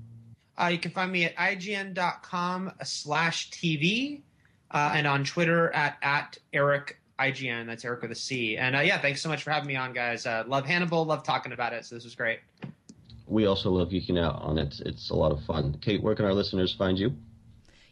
Uh, 0.61 0.67
you 0.67 0.79
can 0.79 0.91
find 0.91 1.13
me 1.13 1.25
at 1.25 1.37
ign.com 1.37 2.73
slash 2.83 3.51
TV 3.51 4.23
uh, 4.73 4.93
and 4.95 5.07
on 5.07 5.25
Twitter 5.25 5.71
at, 5.73 5.97
at 6.03 6.37
Eric 6.53 6.99
IGN. 7.19 7.67
That's 7.67 7.85
Eric 7.85 8.03
with 8.03 8.13
a 8.13 8.17
C. 8.17 8.57
And 8.57 8.77
uh, 8.77 8.81
yeah, 8.81 9.01
thanks 9.01 9.23
so 9.23 9.29
much 9.29 9.43
for 9.43 9.51
having 9.51 9.69
me 9.69 9.77
on, 9.77 9.93
guys. 9.93 10.27
Uh, 10.27 10.45
love 10.47 10.67
Hannibal, 10.67 11.05
love 11.05 11.23
talking 11.23 11.53
about 11.53 11.73
it. 11.73 11.85
So 11.85 11.95
this 11.95 12.05
was 12.05 12.15
great. 12.15 12.41
We 13.27 13.47
also 13.47 13.71
love 13.71 13.91
geeking 13.91 14.19
out 14.19 14.41
on 14.43 14.59
it. 14.59 14.81
It's 14.85 15.11
a 15.11 15.15
lot 15.15 15.33
of 15.33 15.43
fun. 15.45 15.77
Kate, 15.81 16.03
where 16.03 16.15
can 16.15 16.25
our 16.25 16.35
listeners 16.35 16.75
find 16.75 16.99
you? 16.99 17.15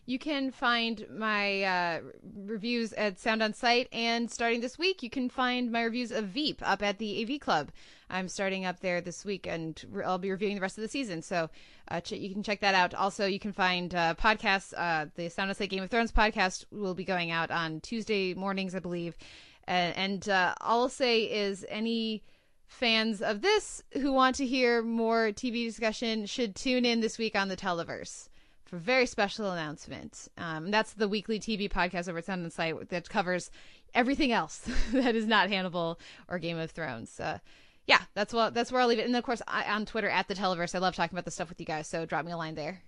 You 0.08 0.20
can 0.20 0.52
find 0.52 1.04
my 1.10 1.64
uh, 1.64 2.00
reviews 2.44 2.92
at 2.92 3.18
Sound 3.18 3.42
on 3.42 3.52
Sight, 3.52 3.88
and 3.90 4.30
starting 4.30 4.60
this 4.60 4.78
week, 4.78 5.02
you 5.02 5.10
can 5.10 5.28
find 5.28 5.72
my 5.72 5.82
reviews 5.82 6.12
of 6.12 6.26
Veep 6.26 6.62
up 6.62 6.80
at 6.80 6.98
the 6.98 7.22
AV 7.22 7.40
Club. 7.40 7.72
I'm 8.08 8.28
starting 8.28 8.64
up 8.64 8.78
there 8.78 9.00
this 9.00 9.24
week, 9.24 9.48
and 9.48 9.84
re- 9.90 10.04
I'll 10.04 10.18
be 10.18 10.30
reviewing 10.30 10.54
the 10.54 10.60
rest 10.60 10.78
of 10.78 10.82
the 10.82 10.88
season. 10.88 11.22
So 11.22 11.50
uh, 11.90 12.00
ch- 12.00 12.12
you 12.12 12.32
can 12.32 12.44
check 12.44 12.60
that 12.60 12.76
out. 12.76 12.94
Also, 12.94 13.26
you 13.26 13.40
can 13.40 13.52
find 13.52 13.92
uh, 13.96 14.14
podcasts. 14.14 14.72
Uh, 14.76 15.06
the 15.16 15.28
Sound 15.28 15.50
on 15.50 15.56
Sight 15.56 15.70
Game 15.70 15.82
of 15.82 15.90
Thrones 15.90 16.12
podcast 16.12 16.66
will 16.70 16.94
be 16.94 17.04
going 17.04 17.32
out 17.32 17.50
on 17.50 17.80
Tuesday 17.80 18.32
mornings, 18.32 18.76
I 18.76 18.78
believe. 18.78 19.18
And, 19.64 19.96
and 19.96 20.28
uh, 20.28 20.54
all 20.60 20.82
I'll 20.82 20.88
say 20.88 21.24
is 21.24 21.66
any 21.68 22.22
fans 22.68 23.22
of 23.22 23.42
this 23.42 23.82
who 23.94 24.12
want 24.12 24.36
to 24.36 24.46
hear 24.46 24.82
more 24.82 25.32
TV 25.32 25.66
discussion 25.66 26.26
should 26.26 26.54
tune 26.54 26.84
in 26.84 27.00
this 27.00 27.18
week 27.18 27.34
on 27.34 27.48
the 27.48 27.56
Televerse 27.56 28.28
for 28.66 28.76
a 28.76 28.80
very 28.80 29.06
special 29.06 29.50
announcement. 29.50 30.28
Um, 30.36 30.70
that's 30.70 30.92
the 30.92 31.08
weekly 31.08 31.38
TV 31.38 31.70
podcast 31.70 32.08
over 32.08 32.18
at 32.18 32.24
Sound 32.24 32.44
on 32.44 32.50
Sight 32.50 32.88
that 32.90 33.08
covers 33.08 33.50
everything 33.94 34.32
else 34.32 34.68
that 34.92 35.14
is 35.14 35.26
not 35.26 35.48
Hannibal 35.48 35.98
or 36.28 36.38
Game 36.38 36.58
of 36.58 36.70
Thrones. 36.72 37.18
Uh, 37.18 37.38
yeah, 37.86 38.00
that's 38.14 38.32
what 38.34 38.52
that's 38.52 38.72
where 38.72 38.80
I'll 38.80 38.88
leave 38.88 38.98
it. 38.98 39.06
And 39.06 39.16
of 39.16 39.22
course 39.24 39.40
I, 39.46 39.64
on 39.72 39.86
Twitter 39.86 40.08
at 40.08 40.28
the 40.28 40.34
Televerse, 40.34 40.74
I 40.74 40.78
love 40.78 40.96
talking 40.96 41.14
about 41.14 41.24
this 41.24 41.34
stuff 41.34 41.48
with 41.48 41.60
you 41.60 41.66
guys. 41.66 41.86
So 41.86 42.04
drop 42.04 42.24
me 42.24 42.32
a 42.32 42.36
line 42.36 42.56
there. 42.56 42.82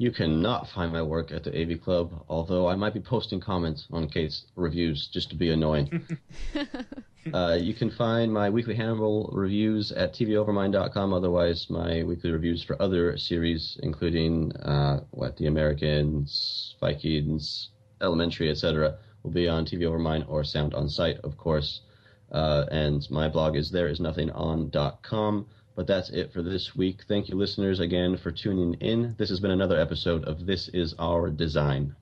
You 0.00 0.12
cannot 0.12 0.68
find 0.68 0.92
my 0.92 1.02
work 1.02 1.32
at 1.32 1.42
the 1.42 1.50
AV 1.60 1.80
Club, 1.80 2.24
although 2.28 2.68
I 2.68 2.76
might 2.76 2.94
be 2.94 3.00
posting 3.00 3.40
comments 3.40 3.84
on 3.90 4.08
Kate's 4.08 4.44
reviews 4.54 5.08
just 5.12 5.30
to 5.30 5.36
be 5.36 5.50
annoying. 5.50 6.06
uh, 7.34 7.58
you 7.60 7.74
can 7.74 7.90
find 7.90 8.32
my 8.32 8.48
weekly 8.48 8.76
Hannibal 8.76 9.28
reviews 9.32 9.90
at 9.90 10.14
TVOvermind.com. 10.14 11.12
Otherwise, 11.12 11.66
my 11.68 12.04
weekly 12.04 12.30
reviews 12.30 12.62
for 12.62 12.80
other 12.80 13.18
series, 13.18 13.76
including 13.82 14.52
uh, 14.58 15.00
what 15.10 15.36
The 15.36 15.46
Americans, 15.46 16.76
Vikings, 16.78 17.70
Elementary, 18.00 18.50
etc., 18.50 18.98
will 19.24 19.32
be 19.32 19.48
on 19.48 19.66
TV 19.66 19.80
Overmind 19.80 20.28
or 20.28 20.44
Sound 20.44 20.74
on 20.74 20.88
Sight, 20.88 21.18
of 21.24 21.36
course. 21.36 21.80
Uh, 22.30 22.66
and 22.70 23.04
my 23.10 23.28
blog 23.28 23.56
is 23.56 23.72
thereisnothingon.com. 23.72 25.46
But 25.78 25.86
that's 25.86 26.10
it 26.10 26.32
for 26.32 26.42
this 26.42 26.74
week. 26.74 27.04
Thank 27.06 27.28
you, 27.28 27.36
listeners, 27.36 27.78
again 27.78 28.16
for 28.16 28.32
tuning 28.32 28.74
in. 28.80 29.14
This 29.16 29.28
has 29.28 29.38
been 29.38 29.52
another 29.52 29.78
episode 29.78 30.24
of 30.24 30.44
This 30.44 30.66
Is 30.70 30.92
Our 30.98 31.30
Design. 31.30 31.94